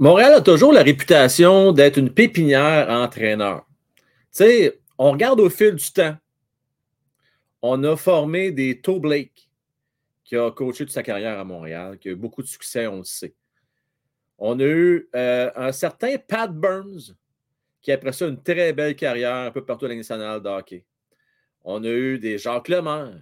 Montréal 0.00 0.34
a 0.34 0.40
toujours 0.40 0.72
la 0.72 0.84
réputation 0.84 1.72
d'être 1.72 1.96
une 1.96 2.14
pépinière 2.14 2.88
entraîneur. 2.88 3.66
Tu 4.32 4.44
sais, 4.44 4.80
on 4.96 5.10
regarde 5.10 5.40
au 5.40 5.50
fil 5.50 5.74
du 5.74 5.92
temps. 5.92 6.16
On 7.62 7.82
a 7.82 7.96
formé 7.96 8.52
des 8.52 8.80
Toe 8.80 9.00
Blake, 9.00 9.50
qui 10.22 10.36
a 10.36 10.52
coaché 10.52 10.84
toute 10.84 10.92
sa 10.92 11.02
carrière 11.02 11.40
à 11.40 11.42
Montréal, 11.42 11.98
qui 11.98 12.10
a 12.10 12.12
eu 12.12 12.16
beaucoup 12.16 12.42
de 12.42 12.46
succès, 12.46 12.86
on 12.86 12.98
le 12.98 13.04
sait. 13.04 13.34
On 14.38 14.60
a 14.60 14.64
eu 14.64 15.08
euh, 15.16 15.50
un 15.56 15.72
certain 15.72 16.16
Pat 16.16 16.48
Burns, 16.48 17.16
qui 17.82 17.90
a 17.90 18.12
ça 18.12 18.26
une 18.26 18.40
très 18.40 18.72
belle 18.72 18.94
carrière 18.94 19.34
un 19.34 19.50
peu 19.50 19.64
partout 19.64 19.86
à 19.86 19.88
la 19.88 19.96
nationale 19.96 20.40
de 20.40 20.48
hockey. 20.48 20.84
On 21.64 21.82
a 21.82 21.88
eu 21.88 22.20
des 22.20 22.38
Jacques 22.38 22.68
Lemaire, 22.68 23.20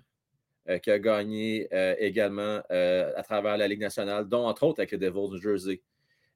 euh, 0.69 0.77
qui 0.77 0.91
a 0.91 0.99
gagné 0.99 1.69
euh, 1.73 1.95
également 1.99 2.61
à 2.69 3.23
travers 3.23 3.57
la 3.57 3.67
Ligue 3.67 3.81
nationale, 3.81 4.29
dont 4.29 4.47
entre 4.47 4.65
autres 4.65 4.81
avec 4.81 4.91
les 4.91 4.99
Devils 4.99 5.31
du 5.31 5.41
Jersey. 5.41 5.81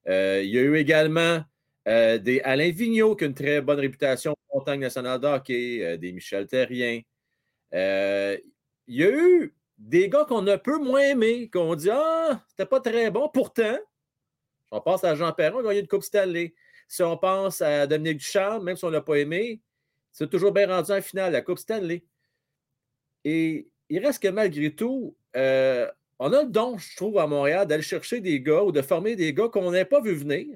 Il 0.06 0.50
y 0.50 0.59
a 0.59 0.62
eu 0.62 0.77
également 0.77 1.42
des 1.86 2.40
Alain 2.45 2.70
Vigneault, 2.70 3.16
qui 3.16 3.24
a 3.24 3.27
une 3.27 3.34
très 3.34 3.60
bonne 3.60 3.80
réputation 3.80 4.32
en 4.50 4.59
montagne 4.59 4.80
nationale 4.80 5.20
de 5.20 5.26
hockey, 5.26 5.98
des 5.98 6.12
Michel 6.12 6.46
Terrien. 6.46 7.00
il 7.73 8.40
y 8.86 9.04
a 9.04 9.10
eu 9.10 9.54
des 9.80 10.09
gars 10.09 10.26
qu'on 10.26 10.46
a 10.46 10.59
peu 10.59 10.78
moins 10.78 11.00
aimés, 11.00 11.48
qu'on 11.50 11.74
dit 11.74 11.90
Ah, 11.90 12.45
c'était 12.48 12.66
pas 12.66 12.80
très 12.80 13.10
bon. 13.10 13.28
Pourtant, 13.28 13.78
on 14.70 14.80
pense 14.80 15.02
à 15.04 15.14
Jean 15.14 15.32
Perron, 15.32 15.60
il 15.60 15.66
a 15.66 15.68
gagné 15.70 15.80
une 15.80 15.88
Coupe 15.88 16.02
Stanley. 16.02 16.54
Si 16.87 17.02
on 17.02 17.16
pense 17.16 17.60
à 17.62 17.87
Dominique 17.87 18.18
Ducharme, 18.18 18.64
même 18.64 18.76
si 18.76 18.84
on 18.84 18.88
ne 18.88 18.95
l'a 18.95 19.01
pas 19.01 19.16
aimé, 19.16 19.60
c'est 20.12 20.28
toujours 20.28 20.52
bien 20.52 20.66
rendu 20.66 20.92
en 20.92 21.01
finale, 21.01 21.32
la 21.32 21.42
Coupe 21.42 21.59
Stanley. 21.59 22.04
Et 23.24 23.68
il 23.88 24.04
reste 24.04 24.23
que 24.23 24.28
malgré 24.28 24.74
tout, 24.74 25.16
euh, 25.37 25.90
on 26.20 26.33
a 26.34 26.42
le 26.42 26.51
don, 26.51 26.77
je 26.77 26.95
trouve, 26.97 27.19
à 27.19 27.27
Montréal, 27.27 27.66
d'aller 27.66 27.83
chercher 27.83 28.20
des 28.20 28.42
gars 28.42 28.62
ou 28.62 28.73
de 28.73 28.83
former 28.83 29.16
des 29.16 29.33
gars 29.33 29.48
qu'on 29.48 29.70
n'avait 29.70 29.87
pas 29.87 30.02
vu 30.02 30.12
venir 30.12 30.46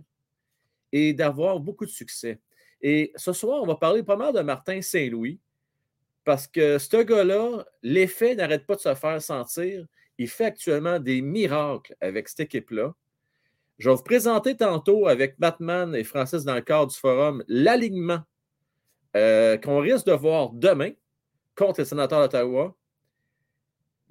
et 0.92 1.14
d'avoir 1.14 1.58
beaucoup 1.58 1.86
de 1.86 1.90
succès. 1.90 2.38
Et 2.82 3.12
ce 3.16 3.32
soir, 3.32 3.62
on 3.62 3.66
va 3.66 3.76
parler 3.76 4.02
pas 4.02 4.30
de 4.30 4.40
Martin 4.40 4.82
Saint-Louis 4.82 5.40
parce 6.22 6.46
que 6.46 6.78
ce 6.78 7.02
gars-là, 7.02 7.64
l'effet 7.82 8.34
n'arrête 8.34 8.66
pas 8.66 8.74
de 8.74 8.80
se 8.80 8.94
faire 8.94 9.22
sentir. 9.22 9.86
Il 10.18 10.28
fait 10.28 10.44
actuellement 10.44 10.98
des 10.98 11.22
miracles 11.22 11.96
avec 11.98 12.28
cette 12.28 12.40
équipe-là. 12.40 12.94
Je 13.78 13.88
vais 13.88 13.96
vous 13.96 14.02
présenter 14.02 14.56
tantôt 14.56 15.08
avec 15.08 15.40
Batman 15.40 15.94
et 15.94 16.04
Francis 16.04 16.44
dans 16.44 16.54
le 16.54 16.60
cadre 16.60 16.92
du 16.92 16.98
forum 16.98 17.42
l'alignement 17.48 18.20
euh, 19.16 19.56
qu'on 19.56 19.80
risque 19.80 20.06
de 20.06 20.12
voir 20.12 20.50
demain 20.50 20.90
contre 21.56 21.80
les 21.80 21.86
sénateurs 21.86 22.20
d'Ottawa. 22.20 22.76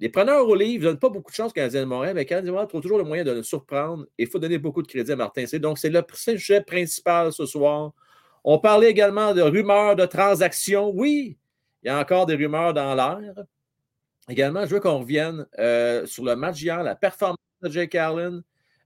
Les 0.04 0.10
preneurs 0.10 0.46
au 0.46 0.54
livre 0.54 0.84
ne 0.84 0.90
donnent 0.90 0.98
pas 0.98 1.08
beaucoup 1.08 1.30
de 1.30 1.34
chance 1.34 1.50
aux 1.50 1.54
Canadiens 1.54 1.80
de 1.80 1.86
Montréal, 1.86 2.14
mais 2.14 2.26
Canadiens 2.26 2.48
de 2.48 2.50
Montréal 2.50 2.68
trouvent 2.68 2.82
toujours 2.82 2.98
le 2.98 3.04
moyen 3.04 3.24
de 3.24 3.30
le 3.30 3.42
surprendre. 3.42 4.04
Il 4.18 4.26
faut 4.26 4.38
donner 4.38 4.58
beaucoup 4.58 4.82
de 4.82 4.86
crédit 4.86 5.10
à 5.10 5.16
Martin 5.16 5.46
C. 5.46 5.58
Donc, 5.58 5.78
c'est 5.78 5.88
le 5.88 6.04
sujet 6.12 6.60
principal 6.60 7.32
ce 7.32 7.46
soir. 7.46 7.94
On 8.44 8.58
parlait 8.58 8.90
également 8.90 9.32
de 9.32 9.40
rumeurs 9.40 9.96
de 9.96 10.04
transactions. 10.04 10.90
Oui, 10.90 11.38
il 11.82 11.86
y 11.86 11.88
a 11.88 11.98
encore 11.98 12.26
des 12.26 12.34
rumeurs 12.34 12.74
dans 12.74 12.94
l'air. 12.94 13.32
Également, 14.28 14.66
je 14.66 14.74
veux 14.74 14.80
qu'on 14.80 14.98
revienne 14.98 15.46
euh, 15.58 16.04
sur 16.04 16.22
le 16.22 16.36
match 16.36 16.60
hier, 16.60 16.82
la 16.82 16.96
performance 16.96 17.38
de 17.62 17.70
Jake 17.70 17.94
Allen. 17.94 18.42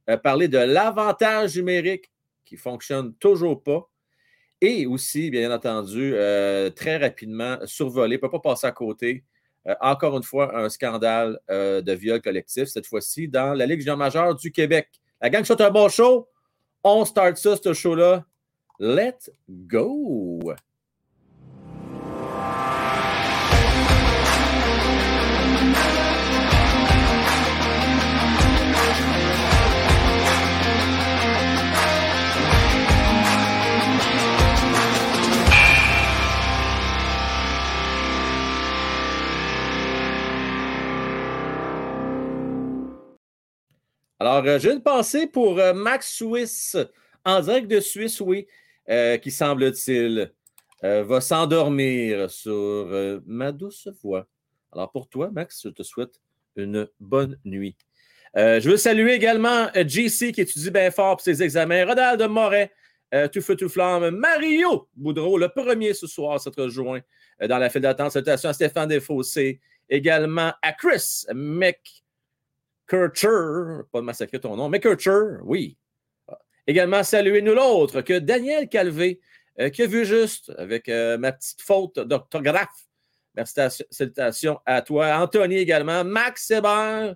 Euh, 0.09 0.17
parler 0.19 0.47
de 0.47 0.59
l'avantage 0.59 1.57
numérique 1.57 2.13
qui 2.45 2.55
ne 2.55 2.61
fonctionne 2.61 3.13
toujours 3.15 3.61
pas. 3.61 3.91
Et 4.61 4.87
aussi, 4.87 5.33
bien 5.33 5.53
entendu, 5.53 6.13
euh, 6.15 6.71
très 6.71 6.97
rapidement, 6.97 7.59
survoler, 7.65 8.19
ne 8.19 8.21
peut 8.21 8.31
pas 8.31 8.39
passer 8.39 8.69
à 8.69 8.73
côté. 8.73 9.25
Euh, 9.69 9.75
encore 9.81 10.17
une 10.17 10.23
fois, 10.23 10.57
un 10.57 10.69
scandale 10.69 11.39
de 11.49 11.93
viol 11.93 12.21
collectif, 12.21 12.69
cette 12.69 12.87
fois-ci 12.87 13.29
dans 13.29 13.55
la 13.55 13.67
Ligue 13.67 13.81
junior 13.81 13.97
majeure 13.97 14.35
du 14.35 14.51
Québec. 14.51 14.89
La 15.21 15.31
gang, 15.31 15.45
c'est 15.45 15.61
un 15.61 15.71
bon 15.71 15.89
show. 15.89 16.29
On 16.85 17.05
start 17.05 17.37
ça, 17.37 17.57
ce 17.57 17.73
show-là. 17.73 18.25
Let's 18.79 19.31
go! 19.49 20.55
Alors, 44.21 44.45
euh, 44.45 44.59
j'ai 44.59 44.73
une 44.73 44.83
pensée 44.83 45.29
pour 45.29 45.61
euh, 45.61 45.73
Max 45.73 46.13
Suisse, 46.13 46.77
en 47.25 47.41
direct 47.41 47.69
de 47.69 47.79
Suisse, 47.79 48.21
oui, 48.21 48.49
euh, 48.89 49.17
qui 49.17 49.31
semble-t-il 49.31 50.33
va 50.81 51.21
s'endormir 51.21 52.31
sur 52.31 53.21
ma 53.27 53.51
douce 53.51 53.89
voix. 54.01 54.29
Alors, 54.71 54.93
pour 54.93 55.09
toi, 55.09 55.29
Max, 55.33 55.63
je 55.65 55.71
te 55.71 55.83
souhaite 55.83 56.21
une 56.55 56.87
bonne 57.01 57.37
nuit. 57.45 57.77
je 58.37 58.71
veux 58.71 58.77
saluer 58.77 59.15
également 59.15 59.67
JC 59.75 60.31
qui 60.31 60.43
étudie 60.43 60.71
bien 60.71 60.93
fort 60.93 61.17
pour 61.17 61.25
ses 61.25 61.43
examens, 61.43 61.85
Ronald 61.85 62.23
Moret, 62.31 62.71
tout 63.33 63.41
feu, 63.41 63.57
tout 63.57 63.69
flamme, 63.69 64.11
Mario 64.11 64.89
Boudreau, 64.95 65.37
le 65.37 65.49
premier 65.49 65.95
ce 65.95 66.07
soir, 66.07 66.41
s'être 66.41 66.63
rejoint 66.63 67.01
dans 67.41 67.59
la 67.59 67.71
file 67.71 67.83
d'attente. 67.83 68.13
Salutations 68.13 68.51
à 68.51 68.53
Stéphane 68.53 68.89
Desfossés, 68.89 69.59
également 69.91 70.53
à 70.63 70.73
Chris 70.75 71.25
Mec. 71.35 72.05
Kircher, 72.89 73.83
pas 73.93 74.01
de 74.01 74.05
massacrer 74.05 74.41
ton 74.41 74.57
nom, 74.57 74.69
mais 74.69 74.81
Kircher, 74.81 75.37
oui. 75.43 75.77
Également, 76.67 77.03
saluez-nous 77.03 77.55
l'autre 77.55 78.03
que 78.03 78.19
Daniel 78.19 78.69
Calvé, 78.69 79.21
euh, 79.61 79.71
qui 79.71 79.83
a 79.83 79.87
vu 79.87 80.05
juste 80.05 80.53
avec 80.59 80.89
euh, 80.89 81.19
ma 81.19 81.33
petite 81.33 81.63
faute 81.63 81.99
d'orthographe. 81.99 82.87
Merci, 83.35 83.61
à 84.67 84.83
toi. 84.83 85.17
Anthony 85.17 85.57
également. 85.57 86.05
Max 86.05 86.51
Hébert. 86.51 87.15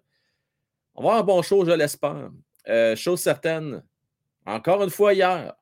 On 0.95 1.03
va 1.03 1.09
avoir 1.09 1.19
un 1.19 1.23
bon 1.23 1.43
show, 1.43 1.65
je 1.65 1.73
l'espère. 1.73 2.31
Euh, 2.69 2.95
chose 2.95 3.21
certaine, 3.21 3.83
encore 4.47 4.85
une 4.85 4.91
fois 4.91 5.15
hier, 5.15 5.53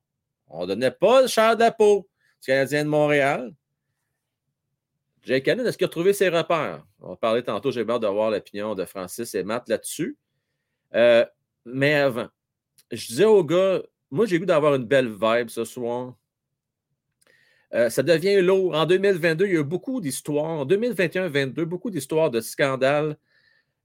on 0.48 0.62
ne 0.62 0.66
donnait 0.66 0.90
pas 0.90 1.22
le 1.22 1.28
cher 1.28 1.56
de 1.56 1.62
la 1.62 1.70
peau 1.70 2.08
du 2.42 2.46
Canadien 2.46 2.84
de 2.84 2.90
Montréal. 2.90 3.52
Jake 5.22 5.44
Cannon, 5.44 5.66
est-ce 5.66 5.76
qu'il 5.76 5.84
a 5.84 5.88
trouvé 5.88 6.12
ses 6.12 6.28
repères? 6.28 6.84
On 7.00 7.14
parler 7.14 7.42
tantôt, 7.42 7.70
j'ai 7.70 7.88
hâte 7.88 8.02
d'avoir 8.02 8.30
l'opinion 8.30 8.74
de 8.74 8.84
Francis 8.84 9.34
et 9.34 9.44
Matt 9.44 9.68
là-dessus. 9.68 10.16
Euh, 10.94 11.24
mais 11.64 11.94
avant, 11.94 12.28
je 12.90 13.06
disais 13.06 13.24
aux 13.24 13.44
gars, 13.44 13.82
moi 14.10 14.26
j'ai 14.26 14.38
goût 14.38 14.46
d'avoir 14.46 14.74
une 14.74 14.86
belle 14.86 15.08
vibe 15.08 15.50
ce 15.50 15.64
soir. 15.64 16.16
Euh, 17.74 17.90
ça 17.90 18.02
devient 18.02 18.40
lourd. 18.40 18.74
En 18.74 18.86
2022, 18.86 19.46
il 19.46 19.52
y 19.52 19.56
a 19.56 19.60
eu 19.60 19.64
beaucoup 19.64 20.00
d'histoires. 20.00 20.60
En 20.60 20.66
2021-2022, 20.66 21.64
beaucoup 21.64 21.90
d'histoires 21.90 22.30
de 22.30 22.40
scandales, 22.40 23.16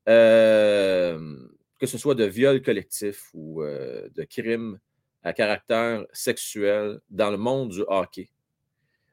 euh, 0.08 1.38
que 1.80 1.86
ce 1.86 1.98
soit 1.98 2.16
de 2.16 2.24
viols 2.24 2.62
collectifs 2.62 3.30
ou 3.34 3.62
de 3.62 4.24
crimes 4.24 4.80
à 5.22 5.34
caractère 5.34 6.06
sexuel 6.14 7.00
dans 7.10 7.30
le 7.30 7.38
monde 7.38 7.70
du 7.70 7.84
hockey. 7.88 8.30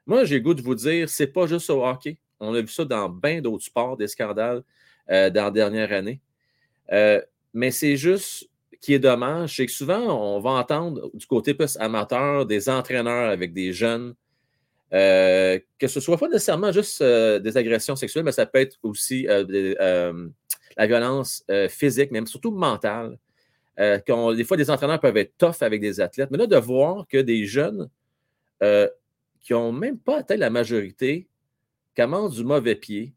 Moi, 0.06 0.24
j'ai 0.24 0.40
goût 0.40 0.54
de 0.54 0.62
vous 0.62 0.74
dire, 0.74 1.08
c'est 1.08 1.28
pas 1.28 1.46
juste 1.46 1.70
au 1.70 1.84
hockey. 1.84 2.18
On 2.40 2.54
a 2.54 2.60
vu 2.60 2.68
ça 2.68 2.84
dans 2.84 3.08
bien 3.08 3.40
d'autres 3.40 3.64
sports, 3.64 3.96
des 3.96 4.08
scandales 4.08 4.62
euh, 5.10 5.30
dans 5.30 5.44
la 5.44 5.50
dernière 5.50 5.92
année. 5.92 6.20
Euh, 6.90 7.20
mais 7.54 7.70
c'est 7.70 7.96
juste 7.96 8.48
qui 8.80 8.94
est 8.94 8.98
dommage, 8.98 9.56
c'est 9.56 9.66
que 9.66 9.72
souvent, 9.72 10.00
on 10.00 10.41
va 10.41 10.50
entendre 10.50 11.10
du 11.14 11.24
côté 11.26 11.54
plus 11.54 11.76
amateur 11.76 12.46
des 12.46 12.68
entraîneurs 12.68 13.30
avec 13.30 13.52
des 13.52 13.72
jeunes, 13.72 14.14
euh, 14.92 15.60
que 15.78 15.86
ce 15.86 16.00
soit 16.00 16.18
pas 16.18 16.26
nécessairement 16.26 16.72
juste 16.72 17.00
des 17.00 17.56
agressions 17.56 17.94
sexuelles, 17.94 18.24
mais 18.24 18.32
ça 18.32 18.44
peut 18.44 18.58
être 18.58 18.78
aussi 18.82 19.24
la 19.24 20.86
violence 20.86 21.44
physique, 21.68 22.10
même 22.10 22.26
surtout 22.26 22.50
mentale. 22.50 23.18
des 23.78 24.44
fois, 24.44 24.56
des 24.56 24.68
entraîneurs 24.68 24.98
peuvent 24.98 25.16
être 25.16 25.38
tough 25.38 25.62
avec 25.62 25.80
des 25.80 26.00
athlètes, 26.00 26.32
mais 26.32 26.38
là, 26.38 26.48
de 26.48 26.56
voir 26.56 27.06
que 27.06 27.18
des 27.18 27.47
jeunes 27.47 27.88
qui 29.42 29.53
n'ont 29.53 29.72
même 29.72 29.98
pas 29.98 30.18
atteint 30.18 30.36
la 30.36 30.50
majorité 30.50 31.28
commencent 31.97 32.36
du 32.36 32.44
mauvais 32.44 32.77
pied, 32.77 33.15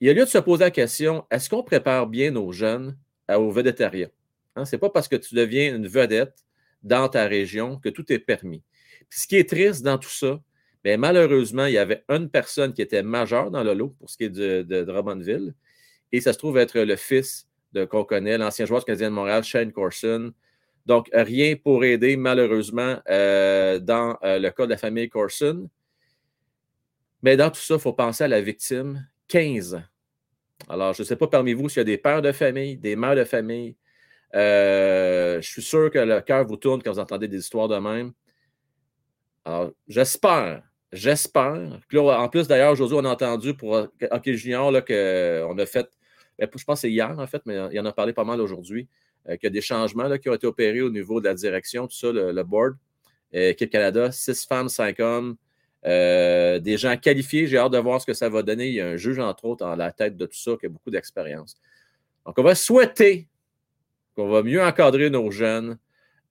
il 0.00 0.08
y 0.08 0.10
a 0.10 0.14
lieu 0.14 0.24
de 0.24 0.28
se 0.28 0.38
poser 0.38 0.64
la 0.64 0.70
question 0.70 1.24
est-ce 1.30 1.48
qu'on 1.48 1.62
prépare 1.62 2.06
bien 2.06 2.30
nos 2.30 2.52
jeunes 2.52 2.96
au 3.28 3.50
végétariat 3.50 4.08
hein, 4.56 4.64
Ce 4.64 4.74
n'est 4.74 4.80
pas 4.80 4.90
parce 4.90 5.08
que 5.08 5.16
tu 5.16 5.34
deviens 5.34 5.76
une 5.76 5.86
vedette 5.86 6.44
dans 6.82 7.08
ta 7.08 7.26
région 7.26 7.78
que 7.78 7.88
tout 7.88 8.12
est 8.12 8.18
permis. 8.18 8.62
ce 9.10 9.26
qui 9.26 9.36
est 9.36 9.48
triste 9.48 9.82
dans 9.82 9.98
tout 9.98 10.10
ça, 10.10 10.40
bien, 10.82 10.96
malheureusement, 10.96 11.66
il 11.66 11.74
y 11.74 11.78
avait 11.78 12.04
une 12.08 12.28
personne 12.28 12.72
qui 12.72 12.82
était 12.82 13.02
majeure 13.02 13.50
dans 13.50 13.62
le 13.62 13.74
lot 13.74 13.94
pour 13.98 14.10
ce 14.10 14.16
qui 14.16 14.24
est 14.24 14.30
de, 14.30 14.62
de, 14.62 14.82
Drummondville, 14.82 15.54
et 16.10 16.20
ça 16.20 16.32
se 16.32 16.38
trouve 16.38 16.58
être 16.58 16.80
le 16.80 16.96
fils 16.96 17.48
qu'on 17.88 18.04
connaît, 18.04 18.36
l'ancien 18.36 18.66
joueur 18.66 18.84
canadien 18.84 19.10
de 19.10 19.14
Montréal, 19.14 19.44
Shane 19.44 19.72
Corson, 19.72 20.32
donc, 20.86 21.08
rien 21.12 21.54
pour 21.56 21.84
aider, 21.84 22.16
malheureusement, 22.16 22.98
euh, 23.08 23.78
dans 23.78 24.18
euh, 24.24 24.38
le 24.38 24.50
cas 24.50 24.64
de 24.64 24.70
la 24.70 24.76
famille 24.76 25.08
Corson. 25.08 25.68
Mais 27.22 27.36
dans 27.36 27.50
tout 27.50 27.60
ça, 27.60 27.74
il 27.74 27.80
faut 27.80 27.92
penser 27.92 28.24
à 28.24 28.28
la 28.28 28.40
victime, 28.40 29.06
15 29.28 29.74
ans. 29.74 29.84
Alors, 30.68 30.92
je 30.92 31.02
ne 31.02 31.06
sais 31.06 31.16
pas 31.16 31.28
parmi 31.28 31.52
vous 31.52 31.68
s'il 31.68 31.78
y 31.78 31.80
a 31.80 31.84
des 31.84 31.98
pères 31.98 32.22
de 32.22 32.32
famille, 32.32 32.76
des 32.76 32.96
mères 32.96 33.14
de 33.14 33.24
famille, 33.24 33.76
je 34.32 35.40
suis 35.42 35.62
sûr 35.62 35.90
que 35.90 35.98
le 35.98 36.20
cœur 36.20 36.46
vous 36.46 36.56
tourne 36.56 36.82
quand 36.82 36.92
vous 36.92 36.98
entendez 36.98 37.28
des 37.28 37.38
histoires 37.38 37.68
de 37.68 37.78
même. 37.78 38.12
Alors, 39.44 39.70
j'espère, 39.86 40.62
j'espère. 40.92 41.80
En 41.94 42.28
plus, 42.28 42.48
d'ailleurs, 42.48 42.72
aujourd'hui, 42.72 42.96
on 43.00 43.04
a 43.04 43.10
entendu 43.10 43.54
pour 43.54 43.72
OK 43.72 44.30
Junior 44.32 44.72
qu'on 44.84 45.58
a 45.58 45.66
fait, 45.66 45.88
ben, 46.38 46.48
je 46.54 46.64
pense 46.64 46.78
que 46.78 46.80
c'est 46.82 46.90
hier, 46.90 47.16
en 47.16 47.26
fait, 47.26 47.42
mais 47.46 47.56
il 47.72 47.80
en 47.80 47.84
a 47.84 47.92
parlé 47.92 48.12
pas 48.12 48.24
mal 48.24 48.40
aujourd'hui, 48.40 48.88
qu'il 49.26 49.44
y 49.44 49.46
a 49.46 49.50
des 49.50 49.60
changements 49.60 50.08
là, 50.08 50.18
qui 50.18 50.28
ont 50.28 50.34
été 50.34 50.46
opérés 50.46 50.82
au 50.82 50.90
niveau 50.90 51.20
de 51.20 51.28
la 51.28 51.34
direction, 51.34 51.86
tout 51.86 51.96
ça, 51.96 52.10
le, 52.12 52.42
board. 52.42 52.74
Équipe 53.32 53.70
Canada, 53.70 54.12
six 54.12 54.46
femmes, 54.46 54.68
cinq 54.68 55.00
hommes. 55.00 55.36
Euh, 55.84 56.60
des 56.60 56.76
gens 56.76 56.96
qualifiés. 56.96 57.46
J'ai 57.46 57.58
hâte 57.58 57.72
de 57.72 57.78
voir 57.78 58.00
ce 58.00 58.06
que 58.06 58.14
ça 58.14 58.28
va 58.28 58.42
donner. 58.42 58.68
Il 58.68 58.74
y 58.74 58.80
a 58.80 58.86
un 58.86 58.96
juge, 58.96 59.18
entre 59.18 59.46
autres, 59.46 59.66
en 59.66 59.74
la 59.74 59.90
tête 59.90 60.16
de 60.16 60.26
tout 60.26 60.38
ça 60.38 60.52
qui 60.58 60.66
a 60.66 60.68
beaucoup 60.68 60.90
d'expérience. 60.90 61.56
Donc, 62.24 62.38
on 62.38 62.42
va 62.42 62.54
souhaiter 62.54 63.28
qu'on 64.14 64.28
va 64.28 64.42
mieux 64.42 64.62
encadrer 64.62 65.10
nos 65.10 65.30
jeunes 65.30 65.78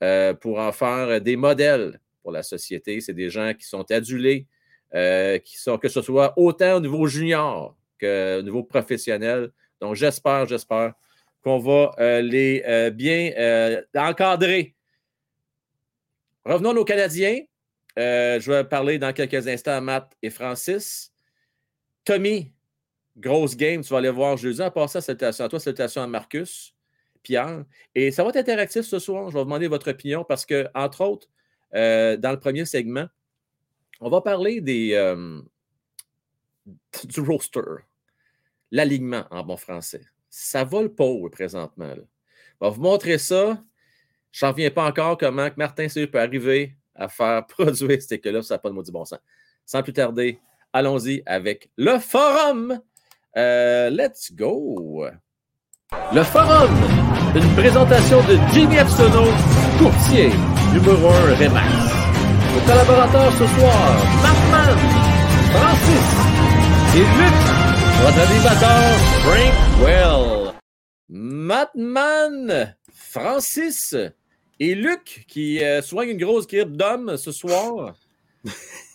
euh, 0.03 0.33
pour 0.33 0.59
en 0.59 0.71
faire 0.71 1.19
des 1.19 1.35
modèles 1.35 1.99
pour 2.23 2.31
la 2.31 2.43
société. 2.43 3.01
C'est 3.01 3.13
des 3.13 3.29
gens 3.29 3.53
qui 3.53 3.65
sont 3.65 3.89
adulés, 3.91 4.45
euh, 4.93 5.37
qui 5.39 5.57
sont, 5.57 5.77
que 5.77 5.89
ce 5.89 6.01
soit 6.01 6.33
autant 6.37 6.77
au 6.77 6.79
niveau 6.79 7.05
junior 7.07 7.75
qu'au 7.99 8.41
niveau 8.41 8.63
professionnel. 8.63 9.51
Donc, 9.81 9.95
j'espère, 9.95 10.47
j'espère 10.47 10.93
qu'on 11.43 11.59
va 11.59 12.21
les 12.21 12.91
bien 12.93 13.81
encadrer. 13.95 14.75
Revenons 16.45 16.75
aux 16.75 16.85
Canadiens. 16.85 17.39
Euh, 17.99 18.39
je 18.39 18.51
vais 18.51 18.63
parler 18.63 18.97
dans 18.97 19.13
quelques 19.13 19.47
instants 19.47 19.73
à 19.73 19.81
Matt 19.81 20.15
et 20.21 20.29
Francis. 20.29 21.13
Tommy, 22.03 22.51
grosse 23.17 23.55
game, 23.55 23.83
tu 23.83 23.89
vas 23.89 23.99
aller 23.99 24.09
voir 24.09 24.37
jeudi. 24.37 24.61
En 24.61 24.71
passant, 24.71 25.01
salutations 25.01 25.45
à 25.45 25.49
toi, 25.49 25.59
salutations 25.59 26.01
à 26.01 26.07
Marcus, 26.07 26.73
Pierre. 27.21 27.65
Et 27.93 28.11
ça 28.11 28.23
va 28.23 28.29
être 28.29 28.37
interactif 28.37 28.83
ce 28.83 28.97
soir. 28.97 29.29
Je 29.29 29.33
vais 29.33 29.39
vous 29.39 29.45
demander 29.45 29.67
votre 29.67 29.91
opinion 29.91 30.23
parce 30.23 30.45
que, 30.45 30.67
entre 30.73 31.01
autres, 31.01 31.27
euh, 31.75 32.17
dans 32.17 32.31
le 32.31 32.39
premier 32.39 32.65
segment, 32.65 33.07
on 33.99 34.09
va 34.09 34.21
parler 34.21 34.61
des, 34.61 34.93
euh, 34.93 35.41
du 37.03 37.19
roster, 37.19 37.61
l'alignement 38.71 39.25
en 39.29 39.43
bon 39.43 39.57
français. 39.57 40.01
Ça 40.31 40.63
va 40.63 40.81
le 40.81 40.91
pot 40.91 41.29
présentement. 41.29 41.93
On 42.61 42.69
va 42.69 42.73
vous 42.73 42.81
montrer 42.81 43.17
ça. 43.17 43.61
Je 44.31 44.45
n'en 44.45 44.53
reviens 44.53 44.71
pas 44.71 44.85
encore 44.85 45.17
comment 45.17 45.49
Martin 45.57 45.89
C 45.89 46.07
peut 46.07 46.21
arriver 46.21 46.77
à 46.95 47.09
faire 47.09 47.45
produire 47.47 48.01
cette 48.01 48.13
école-là, 48.13 48.41
ça 48.41 48.55
n'a 48.55 48.59
pas 48.59 48.69
de 48.69 48.73
maudit 48.73 48.91
bon 48.91 49.03
sens. 49.03 49.19
Sans 49.65 49.83
plus 49.83 49.93
tarder, 49.93 50.39
allons-y 50.71 51.21
avec 51.25 51.69
le 51.77 51.99
forum. 51.99 52.79
Euh, 53.37 53.89
let's 53.89 54.31
go. 54.33 55.05
Le 56.13 56.23
forum, 56.23 56.71
une 57.35 57.55
présentation 57.55 58.21
de 58.21 58.37
Jimmy 58.53 58.77
Epsono, 58.77 59.25
courtier 59.77 60.29
numéro 60.73 61.09
1 61.09 61.35
Remax. 61.35 61.67
Nos 62.53 62.61
collaborateurs 62.61 63.31
ce 63.33 63.47
soir, 63.47 63.97
Batman, 64.23 64.77
Francis 65.51 66.31
et 66.95 66.99
Luc, 66.99 67.60
votre 68.01 68.17
animateur 68.17 68.97
Frank 69.21 69.53
Well. 69.79 70.53
Matman, 71.09 72.75
Francis 72.91 73.95
et 74.59 74.73
Luc, 74.73 75.25
qui 75.27 75.63
euh, 75.63 75.83
soigne 75.83 76.09
une 76.09 76.17
grosse 76.17 76.47
grippe 76.47 76.75
d'homme 76.75 77.15
ce 77.17 77.31
soir. 77.31 77.95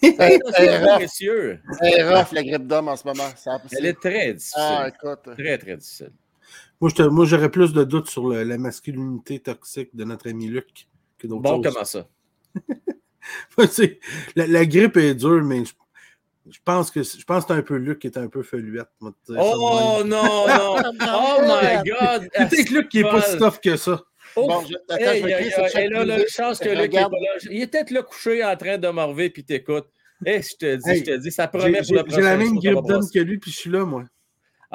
c'est 0.02 0.16
rough. 0.16 1.06
C'est 1.06 2.02
rough, 2.02 2.32
la 2.32 2.42
grippe 2.42 2.66
d'homme 2.66 2.88
en 2.88 2.96
ce 2.96 3.06
moment. 3.06 3.28
Elle 3.78 3.86
est 3.86 4.00
très 4.00 4.34
difficile. 4.34 4.60
Ah, 4.60 4.88
écoute. 4.88 5.34
Très, 5.36 5.58
très 5.58 5.76
difficile. 5.76 6.10
Moi, 6.80 7.24
j'aurais 7.26 7.50
plus 7.50 7.72
de 7.72 7.84
doutes 7.84 8.08
sur 8.10 8.28
la 8.28 8.58
masculinité 8.58 9.38
toxique 9.38 9.94
de 9.94 10.02
notre 10.04 10.28
ami 10.28 10.48
Luc 10.48 10.88
que 11.18 11.28
d'autres 11.28 11.42
Bon, 11.42 11.62
comment 11.62 11.84
ça? 11.84 12.08
la, 14.36 14.66
grippe 14.66 14.96
est 14.96 15.14
dure, 15.14 15.44
mais 15.44 15.62
je, 16.48 16.58
pense 16.64 16.90
que 16.90 17.02
je 17.02 17.25
pense 17.25 17.44
c'est 17.46 17.52
un 17.52 17.62
peu 17.62 17.76
Luc 17.76 18.00
qui 18.00 18.06
est 18.06 18.19
un 18.19 18.28
peu 18.28 18.43
feluette. 18.43 18.88
Oh 19.31 20.02
non, 20.04 20.46
non! 20.46 20.76
oh 20.76 21.40
my 21.43 21.82
God! 21.84 22.28
C'est 22.32 22.48
peut-être 22.48 22.70
Luc 22.70 22.88
qui 22.88 23.00
est 23.00 23.02
pas 23.02 23.22
si 23.22 23.38
tough 23.38 23.58
que 23.62 23.76
ça. 23.76 24.02
Bon, 24.37 24.62
je, 24.64 25.78
et 25.78 25.88
là, 25.88 26.04
la 26.04 26.26
chance 26.26 26.58
que 26.58 26.69
là. 26.69 26.84
Il 27.50 27.62
est 27.62 27.66
peut-être 27.66 27.90
là 27.90 28.02
couché 28.02 28.44
en 28.44 28.56
train 28.56 28.76
de 28.76 28.88
m'enlever 28.88 29.31
puis 29.31 29.44
t'écoutes. 29.44 29.87
Eh, 30.25 30.40
je 30.43 30.56
te 30.56 30.76
dis, 30.76 30.98
je 30.98 31.04
te 31.04 31.16
dis, 31.19 31.31
ça 31.31 31.48
promet 31.48 31.82
pour 31.82 31.94
le 31.94 32.02
prochain. 32.02 32.16
J'ai 32.16 32.22
la 32.22 32.37
même 32.37 32.58
grippe 32.58 32.87
d'homme 32.87 33.08
que 33.12 33.19
lui, 33.19 33.38
puis 33.38 33.50
je 33.50 33.56
suis 33.56 33.70
là, 33.70 33.84
moi. 33.84 34.04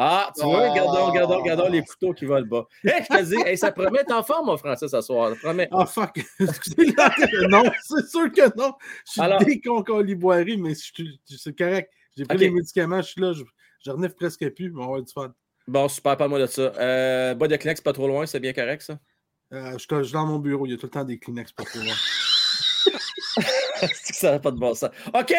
Ah, 0.03 0.31
tu 0.35 0.43
vois, 0.43 0.71
regardons, 0.71 1.05
regardons, 1.11 1.37
regardons 1.37 1.69
les 1.69 1.83
couteaux 1.83 2.11
qui 2.11 2.25
volent 2.25 2.47
bas. 2.47 2.67
Eh, 2.83 2.89
je 2.89 3.17
te 3.17 3.51
dis, 3.51 3.57
ça 3.57 3.71
promet 3.71 3.99
être 3.99 4.11
en 4.11 4.23
forme, 4.23 4.47
mon 4.47 4.57
français, 4.57 4.87
ce 4.87 4.99
soir. 4.99 5.35
promet. 5.43 5.67
Ah, 5.71 5.85
fuck. 5.85 6.17
non, 7.49 7.63
c'est 7.83 8.09
sûr 8.09 8.31
que 8.31 8.57
non. 8.57 8.73
Je 9.05 9.11
suis 9.11 9.21
Alors... 9.21 9.43
déconcoliboiré, 9.43 10.57
mais 10.57 10.73
c'est 10.73 11.55
correct. 11.55 11.91
J'ai 12.17 12.25
pris 12.25 12.37
les 12.39 12.49
médicaments, 12.49 12.99
je 13.03 13.09
suis 13.09 13.21
là, 13.21 13.33
je, 13.33 13.43
je 13.85 13.91
renifle 13.91 14.15
presque 14.15 14.49
plus, 14.55 14.71
mais 14.71 14.77
on 14.77 14.79
va 14.79 14.85
avoir 14.85 15.03
du 15.03 15.13
fun. 15.13 15.31
Bon, 15.67 15.87
super, 15.87 16.17
pas 16.17 16.27
moi 16.27 16.39
de 16.39 16.47
ça. 16.47 16.73
Euh, 16.79 17.35
bas 17.35 17.47
de 17.47 17.55
Kleenex, 17.55 17.81
pas 17.81 17.93
trop 17.93 18.07
loin, 18.07 18.25
c'est 18.25 18.39
bien 18.39 18.53
correct, 18.53 18.81
ça? 18.81 18.97
Euh, 19.53 19.73
je, 19.73 20.03
suis 20.03 20.13
dans 20.13 20.25
mon 20.25 20.39
bureau, 20.39 20.65
il 20.65 20.71
y 20.71 20.73
a 20.73 20.77
tout 20.77 20.87
le 20.87 20.91
temps 20.91 21.03
des 21.03 21.19
Kleenex 21.19 21.51
pour 21.51 21.69
toi. 21.69 21.81
ça 24.03 24.31
n'a 24.31 24.39
pas 24.39 24.51
de 24.51 24.57
bon 24.57 24.73
sens. 24.73 24.89
OK, 25.13 25.33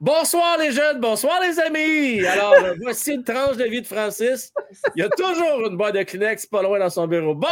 bonsoir 0.00 0.58
les 0.58 0.72
jeunes, 0.72 1.00
bonsoir 1.00 1.40
les 1.40 1.58
amis. 1.58 2.24
Alors, 2.26 2.54
euh, 2.54 2.74
voici 2.82 3.14
une 3.14 3.24
tranche 3.24 3.56
de 3.56 3.64
vie 3.64 3.82
de 3.82 3.86
Francis. 3.86 4.52
Il 4.96 5.02
y 5.02 5.06
a 5.06 5.08
toujours 5.08 5.66
une 5.66 5.76
boîte 5.76 5.94
de 5.94 6.02
Kleenex 6.02 6.46
pas 6.46 6.62
loin 6.62 6.78
dans 6.78 6.90
son 6.90 7.06
bureau. 7.06 7.34
Bon, 7.34 7.48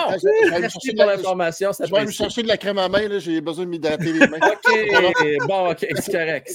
merci 0.51 0.95
pour 0.95 1.07
l'information. 1.07 1.71
Je 1.73 1.93
vais 1.93 2.05
me 2.05 2.11
chercher 2.11 2.43
de 2.43 2.49
la 2.49 2.57
crème 2.57 2.79
à 2.79 2.89
main, 2.89 3.19
j'ai 3.19 3.41
besoin 3.41 3.65
de 3.65 3.71
m'hydrater 3.71 4.13
les 4.13 4.27
mains. 4.27 4.39
OK, 4.43 5.47
bon, 5.47 5.71
OK, 5.71 5.87
c'est 5.97 6.13
correct. 6.13 6.51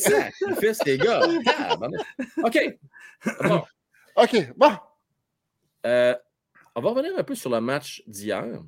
fils, 0.59 0.79
les 0.85 0.97
gars. 0.97 1.21
Ah, 1.47 1.77
OK. 2.43 2.77
Bon. 3.43 3.63
OK, 4.15 4.53
bon. 4.55 4.71
Euh, 5.85 6.15
on 6.75 6.81
va 6.81 6.89
revenir 6.89 7.11
un 7.17 7.23
peu 7.23 7.35
sur 7.35 7.49
le 7.49 7.61
match 7.61 8.03
d'hier. 8.07 8.61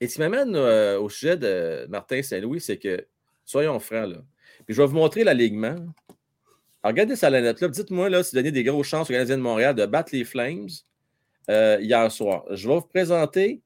Et 0.00 0.08
ce 0.08 0.14
qui 0.14 0.20
m'amène 0.20 0.54
euh, 0.54 1.00
au 1.00 1.08
sujet 1.08 1.36
de 1.36 1.86
Martin 1.88 2.22
Saint-Louis, 2.22 2.60
c'est 2.60 2.78
que, 2.78 3.06
soyons 3.48 3.80
francs, 3.80 4.10
là. 4.10 4.18
Puis 4.66 4.74
je 4.74 4.82
vais 4.82 4.86
vous 4.86 4.94
montrer 4.94 5.24
l'alignement. 5.24 5.76
regardez 6.84 7.16
ça 7.16 7.30
la 7.30 7.40
note 7.40 7.60
là. 7.60 7.68
Dites-moi 7.68 8.10
là, 8.10 8.22
si 8.22 8.32
vous 8.32 8.36
donnez 8.36 8.52
des 8.52 8.64
grosses 8.64 8.86
chances 8.86 9.08
aux 9.08 9.12
Canadiens 9.12 9.38
de 9.38 9.42
Montréal 9.42 9.74
de 9.74 9.86
battre 9.86 10.10
les 10.12 10.24
Flames 10.24 10.68
euh, 11.50 11.78
hier 11.80 12.12
soir. 12.12 12.44
Je 12.50 12.68
vais 12.68 12.74
vous 12.74 12.82
présenter. 12.82 13.62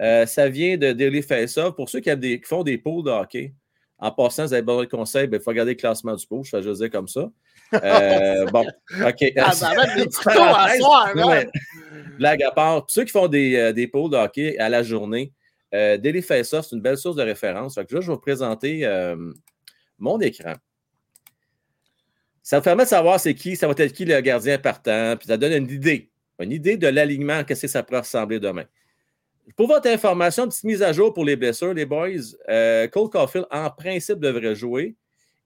Euh, 0.00 0.24
ça 0.24 0.48
vient 0.48 0.78
de 0.78 0.92
Daily 0.92 1.22
Face-Off. 1.22 1.76
Pour 1.76 1.90
ceux 1.90 2.00
qui, 2.00 2.10
font 2.44 2.62
des 2.62 2.78
poules 2.78 3.04
de 3.04 3.10
hockey, 3.10 3.52
en 3.98 4.10
passant, 4.10 4.46
vous 4.46 4.52
avez 4.54 4.62
besoin 4.62 4.84
de 4.84 4.88
conseils, 4.88 5.26
ben, 5.26 5.38
il 5.38 5.42
faut 5.42 5.50
regarder 5.50 5.72
le 5.72 5.78
classement 5.78 6.14
du 6.14 6.26
pool. 6.26 6.44
Je 6.44 6.56
vais 6.56 6.62
juste 6.62 6.80
dire 6.80 6.90
comme 6.90 7.08
ça. 7.08 7.30
bon, 7.72 8.66
OK. 9.06 9.32
Ah, 9.36 9.52
ben, 11.14 11.50
Blague 12.18 12.42
à 12.42 12.50
part. 12.50 12.80
Pour 12.80 12.90
ceux 12.90 13.04
qui 13.04 13.12
font 13.12 13.28
des, 13.28 13.74
des 13.74 13.88
poules 13.88 14.10
de 14.10 14.16
hockey 14.16 14.56
à 14.58 14.70
la 14.70 14.82
journée, 14.82 15.32
euh, 15.74 15.96
Daily 15.96 16.22
Face-Off, 16.22 16.66
c'est 16.68 16.76
une 16.76 16.82
belle 16.82 16.98
source 16.98 17.16
de 17.16 17.22
référence. 17.22 17.78
je 17.88 17.96
vais 17.96 18.04
vous 18.04 18.16
présenter 18.18 18.86
euh, 18.86 19.16
mon 19.98 20.20
écran. 20.20 20.54
Ça 22.42 22.58
vous 22.58 22.64
permet 22.64 22.84
de 22.84 22.88
savoir 22.88 23.18
c'est 23.18 23.34
qui, 23.34 23.56
ça 23.56 23.66
va 23.66 23.74
être 23.76 23.92
qui 23.92 24.04
le 24.04 24.20
gardien 24.20 24.58
partant, 24.58 25.16
puis 25.16 25.26
ça 25.26 25.36
donne 25.36 25.52
une 25.52 25.70
idée, 25.70 26.10
une 26.38 26.52
idée 26.52 26.76
de 26.76 26.86
l'alignement, 26.86 27.42
qu'est-ce 27.42 27.62
que 27.62 27.68
ça 27.68 27.82
pourrait 27.82 28.00
ressembler 28.00 28.38
demain. 28.38 28.64
Pour 29.56 29.66
votre 29.66 29.88
information, 29.88 30.46
petite 30.46 30.64
mise 30.64 30.82
à 30.82 30.92
jour 30.92 31.12
pour 31.12 31.24
les 31.24 31.36
blessures, 31.36 31.74
les 31.74 31.86
boys. 31.86 32.08
Euh, 32.48 32.88
Cole 32.88 33.10
Caulfield, 33.10 33.46
en 33.50 33.70
principe, 33.70 34.18
devrait 34.18 34.56
jouer. 34.56 34.96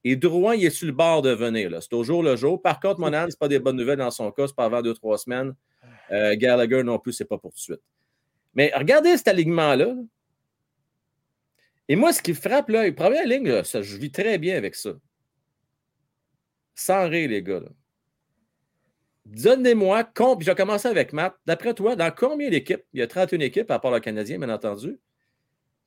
Et 0.03 0.15
Drouin, 0.15 0.55
il 0.55 0.65
est 0.65 0.71
sur 0.71 0.87
le 0.87 0.93
bord 0.93 1.21
de 1.21 1.29
venir. 1.29 1.71
C'est 1.81 1.93
au 1.93 2.03
jour 2.03 2.23
le 2.23 2.35
jour. 2.35 2.59
Par 2.59 2.79
contre, 2.79 2.99
Monan, 2.99 3.21
ce 3.21 3.27
n'est 3.27 3.39
pas 3.39 3.47
des 3.47 3.59
bonnes 3.59 3.77
nouvelles 3.77 3.99
dans 3.99 4.09
son 4.09 4.31
cas. 4.31 4.47
C'est 4.47 4.55
pas 4.55 4.65
avant 4.65 4.81
deux, 4.81 4.95
trois 4.95 5.19
semaines. 5.19 5.53
Gallagher 6.09 6.81
non 6.81 6.97
plus, 6.97 7.13
ce 7.13 7.23
n'est 7.23 7.27
pas 7.27 7.37
pour 7.37 7.51
tout 7.51 7.57
de 7.57 7.61
suite. 7.61 7.81
Mais 8.53 8.71
regardez 8.75 9.17
cet 9.17 9.27
alignement-là. 9.27 9.95
Et 11.87 11.95
moi, 11.95 12.13
ce 12.13 12.21
qui 12.21 12.33
frappe, 12.33 12.69
là, 12.69 12.85
la 12.85 12.91
première 12.91 13.25
ligne, 13.25 13.63
ça, 13.63 13.81
je 13.81 13.97
vis 13.97 14.11
très 14.11 14.37
bien 14.37 14.55
avec 14.55 14.75
ça. 14.75 14.91
Sans 16.75 17.09
rire, 17.09 17.29
les 17.29 17.43
gars. 17.43 17.61
Donnez-moi, 19.25 20.09
je 20.17 20.45
vais 20.45 20.55
commencer 20.55 20.87
avec 20.87 21.13
Matt. 21.13 21.35
D'après 21.45 21.73
toi, 21.73 21.95
dans 21.95 22.11
combien 22.11 22.49
d'équipes, 22.49 22.83
il 22.93 22.99
y 22.99 23.03
a 23.03 23.07
31 23.07 23.39
équipes, 23.39 23.71
à 23.71 23.79
part 23.79 23.91
le 23.91 23.99
Canadien, 23.99 24.39
bien 24.39 24.49
entendu, 24.49 24.99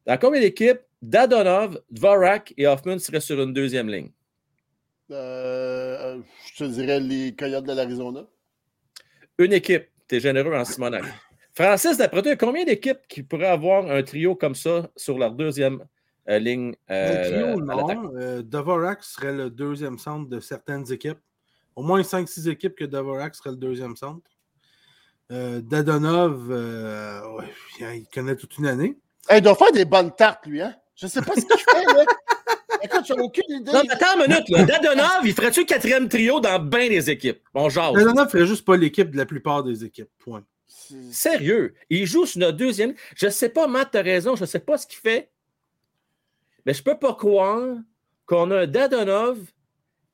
dans 0.07 0.19
combien 0.19 0.41
d'équipes 0.41 0.81
Dadonov, 1.03 1.81
Dvorak 1.91 2.55
et 2.57 2.67
Hoffman 2.67 2.99
seraient 2.99 3.21
sur 3.21 3.43
une 3.43 3.53
deuxième 3.53 3.89
ligne? 3.89 4.11
Euh, 5.11 6.21
je 6.47 6.65
te 6.65 6.71
dirais 6.71 7.01
les 7.01 7.35
Coyotes 7.35 7.67
de 7.67 7.73
l'Arizona. 7.73 8.27
Une 9.39 9.53
équipe. 9.53 9.89
Tu 10.09 10.17
es 10.17 10.21
généreux 10.21 10.55
en 10.55 10.65
Simonac. 10.65 11.05
Francis, 11.55 11.97
d'après 11.97 12.23
toi, 12.23 12.35
combien 12.35 12.65
d'équipes 12.65 13.07
qui 13.09 13.23
pourraient 13.23 13.47
avoir 13.47 13.89
un 13.89 14.03
trio 14.03 14.35
comme 14.35 14.57
ça 14.57 14.91
sur 14.97 15.19
leur 15.19 15.33
deuxième 15.33 15.85
euh, 16.29 16.39
ligne? 16.41 16.75
Euh, 16.91 17.31
trio, 17.31 17.61
non. 17.61 18.13
Euh, 18.17 18.43
Dvorak 18.43 19.05
serait 19.05 19.33
le 19.33 19.51
deuxième 19.51 19.99
centre 19.99 20.29
de 20.29 20.41
certaines 20.41 20.91
équipes. 20.93 21.21
Au 21.77 21.83
moins 21.83 22.01
5-6 22.03 22.49
équipes 22.49 22.75
que 22.75 22.85
Dvorak 22.85 23.37
serait 23.37 23.51
le 23.51 23.57
deuxième 23.57 23.95
centre. 23.95 24.29
Euh, 25.31 25.61
Dadonov, 25.61 26.53
il 27.81 28.05
connaît 28.13 28.37
toute 28.37 28.59
une 28.59 28.67
année. 28.67 28.99
il 29.33 29.41
doit 29.41 29.55
faire 29.55 29.73
des 29.73 29.85
bonnes 29.85 30.15
tartes, 30.15 30.47
lui, 30.47 30.61
hein? 30.61 30.75
Je 30.97 31.07
sais 31.07 31.23
pas 31.23 31.35
ce 31.35 31.41
qu'il 31.41 31.57
fait, 31.57 31.85
là. 31.95 32.05
Écoute, 32.83 33.05
j'ai 33.07 33.15
aucune 33.15 33.61
idée. 33.61 33.73
Non, 33.73 33.83
attends 33.89 34.21
une 34.21 34.29
minute, 34.29 34.49
là. 34.49 34.65
Dadonov, 34.65 35.21
il 35.25 35.33
ferait-tu 35.33 35.61
le 35.61 35.67
quatrième 35.67 36.09
trio 36.09 36.41
dans 36.41 36.59
bien 36.59 36.89
des 36.89 37.11
équipes? 37.11 37.41
Bon, 37.55 37.69
genre. 37.69 37.93
Dadonov 37.93 38.29
ferait 38.29 38.47
juste 38.47 38.65
pas 38.65 38.77
l'équipe 38.77 39.11
de 39.13 39.17
la 39.17 39.25
plupart 39.25 39.63
des 39.63 39.85
équipes. 39.85 40.11
Point. 40.19 40.43
Sérieux? 40.67 41.75
Il 41.91 42.07
joue 42.07 42.27
sur 42.27 42.41
notre 42.41 42.57
deuxième. 42.57 42.95
Je 43.17 43.29
sais 43.29 43.49
pas, 43.49 43.67
Matt, 43.67 43.91
t'as 43.93 44.03
raison. 44.03 44.37
Je 44.37 44.45
sais 44.45 44.59
pas 44.59 44.77
ce 44.79 44.87
qu'il 44.87 44.99
fait. 44.99 45.31
Mais 46.67 46.75
je 46.75 46.83
peux 46.83 46.99
pas 46.99 47.15
croire 47.15 47.77
qu'on 48.27 48.51
a 48.51 48.61
un 48.61 48.67
Dadonov 48.67 49.39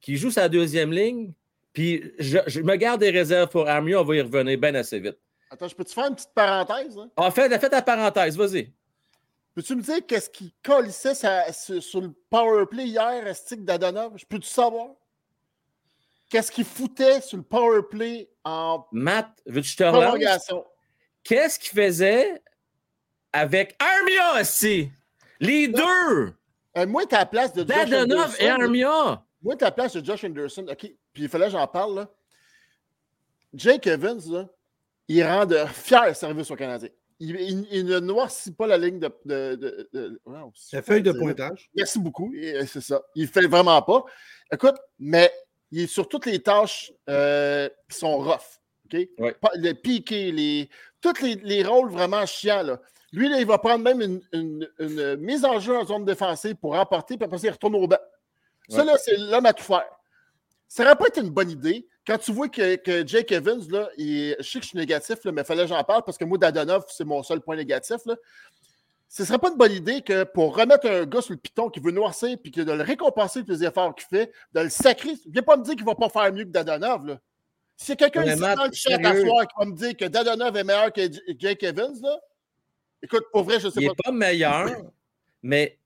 qui 0.00 0.16
joue 0.16 0.30
sa 0.30 0.49
deuxième 0.49 0.92
ligne. 0.92 1.33
Puis 1.73 2.12
je, 2.19 2.61
me 2.61 2.76
garde 2.76 3.00
des 3.00 3.11
réserves 3.11 3.49
pour 3.49 3.69
Armia. 3.69 4.00
On 4.00 4.04
va 4.04 4.16
y 4.16 4.21
revenir 4.21 4.59
bien 4.59 4.75
assez 4.75 4.99
vite. 4.99 5.19
Attends, 5.50 5.69
je 5.69 5.75
peux-tu 5.75 5.95
faire 5.95 6.07
une 6.07 6.14
petite 6.14 6.35
parenthèse? 6.35 6.97
Hein? 6.97 7.11
Ah, 7.16 7.30
fais, 7.30 7.49
fais 7.59 7.69
ta 7.69 7.83
parenthèse, 7.83 8.37
vas-y. 8.37 8.73
Peux-tu 9.54 9.75
me 9.75 9.83
dire 9.83 10.07
qu'est-ce 10.07 10.30
qui 10.30 10.54
colissait 10.62 11.14
sur, 11.14 12.00
le 12.00 12.12
power 12.30 12.66
play 12.66 12.87
hier 12.87 13.26
à 13.26 13.35
Stick 13.35 13.64
d'Adonov? 13.64 14.12
Je 14.16 14.25
peux-tu 14.25 14.49
savoir? 14.49 14.90
Qu'est-ce 16.28 16.52
qu'il 16.52 16.64
foutait 16.64 17.21
sur 17.21 17.37
le 17.37 17.42
power 17.42 17.83
play 17.90 18.30
en 18.44 18.87
Matt, 18.92 19.28
veux-tu 19.47 19.76
te? 19.76 19.85
Qu'est-ce 21.23 21.59
qu'il 21.59 21.78
faisait 21.78 22.42
avec 23.32 23.76
Armia 23.78 24.40
aussi? 24.40 24.90
Les 25.38 25.68
deux! 25.68 26.35
Euh, 26.76 26.87
moi, 26.87 27.06
t'es 27.06 27.16
à 27.16 27.20
la 27.20 27.26
place 27.26 27.52
de 27.52 27.66
Josh 27.66 27.92
Anderson. 27.92 28.35
et 28.38 28.49
Armia! 28.49 29.25
Moi, 29.42 29.56
t'es 29.56 29.64
à 29.64 29.68
la 29.68 29.73
place 29.73 29.97
de 29.97 30.04
Josh 30.04 30.25
Anderson. 30.25 30.66
OK, 30.68 30.78
puis 31.12 31.23
il 31.23 31.28
fallait 31.28 31.47
que 31.47 31.52
j'en 31.52 31.66
parle. 31.66 31.97
Là. 31.97 32.09
Jake 33.54 33.87
Evans, 33.87 34.20
là, 34.30 34.49
il 35.09 35.25
rend 35.25 35.47
de 35.47 35.64
fiers 35.66 36.14
services 36.14 36.50
au 36.50 36.56
Canadien 36.56 36.90
il, 37.20 37.85
ne 37.85 38.00
noircit 38.00 38.52
pas 38.52 38.66
la 38.66 38.78
ligne 38.78 38.99
de. 38.99 39.11
la 40.73 40.82
feuille 40.82 41.02
de 41.02 41.12
pointage. 41.12 41.70
Merci 41.75 41.99
beaucoup. 41.99 42.32
C'est 42.66 42.80
ça. 42.80 43.02
Il 43.14 43.23
ne 43.23 43.28
fait 43.28 43.47
vraiment 43.47 43.80
pas. 43.82 44.04
Écoute, 44.52 44.76
mais 44.99 45.30
il 45.71 45.83
est 45.83 45.87
sur 45.87 46.09
toutes 46.09 46.27
les 46.27 46.41
tâches 46.41 46.93
euh, 47.09 47.69
qui 47.89 47.99
sont 47.99 48.19
rough. 48.19 48.61
OK? 48.87 49.09
Le 49.19 49.73
piqué, 49.73 50.33
les, 50.33 50.69
tous 51.00 51.21
les, 51.23 51.62
rôles 51.62 51.91
vraiment 51.91 52.27
chiants. 52.27 52.62
Là. 52.62 52.81
Lui, 53.12 53.29
là, 53.29 53.41
il 53.41 53.47
va 53.47 53.59
prendre 53.59 53.85
même 53.85 54.21
une, 54.33 55.17
mise 55.19 55.45
en 55.45 55.59
jeu 55.61 55.77
en 55.77 55.85
zone 55.85 56.05
défensive 56.05 56.57
pour 56.57 56.75
remporter, 56.75 57.17
puis 57.17 57.25
après 57.25 57.39
ça, 57.39 57.49
il 57.49 57.53
retourne 57.53 57.77
au 57.77 57.87
banc. 57.87 57.99
Ça, 58.69 58.85
là, 58.85 58.97
c'est 58.99 59.17
l'homme 59.17 59.47
à 59.47 59.53
tout 59.53 59.65
faire. 59.65 59.89
Ça 60.69 60.85
n'aurait 60.85 60.97
pas 60.97 61.09
été 61.09 61.21
une 61.21 61.31
bonne 61.31 61.50
idée 61.50 61.89
quand 62.07 62.19
tu 62.19 62.33
vois 62.33 62.49
que, 62.49 63.07
Jake 63.07 63.33
Evans, 63.33 63.61
là, 63.69 63.89
je 63.97 64.35
sais 64.41 64.59
que 64.59 64.65
je 64.65 64.71
suis 64.71 64.79
négatif, 64.79 65.19
mais 65.25 65.43
il 65.43 65.45
fallait 65.45 65.62
que 65.62 65.69
j'en 65.69 65.85
parle 65.85 66.03
parce 66.05 66.19
que 66.19 66.25
moi, 66.25 66.39
Dadonov, 66.39 66.85
c'est 66.89 67.05
mon 67.05 67.23
seul 67.23 67.41
point 67.41 67.57
négatif. 67.57 67.99
Là. 68.07 68.17
Ce 69.11 69.23
ne 69.23 69.26
serait 69.26 69.38
pas 69.38 69.50
une 69.50 69.57
bonne 69.57 69.73
idée 69.73 70.02
que 70.02 70.23
pour 70.23 70.57
remettre 70.57 70.88
un 70.88 71.05
gars 71.05 71.21
sur 71.21 71.33
le 71.33 71.38
piton 71.38 71.69
qui 71.69 71.81
veut 71.81 71.90
noircir 71.90 72.38
puis 72.40 72.52
que 72.52 72.61
de 72.61 72.71
le 72.71 72.85
récompenser 72.85 73.43
pour 73.43 73.50
les 73.50 73.64
efforts 73.64 73.93
qu'il 73.97 74.07
fait, 74.07 74.33
de 74.52 74.61
le 74.61 74.69
sacrer. 74.69 75.14
Viens 75.26 75.43
pas 75.43 75.57
me 75.57 75.64
dire 75.64 75.75
qu'il 75.75 75.85
ne 75.85 75.90
va 75.90 75.97
pas 75.97 76.09
faire 76.09 76.33
mieux 76.33 76.45
que 76.45 76.50
Dadonov. 76.50 77.05
Là. 77.07 77.21
Si 77.76 77.97
quelqu'un 77.97 78.23
ici 78.25 78.38
dans 78.38 78.67
le 78.67 78.73
chat 78.73 79.05
à 79.05 79.21
soir 79.21 79.49
qui 79.49 79.55
va 79.59 79.64
me 79.64 79.75
dire 79.75 79.97
que 79.97 80.05
Dadonov 80.05 80.57
est 80.57 80.62
meilleur 80.62 80.93
que 80.93 81.00
Jake 81.37 81.64
Evans, 81.64 81.97
là, 82.00 82.21
écoute, 83.02 83.25
pour 83.33 83.43
vrai, 83.43 83.59
je 83.59 83.69
sais 83.69 83.75
pas. 83.75 83.81
Il 83.81 83.88
n'est 83.88 83.95
pas 83.97 84.12
meilleur, 84.12 84.71
mais. 85.43 85.76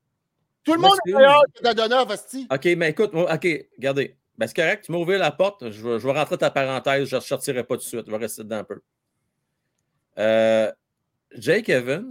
Tout 0.62 0.74
le 0.74 0.80
monde 0.80 0.98
est 1.06 1.12
meilleur 1.12 1.44
que 1.54 1.62
Dadonov, 1.62 2.10
Asti. 2.10 2.46
OK, 2.50 2.64
mais 2.76 2.90
écoute, 2.90 3.12
OK, 3.14 3.48
regardez. 3.78 4.16
Ben, 4.36 4.46
c'est 4.46 4.56
correct, 4.56 4.84
tu 4.84 4.92
m'as 4.92 4.98
ouvert 4.98 5.18
la 5.18 5.30
porte. 5.30 5.70
Je 5.70 5.88
vais, 5.88 6.12
rentrer 6.12 6.36
ta 6.36 6.50
parenthèse. 6.50 7.08
Je 7.08 7.16
ne 7.16 7.20
sortirai 7.20 7.64
pas 7.64 7.76
tout 7.76 7.84
de 7.84 7.86
suite. 7.86 8.04
Je 8.06 8.10
vais 8.10 8.18
rester 8.18 8.42
dedans 8.42 8.58
un 8.58 8.64
peu. 8.64 8.82
Euh, 10.18 10.70
Jake 11.38 11.70
Evans, 11.70 12.10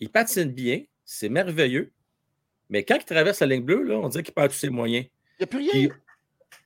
il 0.00 0.10
patine 0.10 0.50
bien. 0.50 0.82
C'est 1.04 1.28
merveilleux. 1.28 1.92
Mais 2.68 2.84
quand 2.84 2.96
il 2.96 3.04
traverse 3.04 3.40
la 3.40 3.46
ligne 3.46 3.62
bleue, 3.62 3.82
là, 3.82 3.96
on 3.96 4.08
dirait 4.08 4.24
qu'il 4.24 4.34
perd 4.34 4.50
tous 4.50 4.58
ses 4.58 4.70
moyens. 4.70 5.06
Il 5.38 5.40
n'y 5.40 5.44
a 5.44 5.46
plus 5.46 5.58
rien. 5.58 5.88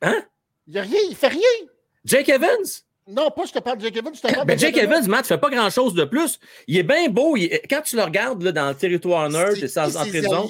Hein? 0.02 0.24
Il 0.66 0.72
n'y 0.72 0.78
a 0.78 0.82
rien. 0.82 1.00
Il 1.04 1.10
ne 1.10 1.14
fait 1.14 1.28
rien. 1.28 1.68
Jake 2.04 2.28
Evans? 2.28 2.66
Non, 3.06 3.30
pas 3.30 3.44
je 3.44 3.52
te 3.52 3.58
parle 3.58 3.78
de 3.78 3.84
Jake 3.84 3.96
Evans, 3.96 4.14
je 4.14 4.20
te 4.20 4.32
parle 4.32 4.46
ben, 4.46 4.58
Jake 4.58 4.76
Evans, 4.76 5.06
Matt, 5.08 5.22
ne 5.22 5.26
fait 5.26 5.38
pas 5.38 5.50
grand-chose 5.50 5.94
de 5.94 6.04
plus. 6.04 6.38
Il 6.68 6.78
est 6.78 6.84
bien 6.84 7.08
beau. 7.08 7.36
Quand 7.68 7.82
tu 7.82 7.96
le 7.96 8.02
regardes 8.02 8.42
là, 8.42 8.52
dans 8.52 8.68
le 8.68 8.74
territoire 8.74 9.28
nerd 9.28 9.56
et 9.56 9.68
sans 9.68 9.96
en 9.96 10.06
prison. 10.06 10.48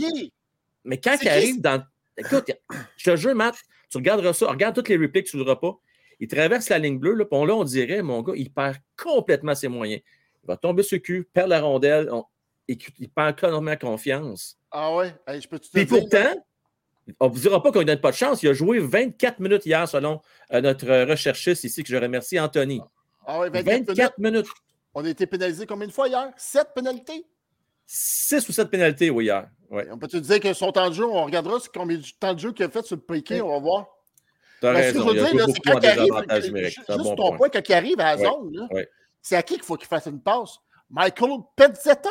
Mais 0.84 0.98
quand 0.98 1.16
il 1.22 1.28
arrive 1.28 1.60
dans. 1.60 1.82
Écoute, 2.16 2.52
je 2.98 3.10
te 3.10 3.16
jure, 3.16 3.34
Matt, 3.34 3.56
tu 3.88 3.96
regarderas 3.96 4.34
ça, 4.34 4.46
regarde 4.48 4.74
toutes 4.74 4.90
les 4.90 4.96
replays 4.96 5.22
que 5.22 5.30
tu 5.30 5.36
ne 5.36 5.42
voudras 5.42 5.56
pas. 5.56 5.78
Il 6.18 6.28
traverse 6.28 6.68
la 6.68 6.78
ligne 6.78 6.98
bleue, 6.98 7.14
là, 7.14 7.24
puis 7.24 7.46
là, 7.46 7.54
on 7.54 7.64
dirait, 7.64 8.02
mon 8.02 8.20
gars, 8.20 8.34
il 8.36 8.52
perd 8.52 8.76
complètement 8.96 9.54
ses 9.54 9.68
moyens. 9.68 10.02
Il 10.44 10.46
va 10.46 10.58
tomber 10.58 10.82
sur 10.82 10.96
le 10.96 11.00
cul, 11.00 11.28
perdre 11.32 11.50
la 11.50 11.62
rondelle, 11.62 12.10
et 12.70 12.78
il 12.98 13.08
perd 13.10 13.36
énormément 13.42 13.76
confiance. 13.76 14.56
Ah 14.70 14.94
ouais? 14.94 15.12
je 15.28 15.48
peux 15.48 15.58
te 15.58 15.66
Puis 15.72 15.86
pourtant, 15.86 16.34
on 17.18 17.28
ne 17.28 17.32
vous 17.32 17.40
dira 17.40 17.60
pas 17.60 17.72
qu'on 17.72 17.80
ne 17.80 17.84
donne 17.84 18.00
pas 18.00 18.12
de 18.12 18.16
chance. 18.16 18.42
Il 18.42 18.48
a 18.48 18.52
joué 18.52 18.78
24 18.78 19.40
minutes 19.40 19.66
hier, 19.66 19.88
selon 19.88 20.20
euh, 20.52 20.60
notre 20.60 20.86
recherchiste 21.04 21.64
ici, 21.64 21.82
que 21.82 21.88
je 21.88 21.96
remercie, 21.96 22.38
Anthony. 22.38 22.80
Ah 23.26 23.40
ouais, 23.40 23.50
24, 23.50 24.18
minutes. 24.18 24.46
On 24.94 25.04
a 25.04 25.08
été 25.08 25.26
pénalisé 25.26 25.66
combien 25.66 25.88
de 25.88 25.92
fois 25.92 26.08
hier? 26.08 26.30
Sept 26.36 26.68
pénalités? 26.74 27.26
Six 27.86 28.48
ou 28.48 28.52
sept 28.52 28.70
pénalités, 28.70 29.10
oui, 29.10 29.24
hier. 29.24 29.48
On 29.70 29.98
peut 29.98 30.08
te 30.08 30.16
dire 30.16 30.38
que 30.38 30.52
son 30.52 30.70
temps 30.70 30.88
de 30.88 30.94
jeu, 30.94 31.04
on 31.04 31.24
regardera 31.24 31.58
combien 31.74 31.96
de 31.96 32.04
temps 32.18 32.34
de 32.34 32.38
jeu 32.38 32.52
qu'il 32.52 32.64
a 32.66 32.68
fait 32.68 32.84
sur 32.84 32.96
le 32.96 33.02
piqué, 33.02 33.42
on 33.42 33.50
va 33.50 33.58
voir. 33.58 33.86
T'as 34.60 34.72
raison. 34.72 35.08
Ce 35.08 35.12
que 35.12 35.18
je 35.18 35.24
veux 35.24 35.30
dire, 35.32 35.46
c'est 35.46 35.72
quand 35.72 35.80
il 35.80 35.86
arrive, 35.86 36.56
juste 36.66 37.16
ton 37.16 37.36
point, 37.36 37.48
quand 37.48 37.68
il 37.68 37.72
arrive 37.72 38.00
à 38.00 38.16
la 38.16 38.24
zone, 38.24 38.68
c'est 39.20 39.36
à 39.36 39.42
qui 39.42 39.54
qu'il 39.54 39.64
faut 39.64 39.76
qu'il 39.76 39.88
fasse 39.88 40.06
une 40.06 40.20
passe? 40.20 40.58
Michael 40.88 41.38
Pezzetta? 41.56 42.10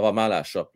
va 0.00 0.12
mal 0.12 0.32
à 0.32 0.38
la 0.38 0.42
shop. 0.42 0.70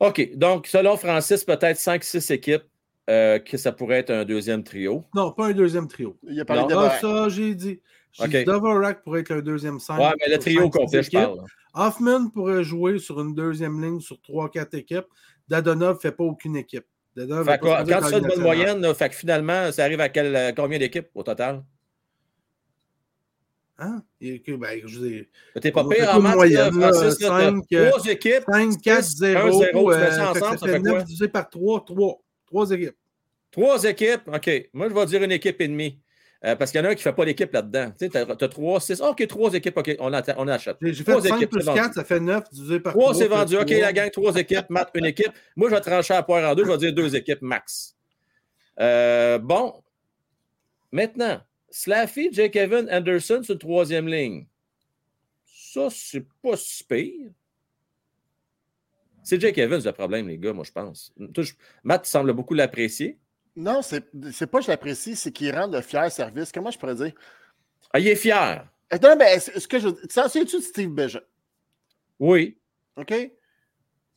OK. 0.00 0.34
Donc, 0.34 0.66
selon 0.66 0.96
Francis, 0.96 1.44
peut-être 1.44 1.78
5-6 1.78 2.32
équipes 2.32 2.64
euh, 3.08 3.38
que 3.38 3.56
ça 3.56 3.72
pourrait 3.72 3.98
être 3.98 4.10
un 4.10 4.24
deuxième 4.24 4.64
trio. 4.64 5.04
Non, 5.14 5.32
pas 5.32 5.46
un 5.46 5.52
deuxième 5.52 5.86
trio. 5.86 6.18
Il 6.24 6.34
y 6.34 6.40
a 6.40 6.44
pas 6.44 6.64
de 6.64 6.74
ah, 6.74 6.98
ça, 7.00 7.28
j'ai 7.28 7.54
dit. 7.54 7.80
Okay. 8.18 8.44
Pourrait 9.04 9.20
être 9.20 9.32
un 9.32 9.40
deuxième 9.40 9.78
5. 9.78 9.98
Ouais, 9.98 10.12
mais 10.20 10.32
le 10.32 10.38
trio 10.38 10.68
complet, 10.70 11.02
je 11.02 11.10
parle. 11.10 11.38
Hoffman 11.74 12.28
pourrait 12.28 12.64
jouer 12.64 12.98
sur 12.98 13.20
une 13.20 13.34
deuxième 13.34 13.82
ligne 13.82 14.00
sur 14.00 14.16
3-4 14.16 14.76
équipes. 14.76 15.06
Dadonov 15.48 15.96
ne 15.96 16.00
fait 16.00 16.12
pas 16.12 16.24
aucune 16.24 16.56
équipe. 16.56 16.84
Dadonov 17.16 17.46
fait 17.46 17.58
quoi, 17.58 17.84
quand 17.84 18.00
tu 18.00 18.14
as 18.14 18.18
une 18.18 18.26
bonne 18.26 18.40
moyenne, 18.40 18.94
fait 18.94 19.08
que 19.08 19.14
finalement, 19.14 19.72
ça 19.72 19.84
arrive 19.84 20.00
à 20.00 20.08
quel, 20.08 20.34
euh, 20.34 20.52
combien 20.54 20.78
d'équipes 20.78 21.08
au 21.14 21.22
total? 21.22 21.64
Hein? 23.82 24.02
Ben, 24.20 24.80
je 24.86 25.24
T'es 25.60 25.72
pas 25.72 25.84
pire 25.88 26.14
en 26.14 26.20
maths, 26.20 26.36
moyenne, 26.36 26.72
Francis, 26.72 27.18
5, 27.18 27.64
3 27.68 28.04
équipes. 28.06 28.44
5, 28.48 28.80
4, 28.80 29.02
0. 29.04 29.38
1, 29.38 29.52
0 29.72 29.92
euh, 29.92 30.10
ça, 30.10 30.30
ensemble, 30.30 30.58
ça, 30.58 30.66
fait, 30.68 30.78
9 30.78 31.04
divisé 31.04 31.28
par 31.28 31.50
3, 31.50 31.84
3. 31.84 32.22
3 32.46 32.70
équipes. 32.70 32.96
3 33.50 33.84
équipes, 33.84 34.22
OK. 34.32 34.50
Moi, 34.72 34.88
je 34.88 34.94
vais 34.94 35.06
dire 35.06 35.22
une 35.24 35.32
équipe 35.32 35.60
et 35.60 35.68
demie. 35.68 35.98
Euh, 36.44 36.56
parce 36.56 36.70
qu'il 36.70 36.80
y 36.80 36.82
en 36.82 36.86
a 36.86 36.90
un 36.90 36.94
qui 36.94 37.00
ne 37.00 37.02
fait 37.02 37.12
pas 37.12 37.24
l'équipe 37.24 37.52
là-dedans. 37.52 37.92
Tu 37.98 38.08
sais, 38.08 38.16
as, 38.16 38.48
3, 38.48 38.80
6. 38.80 39.00
OK, 39.00 39.26
3 39.26 39.54
équipes. 39.54 39.76
OK, 39.76 39.96
on, 39.98 40.12
on 40.12 40.48
achète. 40.48 40.76
J'ai 40.80 41.04
fait 41.04 41.20
5 41.20 41.46
plus 41.46 41.64
4, 41.64 41.94
ça 41.94 42.04
fait 42.04 42.20
9 42.20 42.44
divisé 42.52 42.80
par 42.80 42.92
3. 42.92 43.12
3, 43.12 43.14
c'est 43.14 43.28
vendu. 43.28 43.56
OK, 43.58 43.70
la 43.70 43.92
gang, 43.92 44.10
3 44.10 44.36
équipes. 44.36 44.70
Matt, 44.70 44.90
une 44.94 45.06
équipe. 45.06 45.32
Moi, 45.56 45.70
je 45.70 45.74
vais 45.74 45.80
trancher 45.80 46.14
à 46.14 46.22
poire 46.22 46.48
en 46.48 46.54
deux. 46.54 46.64
Je 46.64 46.70
vais 46.70 46.78
dire 46.78 46.94
2 46.94 47.16
équipes 47.16 47.42
max. 47.42 47.96
Euh, 48.78 49.38
bon. 49.38 49.74
Maintenant, 50.92 51.40
Slaffy, 51.72 52.28
Jake 52.30 52.54
Evan, 52.54 52.86
Anderson 52.90 53.42
sur 53.42 53.58
troisième 53.58 54.06
ligne. 54.06 54.46
Ça, 55.44 55.88
c'est 55.90 56.26
pas 56.42 56.56
si 56.56 56.84
pire. 56.84 57.30
C'est 59.24 59.40
Jake 59.40 59.56
Evans 59.56 59.80
le 59.82 59.92
problème, 59.92 60.28
les 60.28 60.36
gars, 60.36 60.52
moi, 60.52 60.64
je 60.64 60.72
pense. 60.72 61.14
Matt 61.82 62.04
semble 62.04 62.34
beaucoup 62.34 62.52
l'apprécier. 62.52 63.18
Non, 63.56 63.80
c'est 63.82 64.00
pas 64.46 64.58
que 64.58 64.64
je 64.64 64.70
l'apprécie, 64.70 65.16
c'est 65.16 65.32
qu'il 65.32 65.54
rend 65.54 65.66
le 65.66 65.80
fier 65.80 66.12
service. 66.12 66.52
Comment 66.52 66.70
je 66.70 66.78
pourrais 66.78 66.94
dire? 66.94 67.12
Ah, 67.92 67.98
il 67.98 68.08
est 68.08 68.16
fier. 68.16 68.68
Euh, 68.92 68.98
non, 69.02 69.16
mais 69.16 69.34
est-ce 69.34 69.66
que 69.66 69.78
je. 69.78 69.88
Tu 69.88 70.56
de 70.56 70.62
Steve 70.62 70.90
Bégin? 70.90 71.20
Oui. 72.18 72.58
OK? 72.96 73.14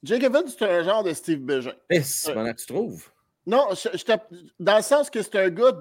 Jake 0.03 0.23
Evans, 0.23 0.47
c'est 0.47 0.61
un 0.63 0.83
genre 0.83 1.03
de 1.03 1.13
Steve 1.13 1.39
Bégin. 1.39 1.73
Eh, 1.89 2.01
c'est 2.01 2.33
que 2.33 2.53
tu 2.53 2.65
trouves? 2.65 3.09
Non, 3.45 3.69
dans 4.59 4.77
le 4.77 4.81
sens 4.81 5.09
que 5.09 5.21
c'est 5.21 5.35
un 5.35 5.49
gars 5.49 5.71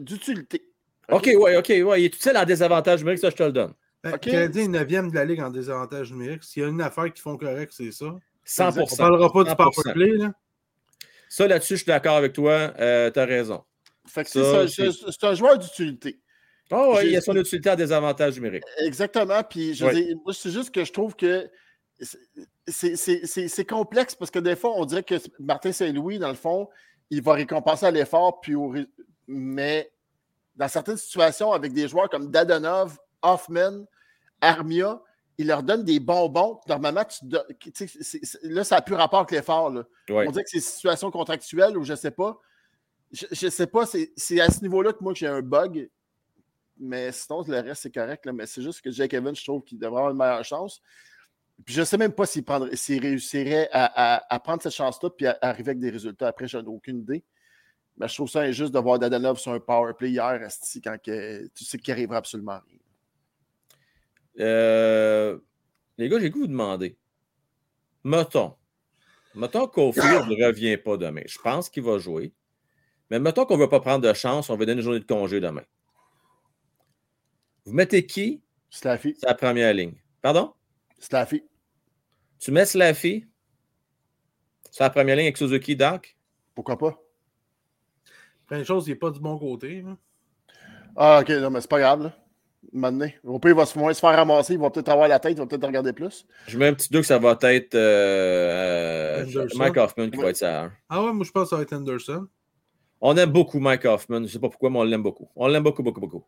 d'utilité. 0.00 0.58
De, 0.58 0.71
OK, 1.10 1.30
ouais, 1.36 1.56
OK, 1.56 1.68
ouais. 1.68 2.02
Il 2.02 2.04
est 2.06 2.10
tout 2.10 2.20
seul 2.20 2.36
en 2.36 2.44
désavantage 2.44 3.00
numérique, 3.00 3.20
ça, 3.20 3.30
je 3.30 3.36
te 3.36 3.42
le 3.42 3.52
donne. 3.52 3.72
Ben, 4.02 4.14
okay. 4.14 4.30
Canadien 4.30 4.72
est 4.72 4.84
9e 4.84 5.10
de 5.10 5.14
la 5.14 5.24
Ligue 5.24 5.40
en 5.40 5.50
désavantage 5.50 6.12
numérique. 6.12 6.42
S'il 6.44 6.62
y 6.62 6.66
a 6.66 6.68
une 6.68 6.80
affaire 6.80 7.12
qui 7.12 7.22
font 7.22 7.36
correct, 7.36 7.72
c'est 7.76 7.92
ça. 7.92 8.06
100 8.44 8.78
On 8.78 8.80
ne 8.80 8.96
parlera 8.96 9.32
pas 9.32 9.44
du 9.44 9.54
power 9.54 9.92
play, 9.92 10.16
là. 10.16 10.32
Ça, 11.28 11.46
là-dessus, 11.46 11.74
je 11.74 11.82
suis 11.82 11.86
d'accord 11.86 12.16
avec 12.16 12.32
toi. 12.32 12.74
Euh, 12.78 13.10
tu 13.10 13.18
as 13.18 13.24
raison. 13.24 13.64
c'est 14.06 15.24
un 15.24 15.34
joueur 15.34 15.58
d'utilité. 15.58 16.20
Oh, 16.70 16.96
oui, 16.96 17.10
il 17.10 17.16
a 17.16 17.20
son 17.20 17.36
utilité 17.36 17.70
en 17.70 17.76
désavantage 17.76 18.34
numérique. 18.34 18.64
Exactement. 18.78 19.42
Puis, 19.42 19.74
je 19.74 19.84
moi, 20.24 20.32
c'est 20.32 20.50
juste 20.50 20.74
que 20.74 20.84
je 20.84 20.92
trouve 20.92 21.14
que 21.14 21.50
c'est 22.66 23.68
complexe 23.68 24.14
parce 24.14 24.30
que 24.30 24.38
des 24.38 24.56
fois, 24.56 24.72
on 24.76 24.84
dirait 24.84 25.02
que 25.02 25.14
Martin 25.38 25.72
Saint-Louis, 25.72 26.18
dans 26.18 26.28
le 26.28 26.34
fond, 26.34 26.68
il 27.10 27.22
va 27.22 27.34
récompenser 27.34 27.90
l'effort, 27.90 28.40
puis 28.40 28.54
mais 29.26 29.91
dans 30.62 30.68
certaines 30.68 30.96
situations, 30.96 31.50
avec 31.50 31.72
des 31.72 31.88
joueurs 31.88 32.08
comme 32.08 32.30
Dadonov, 32.30 32.96
Hoffman, 33.20 33.84
Armia, 34.40 35.02
il 35.36 35.48
leur 35.48 35.64
donne 35.64 35.82
des 35.82 35.98
bonbons. 35.98 36.60
Normalement, 36.68 37.04
tu, 37.04 37.26
là, 38.44 38.62
ça 38.62 38.76
n'a 38.76 38.82
plus 38.82 38.94
rapport 38.94 39.18
avec 39.18 39.32
l'effort. 39.32 39.74
On 40.08 40.30
dirait 40.30 40.44
que 40.44 40.50
c'est 40.50 40.58
une 40.58 40.62
situation 40.62 41.10
contractuelle 41.10 41.76
ou 41.76 41.82
je 41.82 41.90
ne 41.90 41.96
sais 41.96 42.12
pas. 42.12 42.38
Je 43.10 43.26
ne 43.44 43.50
sais 43.50 43.66
pas, 43.66 43.86
c'est 43.86 44.40
à 44.40 44.50
ce 44.50 44.60
niveau-là 44.60 44.92
que 44.92 45.02
moi 45.02 45.14
j'ai 45.16 45.26
un 45.26 45.42
bug. 45.42 45.90
Mais 46.78 47.10
sinon, 47.10 47.42
le 47.42 47.58
reste, 47.58 47.82
c'est 47.82 47.92
correct. 47.92 48.24
mais 48.32 48.46
c'est 48.46 48.62
juste 48.62 48.82
que 48.82 48.90
Jake 48.92 49.14
Evans, 49.14 49.34
je 49.34 49.42
trouve 49.42 49.64
qu'il 49.64 49.80
devrait 49.80 49.98
avoir 49.98 50.12
une 50.12 50.18
meilleure 50.18 50.44
chance. 50.44 50.80
Puis 51.64 51.74
je 51.74 51.80
ne 51.80 51.84
sais 51.84 51.98
même 51.98 52.12
pas 52.12 52.24
s'il, 52.24 53.00
réussirait 53.00 53.68
à, 53.72 54.40
prendre 54.44 54.62
cette 54.62 54.74
chance-là 54.74 55.10
et 55.18 55.26
à, 55.26 55.38
arriver 55.42 55.70
avec 55.70 55.80
des 55.80 55.90
résultats. 55.90 56.28
Après, 56.28 56.46
je 56.46 56.56
n'ai 56.56 56.68
aucune 56.68 57.00
idée. 57.00 57.24
Mais 57.96 58.08
je 58.08 58.14
trouve 58.14 58.28
ça 58.28 58.40
injuste 58.40 58.72
de 58.72 58.78
voir 58.78 58.98
Dadanov 58.98 59.38
sur 59.38 59.52
un 59.52 59.60
power 59.60 59.92
play 59.94 60.10
hier, 60.10 60.40
quand 60.82 60.96
que, 61.02 61.46
tu 61.48 61.64
sais 61.64 61.78
qu'il 61.78 61.92
arrivera 61.92 62.18
absolument 62.18 62.58
rien. 62.66 62.78
Euh, 64.40 65.38
les 65.98 66.08
gars, 66.08 66.18
j'ai 66.18 66.30
goût 66.30 66.40
de 66.40 66.44
vous 66.44 66.48
demander. 66.48 66.96
Mettons. 68.04 68.56
Mettons 69.34 69.66
qu'Ophir 69.66 70.26
ne 70.26 70.46
revient 70.46 70.76
pas 70.76 70.96
demain. 70.96 71.22
Je 71.26 71.38
pense 71.38 71.68
qu'il 71.68 71.82
va 71.82 71.98
jouer. 71.98 72.32
Mais 73.10 73.18
mettons 73.18 73.44
qu'on 73.44 73.56
ne 73.56 73.62
veut 73.62 73.68
pas 73.68 73.80
prendre 73.80 74.06
de 74.06 74.12
chance, 74.14 74.48
on 74.50 74.56
va 74.56 74.64
donner 74.64 74.80
une 74.80 74.84
journée 74.84 75.00
de 75.00 75.04
congé 75.04 75.40
demain. 75.40 75.64
Vous 77.64 77.72
mettez 77.72 78.06
qui? 78.06 78.42
Slaffy. 78.70 79.14
C'est 79.18 79.26
la 79.26 79.34
première 79.34 79.72
ligne. 79.74 79.94
Pardon? 80.22 80.54
Slaffy. 80.98 81.44
Tu 82.38 82.50
mets 82.50 82.66
Slaffy? 82.66 83.26
C'est 84.70 84.82
la 84.82 84.90
première 84.90 85.16
ligne 85.16 85.26
avec 85.26 85.36
Suzuki, 85.36 85.76
Doc? 85.76 86.16
Pourquoi 86.54 86.78
pas? 86.78 86.98
Plein 88.52 88.60
de 88.60 88.64
choses, 88.64 88.86
il 88.86 88.90
n'est 88.90 88.96
pas 88.96 89.10
du 89.10 89.18
bon 89.18 89.38
côté. 89.38 89.82
Ah, 90.94 91.20
ok, 91.22 91.30
non, 91.40 91.48
mais 91.48 91.62
c'est 91.62 91.70
pas 91.70 91.78
grave. 91.78 92.02
Là. 92.02 92.12
Maintenant. 92.70 93.08
Au 93.24 93.38
pire, 93.38 93.52
il 93.52 93.56
va 93.56 93.64
se, 93.64 93.72
se 93.72 93.98
faire 93.98 94.14
ramasser, 94.14 94.52
il 94.52 94.60
va 94.60 94.68
peut-être 94.68 94.90
avoir 94.90 95.08
la 95.08 95.18
tête, 95.18 95.32
il 95.32 95.38
va 95.38 95.46
peut-être 95.46 95.66
regarder 95.66 95.94
plus. 95.94 96.26
Je 96.48 96.58
mets 96.58 96.66
un 96.66 96.74
petit 96.74 96.92
doute 96.92 97.00
que 97.00 97.06
ça 97.06 97.18
va 97.18 97.30
être 97.44 97.74
euh, 97.74 99.24
euh, 99.24 99.48
Mike 99.54 99.78
Hoffman 99.78 100.10
qui 100.10 100.18
va 100.18 100.28
être 100.28 100.36
ça. 100.36 100.70
Ah 100.90 101.02
ouais, 101.02 101.14
moi 101.14 101.24
je 101.24 101.30
pense 101.30 101.44
que 101.44 101.48
ça 101.48 101.56
va 101.56 101.62
être 101.62 101.72
Anderson. 101.72 102.26
On 103.00 103.16
aime 103.16 103.30
beaucoup 103.30 103.58
Mike 103.58 103.86
Hoffman. 103.86 104.18
Je 104.18 104.22
ne 104.24 104.26
sais 104.26 104.38
pas 104.38 104.50
pourquoi, 104.50 104.68
mais 104.68 104.80
on 104.80 104.84
l'aime 104.84 105.02
beaucoup. 105.02 105.30
On 105.34 105.46
l'aime 105.46 105.62
beaucoup, 105.62 105.82
beaucoup, 105.82 106.00
beaucoup. 106.02 106.22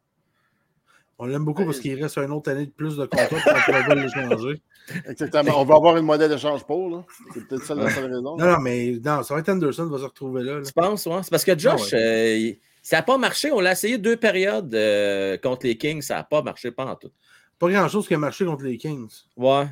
On 1.18 1.26
l'aime 1.26 1.44
beaucoup 1.44 1.64
parce 1.64 1.78
qu'il 1.78 2.00
reste 2.02 2.18
une 2.18 2.32
autre 2.32 2.50
année 2.50 2.66
de 2.66 2.70
plus 2.72 2.96
de 2.96 3.06
contrat 3.06 3.26
pour 3.28 3.38
pouvoir 3.38 3.94
le 3.94 4.08
changer. 4.08 4.62
Exactement. 5.08 5.60
On 5.60 5.64
va 5.64 5.76
avoir 5.76 5.96
une 5.96 6.04
modèle 6.04 6.28
d'échange 6.28 6.64
pour. 6.64 6.90
Là. 6.90 7.04
C'est 7.32 7.46
peut-être 7.46 7.64
ça 7.64 7.74
la 7.74 7.88
seule 7.88 8.12
raison. 8.12 8.36
Non, 8.36 8.46
non, 8.46 8.58
mais 8.60 8.98
non, 9.04 9.22
ça 9.22 9.34
va 9.34 9.40
être 9.40 9.48
Anderson 9.48 9.86
qui 9.86 9.92
va 9.92 9.98
se 9.98 10.04
retrouver 10.04 10.42
là. 10.42 10.60
Tu 10.62 10.72
penses, 10.72 11.06
ouais? 11.06 11.22
C'est 11.22 11.30
parce 11.30 11.44
que 11.44 11.56
Josh, 11.56 11.92
ah 11.92 11.96
euh, 11.96 12.52
ça 12.82 12.96
n'a 12.96 13.02
pas 13.02 13.16
marché. 13.16 13.52
On 13.52 13.60
l'a 13.60 13.72
essayé 13.72 13.96
deux 13.96 14.16
périodes 14.16 14.74
euh, 14.74 15.38
contre 15.38 15.66
les 15.66 15.78
Kings. 15.78 16.02
Ça 16.02 16.16
n'a 16.16 16.24
pas 16.24 16.42
marché 16.42 16.72
pas 16.72 16.84
en 16.84 16.96
tout. 16.96 17.10
Pas 17.58 17.70
grand-chose 17.70 18.08
qui 18.08 18.14
a 18.14 18.18
marché 18.18 18.44
contre 18.44 18.64
les 18.64 18.76
Kings. 18.76 19.10
Ouais. 19.36 19.68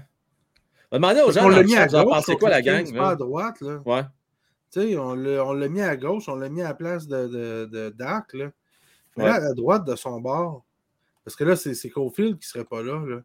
Demandez 0.93 1.23
aux 1.23 1.33
gens, 1.33 1.47
on 1.47 1.49
l'a 1.49 1.65
mis 1.65 1.77
à 1.77 1.89
gauche. 1.89 2.23
C'est 2.25 2.37
quoi 2.37 2.51
la 2.51 2.63
gang? 2.63 2.91
pas 2.95 3.11
à 3.11 3.17
droite. 3.17 3.61
Là. 3.63 3.81
Ouais. 3.85 4.03
Tu 4.73 4.81
sais, 4.81 4.97
on 4.97 5.15
l'a 5.15 5.69
mis 5.69 5.83
à 5.83 5.97
gauche, 5.97 6.29
on 6.29 6.37
l'a 6.37 6.49
mis 6.49 6.63
à 6.63 6.69
la 6.69 6.75
place 6.75 7.09
de, 7.09 7.27
de, 7.27 7.69
de 7.71 7.91
Dak. 7.91 8.33
Là. 8.33 8.51
Ouais. 9.17 9.29
à 9.29 9.53
droite 9.53 9.85
de 9.87 9.97
son 9.97 10.21
bord. 10.21 10.65
Parce 11.25 11.37
que 11.37 11.45
là, 11.45 11.57
c'est 11.57 11.91
Cofield 11.91 12.39
qui 12.39 12.47
ne 12.47 12.51
serait 12.51 12.65
pas 12.65 12.83
là. 12.83 13.03
là. 13.07 13.23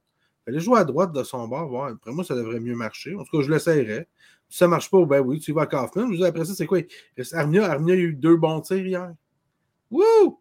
Allez 0.47 0.59
jouer 0.59 0.79
à 0.79 0.85
droite 0.85 1.13
de 1.13 1.23
son 1.23 1.47
bord. 1.47 1.67
Voir. 1.67 1.89
Après 1.89 2.11
moi, 2.11 2.23
ça 2.23 2.35
devrait 2.35 2.59
mieux 2.59 2.75
marcher. 2.75 3.15
En 3.15 3.23
tout 3.23 3.37
cas, 3.37 3.43
je 3.43 3.51
l'essayerais. 3.51 4.07
Si 4.49 4.59
ça 4.59 4.65
ne 4.65 4.71
marche 4.71 4.89
pas, 4.89 5.03
ben 5.05 5.19
oui, 5.19 5.39
tu 5.39 5.51
vas 5.51 5.63
à 5.63 5.65
Kaufman. 5.65 6.11
Je 6.11 6.17
dis, 6.17 6.25
après 6.25 6.45
ça, 6.45 6.53
c'est 6.53 6.65
quoi? 6.65 6.79
Armia, 7.33 7.69
Armia 7.69 7.95
a 7.95 7.97
eu 7.97 8.13
deux 8.13 8.37
bons 8.37 8.61
tirs 8.61 8.85
hier. 8.85 9.13
Wouh! 9.91 10.39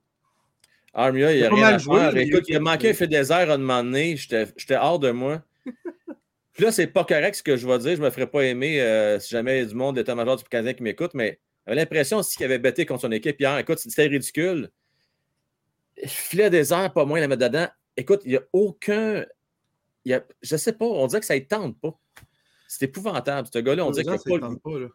Armia, 0.94 1.34
il 1.34 1.44
a 1.44 1.50
rien 1.50 1.66
à 1.74 1.78
faire. 1.78 2.16
Écoute, 2.16 2.44
il 2.48 2.56
a 2.56 2.60
manqué 2.60 2.90
un 2.90 2.94
fait 2.94 3.08
désert 3.08 3.50
à 3.50 3.54
un 3.54 3.58
moment 3.58 3.82
donné. 3.82 4.16
J'étais 4.16 4.76
hors 4.76 4.98
de 4.98 5.10
moi. 5.10 5.42
Puis 6.52 6.64
là, 6.64 6.72
c'est 6.72 6.86
pas 6.86 7.04
correct 7.04 7.34
ce 7.34 7.42
que 7.42 7.56
je 7.56 7.66
vais 7.66 7.78
dire. 7.78 7.96
Je 7.96 8.02
me 8.02 8.10
ferais 8.10 8.28
pas 8.28 8.42
aimer 8.42 8.80
euh, 8.80 9.18
si 9.18 9.30
jamais 9.30 9.58
il 9.58 9.62
y 9.62 9.66
a 9.66 9.68
du 9.68 9.74
monde 9.74 9.96
d'état-major 9.96 10.36
du 10.36 10.44
Canadien 10.44 10.72
qui 10.72 10.82
m'écoute, 10.82 11.10
mais 11.12 11.40
j'avais 11.66 11.80
l'impression 11.80 12.18
aussi 12.18 12.36
qu'il 12.36 12.46
avait 12.46 12.58
bêté 12.58 12.86
contre 12.86 13.02
son 13.02 13.12
équipe 13.12 13.38
hier. 13.40 13.58
Écoute, 13.58 13.78
c'était 13.78 14.06
ridicule 14.06 14.70
filet 16.04 16.50
désert, 16.50 16.92
pas 16.92 17.04
moins 17.04 17.20
la 17.20 17.28
mettre 17.28 17.42
dedans. 17.42 17.68
Écoute, 17.96 18.20
il 18.24 18.32
n'y 18.32 18.36
a 18.36 18.42
aucun. 18.52 19.24
Il 20.04 20.10
y 20.10 20.14
a, 20.14 20.24
je 20.42 20.56
sais 20.56 20.72
pas, 20.72 20.84
on 20.84 21.06
dirait 21.06 21.20
que 21.20 21.26
ça 21.26 21.34
ne 21.34 21.40
tente 21.40 21.80
pas. 21.80 21.98
C'est 22.68 22.84
épouvantable. 22.84 23.48
Ce 23.52 23.58
gars-là, 23.58 23.86
on 23.86 23.90
dirait 23.90 24.04
qu'il 24.04 24.18
ça 24.18 24.38
pas. 24.38 24.46
Tente 24.46 24.62
pas 24.62 24.78
là. 24.78 24.88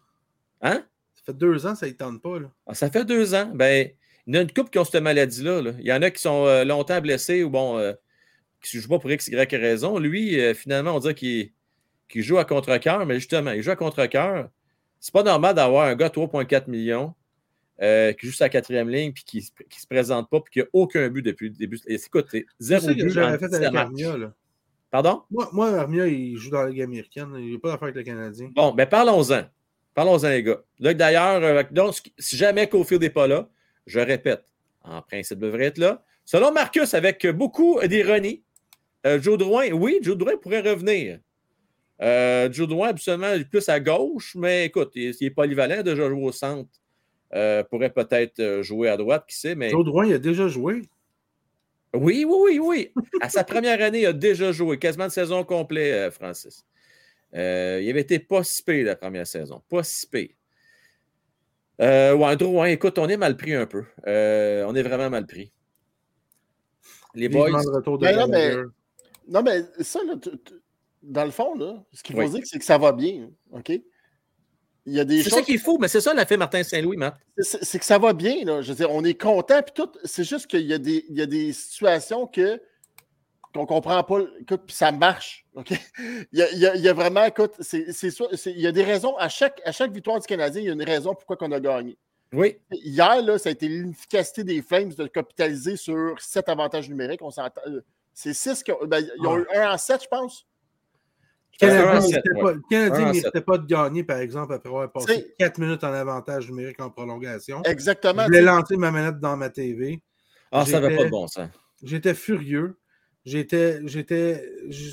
Hein? 0.61 0.85
Ça 1.15 1.21
fait 1.25 1.37
deux 1.37 1.65
ans, 1.65 1.75
ça 1.75 1.87
ne 1.87 1.91
tente 1.91 2.21
pas. 2.21 2.39
Là. 2.39 2.51
Ah, 2.67 2.73
ça 2.73 2.89
fait 2.89 3.05
deux 3.05 3.33
ans. 3.33 3.51
Ben, 3.53 3.89
il 4.27 4.35
y 4.35 4.37
en 4.37 4.41
a 4.41 4.43
une 4.43 4.53
couple 4.53 4.69
qui 4.69 4.79
ont 4.79 4.85
cette 4.85 5.01
maladie-là. 5.01 5.73
Il 5.79 5.85
y 5.85 5.93
en 5.93 6.01
a 6.01 6.11
qui 6.11 6.21
sont 6.21 6.45
euh, 6.45 6.63
longtemps 6.63 7.01
blessés 7.01 7.43
ou 7.43 7.49
bon, 7.49 7.77
euh, 7.77 7.93
qui 8.61 8.77
ne 8.77 8.81
jouent 8.81 8.89
pas 8.89 8.99
pour 8.99 9.11
X, 9.11 9.27
Y 9.27 9.55
raison. 9.55 9.97
Lui, 9.97 10.39
euh, 10.39 10.53
finalement, 10.53 10.95
on 10.95 10.99
dirait 10.99 11.15
qu'il 11.15 11.51
joue 12.15 12.37
à 12.37 12.45
contre-cœur, 12.45 13.05
mais 13.05 13.15
justement, 13.15 13.51
il 13.51 13.63
joue 13.63 13.71
à 13.71 13.75
contre-cœur. 13.75 14.49
C'est 14.99 15.13
pas 15.13 15.23
normal 15.23 15.55
d'avoir 15.55 15.87
un 15.87 15.95
gars 15.95 16.09
3,4 16.09 16.69
millions 16.69 17.15
euh, 17.81 18.13
qui 18.13 18.27
joue 18.27 18.33
sa 18.33 18.49
quatrième 18.49 18.89
ligne 18.89 19.11
puis 19.11 19.23
qui 19.23 19.37
ne 19.37 19.79
se 19.79 19.87
présente 19.87 20.29
pas 20.29 20.39
puis 20.39 20.51
qui 20.53 20.59
n'a 20.59 20.65
aucun 20.73 21.09
but 21.09 21.23
depuis 21.23 21.49
le 21.49 21.55
début. 21.55 21.79
Et 21.87 21.95
écoute, 21.95 22.27
c'est 22.29 22.45
zéro 22.59 22.87
but. 22.87 23.09
J'aurais 23.09 23.39
fait 23.39 23.53
avec 23.53 23.73
Armia. 23.73 24.17
Là. 24.17 24.33
Pardon? 24.91 25.23
Moi, 25.31 25.49
moi, 25.51 25.69
Armia, 25.69 26.05
il 26.07 26.37
joue 26.37 26.51
dans 26.51 26.63
la 26.63 26.69
Ligue 26.69 26.81
américaine. 26.81 27.33
Il 27.39 27.53
n'a 27.53 27.59
pas 27.59 27.69
d'affaire 27.69 27.83
avec 27.83 27.95
le 27.95 28.03
Canadien. 28.03 28.49
Bon, 28.53 28.71
ben 28.71 28.85
parlons-en. 28.85 29.43
Parlons-en, 29.93 30.29
les 30.29 30.43
gars. 30.43 30.61
D'ailleurs, 30.79 31.43
euh, 31.43 31.63
donc, 31.71 31.95
si 32.17 32.37
jamais 32.37 32.67
Cofield 32.67 33.01
n'est 33.01 33.09
pas 33.09 33.27
là, 33.27 33.49
je 33.87 33.99
répète, 33.99 34.43
en 34.83 35.01
principe, 35.01 35.39
devrait 35.39 35.65
être 35.65 35.77
là. 35.77 36.03
Selon 36.23 36.51
Marcus, 36.51 36.93
avec 36.93 37.25
beaucoup 37.27 37.79
d'ironie, 37.85 38.43
euh, 39.07 39.19
Joe 39.19 39.37
Drouin, 39.37 39.71
oui, 39.71 39.99
Joe 40.01 40.17
Drouin 40.17 40.37
pourrait 40.37 40.61
revenir. 40.61 41.19
Euh, 42.01 42.51
Joe 42.51 42.67
Drouin, 42.67 42.89
absolument 42.89 43.33
plus 43.49 43.67
à 43.69 43.79
gauche, 43.79 44.35
mais 44.35 44.65
écoute, 44.65 44.91
il, 44.95 45.13
il 45.19 45.27
est 45.27 45.31
polyvalent, 45.31 45.81
déjà 45.83 46.07
joué 46.09 46.23
au 46.23 46.31
centre 46.31 46.80
euh, 47.33 47.63
pourrait 47.63 47.91
peut-être 47.91 48.39
euh, 48.39 48.63
jouer 48.63 48.89
à 48.89 48.97
droite, 48.97 49.25
qui 49.27 49.35
sait. 49.35 49.55
Mais... 49.55 49.71
Roy, 49.73 50.07
il 50.07 50.13
a 50.13 50.19
déjà 50.19 50.47
joué. 50.47 50.81
Oui, 51.93 52.25
oui, 52.27 52.59
oui, 52.59 52.59
oui. 52.59 52.91
à 53.21 53.29
sa 53.29 53.43
première 53.43 53.81
année, 53.81 54.01
il 54.01 54.05
a 54.05 54.13
déjà 54.13 54.51
joué, 54.51 54.77
quasiment 54.77 55.07
de 55.07 55.11
saison 55.11 55.43
complète, 55.43 55.93
euh, 55.93 56.11
Francis. 56.11 56.65
il 57.33 57.37
avait 57.89 58.01
été 58.01 58.19
pas 58.19 58.43
si 58.43 58.63
pire 58.63 58.85
la 58.85 58.95
première 58.95 59.27
saison. 59.27 59.61
Pas 59.69 59.83
si 59.83 60.07
pire. 60.07 60.29
Euh, 61.81 62.13
ouais, 62.13 62.73
écoute, 62.73 62.99
on 62.99 63.07
est 63.07 63.17
mal 63.17 63.35
pris 63.37 63.55
un 63.55 63.65
peu. 63.65 63.83
on 64.05 64.75
est 64.75 64.83
vraiment 64.83 65.09
mal 65.09 65.25
pris. 65.25 65.51
Les 67.13 67.27
boys. 67.27 67.49
Ben 67.99 68.15
non, 68.15 68.27
mais, 68.27 68.55
non, 69.27 69.43
mais 69.43 69.63
ça, 69.81 69.99
dans 71.01 71.25
le 71.25 71.31
fond, 71.31 71.55
là, 71.55 71.83
ce 71.91 72.03
qu'il 72.03 72.15
faut 72.15 72.27
dire, 72.27 72.41
c'est 72.45 72.59
que 72.59 72.65
ça 72.65 72.77
va 72.77 72.91
bien. 72.91 73.29
OK? 73.51 73.71
C'est 74.85 75.29
ça 75.29 75.41
qu'il 75.41 75.59
faut, 75.59 75.77
mais 75.77 75.87
c'est 75.87 76.01
ça 76.01 76.25
fait 76.25 76.37
Martin 76.37 76.63
Saint-Louis, 76.63 76.97
Matt. 76.97 77.15
C'est 77.37 77.77
que 77.77 77.85
ça 77.85 77.99
va 77.99 78.13
bien, 78.13 78.43
là. 78.45 78.61
Je 78.61 78.69
veux 78.69 78.75
dire, 78.75 78.91
on 78.91 79.03
est 79.03 79.19
content, 79.19 79.61
puis 79.61 79.73
tout. 79.75 79.91
C'est 80.03 80.23
juste 80.23 80.47
qu'il 80.47 80.65
y, 80.65 80.73
a 80.73 80.77
des, 80.77 81.05
il 81.09 81.17
y 81.17 81.21
a 81.21 81.25
des 81.25 81.53
situations 81.53 82.25
que 82.25 82.59
qu'on 83.53 83.65
comprend 83.65 84.03
pas, 84.03 84.19
écoute, 84.39 84.61
puis 84.65 84.75
ça 84.75 84.91
marche. 84.91 85.45
Il, 85.69 85.77
y 86.31 86.41
a, 86.41 86.75
il, 86.75 86.81
y 86.81 86.87
a, 86.87 86.93
vraiment, 86.93 87.25
écoute, 87.25 87.53
c'est, 87.59 87.85
il 88.45 88.61
y 88.61 88.67
a 88.67 88.71
des 88.71 88.83
raisons. 88.83 89.15
À 89.17 89.27
chaque, 89.27 89.61
à 89.65 89.73
chaque 89.73 89.91
victoire 89.91 90.19
du 90.19 90.25
Canadien, 90.25 90.61
il 90.61 90.67
y 90.67 90.69
a 90.69 90.73
une 90.73 90.83
raison 90.83 91.13
pourquoi 91.13 91.35
on 91.41 91.51
a 91.51 91.59
gagné. 91.59 91.97
Oui. 92.33 92.57
Hier, 92.71 93.21
là, 93.21 93.37
ça 93.37 93.49
a 93.49 93.51
été 93.51 93.67
l'efficacité 93.67 94.45
des 94.45 94.61
Flames 94.61 94.93
de 94.93 95.07
capitaliser 95.07 95.75
sur 95.75 96.15
sept 96.21 96.47
avantages 96.47 96.87
numériques. 96.87 97.21
On 97.21 97.29
euh, 97.67 97.81
C'est 98.13 98.33
six 98.33 98.63
qui 98.63 98.71
ont, 98.71 98.79
ben, 98.85 99.05
ils 99.19 99.27
ont 99.27 99.37
eu 99.37 99.45
un 99.53 99.73
en 99.73 99.77
sept, 99.77 100.03
je 100.03 100.07
pense. 100.07 100.47
Le 101.59 102.61
Canadien 102.69 103.07
ne 103.07 103.11
méritait 103.13 103.41
pas 103.41 103.57
de 103.57 103.65
gagner, 103.65 104.03
par 104.03 104.17
exemple, 104.17 104.53
après 104.53 104.69
avoir 104.69 104.91
passé 104.91 105.33
4 105.37 105.57
minutes 105.59 105.83
en 105.83 105.93
avantage 105.93 106.49
numérique 106.49 106.79
en 106.81 106.89
prolongation. 106.89 107.61
Exactement. 107.63 108.23
Je 108.23 108.27
voulais 108.27 108.41
lancer 108.41 108.77
ma 108.77 108.91
manette 108.91 109.19
dans 109.19 109.37
ma 109.37 109.49
TV. 109.49 110.01
Ah, 110.51 110.65
ça 110.65 110.79
n'avait 110.79 110.95
pas 110.95 111.05
de 111.05 111.09
bon 111.09 111.27
sens. 111.27 111.49
J'étais 111.83 112.13
furieux. 112.13 112.77
J'étais. 113.25 113.79
j'étais 113.85 114.43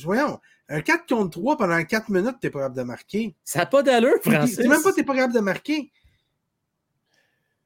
Voyons, 0.05 0.39
un 0.69 0.83
4 0.83 1.07
contre 1.09 1.31
3 1.31 1.57
pendant 1.57 1.83
4 1.83 2.11
minutes, 2.11 2.37
tu 2.41 2.47
n'es 2.47 2.51
pas 2.51 2.61
capable 2.61 2.77
de 2.77 2.83
marquer. 2.83 3.37
Ça 3.45 3.61
n'a 3.61 3.67
pas 3.67 3.83
d'allure, 3.83 4.19
Francis. 4.23 4.57
C'est 4.57 4.69
même 4.69 4.83
pas 4.83 4.93
tu 4.93 5.01
n'es 5.01 5.07
pas 5.07 5.15
capable 5.15 5.35
de 5.35 5.41
marquer. 5.41 5.91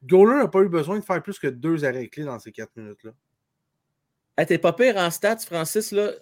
Goaler 0.05 0.37
n'a 0.37 0.49
pas 0.49 0.61
eu 0.61 0.69
besoin 0.69 0.99
de 0.99 1.05
faire 1.05 1.23
plus 1.23 1.39
que 1.39 1.47
deux 1.47 1.85
arrêts 1.85 2.09
clés 2.09 2.25
dans 2.25 2.39
ces 2.39 2.53
4 2.53 2.71
minutes-là. 2.77 3.13
t'es 4.47 4.59
pas 4.59 4.73
pire 4.73 4.97
en 4.97 5.11
stats, 5.11 5.39
Francis, 5.39 5.93
là. 5.93 6.13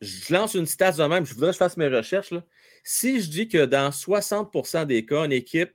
Je 0.00 0.32
lance 0.32 0.54
une 0.54 0.66
stat 0.66 0.92
de 0.92 1.04
même, 1.04 1.24
je 1.24 1.34
voudrais 1.34 1.48
que 1.48 1.54
je 1.54 1.58
fasse 1.58 1.76
mes 1.76 1.88
recherches. 1.88 2.30
Là. 2.30 2.42
Si 2.82 3.20
je 3.20 3.30
dis 3.30 3.48
que 3.48 3.64
dans 3.64 3.90
60% 3.90 4.86
des 4.86 5.06
cas, 5.06 5.24
une 5.24 5.32
équipe 5.32 5.72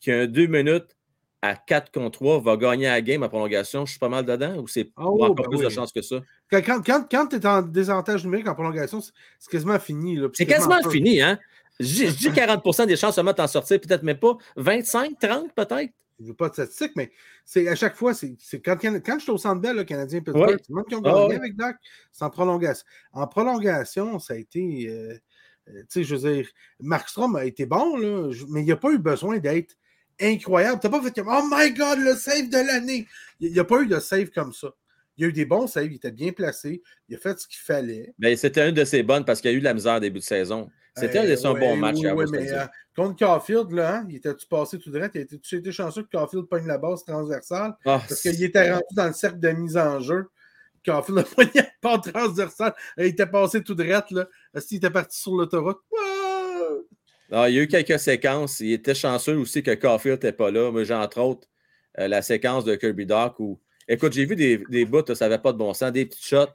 qui 0.00 0.10
a 0.10 0.20
un 0.20 0.26
2 0.26 0.46
minutes 0.46 0.96
à 1.42 1.54
4 1.54 1.92
contre 1.92 2.18
3 2.18 2.40
va 2.40 2.56
gagner 2.56 2.86
la 2.86 3.00
game 3.00 3.22
en 3.22 3.28
prolongation, 3.28 3.86
je 3.86 3.92
suis 3.92 3.98
pas 3.98 4.08
mal 4.08 4.24
dedans 4.24 4.56
ou 4.56 4.66
c'est 4.66 4.90
oh, 4.96 5.02
encore 5.02 5.34
ben 5.34 5.44
plus 5.44 5.60
de 5.60 5.68
chance 5.68 5.92
que 5.92 6.02
ça? 6.02 6.16
Quand, 6.50 6.82
quand, 6.84 7.26
tu 7.28 7.36
es 7.36 7.46
en 7.46 7.62
désavantage 7.62 8.24
numérique 8.24 8.48
en 8.48 8.54
prolongation, 8.54 9.00
c'est 9.00 9.50
quasiment 9.50 9.78
fini. 9.78 10.18
C'est 10.32 10.46
quasiment, 10.46 10.82
fini, 10.90 11.20
hein? 11.20 11.38
Je, 11.78 12.06
dis 12.06 12.30
40% 12.30 12.86
des 12.86 12.96
chances 12.96 13.14
seulement 13.14 13.34
t'en 13.34 13.46
sortir, 13.46 13.80
peut-être 13.80 14.02
même 14.02 14.18
pas. 14.18 14.36
25, 14.56 15.12
30 15.20 15.54
peut-être? 15.54 15.92
Je 16.18 16.24
ne 16.24 16.28
veux 16.28 16.34
pas 16.34 16.48
de 16.48 16.54
statistique, 16.54 16.92
mais 16.96 17.12
c'est 17.44 17.68
à 17.68 17.76
chaque 17.76 17.94
fois, 17.94 18.12
c'est 18.12 18.36
quand, 18.64 18.76
quand 18.80 19.18
j'étais 19.18 19.30
au 19.30 19.38
centre 19.38 19.60
belle, 19.60 19.76
le 19.76 19.84
Canadien 19.84 20.20
Pittsburgh, 20.20 20.58
c'est 20.60 20.72
moi 20.72 20.84
qui 20.88 20.96
ont 20.96 21.00
gagné 21.00 21.36
avec 21.36 21.56
Doc, 21.56 21.76
c'est 22.10 22.24
en 22.24 22.30
prolongation. 22.30 22.84
En 23.12 23.26
prolongation, 23.28 24.18
ça 24.18 24.34
a 24.34 24.36
été. 24.36 24.88
Euh, 24.88 25.14
euh, 25.68 25.80
tu 25.82 25.86
sais, 25.88 26.04
je 26.04 26.16
veux 26.16 26.32
dire, 26.32 26.48
Markstrom 26.80 27.36
a 27.36 27.44
été 27.44 27.66
bon, 27.66 27.96
là, 27.96 28.32
mais 28.48 28.62
il 28.62 28.64
n'y 28.64 28.72
a 28.72 28.76
pas 28.76 28.90
eu 28.90 28.98
besoin 28.98 29.38
d'être 29.38 29.76
incroyable. 30.20 30.80
Tu 30.80 30.88
n'as 30.88 30.98
pas 30.98 31.04
fait 31.04 31.14
comme 31.14 31.28
Oh 31.28 31.46
my 31.50 31.72
God, 31.72 31.98
le 32.00 32.14
save 32.14 32.48
de 32.48 32.66
l'année. 32.66 33.06
Il 33.38 33.52
n'y 33.52 33.58
a 33.58 33.64
pas 33.64 33.80
eu 33.82 33.86
de 33.86 33.98
save 34.00 34.30
comme 34.30 34.52
ça. 34.52 34.74
Il 35.18 35.22
y 35.22 35.24
a 35.24 35.28
eu 35.28 35.32
des 35.32 35.44
bons 35.44 35.66
saves, 35.66 35.86
il 35.90 35.96
était 35.96 36.12
bien 36.12 36.30
placé, 36.30 36.80
il 37.08 37.16
a 37.16 37.18
fait 37.18 37.38
ce 37.38 37.48
qu'il 37.48 37.58
fallait. 37.58 38.14
Mais 38.18 38.36
c'était 38.36 38.68
une 38.68 38.74
de 38.74 38.84
ses 38.84 39.02
bonnes 39.02 39.24
parce 39.24 39.40
qu'il 39.40 39.50
y 39.50 39.54
a 39.54 39.56
eu 39.56 39.60
de 39.60 39.64
la 39.64 39.74
misère 39.74 39.96
au 39.96 40.00
début 40.00 40.20
de 40.20 40.24
saison. 40.24 40.70
C'était 40.96 41.46
un 41.46 41.54
bon 41.54 41.76
match. 41.76 41.96
Oui, 41.98 42.24
mais, 42.30 42.52
euh, 42.52 42.64
contre 42.94 43.16
Caulfield, 43.16 43.70
là, 43.72 43.96
hein, 43.96 44.06
il 44.08 44.16
était-tu 44.16 44.46
passé 44.46 44.78
tout 44.78 44.90
droit? 44.90 45.08
Tu 45.08 45.20
été 45.20 45.72
chanceux 45.72 46.02
que 46.02 46.16
Caulfield 46.16 46.46
pogne 46.46 46.66
la 46.66 46.78
base 46.78 47.04
transversale? 47.04 47.72
Ah, 47.84 48.00
parce 48.08 48.20
qu'il 48.20 48.42
était 48.42 48.70
rentré 48.70 48.94
dans 48.96 49.06
le 49.06 49.12
cercle 49.12 49.38
de 49.38 49.48
mise 49.50 49.76
en 49.76 50.00
jeu. 50.00 50.28
Caulfield 50.84 51.18
a 51.18 51.22
pogné 51.36 51.50
la 51.54 51.68
base 51.82 52.12
transversale. 52.12 52.74
Il 52.96 53.06
était 53.06 53.26
passé 53.26 53.62
tout 53.62 53.74
droit. 53.74 54.04
Là. 54.10 54.26
Il 54.70 54.76
était 54.76 54.90
parti 54.90 55.20
sur 55.20 55.34
l'autoroute? 55.34 55.78
Ah, 57.30 57.48
il 57.48 57.56
y 57.56 57.58
a 57.58 57.62
eu 57.62 57.68
quelques 57.68 57.98
séquences. 57.98 58.60
Il 58.60 58.72
était 58.72 58.94
chanceux 58.94 59.36
aussi 59.36 59.62
que 59.62 59.74
Caulfield 59.74 60.16
n'était 60.16 60.32
pas 60.32 60.50
là. 60.50 60.72
Mais 60.72 60.84
j'ai 60.84 60.94
entre 60.94 61.20
autres 61.20 61.48
euh, 61.98 62.08
la 62.08 62.22
séquence 62.22 62.64
de 62.64 62.74
Kirby 62.74 63.06
Doc 63.06 63.38
où. 63.40 63.60
Écoute, 63.88 64.12
j'ai 64.12 64.26
vu 64.26 64.36
des, 64.36 64.58
des 64.68 64.84
bouts, 64.84 65.14
ça 65.14 65.28
n'avait 65.28 65.40
pas 65.40 65.52
de 65.52 65.58
bon 65.58 65.72
sens, 65.72 65.90
des 65.90 66.04
petits 66.04 66.22
shots. 66.22 66.52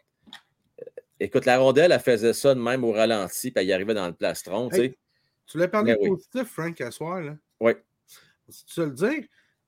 Écoute, 1.19 1.45
la 1.45 1.57
rondelle, 1.57 1.91
elle 1.91 1.99
faisait 1.99 2.33
ça 2.33 2.53
de 2.53 2.59
même 2.59 2.83
au 2.83 2.91
ralenti, 2.91 3.49
puis 3.49 3.61
elle 3.63 3.69
y 3.69 3.73
arrivait 3.73 3.93
dans 3.95 4.07
le 4.07 4.13
plastron. 4.13 4.69
tu 4.69 5.57
l'as 5.57 5.67
parlé 5.67 5.95
positif, 5.95 6.43
Frank, 6.43 6.79
à 6.81 6.91
soir. 6.91 7.21
Là. 7.21 7.35
Oui. 7.59 7.71
tu 8.67 8.79
veux 8.79 8.87
le 8.87 8.91
dire 8.91 9.23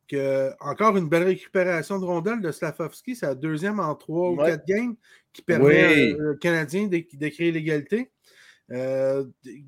que 0.08 0.52
encore 0.60 0.96
une 0.98 1.10
belle 1.10 1.24
récupération 1.24 2.00
de 2.00 2.06
rondelle 2.06 2.42
de 2.42 2.52
Slavovski, 2.52 3.16
c'est 3.16 3.26
la 3.26 3.36
deuxième 3.36 3.80
en 3.80 3.96
trois 3.96 4.30
ou 4.30 4.38
quatre 4.38 4.66
games 4.68 4.96
qui 5.34 5.42
permet 5.42 6.14
aux 6.14 6.36
Canadiens 6.36 6.88
de, 6.88 7.28
créer 7.30 7.52
l'égalité. 7.52 8.12
Euh, 8.72 9.26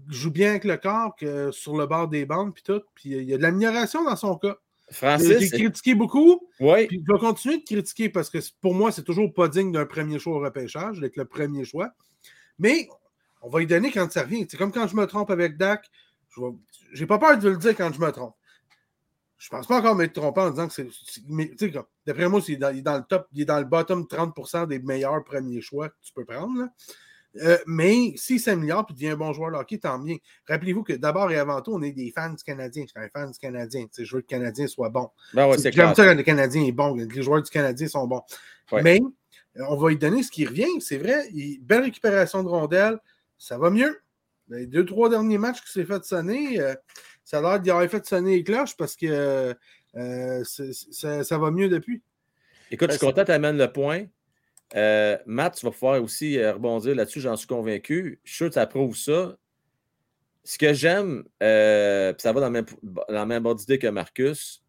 joue 0.09 0.31
bien 0.31 0.51
avec 0.51 0.63
le 0.63 0.77
corps 0.77 1.15
que 1.15 1.51
sur 1.51 1.77
le 1.77 1.85
bord 1.85 2.07
des 2.07 2.25
bandes, 2.25 2.53
puis 2.53 2.63
tout. 2.63 2.81
Puis 2.95 3.11
il 3.11 3.23
y 3.23 3.33
a 3.33 3.37
de 3.37 3.41
l'amélioration 3.41 4.03
dans 4.03 4.15
son 4.15 4.37
cas. 4.37 4.57
Francis. 4.91 5.39
J'ai 5.39 5.49
critiqué 5.49 5.95
beaucoup. 5.95 6.47
Oui. 6.59 6.87
Puis 6.87 7.03
je 7.05 7.13
vais 7.13 7.19
continuer 7.19 7.57
de 7.57 7.63
critiquer 7.63 8.09
parce 8.09 8.29
que 8.29 8.39
pour 8.61 8.73
moi, 8.73 8.91
c'est 8.91 9.03
toujours 9.03 9.33
pas 9.33 9.47
digne 9.47 9.71
d'un 9.71 9.85
premier 9.85 10.19
choix 10.19 10.35
au 10.35 10.39
repêchage, 10.39 10.99
d'être 10.99 11.17
le 11.17 11.25
premier 11.25 11.65
choix. 11.65 11.91
Mais 12.59 12.87
on 13.41 13.49
va 13.49 13.61
y 13.61 13.67
donner 13.67 13.91
quand 13.91 14.11
ça 14.11 14.23
revient. 14.23 14.45
C'est 14.49 14.57
comme 14.57 14.71
quand 14.71 14.87
je 14.87 14.95
me 14.95 15.05
trompe 15.05 15.29
avec 15.29 15.57
Dak. 15.57 15.89
Je 16.29 16.99
n'ai 16.99 17.07
pas 17.07 17.19
peur 17.19 17.37
de 17.37 17.49
le 17.49 17.57
dire 17.57 17.75
quand 17.75 17.91
je 17.93 17.99
me 17.99 18.11
trompe. 18.11 18.35
Je 19.37 19.49
pense 19.49 19.67
pas 19.67 19.77
encore 19.77 19.95
m'être 19.95 20.13
trompé 20.13 20.41
en 20.41 20.49
disant 20.49 20.67
que 20.67 20.73
c'est. 20.73 20.87
D'après 22.05 22.27
moi, 22.27 22.41
il 22.47 22.53
est, 22.55 22.81
dans, 22.81 22.97
le 22.97 23.03
top, 23.03 23.27
il 23.33 23.41
est 23.41 23.45
dans 23.45 23.59
le 23.59 23.65
bottom 23.65 24.03
30% 24.03 24.67
des 24.67 24.79
meilleurs 24.79 25.23
premiers 25.23 25.61
choix 25.61 25.89
que 25.89 25.95
tu 26.01 26.11
peux 26.13 26.25
prendre. 26.25 26.59
Là. 26.59 26.69
Euh, 27.41 27.57
mais 27.65 28.13
s'il 28.15 28.39
s'améliore 28.39 28.87
et 28.89 28.93
devient 28.93 29.09
un 29.09 29.17
bon 29.17 29.33
joueur 29.33 29.51
de 29.51 29.57
hockey, 29.57 29.77
tant 29.77 29.99
mieux. 29.99 30.17
Rappelez-vous 30.47 30.83
que 30.83 30.93
d'abord 30.93 31.31
et 31.31 31.37
avant 31.37 31.61
tout, 31.61 31.73
on 31.73 31.81
est 31.81 31.91
des 31.91 32.11
fans 32.11 32.29
du 32.29 32.43
Canadien. 32.43 32.83
Je 32.83 32.89
suis 32.89 32.99
un 32.99 33.09
fan 33.09 33.31
du 33.31 33.37
Canadien. 33.37 33.85
Je 33.97 34.03
veux 34.03 34.21
que 34.21 34.27
le 34.33 34.37
Canadien 34.39 34.67
soit 34.67 34.89
bon. 34.89 35.09
Ben 35.33 35.47
ouais, 35.47 35.57
J'aime 35.57 35.93
ça 35.93 36.05
quand 36.05 36.15
le 36.15 36.23
Canadien 36.23 36.63
est 36.63 36.71
bon. 36.71 36.95
Les 36.95 37.21
joueurs 37.21 37.41
du 37.41 37.49
Canadien 37.49 37.87
sont 37.87 38.07
bons. 38.07 38.21
Mais 38.71 38.99
euh, 39.57 39.63
on 39.69 39.75
va 39.75 39.89
lui 39.89 39.97
donner 39.97 40.23
ce 40.23 40.31
qui 40.31 40.45
revient. 40.45 40.79
C'est 40.79 40.97
vrai, 40.97 41.29
belle 41.61 41.83
récupération 41.83 42.43
de 42.43 42.49
rondelles. 42.49 42.97
Ça 43.37 43.57
va 43.57 43.69
mieux. 43.69 43.99
Les 44.49 44.65
deux, 44.65 44.85
trois 44.85 45.09
derniers 45.09 45.37
matchs 45.37 45.61
qui 45.61 45.71
s'est 45.71 45.85
fait 45.85 46.03
sonner, 46.05 46.59
euh, 46.59 46.73
ça 47.23 47.39
a 47.39 47.41
l'air 47.41 47.59
d'y 47.59 47.69
avoir 47.69 47.87
fait 47.89 48.05
sonner 48.05 48.37
les 48.37 48.43
cloches 48.43 48.77
parce 48.77 48.95
que 48.95 49.53
ça, 49.93 51.37
va 51.37 51.51
mieux 51.51 51.67
depuis. 51.67 52.01
Écoute, 52.71 52.91
je 52.91 52.97
suis 52.97 53.05
content 53.05 53.21
que 53.21 53.27
tu 53.27 53.31
amènes 53.33 53.57
le 53.57 53.71
point. 53.71 54.05
Euh, 54.75 55.17
Matt, 55.25 55.55
tu 55.55 55.65
vas 55.65 55.71
pouvoir 55.71 56.01
aussi 56.01 56.37
euh, 56.37 56.53
rebondir 56.53 56.95
là-dessus, 56.95 57.21
j'en 57.21 57.35
suis 57.35 57.47
convaincu. 57.47 58.19
Je 58.23 58.29
suis 58.29 58.37
sûr 58.37 58.49
que 58.49 58.95
ça. 58.95 59.37
Ce 60.43 60.57
que 60.57 60.73
j'aime, 60.73 61.23
euh, 61.43 62.13
ça 62.17 62.31
va 62.31 62.39
dans 62.39 62.63
la, 63.09 63.25
même, 63.25 63.43
dans 63.43 63.53
d'idée 63.53 63.79
que 63.79 63.87
Marcus. 63.87 64.63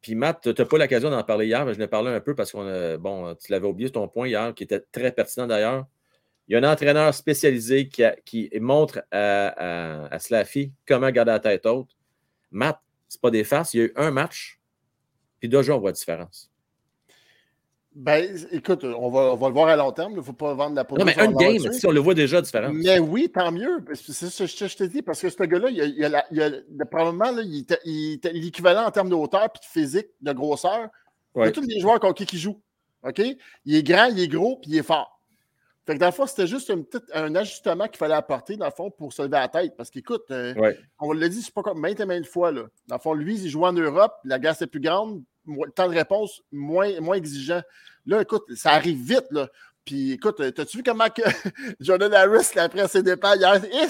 Puis 0.00 0.14
Matt, 0.14 0.40
tu 0.42 0.48
n'as 0.48 0.68
pas 0.68 0.78
l'occasion 0.78 1.10
d'en 1.10 1.22
parler 1.22 1.46
hier, 1.46 1.66
mais 1.66 1.74
je 1.74 1.78
l'ai 1.78 1.88
parlé 1.88 2.10
un 2.10 2.20
peu 2.20 2.34
parce 2.34 2.52
qu'on 2.52 2.96
bon, 2.98 3.34
tu 3.34 3.52
l'avais 3.52 3.66
oublié 3.66 3.90
ton 3.90 4.08
point 4.08 4.28
hier, 4.28 4.54
qui 4.54 4.64
était 4.64 4.80
très 4.80 5.12
pertinent 5.12 5.46
d'ailleurs. 5.46 5.86
Il 6.46 6.52
y 6.52 6.56
a 6.56 6.66
un 6.66 6.72
entraîneur 6.72 7.12
spécialisé 7.12 7.88
qui, 7.88 8.50
montre 8.58 9.02
à, 9.10 10.18
Slaffy 10.18 10.72
comment 10.86 11.10
garder 11.10 11.32
la 11.32 11.40
tête 11.40 11.66
haute. 11.66 11.90
Matt, 12.50 12.80
c'est 13.06 13.20
pas 13.20 13.30
des 13.30 13.44
farces. 13.44 13.74
Il 13.74 13.78
y 13.78 13.82
a 13.82 13.84
eu 13.86 13.92
un 13.96 14.10
match, 14.10 14.58
puis 15.40 15.48
déjà, 15.48 15.76
on 15.76 15.80
voit 15.80 15.90
la 15.90 15.94
différence. 15.94 16.50
Ben, 18.00 18.32
écoute, 18.52 18.84
on 18.84 19.10
va, 19.10 19.32
on 19.32 19.34
va, 19.34 19.48
le 19.48 19.52
voir 19.52 19.66
à 19.66 19.74
long 19.74 19.90
terme. 19.90 20.12
Il 20.12 20.18
ne 20.18 20.22
faut 20.22 20.32
pas 20.32 20.54
vendre 20.54 20.76
la 20.76 20.84
peau. 20.84 20.96
Non, 20.96 21.04
mais 21.04 21.18
un 21.18 21.32
game, 21.32 21.58
si 21.72 21.84
on 21.84 21.90
le 21.90 21.98
voit 21.98 22.14
déjà 22.14 22.40
différent. 22.40 22.70
Mais 22.72 23.00
oui, 23.00 23.28
tant 23.28 23.50
mieux. 23.50 23.84
C'est 23.92 24.30
ce 24.30 24.44
que 24.44 24.68
je 24.68 24.76
te 24.76 24.84
dis, 24.84 25.02
parce 25.02 25.20
que 25.20 25.28
ce 25.28 25.42
gars-là, 25.42 25.68
il, 25.68 25.78
il, 25.98 26.04
a, 26.04 26.24
il 26.30 26.40
a, 26.40 26.84
probablement, 26.86 27.32
là, 27.32 27.42
il 27.42 27.58
était 28.14 28.32
l'équivalent 28.32 28.86
en 28.86 28.92
termes 28.92 29.08
de 29.08 29.16
hauteur 29.16 29.42
et 29.42 29.46
de 29.46 29.64
physique, 29.64 30.06
de 30.20 30.32
grosseur, 30.32 30.90
de 31.34 31.50
tous 31.50 31.62
les 31.62 31.80
joueurs 31.80 31.98
qui, 32.14 32.24
qui 32.24 32.38
jouent. 32.38 32.60
OK? 33.02 33.20
Il 33.64 33.74
est 33.74 33.82
grand, 33.82 34.06
il 34.06 34.20
est 34.20 34.28
gros, 34.28 34.58
puis 34.62 34.70
il 34.70 34.78
est 34.78 34.84
fort. 34.84 35.20
Fait 35.84 35.94
que 35.94 35.98
dans 35.98 36.06
le 36.06 36.12
fond, 36.12 36.26
c'était 36.26 36.46
juste 36.46 36.70
un, 36.70 36.82
petit, 36.82 37.04
un 37.14 37.34
ajustement 37.34 37.88
qu'il 37.88 37.96
fallait 37.96 38.14
apporter, 38.14 38.56
dans 38.56 38.66
le 38.66 38.70
fond, 38.70 38.92
pour 38.92 39.12
se 39.12 39.22
lever 39.22 39.38
la 39.38 39.48
tête. 39.48 39.76
Parce 39.76 39.90
qu'écoute, 39.90 40.26
euh, 40.30 40.54
on 41.00 41.12
l'a 41.12 41.28
dit, 41.28 41.42
c'est 41.42 41.52
pas 41.54 41.62
comme 41.62 41.80
maintes 41.80 41.98
et 41.98 42.06
maintes 42.06 42.26
fois. 42.26 42.52
Là. 42.52 42.66
Dans 42.86 42.96
le 42.96 43.00
fond, 43.00 43.14
lui, 43.14 43.40
il 43.40 43.48
joue 43.48 43.64
en 43.64 43.72
Europe, 43.72 44.14
la 44.22 44.38
guerre 44.38 44.54
est 44.60 44.66
plus 44.68 44.80
grande, 44.80 45.24
temps 45.74 45.88
de 45.88 45.94
réponse 45.94 46.42
moins, 46.52 46.88
exigeant. 47.14 47.62
Là, 48.06 48.22
écoute, 48.22 48.44
ça 48.54 48.72
arrive 48.72 49.02
vite, 49.02 49.26
là. 49.30 49.48
Puis 49.84 50.12
écoute, 50.12 50.36
t'as-tu 50.54 50.78
vu 50.78 50.82
comment 50.82 51.08
que 51.08 51.22
Jordan 51.80 52.12
Harris, 52.12 52.48
après 52.56 52.86
ses 52.88 53.02
départs, 53.02 53.36
hier, 53.36 53.58
il, 53.72 53.88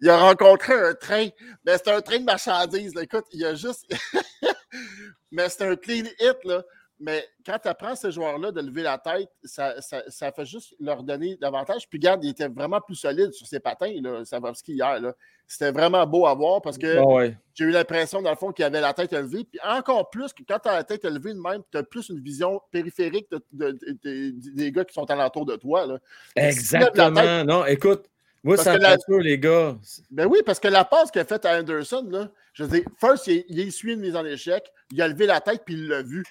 il 0.00 0.08
a 0.08 0.18
rencontré 0.18 0.72
un 0.72 0.94
train. 0.94 1.28
Mais 1.64 1.76
c'était 1.76 1.92
un 1.92 2.00
train 2.00 2.18
de 2.18 2.24
marchandises. 2.24 2.94
Écoute, 2.96 3.26
il 3.32 3.44
a 3.44 3.54
juste. 3.54 3.84
Mais 5.30 5.48
c'était 5.50 5.66
un 5.66 5.76
clean 5.76 6.04
hit, 6.18 6.36
là. 6.44 6.62
Mais 6.98 7.24
quand 7.44 7.58
tu 7.62 7.68
apprends 7.68 7.94
ces 7.94 8.10
joueurs-là 8.10 8.52
de 8.52 8.60
lever 8.60 8.82
la 8.82 8.96
tête, 8.96 9.28
ça, 9.44 9.74
ça, 9.80 10.32
fait 10.32 10.46
juste 10.46 10.74
leur 10.80 11.02
donner 11.02 11.36
davantage. 11.36 11.88
Puis 11.88 11.98
regarde, 11.98 12.24
il 12.24 12.30
était 12.30 12.48
vraiment 12.48 12.80
plus 12.80 12.94
solide 12.94 13.32
sur 13.32 13.46
ses 13.46 13.60
patins, 13.60 13.92
là, 14.02 14.24
Savovski, 14.24 14.72
hier. 14.72 15.00
C'était 15.46 15.70
vraiment 15.70 16.06
beau 16.06 16.26
à 16.26 16.34
voir 16.34 16.60
parce 16.62 16.78
que 16.78 16.96
ah 16.98 17.32
j'ai 17.54 17.64
eu 17.66 17.70
l'impression, 17.70 18.22
dans 18.22 18.30
le 18.30 18.36
fond, 18.36 18.50
qu'il 18.50 18.64
avait 18.64 18.80
la 18.80 18.94
tête 18.94 19.12
élevée. 19.12 19.44
Puis 19.44 19.60
encore 19.62 20.10
plus 20.10 20.32
que 20.32 20.42
quand 20.42 20.58
tu 20.58 20.68
as 20.68 20.72
la 20.72 20.84
tête 20.84 21.04
élevée 21.04 21.34
de 21.34 21.40
même, 21.40 21.62
tu 21.70 21.78
as 21.78 21.82
plus 21.82 22.08
une 22.08 22.20
vision 22.20 22.60
périphérique 22.72 23.28
des 23.52 24.72
gars 24.72 24.84
qui 24.84 24.94
sont 24.94 25.08
alentour 25.10 25.44
de 25.44 25.56
toi. 25.56 25.86
Là. 25.86 25.98
Exactement. 26.34 27.44
non, 27.44 27.66
écoute, 27.66 28.06
moi, 28.42 28.56
ça 28.56 28.74
me 28.78 29.06
peu, 29.06 29.18
les 29.18 29.38
gars. 29.38 29.76
Ben 30.10 30.26
oui, 30.26 30.38
parce 30.46 30.60
que 30.60 30.68
la 30.68 30.84
passe 30.84 31.10
qu'il 31.10 31.20
a 31.20 31.24
faite 31.24 31.44
à 31.44 31.58
Anderson, 31.58 32.06
là, 32.08 32.30
je 32.52 32.64
veux 32.64 32.78
dire, 32.78 32.88
first, 32.98 33.26
il, 33.26 33.44
il 33.48 33.60
a 33.60 33.64
essuyé 33.64 33.94
une 33.94 34.00
mise 34.00 34.16
en 34.16 34.24
échec, 34.24 34.64
il 34.92 35.02
a 35.02 35.08
levé 35.08 35.26
la 35.26 35.40
tête, 35.40 35.62
puis 35.64 35.74
il 35.74 35.88
l'a 35.88 36.02
vu. 36.02 36.24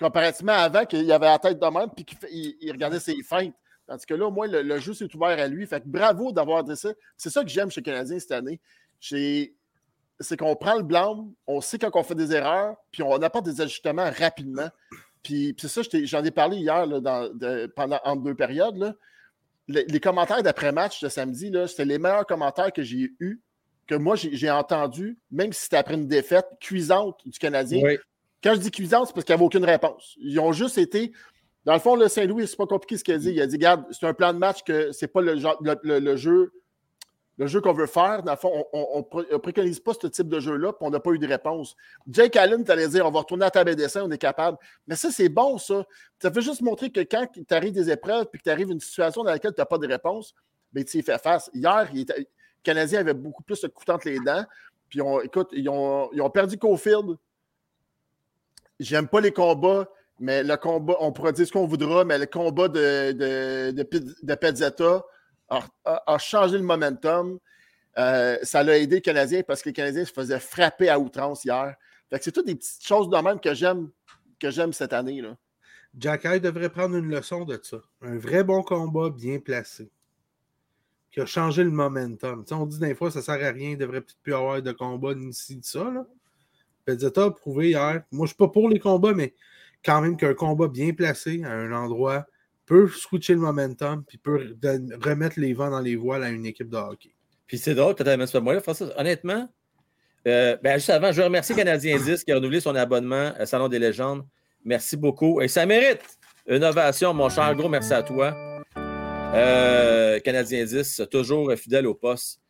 Comparativement 0.00 0.52
à 0.52 0.62
avant, 0.62 0.84
qu'il 0.84 1.10
avait 1.12 1.26
la 1.26 1.38
tête 1.38 1.58
de 1.58 1.66
même 1.66 1.88
puis 1.94 2.04
qu'il 2.04 2.18
il 2.60 2.72
regardait 2.72 3.00
ses 3.00 3.22
feintes. 3.22 3.54
Tandis 3.86 4.06
que 4.06 4.14
là, 4.14 4.26
au 4.26 4.30
moins, 4.30 4.46
le, 4.46 4.78
jeu 4.78 4.94
s'est 4.94 5.14
ouvert 5.14 5.38
à 5.38 5.46
lui. 5.46 5.66
Fait 5.66 5.80
que 5.80 5.88
bravo 5.88 6.32
d'avoir 6.32 6.64
dit 6.64 6.76
ça. 6.76 6.92
C'est 7.16 7.30
ça 7.30 7.42
que 7.42 7.50
j'aime 7.50 7.70
chez 7.70 7.80
les 7.80 7.84
Canadiens 7.84 8.18
cette 8.18 8.32
année. 8.32 8.60
C'est 9.00 10.36
qu'on 10.38 10.56
prend 10.56 10.76
le 10.76 10.82
blanc, 10.82 11.28
on 11.46 11.60
sait 11.60 11.78
quand 11.78 11.90
on 11.94 12.02
fait 12.02 12.14
des 12.14 12.32
erreurs, 12.32 12.76
puis 12.90 13.02
on 13.02 13.20
apporte 13.20 13.44
des 13.44 13.60
ajustements 13.60 14.10
rapidement. 14.16 14.68
Puis, 15.22 15.54
c'est 15.58 15.68
ça, 15.68 15.80
j'en 16.04 16.24
ai 16.24 16.30
parlé 16.30 16.58
hier 16.58 16.86
pendant 17.74 18.00
entre 18.04 18.22
deux 18.22 18.34
périodes. 18.34 18.96
Les, 19.68 20.00
commentaires 20.00 20.42
d'après-match 20.42 21.02
de 21.02 21.08
samedi, 21.08 21.50
c'était 21.66 21.86
les 21.86 21.98
meilleurs 21.98 22.26
commentaires 22.26 22.72
que 22.72 22.82
j'ai 22.82 23.10
eus, 23.18 23.40
que 23.86 23.94
moi 23.94 24.16
j'ai 24.16 24.50
entendu, 24.50 25.18
même 25.30 25.52
si 25.52 25.62
c'était 25.62 25.78
après 25.78 25.94
une 25.94 26.06
défaite 26.06 26.46
cuisante 26.60 27.20
du 27.26 27.38
Canadien. 27.38 27.82
Quand 28.44 28.54
je 28.54 28.60
dis 28.60 28.70
cuisance, 28.70 29.08
c'est 29.08 29.14
parce 29.14 29.24
qu'il 29.24 29.34
n'y 29.34 29.38
avait 29.38 29.46
aucune 29.46 29.64
réponse. 29.64 30.14
Ils 30.18 30.38
ont 30.38 30.52
juste 30.52 30.76
été. 30.76 31.12
Dans 31.64 31.72
le 31.72 31.78
fond, 31.78 31.96
le 31.96 32.08
Saint-Louis, 32.08 32.46
c'est 32.46 32.58
pas 32.58 32.66
compliqué 32.66 32.98
ce 32.98 33.02
qu'il 33.02 33.14
a 33.14 33.18
dit. 33.18 33.30
Il 33.30 33.40
a 33.40 33.46
dit, 33.46 33.56
regarde, 33.56 33.86
c'est 33.90 34.06
un 34.06 34.12
plan 34.12 34.34
de 34.34 34.38
match 34.38 34.62
que 34.62 34.92
c'est 34.92 35.08
pas 35.08 35.22
le, 35.22 35.34
le, 35.82 36.16
jeu 36.16 36.52
le 37.38 37.46
jeu 37.46 37.62
qu'on 37.62 37.72
veut 37.72 37.86
faire. 37.86 38.22
Dans 38.22 38.32
le 38.32 38.36
fond, 38.38 38.66
on 38.74 38.98
ne 38.98 39.36
préconise 39.38 39.80
pas 39.80 39.92
ce 39.98 40.06
type 40.08 40.28
de 40.28 40.40
jeu-là, 40.40 40.74
puis 40.74 40.86
on 40.86 40.90
n'a 40.90 41.00
pas 41.00 41.12
eu 41.12 41.18
de 41.18 41.26
réponse. 41.26 41.74
Jake 42.06 42.36
Allen, 42.36 42.62
tu 42.62 42.70
allais 42.70 42.86
dire, 42.86 43.06
on 43.06 43.10
va 43.10 43.20
retourner 43.20 43.46
à 43.46 43.50
ta 43.50 43.64
dessin, 43.64 44.02
on 44.04 44.10
est 44.10 44.18
capable. 44.18 44.58
Mais 44.86 44.94
ça, 44.94 45.10
c'est 45.10 45.30
bon, 45.30 45.56
ça. 45.56 45.86
Ça 46.20 46.30
fait 46.30 46.42
juste 46.42 46.60
montrer 46.60 46.90
que 46.90 47.00
quand 47.00 47.26
tu 47.32 47.54
arrives 47.54 47.72
des 47.72 47.90
épreuves, 47.90 48.26
puis 48.26 48.40
que 48.40 48.44
tu 48.44 48.50
arrives 48.50 48.70
une 48.70 48.80
situation 48.80 49.24
dans 49.24 49.30
laquelle 49.30 49.54
tu 49.54 49.60
n'as 49.62 49.64
pas 49.64 49.78
de 49.78 49.88
réponse, 49.88 50.34
ben, 50.70 50.84
tu 50.84 50.98
y 50.98 51.02
fais 51.02 51.16
face. 51.16 51.50
Hier, 51.54 51.88
il 51.94 52.04
le 52.06 52.26
Canadien 52.62 53.00
avait 53.00 53.14
beaucoup 53.14 53.42
plus 53.42 53.60
de 53.62 53.68
coups 53.68 53.88
entre 53.88 54.06
les 54.06 54.18
dents. 54.20 54.44
Puis, 54.90 55.00
on, 55.00 55.20
écoute, 55.22 55.48
ils 55.52 55.68
ont, 55.70 56.10
ils 56.12 56.20
ont 56.20 56.30
perdu 56.30 56.58
Cofield. 56.58 57.16
J'aime 58.80 59.08
pas 59.08 59.20
les 59.20 59.32
combats, 59.32 59.88
mais 60.18 60.42
le 60.42 60.56
combat, 60.56 60.96
on 61.00 61.12
pourra 61.12 61.32
dire 61.32 61.46
ce 61.46 61.52
qu'on 61.52 61.66
voudra, 61.66 62.04
mais 62.04 62.18
le 62.18 62.26
combat 62.26 62.68
de, 62.68 63.12
de, 63.12 63.70
de, 63.72 65.02
a, 65.48 66.18
changé 66.18 66.58
le 66.58 66.64
momentum. 66.64 67.38
Euh, 67.96 68.38
ça 68.42 68.62
l'a 68.64 68.78
aidé 68.78 68.96
le 68.96 69.00
Canadien 69.00 69.42
parce 69.46 69.62
que 69.62 69.68
le 69.68 69.72
Canadien 69.72 70.04
se 70.04 70.12
faisait 70.12 70.40
frapper 70.40 70.88
à 70.88 70.98
outrance 70.98 71.44
hier. 71.44 71.76
c'est 72.20 72.32
toutes 72.32 72.46
des 72.46 72.56
petites 72.56 72.84
choses 72.84 73.08
de 73.08 73.16
même 73.16 73.38
que 73.38 73.54
j'aime 73.54 73.90
que 74.40 74.50
j'aime 74.50 74.72
cette 74.72 74.92
année. 74.92 75.22
Là. 75.22 75.36
Jack 75.96 76.26
devrait 76.40 76.70
prendre 76.70 76.96
une 76.96 77.08
leçon 77.08 77.44
de 77.44 77.58
ça. 77.62 77.78
Un 78.02 78.18
vrai 78.18 78.42
bon 78.42 78.62
combat 78.62 79.10
bien 79.10 79.38
placé. 79.38 79.90
Qui 81.12 81.20
a 81.20 81.26
changé 81.26 81.62
le 81.62 81.70
momentum. 81.70 82.44
on 82.50 82.66
dit 82.66 82.80
des 82.80 82.94
fois 82.94 83.10
ça 83.12 83.22
sert 83.22 83.34
à 83.34 83.52
rien, 83.52 83.70
il 83.70 83.78
devrait 83.78 84.02
plus 84.22 84.34
avoir 84.34 84.60
de 84.60 84.72
combat 84.72 85.14
ni 85.14 85.32
ci, 85.32 85.56
de 85.56 85.64
ça. 85.64 85.84
Là. 85.84 86.04
A 86.88 87.30
prouvé 87.30 87.68
hier. 87.70 88.02
Moi, 88.10 88.20
je 88.20 88.20
ne 88.22 88.26
suis 88.26 88.36
pas 88.36 88.48
pour 88.48 88.68
les 88.68 88.78
combats, 88.78 89.14
mais 89.14 89.34
quand 89.84 90.00
même 90.00 90.16
qu'un 90.16 90.34
combat 90.34 90.68
bien 90.68 90.92
placé 90.92 91.42
à 91.44 91.52
un 91.52 91.72
endroit 91.72 92.26
peut 92.66 92.88
switcher 92.88 93.34
le 93.34 93.40
momentum 93.40 94.02
puis 94.06 94.18
peut 94.18 94.56
remettre 95.02 95.38
les 95.38 95.52
vents 95.52 95.70
dans 95.70 95.80
les 95.80 95.96
voiles 95.96 96.22
à 96.22 96.30
une 96.30 96.46
équipe 96.46 96.70
de 96.70 96.76
hockey. 96.76 97.14
Puis 97.46 97.58
c'est 97.58 97.74
drôle, 97.74 97.94
peut-être 97.94 98.26
ce 98.26 98.38
moi 98.38 98.58
Francis. 98.60 98.88
Honnêtement, 98.96 99.48
euh, 100.26 100.56
ben, 100.62 100.74
juste 100.74 100.90
avant, 100.90 101.12
je 101.12 101.18
veux 101.18 101.24
remercier 101.24 101.54
Canadien 101.54 101.98
10 101.98 102.24
qui 102.24 102.32
a 102.32 102.36
renouvelé 102.36 102.60
son 102.60 102.74
abonnement 102.74 103.32
à 103.38 103.44
Salon 103.44 103.68
des 103.68 103.78
légendes. 103.78 104.24
Merci 104.64 104.96
beaucoup. 104.96 105.42
Et 105.42 105.48
ça 105.48 105.66
mérite 105.66 106.00
une 106.46 106.64
ovation, 106.64 107.12
mon 107.12 107.28
cher 107.28 107.54
gros. 107.54 107.68
Merci 107.68 107.92
à 107.92 108.02
toi. 108.02 108.34
Euh, 109.34 110.20
Canadien 110.20 110.64
10, 110.64 111.02
toujours 111.10 111.52
fidèle 111.54 111.86
au 111.86 111.94
poste. 111.94 112.40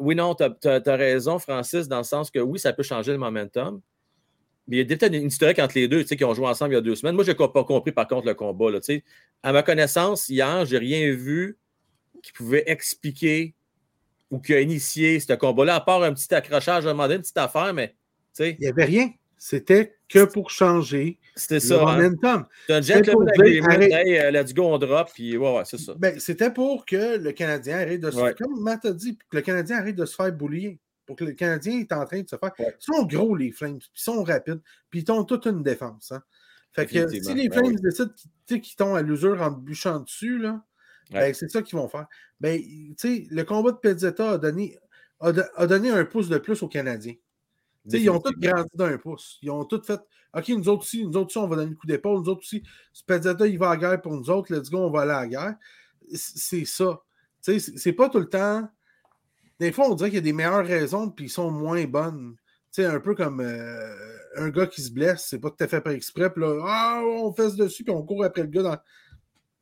Oui, 0.00 0.14
non, 0.14 0.34
tu 0.34 0.44
as, 0.68 0.96
raison, 0.96 1.38
Francis, 1.38 1.88
dans 1.88 1.98
le 1.98 2.04
sens 2.04 2.30
que 2.30 2.38
oui, 2.38 2.58
ça 2.58 2.72
peut 2.72 2.82
changer 2.82 3.12
le 3.12 3.18
momentum. 3.18 3.80
Mais 4.68 4.78
il 4.78 4.90
y 4.90 4.92
a 4.92 4.96
peut-être 4.96 5.14
une 5.14 5.26
historique 5.26 5.58
entre 5.58 5.76
les 5.76 5.86
deux 5.88 6.02
qui 6.02 6.24
ont 6.24 6.34
joué 6.34 6.46
ensemble 6.46 6.72
il 6.72 6.74
y 6.74 6.78
a 6.78 6.80
deux 6.80 6.96
semaines. 6.96 7.14
Moi, 7.14 7.24
je 7.24 7.30
n'ai 7.30 7.36
pas 7.36 7.64
compris, 7.64 7.92
par 7.92 8.08
contre, 8.08 8.26
le 8.26 8.34
combat. 8.34 8.70
Là, 8.70 8.80
à 9.42 9.52
ma 9.52 9.62
connaissance, 9.62 10.28
hier, 10.28 10.64
je 10.64 10.76
n'ai 10.76 10.78
rien 10.78 11.12
vu 11.12 11.58
qui 12.22 12.32
pouvait 12.32 12.64
expliquer 12.66 13.54
ou 14.30 14.40
qui 14.40 14.54
a 14.54 14.60
initié 14.60 15.20
ce 15.20 15.32
combat-là, 15.34 15.76
à 15.76 15.80
part 15.80 16.02
un 16.02 16.12
petit 16.12 16.32
accrochage, 16.34 16.84
un 16.86 16.94
moment 16.94 17.12
une 17.12 17.20
petite 17.20 17.38
affaire, 17.38 17.72
mais. 17.74 17.94
Il 18.38 18.56
n'y 18.60 18.66
avait 18.66 18.84
rien. 18.84 19.10
C'était 19.38 19.96
que 20.08 20.24
pour 20.24 20.50
changer 20.50 21.18
C'était 21.38 21.60
ça, 21.60 21.86
hein. 21.86 21.96
momentum. 21.96 22.46
C'est 22.66 22.72
un 22.72 22.80
jet 22.80 22.94
avec 22.94 23.08
des 23.38 24.18
euh, 24.18 24.30
let's 24.30 24.54
go, 24.54 24.64
on 24.64 24.78
drop, 24.78 25.10
puis 25.12 25.36
ouais, 25.36 25.56
ouais, 25.56 25.64
c'est 25.66 25.78
ça. 25.78 25.94
Ben, 25.98 26.18
C'était 26.18 26.50
pour 26.50 26.86
que 26.86 27.18
le 27.18 27.32
Canadien 27.32 27.78
arrête 27.78 28.00
de 28.00 28.10
se 28.10 28.16
faire, 28.16 28.34
comme 28.34 28.58
Matt 28.60 28.86
a 28.86 28.92
dit, 28.92 29.18
que 29.18 29.36
le 29.36 29.42
Canadien 29.42 29.78
arrête 29.78 29.96
de 29.96 30.06
se 30.06 30.14
faire 30.14 30.32
boulier 30.32 30.80
pour 31.04 31.14
que 31.14 31.24
le 31.24 31.32
Canadien 31.32 31.78
est 31.78 31.92
en 31.92 32.04
train 32.06 32.22
de 32.22 32.28
se 32.28 32.36
faire. 32.36 32.52
Ils 32.58 32.72
sont 32.78 33.04
gros, 33.04 33.36
les 33.36 33.52
Flames, 33.52 33.78
puis 33.78 33.90
ils 33.94 34.02
sont 34.02 34.24
rapides, 34.24 34.60
puis 34.88 35.04
ils 35.06 35.12
ont 35.12 35.24
toute 35.24 35.46
une 35.46 35.62
défense. 35.62 36.10
Hein. 36.12 36.22
Fait 36.72 36.86
que 36.86 37.08
si 37.08 37.34
les 37.34 37.48
ben 37.48 37.58
Flames 37.58 37.76
décident 37.76 38.12
qu'ils 38.46 38.76
tombent 38.76 38.96
à 38.96 39.02
l'usure 39.02 39.40
en 39.40 39.50
bûchant 39.50 40.00
dessus, 40.00 40.38
là, 40.38 40.62
ben, 41.10 41.32
c'est 41.32 41.50
ça 41.50 41.62
qu'ils 41.62 41.78
vont 41.78 41.88
faire. 41.88 42.06
Ben, 42.40 42.60
le 42.60 43.42
combat 43.42 43.72
de 43.72 43.76
Pezzetta 43.76 44.32
a 44.32 44.38
donné, 44.38 44.76
a, 45.20 45.66
donné 45.66 45.90
un 45.90 46.04
pouce 46.04 46.28
de 46.28 46.38
plus 46.38 46.62
aux 46.62 46.68
Canadiens. 46.68 47.14
Ils 47.92 48.10
ont 48.10 48.20
tous 48.20 48.32
grandi 48.38 48.70
d'un 48.74 48.98
pouce. 48.98 49.38
Ils 49.42 49.50
ont 49.50 49.64
tous 49.64 49.82
fait 49.84 50.00
OK, 50.34 50.48
nous 50.48 50.68
autres 50.68 50.82
aussi, 50.82 51.06
nous 51.06 51.16
autres 51.16 51.28
aussi, 51.28 51.38
on 51.38 51.48
va 51.48 51.56
donner 51.56 51.70
le 51.70 51.76
coup 51.76 51.86
d'épaule. 51.86 52.20
Nous 52.20 52.28
autres 52.28 52.40
aussi, 52.40 52.62
Pezzetta, 53.06 53.46
il 53.46 53.58
va 53.58 53.70
à 53.70 53.74
la 53.74 53.80
guerre 53.80 54.02
pour 54.02 54.12
nous 54.12 54.28
autres. 54.28 54.52
Let's 54.52 54.70
go, 54.70 54.78
on 54.78 54.90
va 54.90 55.02
aller 55.02 55.12
à 55.12 55.20
la 55.20 55.28
guerre. 55.28 55.54
C'est 56.12 56.64
ça. 56.64 57.00
C'est 57.40 57.92
pas 57.92 58.08
tout 58.08 58.18
le 58.18 58.28
temps 58.28 58.68
des 59.58 59.72
fois, 59.72 59.88
on 59.88 59.94
dirait 59.94 60.10
qu'il 60.10 60.16
y 60.16 60.20
a 60.20 60.22
des 60.22 60.32
meilleures 60.32 60.66
raisons, 60.66 61.10
puis 61.10 61.26
ils 61.26 61.30
sont 61.30 61.50
moins 61.50 61.84
bonnes. 61.84 62.36
Tu 62.72 62.82
sais, 62.82 62.86
un 62.86 63.00
peu 63.00 63.14
comme 63.14 63.40
euh, 63.40 63.94
un 64.36 64.50
gars 64.50 64.66
qui 64.66 64.82
se 64.82 64.90
blesse, 64.90 65.26
c'est 65.28 65.38
pas 65.38 65.50
tout 65.50 65.64
à 65.64 65.68
fait 65.68 65.80
par 65.80 65.92
exprès, 65.92 66.30
puis 66.30 66.42
là, 66.42 66.62
ah, 66.66 67.02
on 67.02 67.32
fesse 67.32 67.56
dessus, 67.56 67.84
puis 67.84 67.94
on 67.94 68.02
court 68.02 68.24
après 68.24 68.42
le 68.42 68.48
gars 68.48 68.82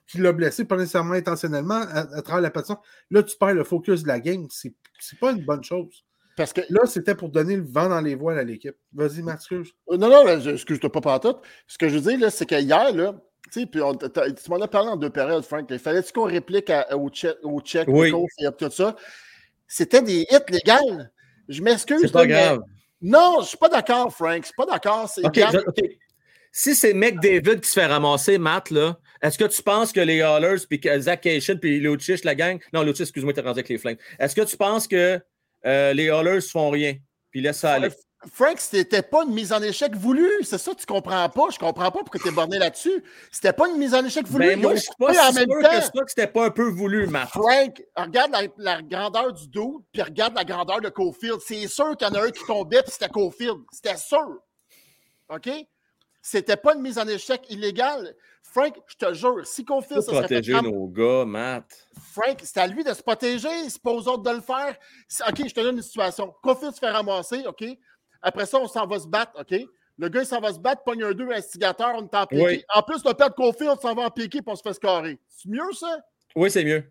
qui 0.06 0.18
l'a 0.18 0.32
blessé, 0.32 0.64
pas 0.64 0.76
nécessairement 0.76 1.14
intentionnellement, 1.14 1.80
à, 1.88 2.22
travers 2.22 2.42
la 2.42 2.50
passion. 2.50 2.76
Là, 3.10 3.22
tu 3.22 3.36
perds 3.38 3.54
le 3.54 3.64
focus 3.64 4.02
de 4.02 4.08
la 4.08 4.20
game. 4.20 4.46
C'est 4.50 4.74
pas 5.18 5.32
une 5.32 5.44
bonne 5.44 5.64
chose. 5.64 6.04
Parce 6.36 6.52
que 6.52 6.62
là, 6.68 6.86
c'était 6.86 7.14
pour 7.14 7.28
donner 7.28 7.56
le 7.56 7.62
vent 7.62 7.88
dans 7.88 8.00
les 8.00 8.14
voiles 8.14 8.38
à 8.38 8.44
l'équipe. 8.44 8.76
Vas-y, 8.92 9.22
Mathieu. 9.22 9.62
Euh, 9.90 9.96
non, 9.96 10.08
non, 10.08 10.26
excuse-toi 10.26 10.90
pas 10.90 11.00
par 11.00 11.20
tout. 11.20 11.36
Ce 11.66 11.78
que 11.78 11.88
je 11.88 11.98
veux 11.98 12.16
dire, 12.16 12.32
c'est 12.32 12.46
qu'hier, 12.46 12.92
là, 12.92 13.14
tu 13.52 13.60
sais, 13.60 13.66
puis 13.66 13.80
tu 13.80 14.50
m'en 14.50 14.60
as 14.60 14.68
parlé 14.68 14.88
en 14.88 14.96
deux 14.96 15.10
périodes, 15.10 15.44
Frank. 15.44 15.66
Il 15.70 15.78
fallait-tu 15.78 16.12
qu'on 16.12 16.24
réplique 16.24 16.72
au 16.92 17.08
check, 17.10 17.36
au 17.42 17.60
check, 17.60 17.86
oui. 17.88 18.12
et 18.40 18.48
tout 18.58 18.70
ça? 18.70 18.96
C'était 19.66 20.02
des 20.02 20.26
hits 20.30 20.50
légales. 20.50 21.12
Je 21.48 21.62
m'excuse. 21.62 22.00
C'est 22.02 22.12
pas 22.12 22.26
grave. 22.26 22.62
Non, 23.00 23.38
je 23.42 23.48
suis 23.48 23.58
pas 23.58 23.68
d'accord, 23.68 24.12
Frank. 24.12 24.40
Je 24.40 24.46
suis 24.46 24.54
pas 24.56 24.66
d'accord. 24.66 25.10
OK. 25.22 25.40
Si 26.50 26.74
c'est 26.74 26.94
McDavid 26.94 27.60
qui 27.60 27.68
se 27.68 27.80
fait 27.80 27.86
ramasser, 27.86 28.38
Matt, 28.38 28.70
là, 28.70 28.96
est-ce 29.20 29.36
que 29.36 29.44
tu 29.44 29.62
penses 29.62 29.92
que 29.92 30.00
les 30.00 30.22
Hallers, 30.22 30.64
puis 30.68 30.80
Zach 31.00 31.22
Cation, 31.22 31.56
puis 31.56 31.80
Lucic, 31.80 32.22
la 32.24 32.34
gang? 32.34 32.60
Non, 32.72 32.82
Lucic, 32.82 33.02
excuse-moi, 33.02 33.32
t'es 33.32 33.40
rendu 33.40 33.58
avec 33.58 33.68
les 33.68 33.78
flingues. 33.78 33.98
Est-ce 34.18 34.36
que 34.36 34.42
tu 34.42 34.56
penses 34.56 34.86
que 34.86 35.20
euh, 35.66 35.92
les 35.92 36.10
Hallers 36.10 36.40
font 36.40 36.70
rien, 36.70 36.96
puis 37.30 37.40
laissent 37.40 37.60
ça 37.60 37.74
aller? 37.74 37.90
Frank, 38.32 38.58
c'était 38.58 39.02
pas 39.02 39.24
une 39.24 39.34
mise 39.34 39.52
en 39.52 39.62
échec 39.62 39.94
voulue. 39.94 40.30
C'est 40.42 40.58
ça, 40.58 40.74
tu 40.74 40.86
comprends 40.86 41.28
pas? 41.28 41.48
Je 41.52 41.58
comprends 41.58 41.90
pas 41.90 41.98
pourquoi 42.00 42.20
tu 42.20 42.28
es 42.28 42.30
borné 42.30 42.58
là-dessus. 42.58 43.02
C'était 43.30 43.52
pas 43.52 43.68
une 43.68 43.76
mise 43.76 43.94
en 43.94 44.04
échec 44.04 44.26
voulue. 44.26 44.46
Ben, 44.46 44.60
moi, 44.60 44.74
je 44.74 44.80
suis 44.80 44.90
pas 44.98 45.12
sûr 45.12 45.22
en 45.22 45.32
même 45.32 45.48
temps. 45.48 46.00
que 46.00 46.08
c'était 46.08 46.26
pas 46.26 46.46
un 46.46 46.50
peu 46.50 46.68
voulu, 46.68 47.06
Matt. 47.06 47.28
Frank, 47.28 47.82
regarde 47.96 48.32
la, 48.56 48.82
grandeur 48.82 49.32
du 49.32 49.48
dos, 49.48 49.84
puis 49.92 50.02
regarde 50.02 50.34
la 50.34 50.44
grandeur 50.44 50.80
de 50.80 50.88
Cofield. 50.88 51.40
C'est 51.46 51.66
sûr 51.68 51.96
qu'il 51.96 52.08
y 52.08 52.10
en 52.10 52.14
a 52.14 52.26
un 52.26 52.30
qui 52.30 52.44
tombait, 52.46 52.82
puis 52.82 52.92
c'était 52.92 53.08
Cofield. 53.08 53.58
C'était 53.72 53.96
sûr. 53.96 54.38
OK? 55.28 55.50
C'était 56.22 56.56
pas 56.56 56.74
une 56.74 56.80
mise 56.80 56.98
en 56.98 57.06
échec 57.06 57.42
illégale. 57.50 58.14
Frank, 58.52 58.76
je 58.86 58.94
te 58.94 59.14
jure, 59.14 59.44
si 59.44 59.64
Cofield... 59.64 60.02
se 60.02 60.10
protéger 60.10 60.60
nos 60.60 60.86
gars, 60.86 61.24
Matt. 61.24 61.88
Frank, 62.12 62.38
c'est 62.42 62.60
à 62.60 62.66
lui 62.66 62.84
de 62.84 62.92
se 62.92 63.02
protéger. 63.02 63.68
C'est 63.68 63.82
pas 63.82 63.90
aux 63.90 64.06
autres 64.06 64.22
de 64.22 64.30
le 64.30 64.40
faire. 64.40 64.76
OK, 65.28 65.48
je 65.48 65.54
te 65.54 65.60
donne 65.60 65.76
une 65.76 65.82
situation. 65.82 66.32
Cofield 66.42 66.74
se 66.74 66.78
fait 66.78 66.90
ramasser, 66.90 67.44
OK? 67.46 67.64
Après 68.22 68.46
ça, 68.46 68.58
on 68.58 68.68
s'en 68.68 68.86
va 68.86 69.00
se 69.00 69.08
battre, 69.08 69.32
OK? 69.40 69.58
Le 69.96 70.08
gars, 70.08 70.22
il 70.22 70.26
s'en 70.26 70.40
va 70.40 70.52
se 70.52 70.58
battre, 70.58 70.82
pogne 70.84 71.02
un 71.02 71.12
deux 71.12 71.30
instigateur, 71.30 71.94
on 71.96 72.04
est 72.04 72.14
en 72.14 72.26
piqué. 72.26 72.64
En 72.74 72.82
plus, 72.82 73.04
le 73.04 73.14
perdre 73.14 73.34
Caulfield 73.34 73.80
s'en 73.80 73.94
va 73.94 74.02
en 74.02 74.10
piqué, 74.10 74.40
puis 74.40 74.52
on 74.52 74.56
se 74.56 74.62
fait 74.62 74.74
scorer. 74.74 75.18
C'est 75.28 75.48
mieux, 75.48 75.72
ça? 75.72 75.98
Oui, 76.36 76.50
c'est 76.50 76.64
mieux. 76.64 76.84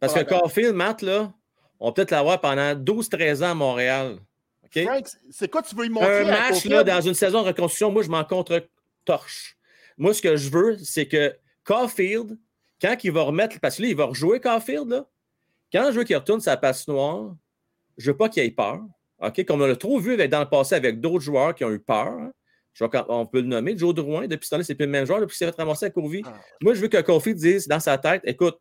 Parce 0.00 0.14
que 0.14 0.20
Caulfield, 0.24 0.74
Matt, 0.74 1.00
là, 1.00 1.32
on 1.78 1.92
peut 1.92 2.02
peut-être 2.02 2.10
l'avoir 2.10 2.40
pendant 2.40 2.74
12-13 2.74 3.44
ans 3.44 3.50
à 3.50 3.54
Montréal. 3.54 4.18
OK? 4.64 4.82
Frank, 4.84 5.06
c'est 5.30 5.50
quoi 5.50 5.62
tu 5.62 5.74
veux 5.74 5.86
y 5.86 5.90
montrer? 5.90 6.20
Un 6.20 6.30
match, 6.30 6.64
là, 6.66 6.84
dans 6.84 7.00
une 7.00 7.14
saison 7.14 7.42
de 7.42 7.48
reconstruction, 7.48 7.90
moi, 7.90 8.02
je 8.02 8.08
m'en 8.08 8.24
contre-torche. 8.24 9.55
Moi, 9.98 10.14
ce 10.14 10.22
que 10.22 10.36
je 10.36 10.50
veux, 10.50 10.76
c'est 10.78 11.06
que 11.06 11.34
Caulfield, 11.64 12.38
quand 12.80 12.96
il 13.02 13.12
va 13.12 13.22
remettre, 13.22 13.58
parce 13.60 13.76
que 13.76 13.82
là, 13.82 13.88
il 13.88 13.96
va 13.96 14.04
rejouer 14.04 14.40
Caulfield, 14.40 14.88
là, 14.88 15.06
quand 15.72 15.90
je 15.90 15.98
veux 15.98 16.04
qu'il 16.04 16.16
retourne 16.16 16.40
sa 16.40 16.56
passe 16.56 16.86
noire, 16.86 17.34
je 17.96 18.10
veux 18.10 18.16
pas 18.16 18.28
qu'il 18.28 18.42
ait 18.42 18.50
peur. 18.50 18.82
OK? 19.20 19.44
Comme 19.44 19.62
on 19.62 19.66
l'a 19.66 19.76
trop 19.76 19.98
vu 19.98 20.16
dans 20.28 20.40
le 20.40 20.48
passé 20.48 20.74
avec 20.74 21.00
d'autres 21.00 21.24
joueurs 21.24 21.54
qui 21.54 21.64
ont 21.64 21.70
eu 21.70 21.80
peur. 21.80 22.08
Hein? 22.08 22.32
on 23.08 23.24
peut 23.24 23.40
le 23.40 23.46
nommer, 23.46 23.76
Joe 23.76 23.94
Drouin, 23.94 24.26
depuis 24.26 24.46
ce 24.46 24.50
temps-là, 24.50 24.64
c'est 24.64 24.74
plus 24.74 24.84
le 24.84 24.92
même 24.92 25.06
joueur, 25.06 25.20
depuis 25.20 25.36
qu'il 25.36 25.46
s'est 25.46 25.52
fait 25.52 25.62
ramasser 25.62 25.86
à 25.86 25.90
Courvie. 25.90 26.22
Ah. 26.26 26.34
Moi, 26.60 26.74
je 26.74 26.80
veux 26.80 26.88
que 26.88 27.00
Kofi 27.00 27.34
dise 27.34 27.66
dans 27.66 27.80
sa 27.80 27.96
tête 27.96 28.20
écoute, 28.24 28.58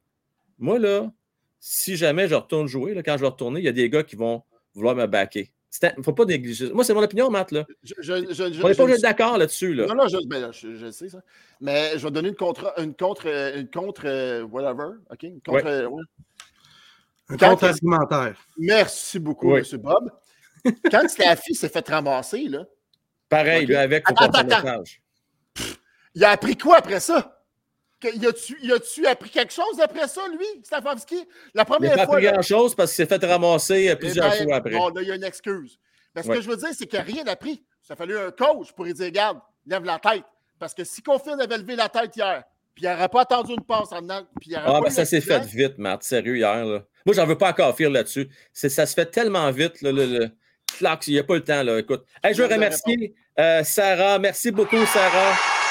moi, 0.58 0.80
là, 0.80 1.12
si 1.60 1.98
jamais 1.98 2.30
je 2.30 2.36
retourne 2.36 2.67
jouer, 2.67 2.93
là, 2.93 3.04
quand 3.04 3.17
je 3.17 3.21
vais 3.21 3.28
retourner, 3.28 3.60
il 3.60 3.65
y 3.65 3.69
a 3.69 3.74
des 3.74 3.89
gars 3.89 4.04
qui 4.04 4.15
vont 4.15 4.43
vouloir 4.74 4.95
me 4.95 5.06
backer. 5.06 5.52
Il 5.81 5.93
ne 5.97 6.03
faut 6.03 6.13
pas 6.13 6.25
négliger. 6.25 6.71
Moi, 6.71 6.83
c'est 6.83 6.93
mon 6.93 7.03
opinion, 7.03 7.29
Matt. 7.29 7.51
Là. 7.51 7.65
Je, 7.83 8.61
on 8.63 8.67
n'est 8.67 8.75
pas 8.75 8.97
d'accord 8.97 9.38
là-dessus. 9.38 9.73
Là. 9.73 9.85
Non, 9.88 9.95
non, 9.95 10.05
ben, 10.27 10.51
je, 10.51 10.91
sais 10.91 11.09
ça. 11.09 11.19
Mais 11.61 11.97
je 11.97 12.03
vais 12.03 12.11
donner 12.11 12.29
une 12.29 12.35
contre, 12.35 12.73
une 12.77 12.95
contre, 12.95 13.27
une 13.27 13.69
contre, 13.69 14.43
whatever. 14.43 14.97
OK? 15.11 15.23
Une 15.23 15.41
contre, 15.41 15.89
Un 17.29 17.38
contre-argumentaire. 17.38 18.35
Merci 18.57 19.19
beaucoup, 19.19 19.55
M. 19.55 19.63
Bob. 19.77 20.11
Quand 20.91 21.07
Staffy 21.07 21.53
s'est 21.55 21.69
fait 21.69 21.88
ramasser, 21.88 22.47
là? 22.47 22.65
Pareil, 23.29 23.65
lui, 23.65 23.75
avec 23.75 24.09
attends, 24.09 24.25
attends, 24.25 24.83
Il 26.13 26.23
a 26.23 26.31
appris 26.31 26.57
quoi 26.57 26.77
après 26.77 26.99
ça? 26.99 27.35
Il 28.13 28.72
a-tu 28.72 29.06
appris 29.08 29.30
quelque 29.30 29.54
chose 29.54 29.80
après 29.82 30.08
ça, 30.08 30.22
lui, 30.30 30.46
Stafovski? 30.63 31.28
La 31.54 31.65
première 31.65 31.96
il 31.96 32.00
a 32.00 32.08
pas 32.08 32.13
appris 32.13 32.26
grand-chose 32.26 32.76
parce 32.76 32.94
qu'il 32.94 33.06
s'est 33.06 33.20
fait 33.20 33.26
ramasser 33.26 33.89
euh, 33.89 33.94
eh 33.94 33.96
plusieurs 33.96 34.30
ben, 34.30 34.44
fois 34.44 34.56
après. 34.56 34.72
Bon, 34.72 34.89
là, 34.89 35.02
il 35.02 35.08
y 35.08 35.12
a 35.12 35.15
une 35.15 35.24
excuse. 35.24 35.80
Mais 36.15 36.24
ce 36.24 36.30
que 36.30 36.41
je 36.41 36.50
veux 36.50 36.58
dire, 36.58 36.70
c'est 36.74 36.86
qu'il 36.86 37.00
n'a 37.00 37.06
rien 37.06 37.26
appris. 37.28 37.63
Ça 37.82 37.94
a 37.94 37.98
fallu 37.98 38.18
un 38.18 38.32
coach 38.32 38.72
pour 38.74 38.86
lui 38.86 38.94
dire, 38.94 39.06
regarde, 39.06 39.39
lève 39.65 39.84
la 39.84 40.00
tête. 40.00 40.24
Parce 40.60 40.74
que 40.74 40.84
si 40.84 41.02
Confirme 41.02 41.39
avait 41.39 41.58
levé 41.58 41.76
la 41.76 41.89
tête 41.89 42.15
hier, 42.15 42.44
puis 42.74 42.86
il 42.86 42.89
n'aurait 42.89 43.10
pas 43.10 43.22
attendu 43.22 43.54
une 43.54 43.63
passe 43.63 43.91
en 43.91 44.02
dedans. 44.02 44.22
Puis 44.39 44.56
ah, 44.56 44.80
mais 44.84 44.89
ça 44.89 45.06
s'est 45.06 45.22
fait 45.22 45.44
vite, 45.46 45.78
Matt. 45.78 46.04
Sérieux, 46.04 46.38
hier. 46.38 46.65
Là. 46.65 46.84
Moi, 47.06 47.15
j'en 47.15 47.26
veux 47.26 47.38
pas 47.38 47.50
encore 47.50 47.76
faire 47.76 47.89
là-dessus. 47.89 48.30
Ça 48.54 48.86
se 48.86 48.94
fait 48.94 49.06
tellement 49.06 49.50
vite. 49.52 49.82
Là, 49.82 49.91
le, 49.91 50.30
il 50.82 51.13
n'y 51.13 51.20
a 51.20 51.24
pas 51.24 51.36
le 51.36 51.44
temps. 51.44 51.63
Là. 51.63 51.80
Écoute. 51.80 52.06
je 52.24 52.41
veux 52.41 52.54
remercier 52.54 53.15
euh, 53.39 53.63
Sarah. 53.63 54.20
Merci 54.20 54.52
beaucoup, 54.52 54.86
Sarah. 54.86 55.64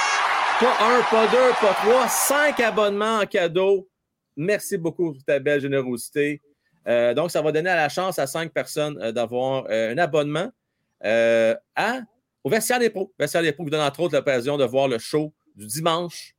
Pas 0.61 0.77
un, 0.81 1.03
pas 1.11 1.27
deux, 1.27 1.51
pas 1.61 1.75
trois. 1.75 2.09
Cinq 2.09 2.61
abonnements 2.61 3.19
en 3.19 3.27
cadeau. 3.27 3.89
Merci 4.37 4.79
beaucoup 4.79 5.13
pour 5.13 5.25
ta 5.25 5.39
belle 5.39 5.61
générosité. 5.61 6.41
Euh, 6.87 7.13
donc, 7.15 7.31
ça 7.31 7.43
va 7.43 7.51
donner 7.53 7.71
la 7.71 7.89
chance 7.89 8.19
à 8.19 8.27
cinq 8.27 8.53
personnes 8.53 8.99
euh, 9.01 9.13
d'avoir 9.13 9.67
un 9.69 9.99
abonnement 9.99 10.51
à, 11.03 12.01
au 12.45 12.51
Vestiaire 12.51 12.79
des 12.79 12.91
Pros. 12.91 13.13
Vestiaire 13.19 13.43
des 13.43 13.53
Pros 13.53 13.65
vous 13.65 13.71
donne 13.71 13.81
entre 13.81 14.01
autres 14.01 14.15
l'occasion 14.15 14.57
de 14.57 14.65
voir 14.65 14.89
le 14.89 14.99
show 14.99 15.33
du 15.57 15.67
dimanche 15.67 16.35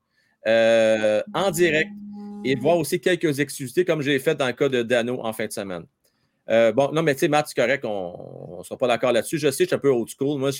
euh, 0.47 1.21
en 1.34 1.51
direct 1.51 1.89
et 2.43 2.56
voir 2.56 2.78
aussi 2.78 3.01
quelques 3.01 3.39
exclusivités 3.39 3.86
comme 3.86 4.01
j'ai 4.01 4.19
fait 4.19 4.36
dans 4.36 4.47
le 4.47 4.54
cas 4.54 4.69
de 4.69 4.84
Dano 4.84 5.19
en 5.23 5.34
fin 5.34 5.47
de 5.47 5.51
semaine. 5.51 5.86
Euh, 6.49 6.71
bon, 6.71 6.91
non, 6.91 7.01
mais 7.01 7.15
tu 7.15 7.21
sais, 7.21 7.28
Matt, 7.28 7.47
c'est 7.47 7.60
correct, 7.60 7.84
on 7.86 8.58
ne 8.60 8.63
sera 8.63 8.78
pas 8.78 8.88
d'accord 8.88 9.12
là-dessus. 9.12 9.39
Je 9.39 9.49
sais, 9.49 9.63
je 9.63 9.69
suis 9.69 9.75
un 9.75 9.80
peu 9.80 9.89
old 9.89 10.08
school. 10.08 10.39
Moi, 10.39 10.51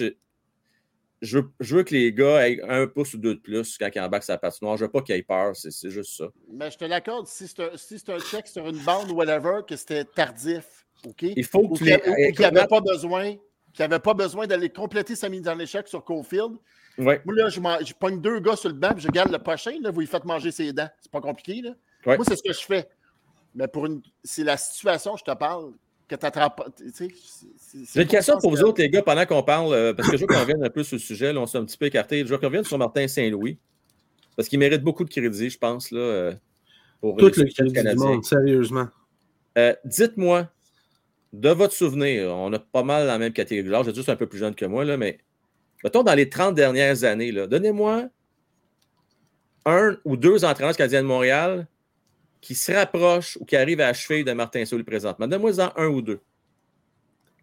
je, 1.26 1.40
je, 1.60 1.76
veux 1.76 1.84
que 1.84 1.94
les 1.94 2.14
gars 2.14 2.48
aient 2.48 2.62
un 2.68 2.88
pouce 2.88 3.14
ou 3.14 3.18
deux 3.18 3.36
de 3.36 3.40
plus 3.40 3.78
quand 3.78 3.90
ils 3.94 4.00
embarquent 4.00 4.24
sa 4.24 4.38
patinoire. 4.38 4.78
Je 4.78 4.86
veux 4.86 4.92
pas 4.92 5.02
qu'ils 5.02 5.16
aient 5.16 5.24
peur, 5.24 5.56
c'est 5.56 5.90
juste 5.90 6.18
ça. 6.18 6.26
Mais 6.52 6.72
je 6.72 6.78
te 6.78 6.86
l'accorde, 6.86 7.28
si 7.28 7.48
c'est 7.48 7.60
un, 7.60 7.70
si 7.76 8.02
un, 8.08 8.20
check 8.20 8.48
sur 8.48 8.68
une 8.68 8.78
bande 8.80 9.12
ou 9.12 9.16
whatever, 9.16 9.62
que 9.68 9.76
c'était 9.76 10.06
tardif, 10.06 10.86
OK? 11.06 11.24
Il 11.24 11.46
faut 11.46 11.68
que 11.68 11.78
tu 11.78 11.84
les... 11.84 12.00
Qu'il 12.32 12.40
n'y 12.40 12.46
avait 12.46 12.68
pas 12.68 12.82
besoin, 12.82 13.36
pas 13.78 14.14
besoin 14.14 14.48
d'aller 14.48 14.70
compléter 14.70 15.16
sa 15.16 15.30
mise 15.30 15.42
dans 15.42 15.56
l'échec 15.56 15.88
sur 15.88 16.04
Cofield. 16.04 16.56
Ouais. 16.98 17.22
Moi, 17.26 17.36
là, 17.36 17.50
je, 17.50 17.60
je 17.86 17.94
pogne 17.94 18.22
deux 18.22 18.40
gars 18.40 18.56
sur 18.56 18.70
le 18.70 18.76
banc, 18.76 18.92
je 18.98 19.10
garde 19.10 19.32
le 19.32 19.40
prochain, 19.40 19.74
là, 19.82 19.92
vous 19.92 20.00
lui 20.00 20.08
faites 20.08 20.26
manger 20.26 20.52
ses 20.52 20.72
dents. 20.72 20.90
C'est 21.02 21.12
pas 21.12 21.22
compliqué, 21.22 21.62
là. 21.62 21.72
Moi, 22.06 22.24
c'est 22.26 22.36
ce 22.36 22.44
que 22.44 22.54
je 22.54 22.66
fais. 22.66 22.88
Mais 23.56 23.68
pour 23.68 23.86
une. 23.86 24.02
C'est 24.24 24.44
la 24.44 24.58
situation, 24.58 25.16
je 25.18 25.24
te 25.24 25.32
parle, 25.32 25.74
que 26.08 26.16
tu 26.16 26.26
attrapes. 26.26 26.70
J'ai 27.94 28.02
une 28.02 28.08
question 28.08 28.38
pour 28.40 28.52
vous 28.52 28.62
autres, 28.62 28.82
les 28.82 28.90
gars, 28.90 29.02
pendant 29.02 29.26
qu'on 29.26 29.44
parle, 29.44 29.74
euh, 29.74 29.94
parce 29.94 30.10
que 30.10 30.18
je 30.18 30.22
veux 30.22 30.28
qu'on 30.28 30.40
revienne 30.40 30.64
un 30.64 30.70
peu 30.70 30.84
sur 30.84 30.96
le 30.96 31.02
sujet, 31.02 31.34
là, 31.34 31.40
on 31.40 31.46
s'est 31.46 31.58
un 31.58 31.66
petit 31.66 31.78
peu 31.78 31.86
écarté. 31.86 32.20
Je 32.20 32.26
veux 32.26 32.38
qu'on 32.38 32.48
revienne 32.48 32.64
sur 32.64 32.78
Martin 32.78 33.08
Saint-Louis. 33.08 33.58
Parce 34.36 34.50
qu'il 34.50 34.60
mérite 34.60 34.84
beaucoup 34.84 35.04
de 35.04 35.10
crédit, 35.10 35.50
je 35.50 35.58
pense, 35.58 35.92
là, 35.92 36.00
euh, 36.00 36.34
pour 37.00 37.16
Tout 37.18 37.26
le 37.26 37.32
crédit 37.32 37.72
du 37.72 37.96
monde, 37.96 38.24
sérieusement. 38.24 38.88
Euh, 39.58 39.74
dites-moi, 39.86 40.50
de 41.32 41.50
votre 41.50 41.74
souvenir, 41.74 42.30
on 42.36 42.52
a 42.52 42.60
pas 42.60 42.84
mal 42.84 43.06
dans 43.06 43.14
la 43.14 43.18
même 43.18 43.34
catégorie 43.34 43.70
d'âge, 43.70 43.94
juste 43.96 44.10
un 44.10 44.16
peu 44.16 44.28
plus 44.28 44.40
jeune 44.40 44.56
que 44.56 44.66
moi, 44.66 44.84
là, 44.84 44.98
mais 44.98 45.20
mettons, 45.84 46.04
dans 46.04 46.14
les 46.14 46.30
30 46.30 46.56
dernières 46.56 47.06
années, 47.06 47.32
donnez-moi 47.32 48.10
un 49.66 49.98
ou 50.04 50.18
deux 50.18 50.44
entraîneurs 50.44 50.76
canadiens 50.76 51.02
de 51.02 51.08
Montréal 51.08 51.68
qui 52.46 52.54
se 52.54 52.72
rapprochent 52.72 53.38
ou 53.42 53.46
qui 53.46 53.56
arrivent 53.56 53.82
à 53.82 53.88
achever 53.88 54.24
de 54.24 54.32
Martin 54.32 54.64
Soul 54.66 54.84
présentement. 54.84 55.28
Donne-moi-en 55.28 55.72
un 55.76 55.88
ou 55.88 56.04
deux. 56.04 56.22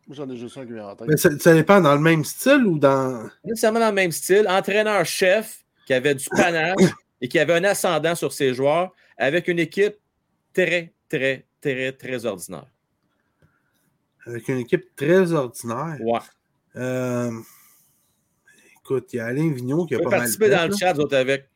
J'en 0.08 0.30
ai 0.30 0.36
juste 0.36 0.56
un 0.58 0.64
qui 0.64 0.74
vient 0.74 0.86
en 0.86 0.94
tête. 0.94 1.08
Mais 1.08 1.16
ça, 1.16 1.54
dépend 1.54 1.80
dans 1.80 1.94
le 1.96 2.00
même 2.00 2.24
style 2.24 2.64
ou 2.64 2.78
dans. 2.78 3.28
Nécessairement 3.44 3.80
dans 3.80 3.88
le 3.88 3.94
même 3.94 4.12
style. 4.12 4.46
Entraîneur-chef 4.48 5.64
qui 5.86 5.94
avait 5.94 6.14
du 6.14 6.28
panache 6.28 6.76
et 7.20 7.26
qui 7.26 7.40
avait 7.40 7.54
un 7.54 7.64
ascendant 7.64 8.14
sur 8.14 8.32
ses 8.32 8.54
joueurs 8.54 8.92
avec 9.18 9.48
une 9.48 9.58
équipe 9.58 9.96
très, 10.54 10.92
très, 11.08 11.46
très, 11.60 11.92
très 11.92 12.24
ordinaire. 12.24 12.66
Avec 14.24 14.46
une 14.46 14.58
équipe 14.58 14.94
très 14.94 15.32
ordinaire. 15.32 15.98
Ouais. 16.00 16.20
Euh, 16.76 17.32
Écoute, 18.84 19.12
il 19.12 19.16
y 19.16 19.20
a 19.20 19.26
Alain 19.26 19.52
Vigneault 19.52 19.86
qui 19.86 19.96
a 19.96 19.98
pas 19.98 20.10
mal 20.10 20.28
fait. 20.28 20.48
dans 20.48 20.68
le 20.68 20.76
chat, 20.76 20.96
avec. 21.16 21.48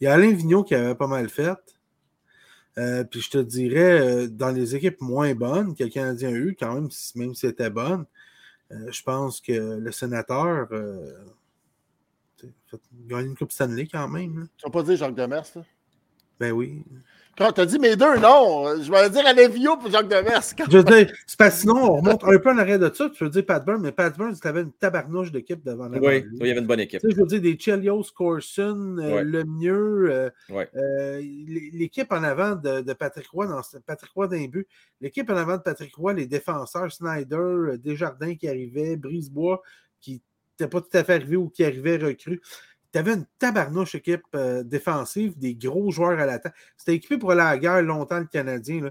Il 0.00 0.04
y 0.04 0.06
a 0.06 0.12
Alain 0.12 0.32
Vigneault 0.32 0.62
qui 0.62 0.76
avait 0.76 0.94
pas 0.94 1.06
mal 1.08 1.28
fait. 1.28 1.73
Euh, 2.76 3.04
puis 3.04 3.20
je 3.20 3.30
te 3.30 3.38
dirais, 3.38 4.00
euh, 4.00 4.28
dans 4.28 4.50
les 4.50 4.74
équipes 4.74 5.00
moins 5.00 5.34
bonnes 5.34 5.74
que 5.74 5.84
le 5.84 5.90
Canadien 5.90 6.30
a 6.30 6.32
eu, 6.32 6.56
quand 6.58 6.74
même, 6.74 6.88
même 7.14 7.34
si 7.34 7.46
c'était 7.46 7.70
bonne, 7.70 8.04
euh, 8.72 8.90
je 8.90 9.02
pense 9.02 9.40
que 9.40 9.52
le 9.52 9.92
sénateur 9.92 10.68
a 10.72 12.46
gagné 13.06 13.28
une 13.28 13.36
Coupe 13.36 13.52
Stanley 13.52 13.86
quand 13.86 14.08
même. 14.08 14.48
Tu 14.56 14.64
vas 14.64 14.70
pas 14.70 14.82
dire 14.82 14.96
Jacques 14.96 15.14
Demers, 15.14 15.46
là? 15.54 15.62
Ben 16.40 16.52
oui. 16.52 16.82
Quand 17.36 17.52
tu 17.52 17.60
as 17.60 17.66
dit 17.66 17.78
mes 17.78 17.96
deux 17.96 18.18
non, 18.18 18.80
je 18.80 18.90
vais 18.90 19.10
dire 19.10 19.26
Alevio 19.26 19.76
pour 19.76 19.90
Jacques 19.90 20.08
Demers. 20.08 20.42
Je 20.70 20.78
veux 20.78 20.84
dire, 20.84 21.12
c'est 21.26 21.36
parce 21.36 21.54
que 21.54 21.60
sinon, 21.62 21.76
on 21.76 21.96
remonte 21.96 22.22
un 22.22 22.38
peu 22.38 22.50
en 22.50 22.58
arrière 22.58 22.78
de 22.78 22.92
ça. 22.94 23.10
Tu 23.10 23.24
veux 23.24 23.30
dire 23.30 23.44
Pat 23.44 23.64
Burns, 23.64 23.80
mais 23.80 23.90
Pat 23.90 24.16
Burns, 24.16 24.38
tu 24.40 24.46
avais 24.46 24.62
une 24.62 24.72
tabarnouche 24.72 25.32
d'équipe 25.32 25.64
devant 25.64 25.88
la 25.88 25.98
Oui, 25.98 26.24
il 26.40 26.46
y 26.46 26.50
avait 26.50 26.60
une 26.60 26.66
bonne 26.66 26.80
équipe. 26.80 27.00
Tu 27.00 27.08
sais, 27.08 27.14
je 27.14 27.20
veux 27.20 27.26
dire, 27.26 27.40
des 27.40 27.58
Chelios, 27.58 28.04
Corson, 28.14 28.96
euh, 28.98 29.22
le 29.22 29.44
mieux. 29.44 30.10
Euh, 30.10 30.30
ouais. 30.50 30.68
euh, 30.76 31.20
l'équipe 31.72 32.12
en 32.12 32.22
avant 32.22 32.54
de, 32.54 32.82
de, 32.82 32.92
Patrick 32.92 33.28
Roy, 33.28 33.46
dans, 33.46 33.60
Patrick 33.84 34.12
Roy 34.12 34.28
d'un 34.28 34.46
but. 34.46 34.68
L'équipe 35.00 35.28
en 35.28 35.36
avant 35.36 35.56
de 35.56 35.62
Patrick 35.62 35.94
Roy, 35.96 36.12
les 36.12 36.26
défenseurs, 36.26 36.92
Snyder, 36.92 37.36
euh, 37.36 37.78
Desjardins 37.78 38.34
qui 38.36 38.48
arrivait, 38.48 38.96
Brisebois 38.96 39.62
qui 40.00 40.22
n'était 40.60 40.70
pas 40.70 40.80
tout 40.80 40.96
à 40.96 41.02
fait 41.02 41.14
arrivé 41.14 41.36
ou 41.36 41.48
qui 41.48 41.64
arrivait 41.64 41.96
recru 41.96 42.40
tu 42.94 42.98
avais 42.98 43.14
une 43.14 43.26
tabarnouche 43.40 43.96
équipe 43.96 44.22
euh, 44.36 44.62
défensive, 44.62 45.36
des 45.36 45.56
gros 45.56 45.90
joueurs 45.90 46.20
à 46.20 46.26
l'attaque. 46.26 46.54
C'était 46.76 46.94
équipé 46.94 47.18
pour 47.18 47.32
aller 47.32 47.40
à 47.40 47.50
la 47.50 47.58
guerre 47.58 47.82
longtemps, 47.82 48.20
le 48.20 48.26
Canadien. 48.26 48.88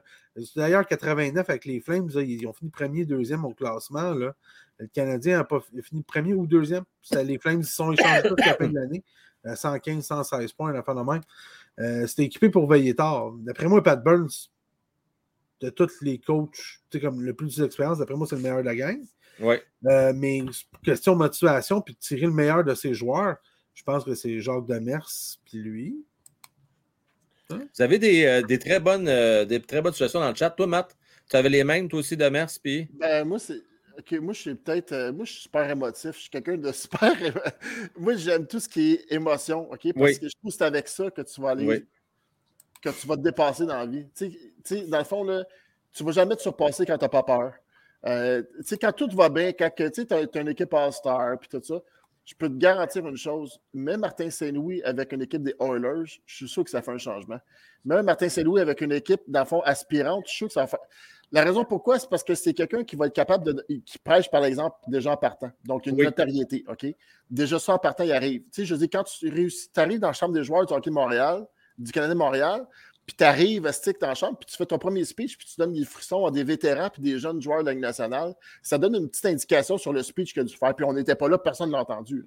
D'ailleurs, 0.58 0.86
89 0.86 1.50
avec 1.50 1.64
les 1.64 1.80
Flames, 1.80 2.10
ils 2.18 2.46
ont 2.46 2.52
fini 2.52 2.70
premier, 2.70 3.06
deuxième 3.06 3.46
au 3.46 3.54
classement. 3.54 4.14
Là. 4.14 4.36
Le 4.78 4.88
Canadien 4.88 5.38
n'a 5.38 5.46
pas 5.46 5.62
fini 5.84 6.04
premier 6.04 6.34
ou 6.34 6.46
deuxième. 6.46 6.84
Les 7.14 7.38
Flames 7.38 7.62
ils 7.62 7.66
sont 7.66 7.94
échangés 7.94 8.28
toute 8.28 8.46
la 8.46 8.56
fin 8.56 8.68
de 8.68 8.76
l'année. 8.76 9.06
115, 9.46 10.06
116 10.06 10.52
points, 10.52 10.74
la 10.74 10.84
fin 10.84 10.96
de 10.96 11.02
même. 11.02 11.22
Euh, 11.80 12.06
C'était 12.06 12.24
équipé 12.24 12.50
pour 12.50 12.70
veiller 12.70 12.94
tard. 12.94 13.32
D'après 13.38 13.68
moi, 13.70 13.82
Pat 13.82 14.04
Burns, 14.04 14.50
de 15.62 15.70
tous 15.70 16.02
les 16.02 16.20
coachs, 16.20 16.82
comme 17.02 17.22
le 17.22 17.34
plus 17.34 17.58
d'expérience, 17.58 18.00
d'après 18.00 18.16
moi, 18.16 18.28
c'est 18.30 18.36
le 18.36 18.42
meilleur 18.42 18.60
de 18.60 18.66
la 18.66 18.76
gang. 18.76 19.00
Ouais. 19.40 19.64
Euh, 19.86 20.12
mais 20.14 20.44
question 20.84 21.14
de 21.14 21.20
motivation, 21.20 21.80
puis 21.80 21.94
de 21.94 22.00
tirer 22.00 22.26
le 22.26 22.34
meilleur 22.34 22.66
de 22.66 22.76
ses 22.76 22.94
joueurs, 22.94 23.38
je 23.74 23.84
pense 23.84 24.04
que 24.04 24.14
c'est 24.16 24.40
Jacques 24.40 24.66
Demers, 24.68 25.10
puis 25.46 25.58
lui. 25.58 26.06
Hein? 27.50 27.68
Vous 27.76 27.82
avez 27.82 28.00
des, 28.00 28.26
euh, 28.26 28.42
des 28.42 28.60
très 28.60 28.80
bonnes, 28.80 29.08
euh, 29.08 29.46
des 29.46 29.62
très 29.62 29.82
bonnes 29.82 29.94
situations 29.94 30.20
dans 30.20 30.30
le 30.30 30.36
chat. 30.36 30.50
Toi, 30.52 30.68
Matt, 30.68 30.96
tu 31.30 31.36
avais 31.36 31.50
les 31.50 31.64
mêmes, 31.64 31.88
toi 31.88 32.00
aussi, 32.00 32.16
Demers, 32.16 32.50
puis? 32.62 32.88
Ben, 32.94 33.26
moi, 33.26 33.40
c'est. 33.40 33.62
Ok, 33.98 34.12
moi, 34.14 34.34
je 34.34 34.40
suis 34.40 34.56
peut-être. 34.56 34.92
Euh, 34.92 35.14
moi, 35.14 35.26
je 35.26 35.32
suis 35.34 35.42
super 35.44 35.70
émotif. 35.70 36.12
Je 36.16 36.22
suis 36.22 36.30
quelqu'un 36.30 36.58
de 36.58 36.72
super. 36.72 37.14
moi, 37.98 38.16
j'aime 38.16 38.48
tout 38.48 38.60
ce 38.60 38.68
qui 38.70 38.94
est 38.94 39.12
émotion, 39.12 39.72
OK? 39.72 39.94
Parce 39.94 40.18
que 40.18 40.28
je 40.28 40.36
trouve 40.36 40.52
que 40.52 40.58
c'est 40.58 40.64
avec 40.64 40.88
ça 40.88 41.12
que 41.12 41.22
tu 41.22 41.42
vas 41.42 41.52
aller. 41.52 41.86
Que 42.82 42.90
tu 42.90 43.08
vas 43.08 43.16
te 43.16 43.22
dépasser 43.22 43.66
dans 43.66 43.78
la 43.78 43.86
vie. 43.86 44.06
Tu 44.16 44.32
sais, 44.64 44.88
dans 44.88 44.98
le 44.98 45.04
fond, 45.04 45.24
là, 45.24 45.46
tu 45.94 46.04
ne 46.04 46.08
vas 46.08 46.14
jamais 46.14 46.36
te 46.36 46.42
surpasser 46.42 46.86
quand 46.86 46.98
tu 46.98 47.06
n'as 47.06 47.10
pas 47.10 47.24
peur. 47.24 47.54
tu 48.04 48.64
sais, 48.64 48.78
quand 48.78 48.92
tout 48.92 49.10
va 49.14 49.30
bien, 49.30 49.54
quand 49.54 49.70
tu 49.76 49.84
as, 49.84 50.16
as, 50.16 50.40
une 50.40 50.50
équipe 50.50 50.74
All-Star, 50.74 51.38
puis 51.40 51.50
tout 51.50 51.62
ça, 51.64 51.82
je 52.26 52.36
peux 52.36 52.48
te 52.48 52.56
garantir 52.56 53.06
une 53.08 53.18
chose, 53.18 53.60
même 53.74 54.00
Martin 54.00 54.30
Saint-Louis 54.30 54.82
avec 54.84 55.12
une 55.12 55.22
équipe 55.22 55.44
des 55.44 55.56
Oilers, 55.60 56.22
je 56.26 56.36
suis 56.36 56.48
sûr 56.48 56.64
que 56.64 56.70
ça 56.70 56.82
fait 56.82 56.92
un 56.92 56.98
changement. 56.98 57.40
Même 57.84 58.06
Martin 58.06 58.30
Saint-Louis 58.30 58.62
avec 58.62 58.82
une 58.82 58.94
équipe, 58.94 59.22
dans 59.28 59.46
fond, 59.46 59.62
aspirante, 59.62 60.24
je 60.26 60.30
suis 60.30 60.38
sûr 60.38 60.48
que 60.48 60.54
ça 60.54 60.62
va 60.62 60.68
faire. 60.68 60.80
La 61.34 61.44
raison 61.44 61.66
pourquoi, 61.66 61.98
c'est 61.98 62.10
parce 62.10 62.24
que 62.24 62.36
c'est 62.36 62.54
quelqu'un 62.54 62.84
qui 62.84 62.96
va 62.96 63.08
être 63.08 63.14
capable 63.14 63.44
de. 63.44 63.66
qui 63.86 63.98
prêche, 63.98 64.30
par 64.30 64.46
exemple, 64.46 64.78
déjà 64.88 65.12
en 65.12 65.18
partant. 65.18 65.50
Donc, 65.66 65.88
une 65.88 65.98
notoriété, 65.98 66.64
OK? 66.68 66.86
Déjà, 67.30 67.58
ça 67.58 67.74
en 67.74 67.80
partant, 67.80 68.04
il 68.04 68.12
arrive. 68.12 68.42
Tu 68.44 68.62
sais, 68.62 68.66
je 68.66 68.76
dis, 68.76 68.88
quand 68.88 69.04
tu 69.04 69.30
réussis, 69.30 69.68
tu 69.74 69.80
arrives 69.80 70.00
dans 70.00 70.08
la 70.08 70.14
chambre 70.14 70.34
des 70.34 70.44
joueurs 70.44 70.66
du 70.66 70.74
hockey 70.74 70.92
de 70.92 70.96
Montréal, 70.96 71.48
du 71.78 71.92
Canada 71.92 72.14
de 72.14 72.20
Montréal, 72.20 72.68
puis 73.06 73.16
tu 73.18 73.24
arrives 73.24 73.70
stick 73.72 74.02
en 74.04 74.16
chambre, 74.16 74.38
puis 74.38 74.46
tu 74.50 74.56
fais 74.56 74.66
ton 74.66 74.78
premier 74.78 75.04
speech, 75.04 75.38
puis 75.38 75.46
tu 75.46 75.56
donnes 75.58 75.74
des 75.74 75.86
frissons 75.86 76.26
à 76.26 76.32
des 76.32 76.44
vétérans 76.44 76.90
puis 76.90 77.02
des 77.02 77.20
jeunes 77.20 77.42
joueurs 77.42 77.62
de 77.62 77.66
la 77.66 77.74
Ligue 77.74 77.82
nationale, 77.82 78.34
ça 78.62 78.78
donne 78.78 78.96
une 78.96 79.10
petite 79.10 79.26
indication 79.26 79.78
sur 79.78 79.92
le 79.92 80.02
speech 80.04 80.34
qu'il 80.34 80.42
a 80.42 80.46
dû 80.46 80.56
faire. 80.56 80.74
Puis 80.74 80.86
on 80.86 80.94
n'était 80.94 81.16
pas 81.16 81.28
là, 81.28 81.38
personne 81.38 81.68
ne 81.68 81.74
l'a 81.74 81.82
entendu. 81.82 82.26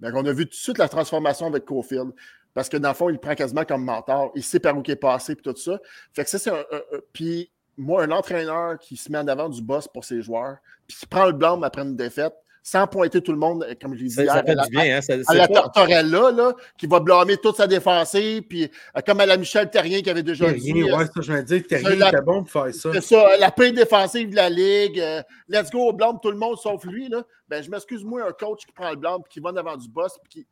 Donc, 0.00 0.14
on 0.14 0.24
a 0.24 0.32
vu 0.32 0.44
tout 0.44 0.50
de 0.50 0.54
suite 0.54 0.78
la 0.78 0.88
transformation 0.88 1.46
avec 1.46 1.64
Cofield. 1.64 2.12
Parce 2.54 2.68
que 2.68 2.76
dans 2.76 2.88
le 2.88 2.94
fond, 2.94 3.10
il 3.10 3.18
prend 3.18 3.34
quasiment 3.34 3.64
comme 3.64 3.84
mentor. 3.84 4.32
Il 4.34 4.42
sait 4.42 4.58
par 4.58 4.76
où 4.76 4.82
il 4.84 4.90
est 4.90 4.96
passé, 4.96 5.36
puis 5.36 5.44
tout 5.44 5.56
ça. 5.56 5.78
Fait 6.12 6.24
que 6.24 6.30
ça, 6.30 6.38
c'est 6.38 6.50
un, 6.50 6.64
Puis 7.12 7.50
moi, 7.76 8.02
un 8.02 8.10
entraîneur 8.10 8.78
qui 8.78 8.96
se 8.96 9.10
met 9.12 9.18
en 9.18 9.28
avant 9.28 9.48
du 9.48 9.62
boss 9.62 9.86
pour 9.86 10.04
ses 10.04 10.20
joueurs, 10.22 10.56
puis 10.88 10.96
qui 10.96 11.06
prend 11.06 11.26
le 11.26 11.32
blâme 11.32 11.62
après 11.62 11.82
une 11.82 11.96
défaite, 11.96 12.34
sans 12.62 12.86
pointer 12.86 13.20
tout 13.22 13.32
le 13.32 13.38
monde, 13.38 13.66
comme 13.80 13.94
je 13.94 14.02
l'ai 14.02 14.08
dit 14.08 14.14
hier, 14.14 14.32
à, 14.32 14.42
la, 14.42 14.66
bien, 14.68 14.98
hein? 14.98 15.22
à 15.26 15.34
la 15.34 15.48
Tortorella, 15.48 16.30
là, 16.30 16.54
qui 16.76 16.86
va 16.86 17.00
blâmer 17.00 17.36
toute 17.38 17.56
sa 17.56 17.66
défensive, 17.66 18.42
puis 18.42 18.64
euh, 18.64 19.00
comme 19.06 19.20
à 19.20 19.26
la 19.26 19.36
Michel 19.36 19.70
Terrien 19.70 20.02
qui 20.02 20.10
avait 20.10 20.22
déjà 20.22 20.46
Terrien, 20.46 20.74
dit. 20.74 20.84
Ouais, 20.84 21.06
ça, 21.06 21.20
je 21.20 21.32
vais 21.32 21.42
dire, 21.42 21.66
Terrien 21.66 22.08
était 22.08 22.22
bon 22.22 22.44
pour 22.44 22.50
faire 22.50 22.74
ça. 22.74 22.90
C'est 22.92 23.00
ça, 23.00 23.36
la 23.38 23.50
paix 23.50 23.72
défensive 23.72 24.30
de 24.30 24.36
la 24.36 24.50
Ligue. 24.50 25.00
Euh, 25.00 25.22
let's 25.48 25.70
go, 25.70 25.92
blâme 25.92 26.18
tout 26.22 26.30
le 26.30 26.36
monde 26.36 26.58
sauf 26.58 26.84
lui. 26.84 27.08
Là. 27.08 27.24
Ben, 27.48 27.62
je 27.62 27.70
m'excuse, 27.70 28.04
moi, 28.04 28.26
un 28.28 28.32
coach 28.32 28.66
qui 28.66 28.72
prend 28.72 28.90
le 28.90 28.96
blâme, 28.96 29.22
puis 29.22 29.32
qui 29.34 29.40
va 29.40 29.52
devant 29.52 29.76
du 29.76 29.88
boss, 29.88 30.12
puis 30.22 30.42
qui... 30.42 30.46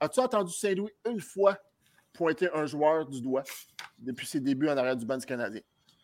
As-tu 0.00 0.18
entendu 0.18 0.52
Saint-Louis 0.52 0.90
une 1.08 1.20
fois 1.20 1.56
pointer 2.12 2.48
un 2.52 2.66
joueur 2.66 3.06
du 3.06 3.20
doigt 3.20 3.44
depuis 3.98 4.26
ses 4.26 4.40
débuts 4.40 4.68
en 4.68 4.76
arrière 4.76 4.96
du 4.96 5.06
banc 5.06 5.16
du 5.16 5.24
Canadien? 5.24 5.60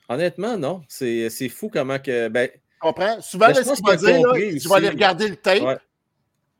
Honnêtement, 0.08 0.56
non. 0.56 0.82
C'est 0.88 1.48
fou 1.48 1.68
comment 1.68 1.98
que. 1.98 2.28
Ben, 2.28 2.48
comprends? 2.78 3.20
Souvent, 3.20 3.52
ce 3.52 3.60
qu'il 3.60 3.84
va 3.84 3.96
dire, 3.96 4.26
là, 4.26 4.32
tu 4.34 4.68
vas 4.68 4.76
aller 4.76 4.88
regarder 4.88 5.28
le 5.28 5.36
tape. 5.36 5.82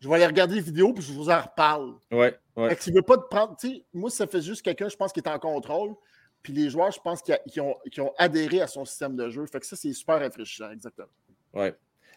je 0.00 0.08
vais 0.08 0.14
aller 0.14 0.26
regarder 0.26 0.56
les 0.56 0.60
vidéos 0.60 0.92
puis 0.92 1.02
je 1.02 1.12
vous 1.12 1.30
en 1.30 1.40
reparle. 1.40 1.94
Ouais, 2.10 2.36
ouais. 2.56 2.74
Fait 2.74 2.92
veut 2.92 3.02
pas 3.02 3.16
te 3.16 3.28
prendre. 3.28 3.56
moi, 3.92 4.10
ça 4.10 4.26
fait 4.26 4.42
juste 4.42 4.62
quelqu'un, 4.62 4.88
je 4.88 4.96
pense, 4.96 5.12
qui 5.12 5.20
est 5.20 5.28
en 5.28 5.38
contrôle. 5.38 5.94
Puis 6.42 6.52
les 6.52 6.70
joueurs, 6.70 6.92
je 6.92 7.00
pense, 7.00 7.20
qui, 7.22 7.60
ont, 7.60 7.76
ont, 7.98 8.12
adhéré 8.16 8.60
à 8.60 8.66
son 8.66 8.84
système 8.84 9.16
de 9.16 9.28
jeu. 9.28 9.44
Fait 9.46 9.60
que 9.60 9.66
ça, 9.66 9.76
c'est 9.76 9.92
super 9.92 10.20
rafraîchissant, 10.20 10.70
exactement. 10.70 11.08
Ouais. 11.52 11.74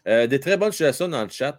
Euh, 0.08 0.28
des 0.28 0.40
très 0.40 0.58
bonnes 0.58 0.72
suggestions 0.72 1.08
dans 1.08 1.24
le 1.24 1.30
chat. 1.30 1.58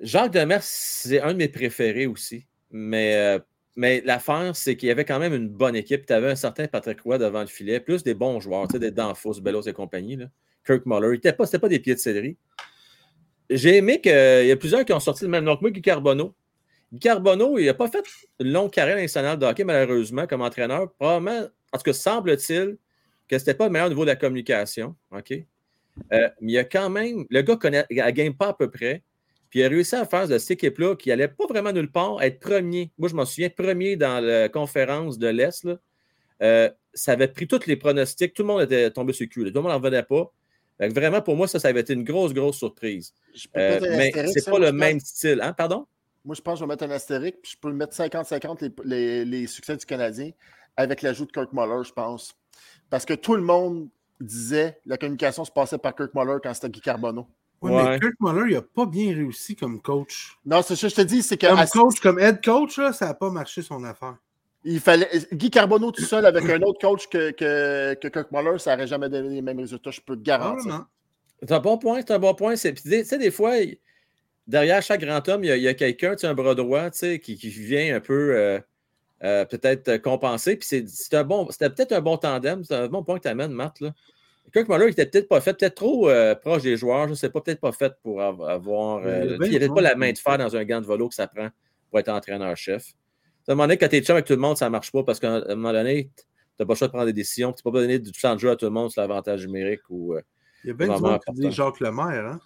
Jacques 0.00 0.32
Demers, 0.32 0.62
c'est 0.62 1.20
un 1.20 1.32
de 1.32 1.38
mes 1.38 1.48
préférés 1.48 2.06
aussi. 2.06 2.46
Mais, 2.70 3.16
euh, 3.16 3.38
mais 3.76 4.00
l'affaire, 4.02 4.54
c'est 4.54 4.76
qu'il 4.76 4.88
y 4.88 4.92
avait 4.92 5.04
quand 5.04 5.18
même 5.18 5.34
une 5.34 5.48
bonne 5.48 5.76
équipe. 5.76 6.06
Tu 6.06 6.12
avais 6.12 6.30
un 6.30 6.36
certain 6.36 6.66
Patrick 6.66 7.00
Roy 7.00 7.18
devant 7.18 7.40
le 7.40 7.46
filet, 7.46 7.80
plus 7.80 8.02
des 8.02 8.14
bons 8.14 8.40
joueurs, 8.40 8.68
tu 8.68 8.72
sais, 8.72 8.78
des 8.78 8.90
Danfos, 8.90 9.40
Bellos 9.40 9.62
et 9.62 9.72
compagnie. 9.72 10.16
Là. 10.16 10.26
Kirk 10.68 10.84
Muller. 10.84 11.18
Ce 11.24 11.30
pas, 11.30 11.46
pas 11.46 11.68
des 11.68 11.78
pieds 11.78 11.94
de 11.94 12.00
céleri. 12.00 12.36
J'ai 13.48 13.76
aimé 13.76 14.00
qu'il 14.00 14.12
y 14.12 14.52
a 14.52 14.56
plusieurs 14.56 14.84
qui 14.84 14.92
ont 14.92 15.00
sorti 15.00 15.24
le 15.24 15.30
même 15.30 15.44
nom 15.44 15.56
que 15.56 15.62
moi, 15.62 15.70
Guy 15.70 15.80
Carbonneau. 15.80 16.34
Guy 16.92 17.00
Carbonneau, 17.00 17.58
il 17.58 17.64
n'a 17.64 17.74
pas 17.74 17.88
fait 17.88 18.04
une 18.40 18.52
longue 18.52 18.70
carrière 18.70 18.96
nationale 18.96 19.38
de 19.38 19.46
hockey, 19.46 19.64
malheureusement, 19.64 20.26
comme 20.26 20.42
entraîneur. 20.42 20.92
Probablement, 20.92 21.48
en 21.72 21.78
tout 21.78 21.84
cas, 21.84 21.92
semble-t-il 21.94 22.76
que 23.26 23.38
ce 23.38 23.42
n'était 23.44 23.54
pas 23.54 23.66
le 23.66 23.72
meilleur 23.72 23.88
niveau 23.88 24.02
de 24.02 24.10
la 24.10 24.16
communication. 24.16 24.94
Euh, 25.14 25.20
mais 26.12 26.30
il 26.40 26.50
y 26.50 26.58
a 26.58 26.64
quand 26.64 26.90
même, 26.90 27.24
le 27.30 27.42
gars 27.42 27.56
connaît, 27.56 27.86
ne 27.90 28.10
game 28.10 28.34
pas 28.34 28.48
à 28.48 28.54
peu 28.54 28.70
près. 28.70 29.02
Puis 29.50 29.60
il 29.60 29.64
a 29.64 29.68
réussi 29.68 29.94
à 29.94 30.04
faire 30.04 30.28
de 30.28 30.36
cette 30.36 30.50
équipe-là 30.52 30.94
qui 30.94 31.08
n'allait 31.08 31.28
pas 31.28 31.46
vraiment 31.46 31.72
nulle 31.72 31.90
part, 31.90 32.22
être 32.22 32.38
premier. 32.38 32.90
Moi, 32.98 33.08
je 33.08 33.14
m'en 33.14 33.24
souviens, 33.24 33.48
premier 33.48 33.96
dans 33.96 34.22
la 34.22 34.50
conférence 34.50 35.18
de 35.18 35.28
l'Est. 35.28 35.66
Euh, 36.42 36.70
ça 36.92 37.12
avait 37.12 37.28
pris 37.28 37.46
tous 37.48 37.66
les 37.66 37.76
pronostics. 37.76 38.34
Tout 38.34 38.42
le 38.42 38.48
monde 38.48 38.62
était 38.62 38.90
tombé 38.90 39.14
sur 39.14 39.24
le 39.24 39.28
cul. 39.28 39.44
Tout 39.46 39.54
le 39.54 39.60
monde 39.62 39.72
n'en 39.72 39.78
revenait 39.78 40.02
pas. 40.02 40.32
Vraiment, 40.80 41.20
pour 41.20 41.36
moi, 41.36 41.48
ça, 41.48 41.58
ça 41.58 41.68
avait 41.68 41.80
été 41.80 41.92
une 41.92 42.04
grosse, 42.04 42.32
grosse 42.32 42.56
surprise. 42.56 43.12
Euh, 43.56 43.80
mais 43.80 44.12
c'est 44.28 44.48
pas 44.48 44.58
le 44.58 44.72
même 44.72 45.00
style. 45.00 45.40
Hein? 45.42 45.52
Pardon? 45.52 45.86
Moi, 46.24 46.34
je 46.34 46.40
pense 46.40 46.54
que 46.54 46.60
je 46.60 46.64
vais 46.64 46.68
mettre 46.68 46.84
un 46.84 46.90
astérique, 46.90 47.36
puis 47.42 47.52
je 47.52 47.58
peux 47.58 47.72
mettre 47.72 47.96
50-50 47.96 48.82
les, 48.84 49.46
succès 49.46 49.76
du 49.76 49.86
Canadien 49.86 50.30
avec 50.76 51.02
l'ajout 51.02 51.26
de 51.26 51.32
Kirk 51.32 51.52
Muller, 51.52 51.84
je 51.84 51.92
pense. 51.92 52.34
Parce 52.90 53.04
que 53.04 53.14
tout 53.14 53.34
le 53.34 53.42
monde 53.42 53.88
disait 54.20 54.80
la 54.86 54.96
communication 54.96 55.44
se 55.44 55.50
passait 55.50 55.78
par 55.78 55.94
Kirk 55.94 56.14
Muller 56.14 56.38
quand 56.42 56.52
c'était 56.54 56.70
Guy 56.70 56.80
Carbonneau. 56.80 57.26
Oui, 57.60 57.72
mais 57.72 57.98
Kirk 57.98 58.14
Muller, 58.20 58.50
il 58.50 58.54
n'a 58.54 58.62
pas 58.62 58.86
bien 58.86 59.12
réussi 59.12 59.56
comme 59.56 59.80
coach. 59.80 60.38
Non, 60.44 60.62
c'est 60.62 60.76
ça 60.76 60.86
que 60.86 60.90
je 60.90 60.96
te 60.96 61.00
dis, 61.00 61.22
c'est 61.22 61.36
que. 61.36 61.46
Comme 61.46 61.66
coach, 61.66 62.00
comme 62.00 62.18
head 62.20 62.44
coach, 62.44 62.78
ça 62.92 63.06
n'a 63.06 63.14
pas 63.14 63.30
marché 63.30 63.62
son 63.62 63.82
affaire. 63.84 64.16
Il 64.64 64.80
fallait. 64.80 65.08
Guy 65.32 65.50
Carbonneau 65.50 65.92
tout 65.92 66.02
seul 66.02 66.26
avec 66.26 66.44
un 66.44 66.60
autre 66.62 66.80
coach 66.80 67.08
que, 67.08 67.30
que, 67.30 67.94
que 67.94 68.08
Kirk 68.08 68.30
Muller, 68.32 68.58
ça 68.58 68.72
n'aurait 68.72 68.86
jamais 68.86 69.08
donné 69.08 69.28
les 69.28 69.42
mêmes 69.42 69.60
résultats, 69.60 69.90
je 69.90 70.00
peux 70.00 70.16
te 70.16 70.22
garantir. 70.22 70.86
C'est 71.40 71.52
un 71.52 71.60
bon 71.60 71.78
point, 71.78 72.00
c'est 72.00 72.12
un 72.12 72.18
bon 72.18 72.34
point. 72.34 72.54
Tu 72.54 72.74
sais, 73.04 73.18
des 73.18 73.30
fois, 73.30 73.54
derrière 74.46 74.82
chaque 74.82 75.00
grand 75.00 75.26
homme, 75.28 75.44
il 75.44 75.56
y 75.56 75.68
a, 75.68 75.74
quelqu'un, 75.74 76.16
un 76.22 76.34
bras 76.34 76.54
droit, 76.54 76.90
qui, 76.90 77.18
qui 77.20 77.48
vient 77.48 77.96
un 77.96 78.00
peu 78.00 78.36
euh, 78.36 78.58
euh, 79.22 79.44
peut-être 79.44 79.98
compenser. 79.98 80.56
Puis 80.56 80.84
c'est 80.86 81.14
un 81.14 81.24
bon, 81.24 81.48
c'était 81.50 81.70
peut-être 81.70 81.92
un 81.92 82.00
bon 82.00 82.16
tandem. 82.16 82.64
C'est 82.64 82.74
un 82.74 82.88
bon 82.88 83.04
point 83.04 83.18
que 83.18 83.22
tu 83.22 83.28
amènes, 83.28 83.52
Matt. 83.52 83.80
Là. 83.80 83.94
Kirk 84.52 84.68
Muller 84.68 84.86
n'était 84.86 85.06
peut-être 85.06 85.28
pas 85.28 85.40
fait, 85.40 85.54
peut-être 85.54 85.76
trop 85.76 86.08
euh, 86.08 86.34
proche 86.34 86.62
des 86.62 86.76
joueurs. 86.76 87.04
Je 87.04 87.10
ne 87.10 87.14
sais 87.14 87.30
pas, 87.30 87.40
peut-être 87.40 87.60
pas 87.60 87.72
fait 87.72 87.92
pour 88.02 88.20
avoir. 88.20 89.02
il 89.06 89.50
n'y 89.50 89.56
avait 89.56 89.68
pas 89.68 89.82
la 89.82 89.94
main 89.94 90.10
de 90.10 90.18
fer 90.18 90.36
dans 90.36 90.56
un 90.56 90.64
gant 90.64 90.80
de 90.80 90.86
volo 90.86 91.08
que 91.08 91.14
ça 91.14 91.28
prend 91.28 91.50
pour 91.90 92.00
être 92.00 92.08
entraîneur-chef. 92.08 92.94
À 93.48 93.52
un 93.52 93.54
moment 93.54 93.64
donné, 93.64 93.78
quand 93.78 93.88
tu 93.88 93.96
es 93.96 94.02
chum 94.02 94.14
avec 94.14 94.26
tout 94.26 94.34
le 94.34 94.40
monde, 94.40 94.58
ça 94.58 94.66
ne 94.66 94.70
marche 94.70 94.92
pas 94.92 95.02
parce 95.02 95.18
qu'à 95.18 95.36
un 95.36 95.54
moment 95.54 95.72
donné, 95.72 96.10
tu 96.14 96.24
n'as 96.60 96.66
pas 96.66 96.74
le 96.74 96.76
choix 96.76 96.88
de 96.88 96.92
prendre 96.92 97.06
des 97.06 97.14
décisions. 97.14 97.52
Tu 97.54 97.62
peux 97.62 97.72
pas 97.72 97.80
donner 97.80 97.98
du 97.98 98.12
temps 98.12 98.34
de 98.34 98.40
jeu 98.40 98.50
à 98.50 98.56
tout 98.56 98.66
le 98.66 98.70
monde 98.70 98.90
sur 98.90 99.00
l'avantage 99.00 99.46
numérique. 99.46 99.80
Ou, 99.88 100.16
il 100.64 100.68
y 100.68 100.70
a 100.70 100.74
bien 100.74 100.94
du 100.94 101.02
monde 101.02 101.18
qui 101.26 101.32
dit 101.32 101.50
Jacques 101.50 101.80
Lemaire. 101.80 102.26
Hein? 102.26 102.40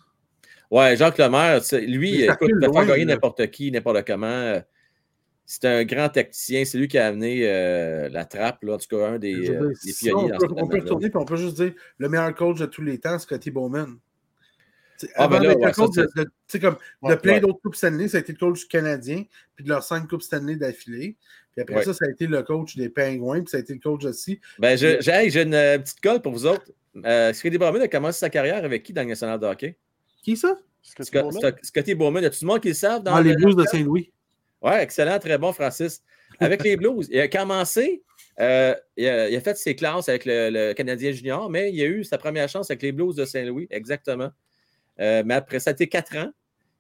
Ouais, 0.71 0.97
Jacques 0.97 1.19
Lemaire, 1.19 1.61
lui, 1.87 2.23
écoute, 2.23 2.49
il 2.49 2.59
peut 2.61 2.73
faire 2.73 2.87
gagner 2.87 3.05
n'importe 3.05 3.51
qui, 3.51 3.73
n'importe 3.73 4.07
comment. 4.07 4.63
C'est 5.45 5.65
un 5.65 5.85
grand 5.85 6.09
tacticien. 6.09 6.65
C'est 6.65 6.79
lui 6.79 6.87
qui 6.87 6.99
a 6.99 7.09
amené 7.09 7.41
euh, 7.45 8.09
la 8.09 8.25
trappe, 8.25 8.63
là, 8.63 8.75
en 8.75 8.79
tout 8.79 8.97
cas, 8.97 9.09
un 9.09 9.19
des, 9.19 9.51
euh, 9.51 9.73
pionniers. 9.99 10.33
on, 10.35 10.39
peut, 10.39 10.55
on 10.57 10.69
peut 10.69 10.79
retourner 10.79 11.07
et 11.07 11.17
on 11.17 11.25
peut 11.25 11.37
juste 11.37 11.57
dire 11.57 11.73
le 11.99 12.09
meilleur 12.09 12.33
coach 12.35 12.61
de 12.61 12.67
tous 12.67 12.83
les 12.83 12.99
temps, 12.99 13.19
Scotty 13.19 13.51
Bowman. 13.51 13.99
Ah, 15.15 15.29
ben 15.29 15.43
là, 15.43 15.55
ouais, 15.57 15.73
coach 15.73 15.95
de, 15.97 16.09
de, 16.17 16.59
comme, 16.59 16.77
de 17.03 17.15
plein 17.15 17.41
d'autres 17.41 17.61
Coupes 17.63 17.77
Stanley, 17.77 18.09
ça 18.09 18.19
a 18.19 18.21
été 18.21 18.33
le 18.33 18.39
coach 18.39 18.67
canadien, 18.69 19.25
puis 19.55 19.65
de 19.65 19.69
leurs 19.69 19.83
cinq 19.83 20.09
Coupes 20.09 20.23
Stanley 20.23 20.57
d'affilée. 20.57 21.17
Puis 21.53 21.61
après 21.61 21.85
ça, 21.85 21.93
ça 21.93 22.07
a 22.07 22.11
été 22.11 22.27
le 22.27 22.43
coach 22.43 22.77
des 22.77 22.89
Penguins, 22.89 23.41
puis 23.41 23.51
ça 23.51 23.59
a 23.59 23.61
été 23.61 23.75
le 23.75 23.81
coach 23.81 24.05
aussi. 24.05 24.41
Ben, 24.59 24.77
j'ai 24.77 25.43
une 25.43 25.55
euh, 25.55 25.79
petite 25.79 26.01
colle 26.01 26.21
pour 26.21 26.33
vous 26.33 26.47
autres. 26.47 26.71
Euh, 27.05 27.33
Scotty 27.33 27.59
Bowman 27.59 27.83
a 27.83 27.89
commencé 27.89 28.19
sa 28.19 28.31
carrière 28.31 28.65
avec 28.65 28.83
qui 28.83 28.93
dans 28.93 29.03
le 29.03 29.09
National 29.09 29.39
de 29.39 29.47
hockey? 29.47 29.77
Qui 30.23 30.37
ça? 30.37 30.59
Scotty 30.83 31.11
Bowman. 31.13 31.53
Scotty 31.63 31.95
Bowman. 31.95 32.23
Y 32.23 32.27
a 32.27 32.31
tout 32.31 32.39
le 32.43 32.47
monde 32.47 32.61
qui 32.61 32.69
le 32.69 32.75
savent 32.75 33.03
dans 33.03 33.15
ah, 33.15 33.23
les 33.23 33.35
Blues 33.35 33.57
de 33.57 33.65
Saint-Louis. 33.65 34.13
Oui, 34.63 34.73
excellent, 34.79 35.19
très 35.19 35.39
bon, 35.39 35.53
Francis. 35.53 36.03
Avec 36.41 36.63
les 36.65 36.77
Blues, 36.77 37.09
il 37.11 37.21
a 37.21 37.29
commencé, 37.29 38.03
euh, 38.41 38.75
il, 38.97 39.07
a, 39.07 39.41
fait 39.41 39.57
ses 39.57 39.75
classes 39.77 40.09
avec 40.09 40.25
le, 40.25 40.73
Canadien 40.73 41.13
junior, 41.13 41.51
mais 41.51 41.73
il 41.73 41.83
a 41.83 41.87
eu 41.87 42.05
sa 42.05 42.19
première 42.19 42.49
chance 42.49 42.71
avec 42.71 42.83
les 42.83 42.93
Blues 42.93 43.15
de 43.17 43.25
Saint-Louis, 43.25 43.67
exactement. 43.71 44.31
Euh, 45.03 45.23
mais 45.27 45.35
après, 45.35 45.61
ça 45.61 45.71
a 45.71 45.73
été 45.73 45.89
quatre 45.89 46.17
ans. 46.17 46.31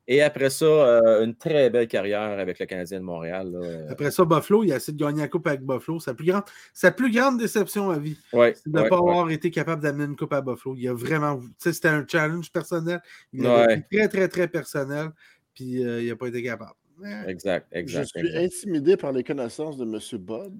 Et 0.08 0.20
après 0.20 0.50
ça, 0.50 0.64
euh, 0.64 1.24
une 1.24 1.36
très 1.36 1.70
belle 1.70 1.86
carrière 1.86 2.20
avec 2.22 2.58
le 2.58 2.66
Canadien 2.66 2.98
de 2.98 3.04
Montréal. 3.04 3.54
Après 3.88 4.10
ça, 4.10 4.24
Buffalo, 4.24 4.64
il 4.64 4.72
a 4.72 4.76
essayé 4.76 4.96
de 4.96 5.02
gagner 5.02 5.20
la 5.20 5.28
coupe 5.28 5.46
avec 5.46 5.62
Buffalo. 5.62 6.00
Sa 6.00 6.12
plus 6.12 6.26
grande, 6.26 6.42
sa 6.72 6.90
plus 6.90 7.12
grande 7.12 7.38
déception 7.38 7.90
à 7.90 7.98
vie, 7.98 8.16
ouais, 8.32 8.54
c'est 8.56 8.68
de 8.68 8.76
ne 8.76 8.88
pas 8.88 8.96
avoir 8.96 9.30
été 9.30 9.50
capable 9.52 9.80
d'amener 9.80 10.04
une 10.04 10.16
coupe 10.16 10.32
à 10.32 10.40
Buffalo. 10.40 10.74
Il 10.76 10.88
a 10.88 10.94
vraiment. 10.94 11.40
C'était 11.58 11.88
un 11.88 12.04
challenge 12.06 12.50
personnel. 12.50 13.00
Il 13.32 13.46
a 13.46 13.74
été 13.74 13.84
très, 13.96 14.08
très, 14.08 14.28
très 14.28 14.48
personnel. 14.48 15.10
Puis 15.54 15.82
il 15.82 16.08
n'a 16.08 16.16
pas 16.16 16.26
été 16.26 16.42
capable. 16.42 16.74
Exact, 17.26 17.66
exact. 17.72 18.08
Je 18.14 18.20
suis 18.20 18.36
intimidé 18.36 18.96
par 18.96 19.12
les 19.12 19.22
connaissances 19.22 19.76
de 19.76 19.84
M. 19.84 20.18
Bob. 20.20 20.52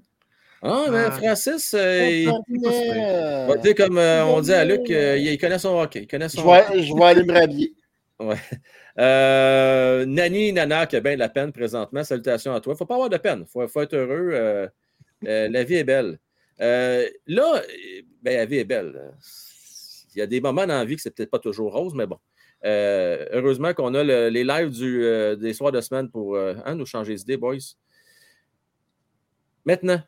Ah, 0.65 0.85
mais 0.89 1.11
Francis, 1.11 1.73
euh, 1.73 2.31
il... 2.47 3.75
comme 3.75 3.97
euh, 3.97 4.25
on 4.25 4.39
dit 4.39 4.53
à 4.53 4.63
Luc, 4.63 4.89
euh, 4.89 5.17
il 5.17 5.37
connaît 5.37 5.59
son 5.59 5.77
hockey. 5.77 6.03
Il 6.03 6.07
connaît 6.07 6.29
son 6.29 6.41
je, 6.41 6.73
vais, 6.73 6.83
je 6.83 6.93
vais 6.93 7.03
aller 7.03 7.23
me 7.23 7.33
rhabiller. 7.33 7.73
Ouais. 8.19 8.37
Euh, 8.99 10.05
Nani 10.05 10.53
Nana 10.53 10.85
qui 10.85 10.95
a 10.95 11.01
bien 11.01 11.15
de 11.15 11.19
la 11.19 11.27
peine 11.27 11.51
présentement. 11.51 12.03
Salutations 12.03 12.53
à 12.53 12.61
toi. 12.61 12.71
Il 12.71 12.75
ne 12.75 12.77
faut 12.77 12.85
pas 12.85 12.93
avoir 12.93 13.09
de 13.09 13.17
peine. 13.17 13.43
Il 13.53 13.67
faut, 13.67 13.81
être 13.81 13.95
heureux. 13.95 14.69
la 15.23 15.63
vie 15.63 15.75
est 15.75 15.83
belle. 15.83 16.19
là, 16.59 17.61
ben, 18.21 18.37
la 18.37 18.45
vie 18.45 18.59
est 18.59 18.63
belle. 18.63 19.11
Il 20.15 20.19
y 20.19 20.21
a 20.21 20.27
des 20.27 20.39
moments 20.39 20.65
dans 20.65 20.77
la 20.77 20.85
vie 20.85 20.95
que 20.95 21.01
c'est 21.01 21.13
peut-être 21.13 21.31
pas 21.31 21.39
toujours 21.39 21.73
rose, 21.73 21.93
mais 21.95 22.05
bon. 22.05 22.19
Euh, 22.65 23.25
heureusement 23.31 23.73
qu'on 23.73 23.93
a 23.93 24.03
les 24.03 24.43
lives 24.43 24.69
du, 24.69 25.03
euh, 25.03 25.35
des 25.35 25.53
soirs 25.53 25.71
de 25.71 25.81
semaine 25.81 26.09
pour 26.09 26.35
euh, 26.35 26.55
hein, 26.65 26.75
nous 26.75 26.85
changer 26.85 27.15
d'idée, 27.15 27.35
boys. 27.35 27.57
Maintenant, 29.65 30.01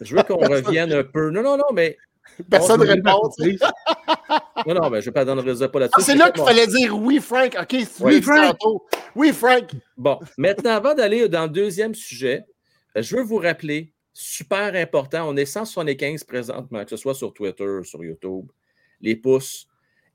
je 0.00 0.16
veux 0.16 0.22
qu'on 0.22 0.36
revienne 0.36 0.92
un 0.92 1.04
peu. 1.04 1.30
Non, 1.30 1.42
non, 1.42 1.56
non, 1.56 1.72
mais. 1.72 1.96
Personne 2.50 2.80
ne 2.80 2.86
répond. 2.86 3.30
non, 4.66 4.74
non, 4.74 4.90
mais 4.90 5.00
je 5.00 5.08
ne 5.08 5.14
pas 5.14 5.24
pas 5.24 5.78
là-dessus. 5.80 5.94
Ah, 5.96 6.02
c'est 6.02 6.16
là 6.16 6.30
qu'il 6.30 6.44
fallait 6.44 6.66
dire 6.66 6.94
oui, 6.96 7.20
Frank. 7.20 7.56
OK, 7.60 7.76
oui, 8.00 8.20
Frank. 8.20 8.56
Oui, 9.14 9.32
Frank. 9.32 9.70
Bon, 9.96 10.18
maintenant, 10.36 10.72
avant 10.72 10.94
d'aller 10.94 11.28
dans 11.28 11.44
le 11.44 11.48
deuxième 11.48 11.94
sujet, 11.94 12.44
je 12.94 13.16
veux 13.16 13.22
vous 13.22 13.38
rappeler, 13.38 13.92
super 14.12 14.74
important, 14.74 15.28
on 15.28 15.36
est 15.36 15.46
175 15.46 16.24
présentement, 16.24 16.84
que 16.84 16.90
ce 16.90 16.96
soit 16.96 17.14
sur 17.14 17.32
Twitter, 17.32 17.80
sur 17.84 18.02
YouTube, 18.04 18.50
les 19.00 19.16
pouces, 19.16 19.68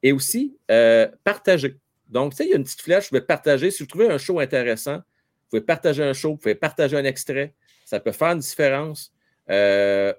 et 0.03 0.12
aussi, 0.12 0.57
euh, 0.70 1.07
partager. 1.24 1.78
Donc, 2.09 2.32
tu 2.32 2.38
sais, 2.38 2.45
il 2.45 2.49
y 2.49 2.53
a 2.53 2.57
une 2.57 2.64
petite 2.64 2.82
flèche, 2.82 3.05
vous 3.05 3.09
pouvez 3.09 3.22
partager. 3.22 3.72
Si 3.72 3.84
vous 3.84 3.88
trouvez 3.88 4.09
un 4.09 4.18
show 4.18 4.39
intéressant, 4.39 4.97
vous 4.97 5.49
pouvez 5.49 5.62
partager 5.62 6.03
un 6.03 6.14
show, 6.14 6.32
vous 6.32 6.38
pouvez 6.38 6.55
partager 6.55 6.97
un 6.97 7.05
extrait. 7.05 7.53
Ça 7.86 7.99
peut 7.99 8.12
faire 8.12 8.30
une 8.30 8.39
différence. 8.39 9.14
Euh, 9.50 10.14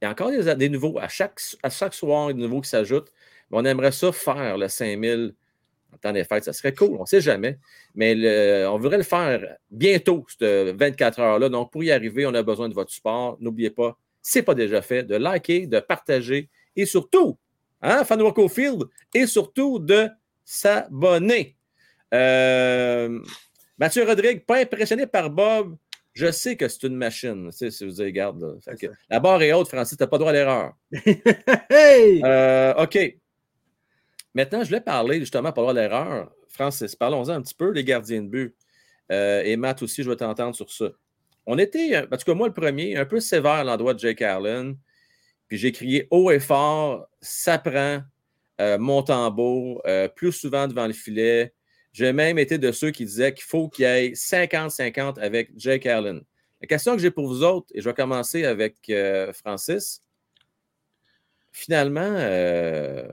il 0.00 0.04
y 0.04 0.08
a 0.08 0.10
encore 0.10 0.30
des, 0.30 0.68
nouveaux. 0.68 0.98
À 0.98 1.08
chaque, 1.08 1.40
à 1.62 1.70
chaque 1.70 1.94
soir, 1.94 2.28
des 2.28 2.34
nouveaux 2.34 2.60
qui 2.60 2.68
s'ajoutent. 2.68 3.10
On 3.50 3.64
aimerait 3.64 3.92
ça 3.92 4.10
faire 4.12 4.58
le 4.58 4.68
5000 4.68 5.34
en 5.92 5.96
temps 5.98 6.12
des 6.12 6.24
fêtes. 6.24 6.44
Ça 6.44 6.52
serait 6.52 6.74
cool, 6.74 6.96
on 6.98 7.02
ne 7.02 7.06
sait 7.06 7.20
jamais. 7.20 7.58
Mais 7.94 8.66
on 8.66 8.78
voudrait 8.78 8.98
le 8.98 9.04
faire 9.04 9.56
bientôt, 9.70 10.26
cette 10.28 10.76
24 10.76 11.20
heures-là. 11.20 11.48
Donc, 11.48 11.70
pour 11.70 11.84
y 11.84 11.92
arriver, 11.92 12.26
on 12.26 12.34
a 12.34 12.42
besoin 12.42 12.68
de 12.68 12.74
votre 12.74 12.90
support. 12.90 13.36
N'oubliez 13.40 13.70
pas, 13.70 13.96
si 14.20 14.32
ce 14.32 14.38
n'est 14.38 14.42
pas 14.44 14.54
déjà 14.54 14.82
fait, 14.82 15.04
de 15.04 15.16
liker, 15.16 15.66
de 15.66 15.80
partager 15.80 16.50
et 16.76 16.86
surtout, 16.86 17.38
hein, 17.82 18.04
fan 18.04 18.20
Field, 18.48 18.84
et 19.14 19.26
surtout 19.26 19.78
de 19.78 20.08
s'abonner. 20.44 21.56
Euh, 22.12 23.20
Mathieu 23.78 24.04
Rodrigue, 24.04 24.44
pas 24.44 24.58
impressionné 24.58 25.06
par 25.06 25.30
Bob. 25.30 25.76
Je 26.14 26.30
sais 26.30 26.56
que 26.56 26.68
c'est 26.68 26.84
une 26.84 26.96
machine. 26.96 27.50
Tu 27.50 27.56
sais, 27.56 27.70
si 27.70 27.84
vous 27.84 28.02
regarde, 28.02 28.60
la 29.10 29.20
barre 29.20 29.42
est 29.42 29.52
haute, 29.52 29.68
Francis, 29.68 29.96
tu 29.96 30.02
n'as 30.02 30.06
pas 30.06 30.18
droit 30.18 30.30
à 30.30 30.32
l'erreur. 30.32 30.74
Euh, 32.24 32.74
OK. 32.74 32.98
Maintenant, 34.32 34.62
je 34.62 34.68
voulais 34.68 34.80
parler 34.80 35.20
justement, 35.20 35.52
pas 35.52 35.60
droit 35.60 35.72
à 35.72 35.74
l'erreur. 35.74 36.32
Francis, 36.48 36.94
parlons-en 36.94 37.30
un 37.30 37.42
petit 37.42 37.54
peu 37.54 37.72
des 37.72 37.84
gardiens 37.84 38.22
de 38.22 38.28
but. 38.28 38.56
Euh, 39.10 39.42
et 39.44 39.56
Matt 39.56 39.82
aussi, 39.82 40.02
je 40.02 40.10
vais 40.10 40.16
t'entendre 40.16 40.54
sur 40.54 40.70
ça. 40.70 40.90
On 41.46 41.58
était, 41.58 41.98
en 41.98 42.16
tout 42.16 42.24
cas 42.24 42.34
moi 42.34 42.48
le 42.48 42.54
premier, 42.54 42.96
un 42.96 43.04
peu 43.04 43.20
sévère 43.20 43.52
à 43.52 43.64
l'endroit 43.64 43.94
de 43.94 43.98
Jake 43.98 44.22
Allen. 44.22 44.76
Puis 45.48 45.58
j'ai 45.58 45.72
crié 45.72 46.08
haut 46.10 46.30
et 46.30 46.40
fort, 46.40 47.06
ça 47.20 47.58
prend 47.58 48.00
euh, 48.60 48.78
mon 48.78 49.02
tambour, 49.02 49.82
euh, 49.86 50.08
plus 50.08 50.32
souvent 50.32 50.68
devant 50.68 50.86
le 50.86 50.92
filet. 50.92 51.52
J'ai 51.94 52.12
même 52.12 52.38
été 52.38 52.58
de 52.58 52.72
ceux 52.72 52.90
qui 52.90 53.04
disaient 53.04 53.32
qu'il 53.32 53.44
faut 53.44 53.68
qu'il 53.68 53.84
y 53.84 53.88
ait 53.88 54.10
50-50 54.10 55.20
avec 55.20 55.52
Jake 55.56 55.86
Allen. 55.86 56.22
La 56.60 56.66
question 56.66 56.96
que 56.96 57.00
j'ai 57.00 57.12
pour 57.12 57.28
vous 57.28 57.44
autres, 57.44 57.68
et 57.72 57.80
je 57.80 57.88
vais 57.88 57.94
commencer 57.94 58.44
avec 58.44 58.90
euh, 58.90 59.32
Francis. 59.32 60.02
Finalement, 61.52 62.00
euh, 62.02 63.06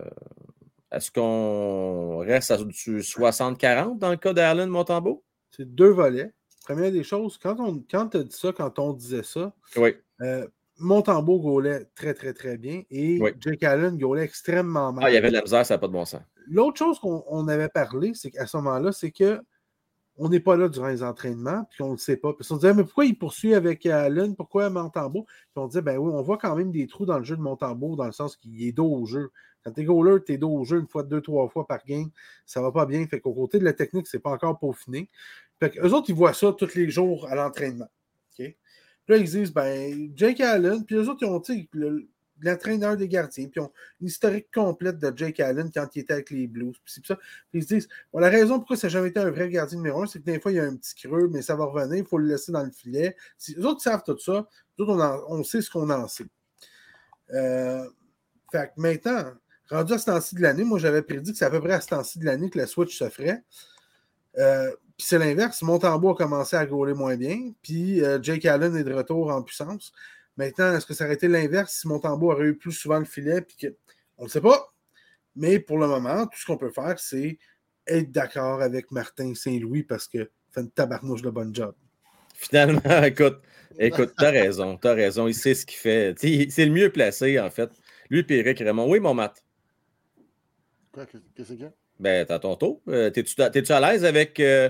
est-ce 0.91 1.11
qu'on 1.11 2.17
reste 2.25 2.49
à 2.49 2.57
du 2.57 2.71
60-40 2.73 3.99
dans 3.99 4.09
le 4.09 4.17
cas 4.17 4.33
d'Allen 4.33 4.67
Montembeau? 4.67 5.23
C'est 5.51 5.75
deux 5.75 5.91
volets. 5.91 6.33
Première 6.65 6.91
des 6.91 7.03
choses, 7.03 7.37
quand 7.37 7.59
on 7.59 7.83
quand 7.89 8.07
tu 8.07 8.17
as 8.17 8.23
dit 8.23 8.35
ça, 8.35 8.51
quand 8.51 8.79
on 8.79 8.93
disait 8.93 9.23
ça, 9.23 9.53
oui. 9.75 9.95
Euh, 10.21 10.47
Montembeau 10.81 11.39
gaulait 11.39 11.85
très, 11.95 12.13
très, 12.13 12.33
très 12.33 12.57
bien 12.57 12.83
et 12.89 13.19
Jake 13.39 13.63
Allen 13.63 13.97
gaulait 13.97 14.23
extrêmement 14.23 14.91
mal. 14.91 15.05
Ah, 15.05 15.09
il 15.09 15.13
y 15.13 15.17
avait 15.17 15.29
de 15.29 15.33
la 15.33 15.41
misère, 15.41 15.65
ça 15.65 15.75
n'a 15.75 15.77
pas 15.77 15.87
de 15.87 15.93
bon 15.93 16.05
sens. 16.05 16.21
L'autre 16.47 16.77
chose 16.77 16.99
qu'on 16.99 17.47
avait 17.47 17.69
parlé, 17.69 18.11
c'est 18.13 18.31
qu'à 18.31 18.47
ce 18.47 18.57
moment-là, 18.57 18.91
c'est 18.91 19.11
que 19.11 19.39
on 20.17 20.29
n'est 20.29 20.39
pas 20.39 20.57
là 20.57 20.67
durant 20.67 20.89
les 20.89 21.03
entraînements, 21.03 21.65
puis 21.71 21.83
on 21.83 21.87
ne 21.87 21.91
le 21.93 21.97
sait 21.97 22.17
pas. 22.17 22.33
Puis 22.33 22.45
on 22.51 22.55
se 22.55 22.59
disait, 22.59 22.73
mais 22.73 22.83
pourquoi 22.83 23.05
il 23.05 23.17
poursuit 23.17 23.53
avec 23.53 23.85
Allen? 23.85 24.35
Pourquoi 24.35 24.69
Montembeau? 24.69 25.23
Puis 25.25 25.55
on 25.55 25.67
disait, 25.67 25.81
ben 25.81 25.97
oui, 25.97 26.11
on 26.13 26.21
voit 26.21 26.37
quand 26.37 26.55
même 26.55 26.71
des 26.71 26.85
trous 26.85 27.05
dans 27.05 27.17
le 27.17 27.23
jeu 27.23 27.37
de 27.37 27.41
Montembeau, 27.41 27.95
dans 27.95 28.05
le 28.05 28.11
sens 28.11 28.35
qu'il 28.35 28.61
est 28.63 28.71
dos 28.71 28.91
au 28.91 29.05
jeu. 29.05 29.31
Quand 29.63 29.71
t'es 29.71 29.83
goaler, 29.83 30.23
t'es 30.23 30.37
dos 30.37 30.49
au 30.49 30.63
jeu 30.63 30.79
une 30.79 30.87
fois, 30.87 31.03
deux, 31.03 31.21
trois 31.21 31.47
fois 31.47 31.65
par 31.65 31.83
game, 31.85 32.09
ça 32.45 32.61
va 32.61 32.71
pas 32.71 32.85
bien. 32.85 33.05
Fait 33.07 33.19
qu'au 33.19 33.33
côté 33.33 33.59
de 33.59 33.63
la 33.63 33.73
technique, 33.73 34.07
c'est 34.07 34.19
pas 34.19 34.31
encore 34.31 34.59
peaufiné. 34.59 35.09
Fait 35.59 35.69
qu'eux 35.69 35.89
autres, 35.89 36.09
ils 36.09 36.15
voient 36.15 36.33
ça 36.33 36.51
tous 36.51 36.75
les 36.75 36.89
jours 36.89 37.27
à 37.27 37.35
l'entraînement. 37.35 37.87
Là, 39.11 39.17
ils 39.17 39.29
disent, 39.29 39.51
ben, 39.51 40.09
Jake 40.15 40.39
Allen, 40.39 40.85
puis 40.85 40.95
eux 40.95 41.09
autres, 41.09 41.19
ils 41.23 41.27
ont, 41.27 41.41
tu 41.41 41.67
l'entraîneur 42.39 42.95
des 42.95 43.09
gardiens, 43.09 43.49
puis 43.49 43.59
ils 43.59 43.63
ont 43.63 43.71
une 43.99 44.07
historique 44.07 44.47
complète 44.53 44.99
de 44.99 45.11
Jake 45.13 45.41
Allen 45.41 45.69
quand 45.69 45.85
il 45.93 45.99
était 45.99 46.13
avec 46.13 46.29
les 46.29 46.47
Blues. 46.47 46.77
Puis, 46.85 47.01
ça. 47.05 47.17
puis 47.17 47.59
ils 47.59 47.63
se 47.63 47.67
disent, 47.67 47.89
bon, 48.13 48.19
la 48.19 48.29
raison 48.29 48.59
pourquoi 48.59 48.77
ça 48.77 48.87
n'a 48.87 48.93
jamais 48.93 49.09
été 49.09 49.19
un 49.19 49.29
vrai 49.29 49.49
gardien 49.49 49.77
numéro 49.77 50.01
un, 50.01 50.05
c'est 50.07 50.19
que 50.19 50.23
des 50.23 50.39
fois, 50.39 50.53
il 50.53 50.55
y 50.55 50.59
a 50.61 50.63
un 50.63 50.77
petit 50.77 50.95
creux, 50.95 51.27
mais 51.27 51.41
ça 51.41 51.57
va 51.57 51.65
revenir, 51.65 51.97
il 51.97 52.05
faut 52.05 52.19
le 52.19 52.25
laisser 52.25 52.53
dans 52.53 52.63
le 52.63 52.71
filet. 52.71 53.17
Si, 53.37 53.53
les 53.53 53.65
autres 53.65 53.81
savent 53.81 54.01
tout 54.05 54.17
ça, 54.17 54.47
nous 54.79 54.85
autres, 54.85 55.25
on, 55.27 55.43
sait 55.43 55.61
ce 55.61 55.69
qu'on 55.69 55.89
en 55.89 56.07
sait. 56.07 56.23
Euh, 57.33 57.85
fait 58.49 58.71
que 58.73 58.79
maintenant, 58.81 59.33
rendu 59.69 59.91
à 59.91 59.97
ce 59.97 60.05
temps-ci 60.05 60.35
de 60.35 60.41
l'année, 60.41 60.63
moi, 60.63 60.79
j'avais 60.79 61.01
prédit 61.01 61.33
que 61.33 61.37
c'est 61.37 61.43
à 61.43 61.49
peu 61.49 61.59
près 61.59 61.73
à 61.73 61.81
ce 61.81 61.87
temps-ci 61.87 62.17
de 62.17 62.23
l'année 62.23 62.49
que 62.49 62.57
la 62.57 62.65
switch 62.65 62.97
se 62.97 63.09
ferait. 63.09 63.43
Euh, 64.37 64.71
puis 65.01 65.07
c'est 65.07 65.17
l'inverse. 65.17 65.63
Montembeau 65.63 66.11
a 66.11 66.15
commencé 66.15 66.55
à 66.55 66.63
gauler 66.63 66.93
moins 66.93 67.17
bien. 67.17 67.53
Puis 67.63 68.03
euh, 68.03 68.21
Jake 68.21 68.45
Allen 68.45 68.75
est 68.75 68.83
de 68.83 68.93
retour 68.93 69.31
en 69.31 69.41
puissance. 69.41 69.91
Maintenant, 70.37 70.75
est-ce 70.75 70.85
que 70.85 70.93
ça 70.93 71.05
aurait 71.05 71.15
été 71.15 71.27
l'inverse 71.27 71.73
si 71.73 71.87
Montembeau 71.87 72.31
aurait 72.31 72.45
eu 72.45 72.55
plus 72.55 72.71
souvent 72.71 72.99
le 72.99 73.05
filet? 73.05 73.41
Puis 73.41 73.57
que... 73.57 73.75
On 74.19 74.25
ne 74.25 74.29
sait 74.29 74.41
pas. 74.41 74.71
Mais 75.35 75.57
pour 75.57 75.79
le 75.79 75.87
moment, 75.87 76.27
tout 76.27 76.37
ce 76.37 76.45
qu'on 76.45 76.57
peut 76.57 76.69
faire, 76.69 76.99
c'est 76.99 77.39
être 77.87 78.11
d'accord 78.11 78.61
avec 78.61 78.91
Martin 78.91 79.33
Saint-Louis 79.33 79.81
parce 79.81 80.07
que 80.07 80.29
fait 80.51 80.61
une 80.61 80.69
tabarnouche 80.69 81.23
de 81.23 81.31
bon 81.31 81.51
job. 81.51 81.73
Finalement, 82.35 82.81
écoute, 83.03 83.41
écoute, 83.79 84.13
t'as 84.15 84.29
raison, 84.29 84.77
t'as 84.77 84.93
raison. 84.93 85.27
Il 85.27 85.33
sait 85.33 85.55
ce 85.55 85.65
qu'il 85.65 85.79
fait. 85.79 86.13
C'est 86.19 86.65
le 86.65 86.71
mieux 86.71 86.91
placé, 86.91 87.39
en 87.39 87.49
fait. 87.49 87.71
Lui 88.11 88.23
et 88.29 88.37
Eric 88.37 88.59
Raymond. 88.59 88.87
Oui, 88.87 88.99
mon 88.99 89.15
Matt. 89.15 89.43
Quoi, 90.91 91.07
qu'est-ce 91.07 91.53
qu'il 91.53 91.61
y 91.61 91.65
a? 91.65 91.73
Ben, 91.99 92.23
t'as 92.23 92.37
ton 92.37 92.55
tour. 92.55 92.83
Euh, 92.87 93.09
t'es-tu 93.09 93.71
à 93.71 93.79
l'aise 93.79 94.05
avec 94.05 94.39
euh, 94.39 94.69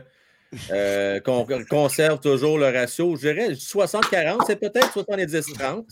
euh, 0.72 1.20
qu'on 1.20 1.46
conserve 1.70 2.20
toujours 2.20 2.58
le 2.58 2.66
ratio? 2.70 3.16
Je 3.16 3.30
dirais 3.30 3.52
60-40, 3.52 4.46
c'est 4.46 4.58
peut-être 4.58 4.98
70-30. 4.98 5.86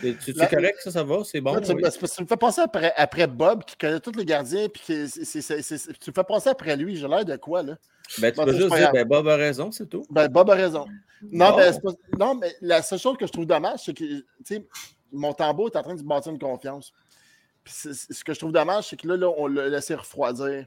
Tu 0.00 0.08
es 0.08 0.46
correct, 0.46 0.78
ça, 0.82 0.90
ça 0.90 1.04
va? 1.04 1.22
C'est 1.24 1.40
bon? 1.40 1.58
tu, 1.60 1.74
me 1.74 2.26
fais 2.26 2.36
penser 2.36 2.60
après, 2.60 2.92
après, 2.96 3.26
Bob, 3.26 3.64
qui 3.64 3.76
connaît 3.76 4.00
tous 4.00 4.12
les 4.12 4.26
gardiens, 4.26 4.68
puis 4.68 4.82
tu 4.86 4.92
me 4.92 6.12
fais 6.14 6.24
penser 6.24 6.50
après 6.50 6.76
lui. 6.76 6.96
J'ai 6.96 7.08
l'air 7.08 7.24
de 7.24 7.36
quoi, 7.36 7.62
là? 7.62 7.76
Ben, 8.18 8.32
tu 8.32 8.44
peux 8.44 8.52
juste 8.52 8.74
dire, 8.74 8.92
ben, 8.92 9.06
Bob 9.06 9.28
a 9.28 9.36
raison, 9.36 9.70
c'est 9.70 9.88
tout. 9.88 10.04
Ben, 10.10 10.28
Bob 10.28 10.50
a 10.50 10.54
raison. 10.54 10.86
Non, 11.22 11.56
ben, 11.56 11.72
non, 12.18 12.34
mais 12.34 12.54
la 12.60 12.82
seule 12.82 12.98
chose 12.98 13.16
que 13.16 13.26
je 13.26 13.32
trouve 13.32 13.46
dommage, 13.46 13.80
c'est 13.84 13.94
que, 13.94 14.04
tu 14.04 14.24
sais, 14.44 14.66
mon 15.12 15.32
tambour 15.32 15.68
est 15.68 15.76
en 15.76 15.82
train 15.82 15.94
de 15.94 16.02
bâtir 16.02 16.32
une 16.32 16.38
confiance 16.38 16.92
ce 17.66 18.24
que 18.24 18.32
je 18.32 18.38
trouve 18.38 18.52
dommage, 18.52 18.88
c'est 18.88 18.96
que 18.96 19.06
là, 19.08 19.16
là 19.16 19.28
on 19.36 19.46
l'a 19.46 19.68
laissé 19.68 19.94
refroidir. 19.94 20.66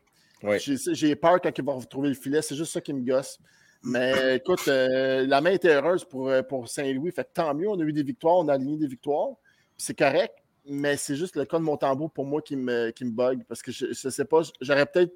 J'ai 0.57 1.15
peur 1.15 1.39
quand 1.41 1.57
il 1.57 1.63
va 1.63 1.73
retrouver 1.73 2.09
le 2.09 2.15
filet. 2.15 2.41
C'est 2.41 2.55
juste 2.55 2.73
ça 2.73 2.81
qui 2.81 2.93
me 2.93 3.05
gosse. 3.05 3.39
Mais 3.83 4.13
écoute, 4.37 4.67
euh, 4.67 5.25
la 5.27 5.41
main 5.41 5.51
était 5.51 5.73
heureuse 5.73 6.05
pour, 6.05 6.29
euh, 6.29 6.41
pour 6.41 6.67
Saint-Louis. 6.67 7.11
Fait 7.11 7.27
tant 7.33 7.53
mieux, 7.53 7.69
on 7.69 7.79
a 7.79 7.83
eu 7.83 7.93
des 7.93 8.03
victoires, 8.03 8.37
on 8.37 8.47
a 8.47 8.53
aligné 8.53 8.77
des 8.77 8.87
victoires. 8.87 9.29
C'est 9.77 9.97
correct, 9.97 10.33
mais 10.65 10.97
c'est 10.97 11.15
juste 11.15 11.35
le 11.35 11.45
cas 11.45 11.57
de 11.57 11.63
mon 11.63 11.77
tambour 11.77 12.11
pour 12.11 12.25
moi 12.25 12.41
qui 12.41 12.55
me, 12.55 12.91
qui 12.91 13.05
me 13.05 13.11
bug. 13.11 13.43
Parce 13.47 13.61
que 13.61 13.71
je 13.71 13.87
ne 13.87 14.11
sais 14.11 14.25
pas, 14.25 14.41
j'aurais 14.61 14.85
peut-être 14.85 15.13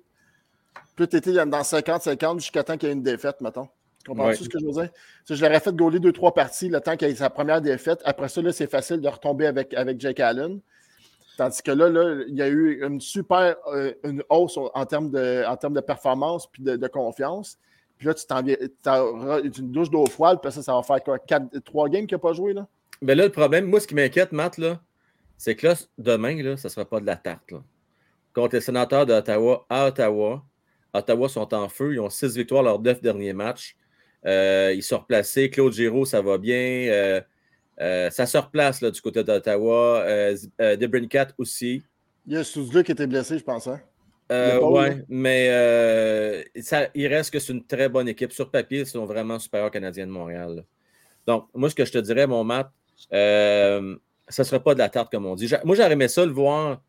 peut-être 0.95 1.15
été 1.15 1.33
dans 1.33 1.45
50-50 1.45 2.39
jusqu'à 2.39 2.63
temps 2.63 2.77
qu'il 2.77 2.89
y 2.89 2.91
ait 2.91 2.95
une 2.95 3.03
défaite, 3.03 3.41
mettons. 3.41 3.67
Tu 4.03 4.11
comprends 4.11 4.33
ce 4.33 4.47
que 4.47 4.59
je 4.59 4.65
veux 4.65 4.71
dire? 4.71 4.89
Je 5.29 5.43
l'aurais 5.43 5.59
fait 5.59 5.75
gauler 5.75 5.99
deux, 5.99 6.11
trois 6.11 6.33
parties 6.33 6.69
le 6.69 6.79
temps 6.79 6.95
qu'il 6.95 7.07
y 7.07 7.11
ait 7.11 7.15
sa 7.15 7.29
première 7.29 7.61
défaite. 7.61 7.99
Après 8.05 8.29
ça, 8.29 8.41
c'est 8.51 8.69
facile 8.69 9.01
de 9.01 9.07
retomber 9.07 9.47
avec, 9.47 9.73
avec 9.73 9.99
Jake 9.99 10.19
Allen. 10.19 10.59
Tandis 11.37 11.61
que 11.61 11.71
là, 11.71 11.87
là, 11.87 12.23
il 12.27 12.35
y 12.35 12.41
a 12.41 12.47
eu 12.47 12.83
une 12.83 12.99
super 12.99 13.55
euh, 13.67 13.93
une 14.03 14.23
hausse 14.27 14.57
en 14.57 14.85
termes 14.85 15.11
de, 15.11 15.45
en 15.47 15.55
termes 15.55 15.75
de 15.75 15.81
performance 15.81 16.47
puis 16.47 16.63
de, 16.63 16.87
confiance. 16.87 17.59
Puis 17.97 18.07
là, 18.07 18.13
tu 18.15 18.25
t'en 18.25 18.41
viens, 18.41 18.57
une 19.43 19.71
douche 19.71 19.89
d'eau 19.89 20.05
froide, 20.07 20.39
puis 20.41 20.51
ça, 20.51 20.61
ça 20.63 20.73
va 20.73 20.83
faire 20.83 21.03
quoi? 21.03 21.19
trois 21.63 21.89
games 21.89 22.07
qu'il 22.07 22.15
n'a 22.15 22.19
pas 22.19 22.33
joué, 22.33 22.53
là? 22.53 22.67
Mais 23.01 23.15
là, 23.15 23.25
le 23.25 23.31
problème, 23.31 23.65
moi, 23.65 23.79
ce 23.79 23.87
qui 23.87 23.95
m'inquiète, 23.95 24.31
Matt, 24.31 24.57
là, 24.57 24.81
c'est 25.37 25.55
que 25.55 25.67
là, 25.67 25.75
demain, 25.97 26.41
là, 26.41 26.57
ça 26.57 26.67
ne 26.67 26.71
sera 26.71 26.85
pas 26.85 26.99
de 26.99 27.05
la 27.05 27.15
tarte. 27.15 27.53
Contre 28.33 28.55
les 28.55 28.61
sénateurs 28.61 29.05
d'Ottawa 29.05 29.65
à 29.69 29.87
Ottawa, 29.87 30.43
Ottawa 30.93 31.29
sont 31.29 31.53
en 31.53 31.69
feu. 31.69 31.93
Ils 31.93 31.99
ont 31.99 32.09
six 32.09 32.35
victoires 32.35 32.63
lors 32.63 32.81
neuf 32.81 33.01
derniers 33.01 33.33
matchs. 33.33 33.75
Euh, 34.25 34.73
ils 34.75 34.83
sont 34.83 34.97
replacés. 34.97 35.49
Claude 35.49 35.73
Giraud, 35.73 36.05
ça 36.05 36.21
va 36.21 36.37
bien. 36.37 36.87
Euh, 36.89 37.21
euh, 37.79 38.09
ça 38.09 38.25
se 38.25 38.37
replace 38.37 38.81
là, 38.81 38.91
du 38.91 39.01
côté 39.01 39.23
d'Ottawa. 39.23 40.01
Euh, 40.01 40.35
euh 40.61 40.75
Debrincat 40.75 41.27
aussi. 41.37 41.83
Il 42.25 42.33
y 42.33 42.37
a 42.37 42.43
Souzlou 42.43 42.83
qui 42.83 42.91
était 42.91 43.07
blessé, 43.07 43.37
je 43.37 43.43
pense. 43.43 43.67
Hein? 43.67 43.79
Euh, 44.31 44.59
oui, 44.61 45.03
mais 45.07 46.43
ça, 46.59 46.87
il 46.93 47.07
reste 47.07 47.31
que 47.31 47.39
c'est 47.39 47.53
une 47.53 47.65
très 47.65 47.87
bonne 47.87 48.09
équipe. 48.09 48.33
Sur 48.33 48.51
papier, 48.51 48.79
ils 48.79 48.85
sont 48.85 49.05
vraiment 49.05 49.39
supérieurs 49.39 49.71
Canadiens 49.71 50.07
de 50.07 50.11
Montréal. 50.11 50.65
Donc, 51.25 51.47
moi, 51.53 51.69
ce 51.69 51.75
que 51.75 51.85
je 51.85 51.91
te 51.91 51.97
dirais, 51.99 52.27
mon 52.27 52.43
Matt, 52.43 52.69
ça 53.09 53.79
ne 53.79 54.43
serait 54.43 54.61
pas 54.61 54.73
de 54.73 54.79
la 54.79 54.89
tarte, 54.89 55.11
comme 55.11 55.25
on 55.25 55.35
dit. 55.35 55.49
Moi, 55.63 55.75
j'aurais 55.75 55.93
aimé 55.93 56.07
ça 56.09 56.25
le 56.25 56.31
voir. 56.31 56.81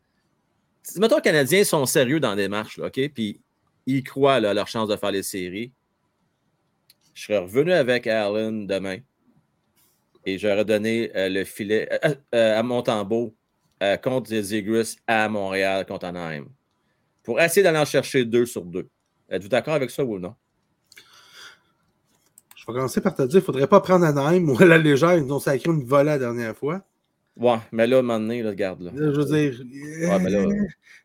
Mettons, 0.96 1.16
les 1.16 1.22
Canadiens 1.22 1.62
sont 1.64 1.86
sérieux 1.86 2.18
dans 2.18 2.34
des 2.34 2.48
marches, 2.48 2.78
OK? 2.78 3.00
Puis 3.14 3.40
ils 3.86 4.02
croient 4.02 4.34
à 4.34 4.54
leur 4.54 4.66
chance 4.66 4.88
de 4.88 4.96
faire 4.96 5.12
les 5.12 5.22
séries. 5.22 5.72
Je 7.14 7.24
serais 7.24 7.38
revenu 7.38 7.72
avec 7.72 8.06
Allen 8.06 8.66
demain 8.66 8.98
et 10.24 10.38
j'aurais 10.38 10.64
donné 10.64 11.10
euh, 11.16 11.28
le 11.28 11.44
filet 11.44 11.88
euh, 12.04 12.14
euh, 12.34 12.58
à 12.58 12.62
Montembeau 12.62 13.34
contre 14.02 14.32
Eagles 14.32 14.86
à 15.06 15.28
Montréal 15.28 15.86
contre 15.86 16.06
Anaheim 16.06 16.46
pour 17.22 17.40
essayer 17.40 17.62
d'aller 17.62 17.78
en 17.78 17.84
chercher 17.84 18.24
deux 18.24 18.44
sur 18.44 18.64
deux. 18.64 18.88
Êtes-vous 19.30 19.48
d'accord 19.48 19.74
avec 19.74 19.92
ça 19.92 20.04
ou 20.04 20.18
non? 20.18 20.34
Je 22.56 22.66
vais 22.66 22.72
commencer 22.72 23.00
par 23.00 23.14
te 23.14 23.22
dire, 23.22 23.34
il 23.34 23.36
ne 23.36 23.44
faudrait 23.44 23.68
pas 23.68 23.80
prendre 23.80 24.04
Anaheim 24.04 24.48
ou 24.48 24.60
à 24.60 24.64
la 24.64 24.78
légère, 24.78 25.14
ils 25.14 25.32
ont 25.32 25.38
sacré 25.38 25.70
une 25.70 25.84
volée 25.84 26.06
la 26.06 26.18
dernière 26.18 26.56
fois. 26.56 26.82
Ouais, 27.36 27.58
mais 27.70 27.86
là, 27.86 27.96
à 27.96 27.98
un 28.00 28.02
moment 28.02 28.18
donné, 28.18 28.42
regarde. 28.42 28.82
Là. 28.82 28.90
je 28.96 29.04
veux 29.04 29.24
dire. 29.24 29.62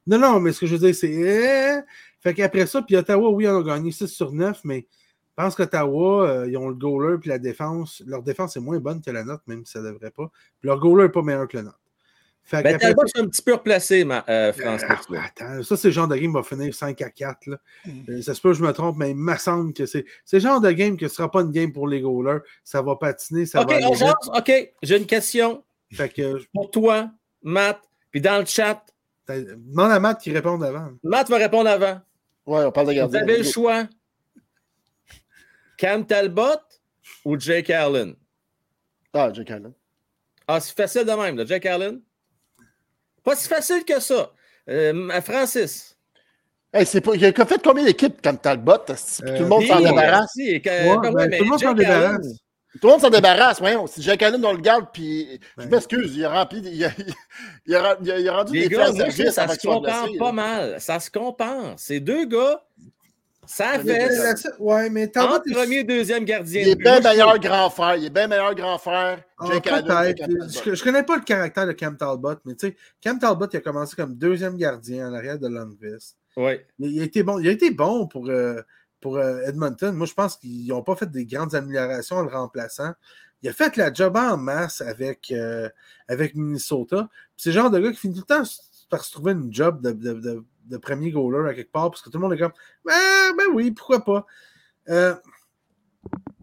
Non, 0.07 0.18
non, 0.18 0.39
mais 0.39 0.51
ce 0.51 0.61
que 0.61 0.66
je 0.66 0.76
veux 0.76 0.88
dire, 0.88 0.95
c'est. 0.95 1.86
Fait 2.22 2.34
qu'après 2.34 2.66
ça, 2.66 2.82
puis 2.82 2.95
Ottawa, 2.95 3.30
oui, 3.30 3.47
on 3.47 3.59
a 3.59 3.64
gagné 3.64 3.91
6 3.91 4.07
sur 4.07 4.32
9, 4.32 4.61
mais 4.64 4.88
je 5.36 5.43
pense 5.43 5.55
qu'Ottawa, 5.55 6.27
euh, 6.27 6.47
ils 6.47 6.57
ont 6.57 6.69
le 6.69 6.75
goaler 6.75 7.17
puis 7.17 7.29
la 7.29 7.39
défense. 7.39 8.03
Leur 8.05 8.21
défense 8.21 8.55
est 8.55 8.59
moins 8.59 8.79
bonne 8.79 9.01
que 9.01 9.09
la 9.09 9.23
note, 9.23 9.41
même 9.47 9.65
si 9.65 9.73
ça 9.73 9.81
ne 9.81 9.91
devrait 9.91 10.11
pas. 10.11 10.29
Puis 10.59 10.67
leur 10.67 10.79
goaler 10.79 11.03
n'est 11.03 11.09
pas 11.09 11.23
meilleur 11.23 11.47
que 11.47 11.57
la 11.57 11.63
note. 11.63 11.84
Fait 12.45 12.61
ben, 12.61 12.77
c'est 12.77 13.19
un 13.19 13.27
petit 13.27 13.41
peu 13.41 13.53
replacé, 13.53 14.03
ma, 14.03 14.23
euh, 14.27 14.51
France. 14.51 14.81
Euh, 14.84 15.15
attends, 15.17 15.63
ça, 15.63 15.77
c'est 15.77 15.88
le 15.88 15.93
genre 15.93 16.09
de 16.09 16.15
game 16.17 16.29
qui 16.29 16.34
va 16.34 16.43
finir 16.43 16.75
5 16.75 17.01
à 17.01 17.09
4. 17.09 17.47
Là. 17.47 17.57
Euh, 18.09 18.21
ça 18.21 18.34
se 18.34 18.41
peut 18.41 18.49
que 18.49 18.57
je 18.57 18.63
me 18.63 18.73
trompe, 18.73 18.97
mais 18.97 19.11
il 19.11 19.15
me 19.15 19.36
semble 19.38 19.71
que 19.73 19.86
c'est 19.86 20.05
le 20.34 20.39
genre 20.39 20.59
de 20.59 20.69
game 20.71 20.97
que 20.97 21.07
ce 21.07 21.13
ne 21.13 21.15
sera 21.15 21.31
pas 21.31 21.41
une 21.41 21.51
game 21.51 21.71
pour 21.71 21.88
les 21.88 22.01
goalers. 22.01 22.41
Ça 22.65 22.81
va 22.81 22.97
patiner, 22.97 23.45
ça 23.45 23.61
OK, 23.61 23.71
va 23.71 23.77
on 23.88 24.38
OK, 24.38 24.73
j'ai 24.84 24.97
une 24.97 25.05
question. 25.05 25.63
Fait 25.93 26.09
que, 26.09 26.38
pour 26.53 26.69
toi, 26.69 27.09
Matt, 27.43 27.79
puis 28.11 28.19
dans 28.19 28.39
le 28.39 28.45
chat. 28.45 28.84
Demande 29.29 29.91
à 29.91 29.99
Matt 30.01 30.19
qui 30.19 30.31
réponde 30.31 30.63
avant. 30.65 30.89
Matt 31.01 31.29
va 31.29 31.38
répondre 31.38 31.69
avant. 31.69 32.01
Ouais, 32.45 32.65
on 32.65 32.71
parle 32.73 32.88
de 32.88 32.93
gardien. 32.93 33.19
Vous 33.19 33.23
avez 33.23 33.38
le 33.38 33.45
choix. 33.45 33.88
Cam 35.78 36.05
Talbot 36.05 36.61
ou 37.26 37.39
Jake 37.39 37.69
Allen? 37.69 38.15
Ah, 39.13 39.32
Jake 39.34 39.51
Allen. 39.51 39.74
Ah, 40.47 40.59
c'est 40.59 40.76
facile 40.76 41.05
de 41.05 41.11
même, 41.11 41.38
là, 41.38 41.45
Jake 41.45 41.65
Allen? 41.65 42.01
Pas 43.24 43.36
si 43.36 43.47
facile 43.47 43.86
que 43.86 43.99
ça. 43.99 44.32
Euh, 44.69 45.21
Francis? 45.21 45.97
Hey, 46.74 46.86
c'est 46.86 47.01
pas... 47.01 47.15
Il 47.15 47.26
a 47.26 47.45
fait 47.45 47.61
combien 47.63 47.84
d'équipes 47.86 48.21
Cam 48.21 48.38
Talbot? 48.38 48.80
tout 48.80 48.93
le 49.26 49.45
monde 49.45 49.65
s'en 49.65 49.80
débarrasse? 49.80 50.34
Ben, 50.36 50.61
tout 50.61 51.43
le 51.43 51.49
monde 51.49 51.59
s'en 51.59 51.74
débarrasse. 51.74 52.43
Tout 52.82 52.88
le 52.88 52.93
monde 52.93 53.01
s'en 53.01 53.09
débarrasse, 53.11 53.59
voyons. 53.59 53.86
Si 53.86 54.01
Jake 54.01 54.24
Allen, 54.24 54.43
on 54.43 54.53
le 54.53 54.61
garde, 54.61 54.88
puis 54.91 55.39
je 55.59 55.67
m'excuse, 55.67 56.15
il 56.15 56.26
a 56.26 56.32
rempli, 56.32 56.59
il 56.65 56.84
a, 56.84 56.89
il 57.67 57.76
a, 57.76 57.97
il 58.01 58.28
a, 58.28 58.34
rendu 58.34 58.53
Les 58.53 58.67
des 58.67 58.76
gars, 58.76 58.91
ça 59.32 59.47
se 59.47 59.67
compense 59.67 60.09
pas 60.17 60.32
mal. 60.32 60.82
Ça 60.82 60.99
se 60.99 61.11
compense. 61.11 61.84
Ces 61.84 61.99
deux 61.99 62.26
gars, 62.26 62.65
Ça 63.45 63.79
fait. 63.79 64.09
Ouais, 64.59 64.89
mais 64.89 65.11
Entre 65.17 65.51
premier 65.51 65.79
et 65.79 65.83
deuxième 65.83 66.23
gardien. 66.25 66.61
Il 66.61 66.69
est 66.69 66.75
bien 66.75 66.99
meilleur 66.99 67.37
grand 67.39 67.69
frère. 67.69 67.95
Il 67.95 68.05
est 68.05 68.09
bien 68.09 68.27
meilleur 68.27 68.55
grand 68.55 68.77
frère. 68.77 69.23
Ah, 69.37 69.45
je, 69.47 70.69
ne 70.69 70.83
connais 70.83 71.03
pas 71.03 71.17
le 71.17 71.23
caractère 71.23 71.67
de 71.67 71.73
Cam 71.73 71.97
Talbot, 71.97 72.35
mais 72.45 72.55
tu 72.55 72.67
sais, 72.67 72.75
Cam 73.01 73.19
Talbot, 73.19 73.47
il 73.51 73.57
a 73.57 73.61
commencé 73.61 73.95
comme 73.95 74.15
deuxième 74.15 74.55
gardien 74.55 75.09
en 75.09 75.13
arrière 75.13 75.37
de 75.37 75.47
Lundqvist. 75.47 76.17
Oui. 76.37 76.53
Il, 76.79 77.01
a 77.01 77.03
été 77.03 77.23
bon, 77.23 77.39
il 77.39 77.47
a 77.47 77.51
été 77.51 77.71
bon 77.71 78.07
pour, 78.07 78.29
euh, 78.29 78.61
pour 79.01 79.17
euh, 79.17 79.41
Edmonton. 79.45 79.93
Moi, 79.93 80.07
je 80.07 80.13
pense 80.13 80.37
qu'ils 80.37 80.67
n'ont 80.67 80.83
pas 80.83 80.95
fait 80.95 81.11
des 81.11 81.25
grandes 81.25 81.53
améliorations 81.53 82.17
en 82.17 82.21
le 82.23 82.29
remplaçant. 82.29 82.93
Il 83.41 83.49
a 83.49 83.53
fait 83.53 83.75
la 83.75 83.93
job 83.93 84.15
en 84.15 84.37
masse 84.37 84.81
avec, 84.81 85.31
euh, 85.31 85.69
avec 86.07 86.33
Minnesota. 86.35 87.09
C'est 87.35 87.49
le 87.49 87.55
genre 87.55 87.69
de 87.69 87.79
gars 87.79 87.91
qui 87.91 87.97
finit 87.97 88.13
tout 88.13 88.25
le 88.27 88.35
temps 88.35 88.49
par 88.89 89.03
se 89.03 89.11
trouver 89.11 89.33
une 89.33 89.53
job 89.53 89.81
de, 89.81 89.91
de, 89.91 90.13
de, 90.13 90.43
premier 90.78 91.11
goaler 91.11 91.49
à 91.49 91.53
quelque 91.53 91.72
part, 91.72 91.89
parce 91.89 92.01
que 92.01 92.09
tout 92.09 92.18
le 92.18 92.24
monde 92.24 92.34
est 92.34 92.38
comme 92.38 92.53
ben, 92.86 93.36
ben 93.38 93.47
oui, 93.53 93.72
pourquoi 93.72 94.03
pas. 94.03 94.26
Euh, 94.89 95.16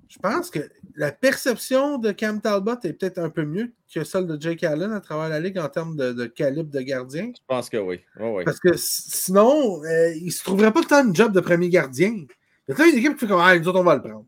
je 0.09 0.19
pense 0.19 0.51
que 0.51 0.59
la 0.97 1.13
perception 1.13 1.99
de 1.99 2.11
Cam 2.11 2.41
Talbot 2.41 2.77
est 2.83 2.93
peut-être 2.95 3.19
un 3.19 3.31
peu 3.31 3.45
mieux 3.45 3.73
que 3.93 4.03
celle 4.03 4.27
de 4.27 4.41
Jake 4.41 4.65
Allen 4.65 4.93
à 4.93 5.01
travers 5.01 5.29
la 5.29 5.39
ligue 5.39 5.59
en 5.59 5.69
termes 5.69 5.97
de, 5.97 6.27
calibre 6.27 6.71
de 6.71 6.81
gardien. 6.81 7.33
Je 7.35 7.41
pense 7.47 7.71
que 7.71 7.77
oui. 7.77 8.01
Parce 8.45 8.59
que 8.59 8.71
sinon, 8.77 9.83
il 10.17 10.27
ne 10.27 10.31
se 10.31 10.43
trouverait 10.43 10.73
pas 10.73 10.83
tant 10.83 11.07
une 11.07 11.15
job 11.15 11.33
de 11.33 11.41
premier 11.41 11.69
gardien. 11.69 12.27
Il 12.69 12.75
y 12.77 12.83
a 12.83 12.87
une 12.87 12.99
équipe 12.99 13.15
qui 13.15 13.21
fait 13.21 13.27
comme 13.27 13.41
Ah, 13.41 13.57
nous 13.57 13.69
autres, 13.69 13.81
on 13.81 13.85
va 13.85 13.97
le 13.97 14.03
prendre. 14.03 14.27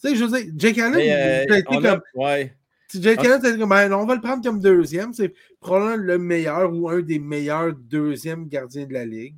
Tu 0.00 0.08
sais, 0.08 0.16
je 0.16 0.24
veux 0.24 0.40
dire, 0.40 0.52
Jake 0.56 0.78
Allen, 0.78 1.00
il 1.00 1.52
a 1.52 1.58
été 1.58 1.76
comme. 1.76 2.00
ouais. 2.14 2.56
Jake 3.02 3.24
Allen, 3.24 3.58
comme 3.58 3.68
ben, 3.68 3.92
on 3.92 4.06
va 4.06 4.14
le 4.14 4.20
prendre 4.20 4.42
comme 4.42 4.60
deuxième. 4.60 5.12
C'est 5.12 5.32
probablement 5.60 5.96
le 5.96 6.18
meilleur 6.18 6.72
ou 6.72 6.88
un 6.88 7.00
des 7.00 7.18
meilleurs 7.18 7.72
deuxièmes 7.74 8.48
gardiens 8.48 8.86
de 8.86 8.92
la 8.92 9.04
ligue. 9.04 9.36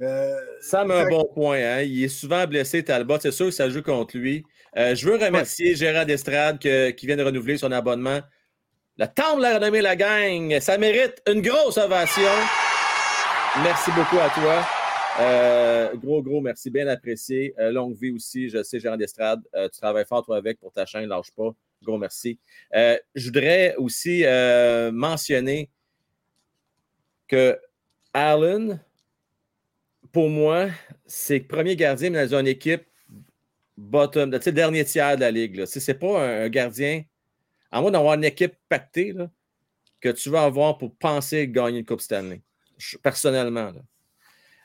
Euh, 0.00 0.36
ça 0.60 0.84
met 0.84 0.94
un 0.94 1.08
bon 1.08 1.28
point. 1.34 1.58
Hein? 1.58 1.82
Il 1.82 2.04
est 2.04 2.08
souvent 2.08 2.46
blessé, 2.46 2.84
Talbot. 2.84 3.18
C'est 3.20 3.32
sûr 3.32 3.46
que 3.46 3.52
ça 3.52 3.68
joue 3.68 3.82
contre 3.82 4.16
lui. 4.16 4.44
Euh, 4.76 4.94
je 4.94 5.06
veux 5.08 5.16
remercier 5.16 5.74
Gérard 5.74 6.06
Destrade 6.06 6.58
qui 6.58 7.06
vient 7.06 7.16
de 7.16 7.24
renouveler 7.24 7.58
son 7.58 7.72
abonnement. 7.72 8.20
Le 8.96 9.06
temps 9.06 9.36
de 9.36 9.42
la 9.42 9.54
renommer 9.58 9.80
la 9.80 9.96
gang. 9.96 10.58
Ça 10.60 10.78
mérite 10.78 11.22
une 11.28 11.40
grosse 11.40 11.78
ovation. 11.78 12.22
Merci 13.62 13.90
beaucoup 13.92 14.18
à 14.18 14.28
toi. 14.30 14.64
Euh, 15.20 15.96
gros, 15.96 16.22
gros 16.22 16.40
merci, 16.40 16.70
bien 16.70 16.86
apprécié. 16.86 17.54
Euh, 17.58 17.72
longue 17.72 17.96
vie 17.96 18.10
aussi, 18.10 18.48
je 18.48 18.62
sais, 18.62 18.78
Gérard 18.78 18.98
d'Estrade, 18.98 19.40
euh, 19.54 19.68
tu 19.68 19.80
travailles 19.80 20.04
fort 20.04 20.24
toi 20.24 20.36
avec 20.36 20.60
pour 20.60 20.72
ta 20.72 20.86
chaîne, 20.86 21.08
lâche 21.08 21.32
pas. 21.32 21.50
Gros 21.82 21.98
merci. 21.98 22.38
je 22.72 23.24
voudrais 23.24 23.74
aussi 23.76 24.24
mentionner 24.92 25.70
que 27.28 27.58
Allen, 28.12 28.82
pour 30.12 30.28
moi, 30.28 30.68
c'est 31.06 31.38
le 31.38 31.46
premier 31.46 31.76
gardien 31.76 32.10
dans 32.10 32.34
une 32.34 32.46
équipe 32.46 32.84
bottom, 33.76 34.30
le 34.30 34.52
dernier 34.52 34.84
tiers 34.84 35.16
de 35.16 35.20
la 35.20 35.30
ligue. 35.30 35.64
Ce 35.66 35.78
n'est 35.78 35.98
pas 35.98 36.44
un, 36.44 36.48
gardien, 36.48 37.02
à 37.70 37.80
moins 37.80 37.90
d'avoir 37.90 38.14
une 38.14 38.24
équipe 38.24 38.54
pactée, 38.68 39.14
que 40.00 40.08
tu 40.10 40.30
vas 40.30 40.44
avoir 40.44 40.78
pour 40.78 40.94
penser 40.96 41.48
gagner 41.48 41.80
une 41.80 41.84
Coupe 41.84 42.00
Stanley. 42.00 42.42
personnellement. 43.02 43.72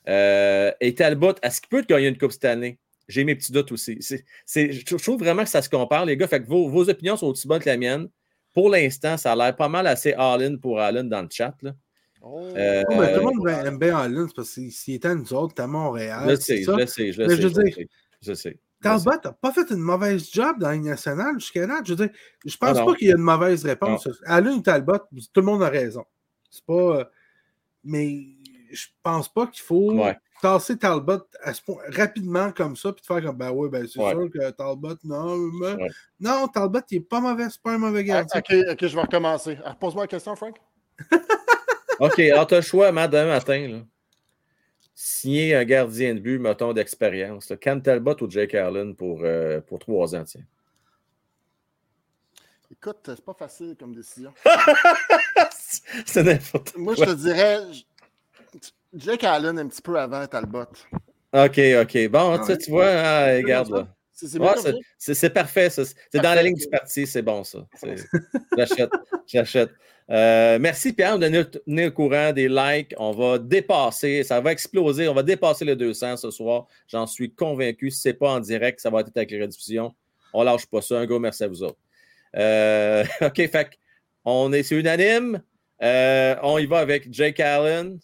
Euh, 0.08 0.72
et 0.80 0.94
Talbot, 0.94 1.36
est-ce 1.42 1.62
qu'il 1.62 1.70
peut 1.70 1.82
gagner 1.88 2.08
une 2.08 2.18
Coupe 2.18 2.34
année? 2.44 2.80
J'ai 3.08 3.24
mes 3.24 3.36
petits 3.36 3.52
doutes 3.52 3.72
aussi. 3.72 4.00
je 4.02 4.96
trouve 4.96 5.20
vraiment 5.20 5.44
que 5.44 5.50
ça 5.50 5.62
se 5.62 5.70
compare, 5.70 6.06
les 6.06 6.16
gars. 6.18 6.28
Fait 6.28 6.42
que 6.42 6.48
vos, 6.48 6.90
opinions 6.90 7.18
sont 7.18 7.28
aussi 7.28 7.48
bonnes 7.48 7.62
que 7.62 7.70
la 7.70 7.78
mienne. 7.78 8.08
Pour 8.54 8.70
l'instant, 8.70 9.18
ça 9.18 9.32
a 9.32 9.36
l'air 9.36 9.56
pas 9.56 9.68
mal 9.68 9.88
assez 9.88 10.14
all-in 10.14 10.58
pour 10.58 10.80
Allen 10.80 11.10
dans 11.10 11.22
le 11.22 11.28
chat. 11.30 11.56
Là. 11.62 11.74
Oh. 12.22 12.40
Euh, 12.56 12.84
tout 12.84 12.98
le 12.98 13.22
monde 13.22 13.50
aime 13.50 13.78
bien 13.78 13.98
Allen 13.98 14.28
parce 14.34 14.56
que 14.56 14.70
s'il 14.70 14.96
était 14.96 15.10
à 15.10 15.16
nous 15.16 15.34
autres, 15.34 15.62
à 15.62 15.68
Montréal. 15.68 16.30
Je 16.30 16.36
sais, 16.36 16.64
je 16.64 16.72
le 16.72 16.86
sais, 16.86 17.12
je 17.12 17.22
le 17.22 17.50
sais. 17.50 17.88
Je 18.22 18.34
sais. 18.34 18.60
Talbot 18.82 19.12
n'a 19.24 19.34
pas 19.34 19.52
fait 19.52 19.70
une 19.72 19.80
mauvaise 19.80 20.30
job 20.32 20.60
dans 20.60 20.70
la 20.70 20.78
nationale 20.78 21.40
jusqu'à 21.40 21.66
là. 21.66 21.82
Je 21.86 21.94
veux 21.94 22.08
dire, 22.08 22.16
je 22.46 22.58
pense 22.58 22.78
ah 22.78 22.86
pas 22.86 22.96
qu'il 22.96 23.08
y 23.08 23.12
ait 23.12 23.16
une 23.16 23.22
mauvaise 23.22 23.66
réponse. 23.66 24.08
Allen 24.26 24.54
ou 24.54 24.62
Talbot, 24.62 25.00
tout 25.34 25.42
le 25.42 25.46
monde 25.46 25.64
a 25.64 25.70
raison. 25.70 26.06
C'est 26.50 26.66
pas. 26.66 27.00
Euh, 27.00 27.06
mais 27.84 28.24
je 28.72 28.88
pense 29.02 29.32
pas 29.32 29.48
qu'il 29.48 29.64
faut 29.64 29.92
tasser 30.44 30.78
Talbot 30.78 31.26
à 31.42 31.54
ce 31.54 31.62
point, 31.62 31.82
rapidement 31.88 32.52
comme 32.52 32.76
ça, 32.76 32.92
puis 32.92 33.02
te 33.02 33.08
faire 33.08 33.24
comme 33.24 33.38
ben 33.38 33.50
oui, 33.52 33.70
ben 33.70 33.88
c'est 33.88 33.94
sûr 33.94 34.30
que 34.30 34.52
Talbot, 34.52 34.98
non, 35.06 35.38
non, 36.20 36.48
Talbot, 36.50 36.82
il 36.92 36.98
est 36.98 37.00
pas 37.00 37.22
mauvais, 37.22 37.46
c'est 37.50 37.62
pas 37.62 37.72
un 37.72 37.78
mauvais 37.78 38.02
ah, 38.02 38.26
gardien. 38.26 38.42
ok, 38.42 38.72
ok, 38.72 38.86
je 38.86 38.96
vais 38.96 39.02
recommencer. 39.02 39.58
Pose-moi 39.80 40.04
la 40.04 40.08
question, 40.08 40.36
Frank. 40.36 40.58
ok, 42.00 42.20
alors 42.20 42.46
tu 42.46 42.56
as 42.56 42.58
le 42.58 42.64
choix 42.64 42.92
demain 42.92 43.26
matin. 43.26 43.68
Là. 43.70 43.80
Signer 44.94 45.56
un 45.56 45.64
gardien 45.64 46.14
de 46.14 46.20
but, 46.20 46.40
mettons, 46.40 46.74
d'expérience. 46.74 47.54
Cam 47.62 47.82
Talbot 47.82 48.22
ou 48.22 48.30
Jake 48.30 48.54
Allen 48.54 48.98
pour, 48.98 49.22
euh, 49.24 49.62
pour 49.62 49.80
trois 49.80 50.14
ans, 50.14 50.26
tiens? 50.26 50.44
Écoute, 52.70 52.98
c'est 53.06 53.24
pas 53.24 53.34
facile 53.34 53.78
comme 53.80 53.96
décision. 53.96 54.34
c'est 56.06 56.24
n'importe 56.24 56.76
Moi, 56.76 56.96
je 56.96 57.06
te 57.06 57.14
dirais, 57.14 57.60
Jake 58.96 59.24
Allen 59.24 59.58
un 59.60 59.68
petit 59.68 59.82
peu 59.82 60.00
avant 60.00 60.26
Talbot. 60.28 60.68
OK, 61.34 61.60
OK. 61.82 62.08
Bon, 62.10 62.40
tu 62.46 62.72
vois, 62.72 62.90
ah, 62.90 63.26
regarde 63.36 63.72
là. 63.72 63.88
C'est 64.98 65.34
parfait, 65.34 65.70
ça. 65.70 65.84
C'est 65.86 66.22
dans 66.22 66.34
la 66.36 66.44
ligne 66.44 66.56
du 66.56 66.68
parti, 66.68 67.08
c'est 67.08 67.22
bon, 67.22 67.44
ça. 67.44 67.60
J'achète. 68.58 68.92
J'achète. 69.28 69.72
Euh, 70.10 70.60
merci, 70.60 70.94
Pierre, 70.94 71.18
de 71.18 71.28
nous 71.28 71.44
tenir 71.44 71.88
au 71.88 71.92
courant 71.92 72.32
des 72.32 72.48
likes. 72.48 72.94
On 72.98 73.12
va 73.12 73.40
dépasser, 73.40 74.24
ça 74.24 74.40
va 74.42 74.52
exploser. 74.52 75.08
On 75.08 75.14
va 75.14 75.24
dépasser 75.24 75.66
les 75.66 75.76
200 75.76 76.18
ce 76.18 76.32
soir. 76.32 76.68
J'en 76.88 77.08
suis 77.08 77.34
convaincu. 77.34 77.90
Si 77.90 78.02
ce 78.02 78.10
n'est 78.10 78.14
pas 78.14 78.32
en 78.32 78.40
direct, 78.40 78.80
ça 78.80 78.90
va 78.90 79.00
être 79.00 79.12
avec 79.16 79.32
les 79.32 79.42
rediffusions. 79.42 79.94
On 80.34 80.42
ne 80.42 80.46
lâche 80.46 80.66
pas 80.66 80.82
ça. 80.82 81.00
Un 81.00 81.06
gros 81.06 81.20
merci 81.20 81.44
à 81.44 81.48
vous 81.48 81.64
autres. 81.64 81.80
Euh, 82.36 83.04
OK, 83.22 83.48
fait 83.50 83.70
on 84.26 84.54
est, 84.54 84.64
c'est 84.64 84.76
unanime. 84.76 85.42
Euh, 85.82 86.36
on 86.44 86.58
y 86.58 86.66
va 86.66 86.80
avec 86.80 87.12
Jake 87.12 87.40
Allen. 87.40 88.00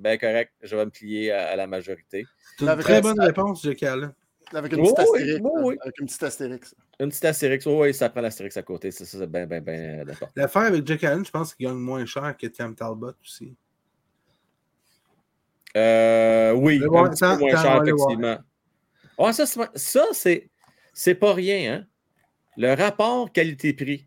Ben 0.00 0.18
correct, 0.18 0.52
je 0.62 0.74
vais 0.74 0.84
me 0.86 0.90
plier 0.90 1.30
à, 1.30 1.54
la 1.56 1.66
majorité. 1.66 2.24
C'est 2.58 2.64
une 2.64 2.76
très 2.78 3.02
bonne 3.02 3.20
réponse, 3.20 3.66
Allen. 3.82 4.14
Avec 4.52 4.72
une 4.72 4.82
petite 4.82 4.98
astérix. 4.98 5.40
Avec 5.82 6.00
une 6.00 6.06
petite 6.06 6.22
astérix. 6.22 6.74
Une 6.98 7.08
petite 7.10 7.24
astérix, 7.26 7.66
oui, 7.66 7.94
ça 7.94 8.08
prend 8.08 8.22
l'astérix 8.22 8.56
à 8.56 8.62
côté. 8.62 8.90
C'est 8.90 9.04
ça, 9.04 9.26
bien, 9.26 9.46
bien, 9.46 9.60
bien 9.60 10.04
d'accord. 10.04 10.30
L'affaire 10.34 10.62
avec 10.62 10.86
Jake 10.86 11.04
Allen, 11.04 11.24
je 11.24 11.30
pense 11.30 11.54
qu'il 11.54 11.66
gagne 11.66 11.76
moins 11.76 12.04
cher 12.06 12.34
que 12.36 12.46
Tim 12.46 12.72
Talbot 12.72 13.12
aussi. 13.22 13.54
Euh, 15.76 16.52
oui, 16.52 16.82
un 16.82 17.10
petit 17.10 17.20
peu 17.20 17.36
moins 17.36 17.62
cher, 17.62 17.82
effectivement. 17.82 18.38
Ouais, 19.18 19.32
ça, 19.34 19.44
ça 19.46 20.04
c'est 20.94 21.14
pas 21.14 21.34
rien. 21.34 21.74
Hein? 21.74 21.86
Le 22.56 22.74
rapport 22.74 23.30
qualité-prix. 23.32 24.06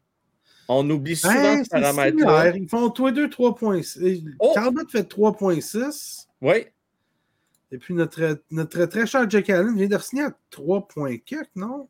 On 0.68 0.90
oublie 0.90 1.16
souvent 1.16 1.34
ben, 1.34 1.64
ce 1.64 1.70
paramètre 1.70 2.56
Ils 2.56 2.70
font 2.70 2.90
tous 2.90 3.08
les 3.08 3.12
deux 3.12 3.28
3.6. 3.28 4.24
Oh! 4.40 4.54
fait 4.90 5.12
3.6. 5.12 6.28
Oui. 6.42 6.66
Et 7.72 7.78
puis 7.78 7.94
notre, 7.94 8.42
notre 8.52 8.86
très 8.86 9.08
cher 9.08 9.30
Jack 9.30 9.50
Allen 9.50 9.76
vient 9.76 9.88
de 9.88 9.98
signer 9.98 10.24
à 10.24 10.34
3.4, 10.52 11.46
non? 11.56 11.88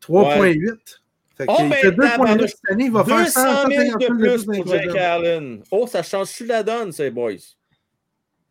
3.8. 0.00 0.78
Fait 1.36 1.44
oh, 1.48 1.56
il 1.60 1.72
fait 1.74 1.90
2.8 1.90 2.46
cette 2.46 2.58
année, 2.70 2.84
il 2.84 2.92
va 2.92 3.04
faire 3.04 3.28
100 3.28 3.68
000 3.68 3.98
de 3.98 4.06
plus 4.06 4.44
pour 4.44 4.66
Jack 4.66 4.96
Allen. 4.96 5.62
Oh, 5.70 5.86
ça 5.86 6.02
change-tu 6.02 6.46
la 6.46 6.62
donne, 6.62 6.92
ces 6.92 7.10
boys? 7.10 7.32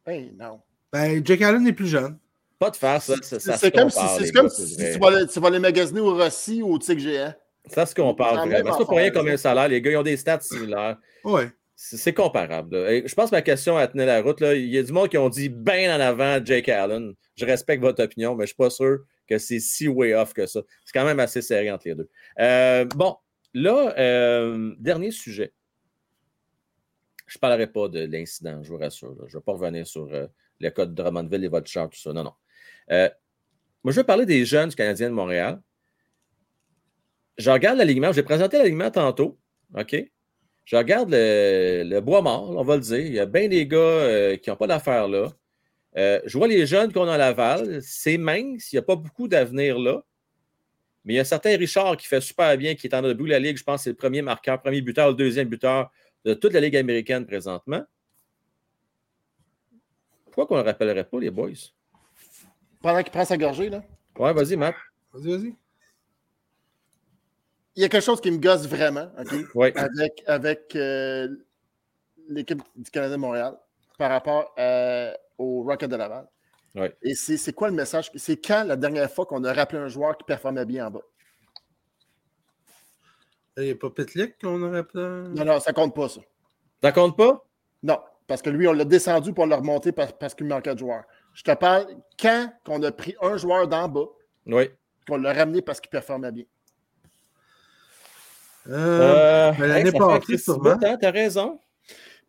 Ben, 0.05 0.31
non. 0.37 0.59
Ben, 0.91 1.25
Jack 1.25 1.41
Allen 1.41 1.65
est 1.67 1.73
plus 1.73 1.87
jeune. 1.87 2.17
Pas 2.57 2.71
de 2.71 2.75
faire 2.75 3.01
ça. 3.01 3.15
C'est 3.21 3.73
comme, 3.73 3.89
si, 3.89 4.31
comme 4.33 4.49
si 4.49 4.75
tu, 4.75 5.39
vas, 5.39 5.49
les 5.49 5.59
magasiner 5.59 6.01
au 6.01 6.15
Rossi 6.15 6.61
ou 6.61 6.73
au 6.73 6.79
TIC 6.79 6.99
c'est 7.65 7.85
ce 7.85 7.95
qu'on 7.95 8.15
parle 8.15 8.47
vraiment. 8.49 8.73
C'est 8.73 8.79
pas 8.79 8.85
pour 8.85 8.97
rien 8.97 9.11
comme 9.11 9.27
un 9.27 9.37
salaire. 9.37 9.67
Les 9.67 9.81
gars, 9.81 9.91
ils 9.91 9.97
ont 9.97 10.03
des 10.03 10.17
stats 10.17 10.41
similaires. 10.41 10.97
Oui. 11.23 11.43
C'est 11.81 12.13
comparable. 12.13 12.75
je 12.75 13.13
pense 13.15 13.29
que 13.29 13.35
ma 13.35 13.41
question 13.41 13.77
a 13.77 13.87
tenu 13.87 14.05
la 14.05 14.21
route. 14.21 14.41
Là. 14.41 14.53
Il 14.53 14.67
y 14.67 14.77
a 14.77 14.83
du 14.83 14.91
monde 14.91 15.07
qui 15.07 15.17
ont 15.17 15.29
dit 15.29 15.47
bien 15.47 15.95
en 15.95 15.99
avant 16.01 16.43
Jake 16.43 16.67
Allen. 16.67 17.13
Je 17.37 17.45
respecte 17.45 17.81
votre 17.81 18.03
opinion, 18.03 18.35
mais 18.35 18.41
je 18.41 18.43
ne 18.43 18.47
suis 18.47 18.55
pas 18.55 18.69
sûr 18.69 18.99
que 19.29 19.37
c'est 19.37 19.59
si 19.59 19.87
way 19.87 20.13
off 20.13 20.33
que 20.33 20.45
ça. 20.45 20.61
C'est 20.83 20.91
quand 20.91 21.05
même 21.05 21.21
assez 21.21 21.41
serré 21.41 21.71
entre 21.71 21.87
les 21.87 21.95
deux. 21.95 22.09
Euh, 22.39 22.83
bon, 22.83 23.15
là, 23.53 23.93
euh, 23.97 24.75
dernier 24.77 25.11
sujet. 25.11 25.53
Je 27.27 27.37
ne 27.37 27.39
parlerai 27.39 27.67
pas 27.67 27.87
de 27.87 28.05
l'incident, 28.05 28.61
je 28.61 28.69
vous 28.69 28.77
rassure. 28.77 29.15
Je 29.27 29.37
ne 29.37 29.39
vais 29.39 29.43
pas 29.45 29.53
revenir 29.53 29.87
sur 29.87 30.11
euh, 30.11 30.27
le 30.59 30.69
code 30.71 30.93
de 30.93 31.01
Drummondville, 31.01 31.41
les 31.41 31.47
votes 31.47 31.63
tout 31.63 31.89
ça. 31.93 32.11
Non, 32.11 32.23
non. 32.25 32.33
moi, 32.89 33.93
je 33.93 33.95
vais 33.95 34.03
parler 34.03 34.25
des 34.25 34.43
jeunes 34.43 34.67
du 34.67 34.75
Canadien 34.75 35.09
de 35.09 35.15
Montréal 35.15 35.61
je 37.39 37.49
regarde 37.49 37.77
l'alignement. 37.77 38.11
J'ai 38.11 38.23
présenté 38.23 38.57
l'alignement 38.57 38.91
tantôt. 38.91 39.39
OK? 39.75 39.95
Je 40.65 40.75
regarde 40.75 41.09
le, 41.11 41.99
bois 41.99 42.21
mort, 42.21 42.51
on 42.51 42.63
va 42.63 42.75
le 42.75 42.81
dire. 42.81 42.99
Il 42.99 43.13
y 43.13 43.19
a 43.19 43.25
bien 43.25 43.47
des 43.47 43.65
gars 43.65 43.77
euh, 43.77 44.37
qui 44.37 44.49
n'ont 44.49 44.55
pas 44.55 44.67
d'affaires 44.67 45.07
là. 45.07 45.31
Euh, 45.97 46.21
je 46.25 46.37
vois 46.37 46.47
les 46.47 46.67
jeunes 46.67 46.93
qu'on 46.93 47.07
a 47.07 47.15
à 47.15 47.17
Laval. 47.17 47.81
C'est 47.81 48.17
mince. 48.17 48.71
Il 48.71 48.75
n'y 48.75 48.79
a 48.79 48.83
pas 48.83 48.95
beaucoup 48.95 49.27
d'avenir 49.27 49.79
là. 49.79 50.03
Mais 51.05 51.13
il 51.13 51.17
y 51.17 51.19
a 51.19 51.25
certain 51.25 51.57
Richard 51.57 51.97
qui 51.97 52.05
fait 52.05 52.21
super 52.21 52.55
bien, 52.57 52.75
qui 52.75 52.85
est 52.85 52.93
en 52.93 53.01
début 53.01 53.23
de 53.23 53.29
la 53.29 53.39
Ligue. 53.39 53.57
Je 53.57 53.63
pense 53.63 53.77
que 53.77 53.83
c'est 53.85 53.89
le 53.89 53.95
premier 53.95 54.21
marqueur, 54.21 54.61
premier 54.61 54.81
buteur, 54.81 55.07
le 55.07 55.15
deuxième 55.15 55.47
buteur 55.47 55.89
de 56.25 56.35
toute 56.35 56.53
la 56.53 56.59
Ligue 56.59 56.75
américaine 56.75 57.25
présentement. 57.25 57.83
Pourquoi 60.25 60.45
qu'on 60.45 60.57
ne 60.57 60.61
le 60.61 60.67
rappellerait 60.67 61.05
pas, 61.05 61.19
les 61.19 61.31
boys? 61.31 61.49
pendant 62.81 63.01
qu'il 63.03 63.11
prend 63.11 63.25
sa 63.25 63.37
gorgée, 63.37 63.69
là. 63.69 63.83
Ouais, 64.17 64.33
vas-y, 64.33 64.55
Matt. 64.55 64.75
Vas-y, 65.13 65.37
vas-y. 65.37 65.55
Il 67.75 67.81
y 67.81 67.85
a 67.85 67.89
quelque 67.89 68.03
chose 68.03 68.19
qui 68.19 68.31
me 68.31 68.37
gosse 68.37 68.67
vraiment, 68.67 69.09
OK? 69.19 69.75
Avec, 69.75 70.23
avec 70.27 70.75
euh, 70.75 71.27
l'équipe 72.27 72.61
du 72.75 72.89
Canadien 72.91 73.15
de 73.17 73.21
Montréal 73.21 73.57
par 73.97 74.09
rapport 74.09 74.53
euh, 74.59 75.13
au 75.37 75.63
Rocket 75.63 75.89
de 75.89 75.95
Laval. 75.95 76.27
Ouais. 76.75 76.95
Et 77.01 77.15
c'est 77.15 77.53
quoi 77.53 77.69
le 77.69 77.75
message? 77.75 78.11
C'est 78.15 78.37
quand 78.37 78.63
la 78.65 78.75
dernière 78.75 79.09
fois 79.11 79.25
qu'on 79.25 79.43
a 79.43 79.53
rappelé 79.53 79.79
un 79.81 79.87
joueur 79.87 80.17
qui 80.17 80.23
performait 80.23 80.65
bien 80.65 80.87
en 80.87 80.91
bas? 80.91 81.01
Il 83.57 83.63
n'y 83.63 83.71
a 83.71 83.75
pas 83.75 83.89
Petlik 83.89 84.39
qu'on 84.39 84.61
aurait 84.61 84.79
rappelé? 84.79 85.03
Non, 85.35 85.45
non, 85.45 85.59
ça 85.59 85.73
compte 85.73 85.93
pas, 85.95 86.07
ça. 86.07 86.21
Ça 86.81 86.91
compte 86.91 87.17
pas? 87.17 87.45
Non, 87.83 87.99
parce 88.27 88.41
que 88.41 88.49
lui, 88.49 88.67
on 88.67 88.73
l'a 88.73 88.85
descendu 88.85 89.33
pour 89.33 89.47
le 89.47 89.55
remonter 89.55 89.91
parce, 89.91 90.13
parce 90.13 90.33
qu'il 90.33 90.45
manquait 90.47 90.73
de 90.73 90.79
joueurs. 90.79 91.03
Je 91.33 91.43
te 91.43 91.53
parle 91.53 91.87
quand 92.19 92.51
on 92.67 92.81
a 92.83 92.91
pris 92.91 93.15
un 93.21 93.35
joueur 93.37 93.67
d'en 93.67 93.87
bas, 93.89 94.05
Oui. 94.45 94.69
qu'on 95.07 95.17
l'a 95.17 95.33
ramené 95.33 95.61
parce 95.61 95.81
qu'il 95.81 95.89
performait 95.89 96.31
bien. 96.31 96.45
Euh, 98.69 99.51
mais 99.59 99.67
l'année 99.67 99.85
hey, 99.89 99.91
fait 99.91 100.01
un 100.01 100.19
passée, 100.19 100.37
sûrement. 100.37 100.77
hein, 100.83 100.97
T'as 101.01 101.11
raison. 101.11 101.59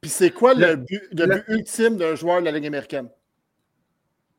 Puis 0.00 0.10
c'est 0.10 0.30
quoi 0.30 0.54
le, 0.54 0.66
Le- 0.66 0.76
but, 0.76 1.02
le 1.12 1.26
le- 1.26 1.34
but 1.36 1.44
ultime 1.48 1.96
d'un 1.96 2.14
joueur 2.14 2.40
de 2.40 2.46
la 2.46 2.52
Ligue 2.52 2.66
américaine? 2.66 3.08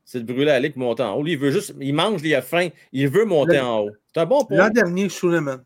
C'est 0.03 0.19
de 0.19 0.25
brûler 0.33 0.45
la 0.45 0.59
ligue 0.59 0.73
pour 0.73 0.81
monter 0.81 1.03
en 1.03 1.13
haut. 1.15 1.23
Lui, 1.23 1.33
il 1.33 1.37
veut 1.37 1.51
juste. 1.51 1.73
Il 1.79 1.93
mange, 1.93 2.21
il 2.23 2.33
a 2.35 2.41
faim. 2.41 2.69
Il 2.91 3.07
veut 3.07 3.23
monter 3.25 3.57
Le- 3.57 3.61
en 3.61 3.79
haut. 3.81 3.91
C'est 4.13 4.19
un 4.19 4.25
bon 4.25 4.43
point. 4.43 4.57
L'an 4.57 4.69
dernier, 4.69 5.07
Schuleman. 5.09 5.63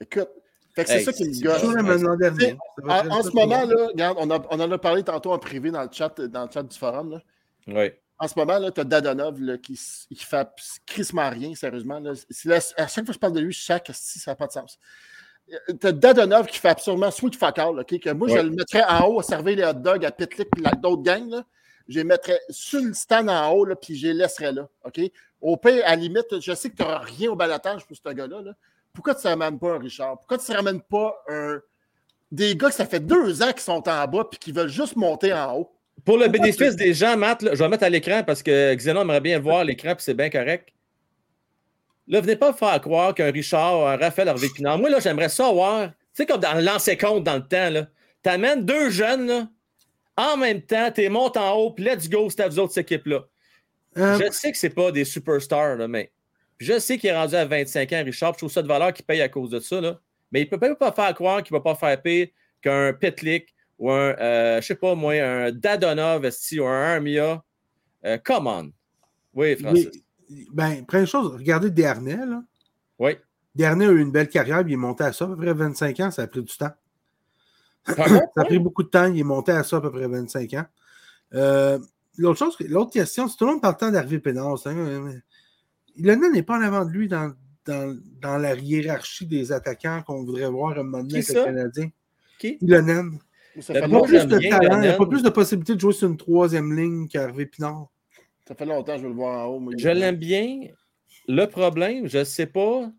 Écoute, 0.00 0.28
fait 0.74 0.84
que 0.84 0.88
c'est 0.90 0.96
Hey, 0.98 1.04
ça 1.04 1.12
qui 1.12 1.24
me 1.28 1.44
gosse. 1.44 1.60
Schuleman 1.60 2.02
l'an 2.02 2.16
dernier. 2.16 2.56
Ça 2.76 2.82
va 2.82 3.02
En, 3.04 3.18
en 3.18 3.22
ce 3.22 3.30
moment, 3.34 3.64
là, 3.64 3.86
regarde, 3.88 4.16
on, 4.20 4.30
a- 4.30 4.46
on 4.50 4.60
en 4.60 4.70
a 4.72 4.78
parlé 4.78 5.02
tantôt 5.02 5.32
en 5.32 5.38
privé 5.38 5.70
dans 5.70 5.82
le 5.82 5.88
chat, 5.92 6.18
dans 6.20 6.44
le 6.46 6.50
chat 6.50 6.62
du 6.62 6.76
forum. 6.76 7.10
là. 7.12 7.22
Oui. 7.68 7.90
En 8.22 8.28
ce 8.28 8.38
moment, 8.38 8.70
tu 8.70 8.80
as 8.80 8.84
Dadonov 8.84 9.40
là, 9.40 9.56
qui, 9.56 9.76
fait 10.14 10.48
crissement 10.86 11.30
rien, 11.30 11.54
sérieusement. 11.54 11.98
là. 12.00 12.12
À 12.76 12.86
chaque 12.86 12.90
fois 12.92 13.04
que 13.06 13.12
je 13.14 13.18
parle 13.18 13.32
de 13.32 13.40
lui, 13.40 13.52
chaque 13.52 13.90
si 13.94 14.18
ça 14.18 14.32
n'a 14.32 14.34
pas 14.36 14.46
de 14.46 14.52
sens. 14.52 14.78
Tu 15.80 15.86
as 15.86 15.92
Dadonov 15.92 16.46
qui 16.46 16.58
fait 16.58 16.68
absolument 16.68 17.10
sweet 17.10 17.34
fuck 17.34 17.58
all, 17.58 17.80
OK, 17.80 17.98
que 17.98 18.10
moi, 18.10 18.28
Ouais. 18.28 18.36
je 18.36 18.42
le 18.42 18.50
mettrais 18.50 18.84
en 18.84 19.06
haut 19.08 19.20
à 19.20 19.22
servir 19.22 19.56
les 19.56 19.64
hot 19.64 19.72
dogs 19.72 20.04
à 20.04 20.12
Pitlick 20.12 20.48
et 20.58 20.76
d'autres 20.76 21.02
gangs. 21.02 21.30
Là. 21.30 21.44
Je 21.88 21.98
les 21.98 22.04
mettrais 22.04 22.38
sur 22.50 22.80
le 22.80 22.92
stand 22.94 23.28
en 23.30 23.50
haut, 23.52 23.64
là, 23.64 23.74
puis 23.74 23.96
je 23.96 24.08
les 24.08 24.14
laisserais 24.14 24.52
là. 24.52 24.68
OK? 24.84 25.00
Au 25.40 25.56
pire, 25.56 25.82
à 25.86 25.90
la 25.90 25.96
limite, 25.96 26.38
je 26.40 26.54
sais 26.54 26.68
que 26.70 26.76
tu 26.76 26.82
n'auras 26.82 26.98
rien 26.98 27.30
au 27.30 27.36
balatage 27.36 27.86
pour 27.86 27.96
ce 27.96 28.12
gars-là. 28.12 28.42
là. 28.42 28.52
Pourquoi 28.92 29.14
tu 29.14 29.26
ne 29.26 29.30
ramènes 29.30 29.58
pas 29.58 29.74
un 29.74 29.78
Richard? 29.78 30.18
Pourquoi 30.18 30.36
tu 30.38 30.50
ne 30.52 30.56
ramènes 30.56 30.82
pas 30.82 31.16
un. 31.28 31.60
Des 32.30 32.54
gars 32.54 32.68
que 32.68 32.74
ça 32.74 32.86
fait 32.86 33.00
deux 33.00 33.42
ans 33.42 33.50
qu'ils 33.50 33.60
sont 33.62 33.88
en 33.88 34.06
bas 34.06 34.24
puis 34.30 34.38
qui 34.38 34.52
veulent 34.52 34.68
juste 34.68 34.94
monter 34.94 35.32
en 35.32 35.56
haut? 35.56 35.72
Pour 36.04 36.18
le 36.18 36.28
bénéfice 36.28 36.76
des 36.76 36.94
gens, 36.94 37.16
Matt, 37.16 37.42
là, 37.42 37.52
je 37.54 37.58
vais 37.58 37.68
mettre 37.68 37.84
à 37.84 37.88
l'écran 37.88 38.22
parce 38.24 38.42
que 38.42 38.74
Xenon 38.74 39.02
aimerait 39.02 39.20
bien 39.20 39.38
voir 39.38 39.64
l'écran 39.64 39.94
puis 39.94 40.04
c'est 40.04 40.14
bien 40.14 40.30
correct. 40.30 40.68
Là, 42.06 42.20
venez 42.20 42.36
pas 42.36 42.50
me 42.52 42.56
faire 42.56 42.80
croire 42.80 43.14
qu'un 43.14 43.30
Richard, 43.30 43.86
un 43.86 43.96
Raphaël 43.96 44.28
Harvey 44.28 44.48
Pinard. 44.54 44.78
Moi, 44.78 44.90
là, 44.90 44.98
j'aimerais 45.00 45.28
ça 45.28 45.50
voir. 45.52 45.88
Tu 45.88 45.94
sais, 46.14 46.26
comme 46.26 46.40
dans 46.40 46.54
le 46.54 46.62
lancer 46.62 46.96
compte 46.96 47.24
dans 47.24 47.36
le 47.36 47.46
temps, 47.46 47.70
là. 47.70 47.86
T'amènes 48.22 48.64
deux 48.64 48.90
jeunes, 48.90 49.26
là. 49.26 49.48
En 50.16 50.36
même 50.36 50.60
temps, 50.60 50.90
t'es 50.90 51.08
montes 51.08 51.36
en 51.36 51.54
haut, 51.54 51.70
puis 51.70 51.84
let's 51.84 52.08
go, 52.10 52.28
c'est 52.28 52.40
à 52.40 52.48
vous 52.48 52.58
autres, 52.58 52.72
cette 52.74 52.90
équipe-là. 52.90 53.24
Euh, 53.96 54.18
Je 54.18 54.30
sais 54.32 54.52
que 54.52 54.58
c'est 54.58 54.70
pas 54.70 54.92
des 54.92 55.04
superstars, 55.04 55.76
là, 55.76 55.88
mais 55.88 56.10
je 56.58 56.78
sais 56.78 56.98
qu'il 56.98 57.08
est 57.10 57.16
rendu 57.16 57.34
à 57.34 57.44
25 57.46 57.92
ans, 57.92 58.02
Richard. 58.04 58.32
puis 58.32 58.38
Je 58.38 58.40
trouve 58.40 58.52
ça 58.52 58.62
de 58.62 58.68
valeur 58.68 58.92
qu'il 58.92 59.04
paye 59.04 59.22
à 59.22 59.28
cause 59.28 59.50
de 59.50 59.60
ça. 59.60 59.80
Là. 59.80 59.98
Mais 60.30 60.42
il 60.42 60.48
peut 60.48 60.58
pas 60.58 60.92
faire 60.92 61.14
croire 61.14 61.42
qu'il 61.42 61.52
va 61.52 61.60
pas 61.60 61.74
faire 61.74 62.00
pire 62.02 62.28
qu'un 62.60 62.92
Pitlick 62.92 63.54
ou 63.80 63.90
un, 63.90 64.14
euh, 64.20 64.60
je 64.60 64.66
sais 64.66 64.74
pas 64.76 64.94
moi, 64.94 65.14
un 65.14 65.50
Dadonov 65.50 66.24
ou 66.52 66.64
un 66.64 66.94
Armia. 66.94 67.42
Euh, 68.04 68.18
come 68.18 68.46
on. 68.46 68.70
Oui, 69.34 69.56
Francis. 69.56 69.88
mais- 70.28 70.46
ben, 70.52 70.86
première 70.86 71.08
chose, 71.08 71.32
regardez 71.34 71.70
Dernay, 71.70 72.24
là. 72.24 72.42
Oui. 72.98 73.16
Dernay 73.54 73.86
a 73.86 73.90
eu 73.90 74.00
une 74.00 74.12
belle 74.12 74.28
carrière, 74.28 74.62
puis 74.62 74.72
il 74.72 74.74
est 74.74 74.76
monté 74.76 75.02
à 75.02 75.12
ça 75.12 75.24
à 75.24 75.28
peu 75.28 75.36
près 75.36 75.52
25 75.54 75.98
ans, 76.00 76.10
ça 76.12 76.22
a 76.22 76.26
pris 76.28 76.42
du 76.42 76.56
temps. 76.56 76.70
Pardon? 77.96 78.20
Ça 78.36 78.42
a 78.42 78.44
pris 78.44 78.58
beaucoup 78.58 78.82
de 78.82 78.88
temps, 78.88 79.06
il 79.06 79.18
est 79.18 79.24
monté 79.24 79.52
à 79.52 79.64
ça 79.64 79.78
à 79.78 79.80
peu 79.80 79.90
près 79.90 80.06
25 80.06 80.52
ans. 80.54 80.66
Euh, 81.32 81.78
l'autre 82.18 82.38
chose, 82.38 82.56
l'autre 82.60 82.92
question, 82.92 83.26
c'est 83.26 83.36
tout 83.38 83.46
le 83.46 83.52
monde 83.52 83.62
parle 83.62 83.78
tant 83.78 83.90
d'Harvey 83.90 84.18
Pénard. 84.18 84.56
Lennon 85.96 86.30
n'est 86.30 86.42
pas 86.42 86.58
en 86.58 86.62
avant 86.62 86.84
de 86.84 86.90
lui 86.90 87.08
dans, 87.08 87.32
dans, 87.64 87.98
dans 88.20 88.36
la 88.36 88.54
hiérarchie 88.54 89.26
des 89.26 89.50
attaquants 89.50 90.02
qu'on 90.06 90.22
voudrait 90.24 90.50
voir 90.50 90.78
un 90.78 90.82
moment 90.82 91.02
donné 91.02 91.24
avec 91.24 91.28
le? 91.28 91.44
Canadien. 91.44 91.90
Qui? 92.38 92.58
Lennon. 92.60 93.12
Ça 93.58 93.72
Le 93.74 93.80
fait, 93.80 93.86
Il 93.86 93.88
n'a 93.88 93.88
Moi, 93.88 94.00
pas 94.02 94.06
plus 94.06 94.26
de 94.26 94.38
bien 94.38 94.50
talent, 94.50 94.62
il 94.62 94.68
n'a 94.80 94.86
Lennon. 94.86 94.98
pas 94.98 95.06
plus 95.06 95.22
de 95.22 95.28
possibilité 95.30 95.74
de 95.74 95.80
jouer 95.80 95.92
sur 95.92 96.08
une 96.08 96.16
troisième 96.16 96.72
ligne 96.76 97.08
qu'Harvey 97.08 97.46
Pinard. 97.46 97.88
ça 98.46 98.54
fait 98.54 98.64
longtemps 98.66 98.92
que 98.94 98.98
je 98.98 99.02
veux 99.04 99.08
le 99.10 99.14
voir 99.16 99.48
en 99.48 99.52
haut. 99.52 99.70
Je 99.76 99.88
l'aime 99.88 100.16
bien. 100.16 100.68
Le 101.28 101.46
problème, 101.46 102.06
je 102.08 102.18
ne 102.18 102.24
sais 102.24 102.46
pas 102.46 102.90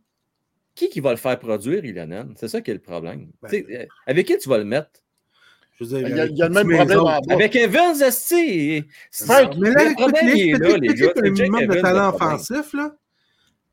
qui 0.76 0.89
qui 0.89 0.99
va 0.99 1.12
le 1.12 1.18
faire 1.18 1.38
produire, 1.39 1.84
Ilanen. 1.84 2.34
C'est 2.38 2.47
ça 2.47 2.62
qui 2.62 2.72
est 2.72 2.76
le 2.76 2.80
problème. 2.82 3.28
Ben, 3.41 3.64
euh, 3.70 3.86
avec 4.08 4.28
qui 4.28 4.38
tu 4.38 4.49
vas 4.49 4.58
le 4.58 4.64
mettre? 4.66 4.91
Je 5.80 5.84
veux 5.84 5.97
dire, 5.99 6.08
Il 6.10 6.16
y 6.16 6.20
a, 6.20 6.24
avec 6.24 6.32
il 6.34 6.38
y 6.38 6.43
a 6.43 6.47
le 6.47 6.54
même 6.54 6.70
problème 6.70 6.99
en 6.99 7.04
bas. 7.04 7.20
Avec 7.30 7.56
Evans. 7.56 7.95
Frank, 9.12 9.56
Mais 9.58 9.70
là, 9.72 9.93
Pitlick, 9.95 10.54
a 10.54 10.58
un 10.58 11.24
C'est 11.24 11.30
minimum 11.32 11.68
de 11.68 11.82
talent 11.82 12.10
offensif, 12.14 12.74
là. 12.74 12.95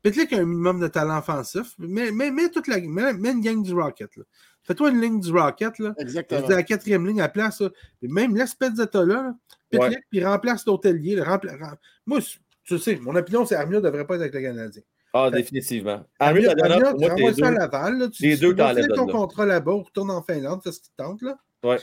Pitlick 0.01 0.33
a 0.33 0.37
un 0.37 0.45
minimum 0.45 0.79
de 0.79 0.87
talent 0.87 1.19
offensif. 1.19 1.75
Mais, 1.77 2.11
mais, 2.11 2.31
mais 2.31 2.49
toute 2.49 2.67
la, 2.67 2.79
mais, 2.79 3.13
mais 3.13 3.31
une 3.31 3.41
gang 3.41 3.61
du 3.63 3.73
Rocket, 3.73 4.15
là. 4.17 4.23
Fais-toi 4.69 4.91
une 4.91 5.01
ligne 5.01 5.19
du 5.19 5.31
Rocket, 5.31 5.79
là. 5.79 5.95
Exactement. 5.97 6.47
la 6.47 6.61
quatrième 6.61 7.07
ligne 7.07 7.21
à 7.21 7.27
place, 7.27 7.59
là. 7.59 7.69
Puis 7.99 8.07
même 8.07 8.35
laisse 8.37 8.53
Pezzetta 8.53 9.03
là. 9.03 9.33
Pitlick, 9.71 9.99
puis 10.11 10.23
remplace 10.23 10.63
l'hôtelier. 10.67 11.15
Rempla- 11.17 11.57
rem- 11.59 11.75
Moi, 12.05 12.19
tu 12.63 12.77
sais, 12.77 12.99
mon 13.01 13.15
opinion, 13.15 13.45
c'est 13.47 13.55
Armia 13.55 13.79
ne 13.79 13.83
devrait 13.83 14.05
pas 14.05 14.15
être 14.15 14.21
avec 14.21 14.33
le 14.35 14.41
Canadien. 14.41 14.81
Ah, 15.11 15.31
définitivement. 15.31 16.05
Armia, 16.19 16.51
Armia, 16.51 16.65
Armia, 16.65 16.91
pour 16.91 16.99
tu 16.99 17.05
moi, 17.05 17.15
t'es 17.15 17.41
ça 17.41 17.47
à 17.47 17.51
deux. 17.51 17.57
Laval, 17.57 17.97
là. 17.97 18.07
Tu, 18.09 18.23
les 18.23 18.35
tu 18.35 18.41
deux 18.41 18.55
ton 18.55 19.07
là. 19.07 19.11
contrat 19.11 19.45
là-bas, 19.47 19.71
on 19.71 19.81
retourne 19.81 20.11
en 20.11 20.21
Finlande, 20.21 20.61
c'est 20.63 20.71
ce 20.71 20.81
qui 20.81 20.89
te 20.91 20.95
tente, 20.97 21.21
là. 21.23 21.35
Ouais. 21.63 21.77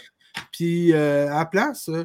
Puis, 0.53 0.93
euh, 0.93 1.27
à 1.33 1.39
la 1.39 1.47
place, 1.47 1.89
euh, 1.89 2.05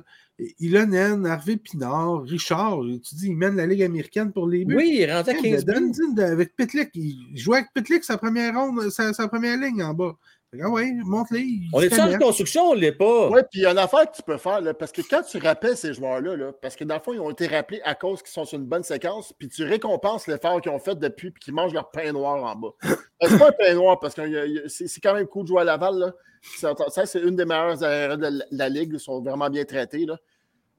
Ilonen, 0.60 1.26
Harvey 1.28 1.58
Pinard, 1.58 2.24
Richard, 2.24 2.80
tu 3.04 3.14
dis, 3.16 3.28
il 3.28 3.36
mène 3.38 3.56
la 3.56 3.68
Ligue 3.68 3.84
américaine 3.84 4.32
pour 4.32 4.48
les 4.48 4.66
buts. 4.66 4.76
Oui, 4.76 4.98
il 5.02 5.12
rendu 5.12 5.30
à 5.30 5.34
Hey, 5.34 5.42
15 5.44 5.66
buts. 5.66 6.22
avec 6.22 6.56
Pitlick. 6.56 6.90
Il 6.96 7.38
jouait 7.38 7.58
avec 7.58 7.70
Pitlick 7.76 8.04
sa 8.04 8.18
première 8.18 8.56
ronde, 8.56 8.90
sa, 8.90 9.14
sa 9.14 9.28
première 9.28 9.58
ligne 9.60 9.84
en 9.84 9.94
bas. 9.94 10.16
Ah 10.62 10.70
ouais, 10.70 10.92
monte-les. 11.06 11.40
il 11.40 11.70
On 11.72 11.80
se 11.80 11.86
est 11.86 11.94
en 11.94 12.04
connaît. 12.04 12.16
reconstruction, 12.16 12.62
on 12.72 12.76
ne 12.76 12.80
l'est 12.82 12.92
pas? 12.92 13.30
Oui, 13.30 13.40
puis 13.50 13.62
il 13.62 13.64
y 13.64 13.66
a 13.66 13.72
une 13.72 13.78
affaire 13.78 14.10
que 14.12 14.16
tu 14.18 14.22
peux 14.22 14.38
faire, 14.38 14.60
là, 14.60 14.74
parce 14.74 14.92
que 14.92 15.02
quand 15.02 15.22
tu 15.22 15.38
rappelles 15.38 15.78
ces 15.78 15.94
joueurs-là, 15.94 16.36
là, 16.36 16.52
parce 16.62 16.76
que 16.76 16.84
dans 16.84 16.96
le 16.96 17.02
fond, 17.02 17.14
ils 17.14 17.22
ont 17.22 17.30
été 17.32 17.48
rappelés 17.48 17.82
à 17.86 17.96
cause 17.96 18.22
qu'ils 18.22 18.32
sont 18.32 18.44
sur 18.44 18.60
une 18.60 18.66
bonne 18.66 18.84
séquence, 18.84 19.32
puis 19.40 19.48
tu 19.48 19.64
récompenses 19.64 20.28
l'effort 20.28 20.60
qu'ils 20.60 20.72
ont 20.74 20.80
fait 20.80 20.96
depuis, 21.00 21.32
puis 21.32 21.42
qu'ils 21.42 21.54
mangent 21.54 21.74
leur 21.74 21.90
pain 21.92 22.12
noir 22.12 22.44
en 22.44 22.56
bas. 22.56 22.70
Euh, 23.24 23.28
c'est 23.30 23.38
pas 23.38 23.50
un 23.50 23.52
pain 23.52 23.74
noir, 23.76 24.00
parce 24.00 24.16
que 24.16 24.22
a- 24.22 24.68
c'est 24.68 25.00
quand 25.00 25.14
même 25.14 25.28
cool 25.28 25.44
de 25.44 25.50
jouer 25.50 25.62
à 25.62 25.64
Laval. 25.64 25.96
Là. 26.00 26.12
Ça, 26.58 27.06
c'est 27.06 27.22
une 27.22 27.36
des 27.36 27.46
meilleures 27.46 27.84
aériennes 27.84 28.20
de 28.20 28.26
la, 28.40 28.46
la 28.50 28.68
Ligue, 28.70 28.94
ils 28.96 29.00
sont 29.00 29.22
vraiment 29.22 29.48
bien 29.48 29.64
traités. 29.64 30.08
Là. 30.08 30.18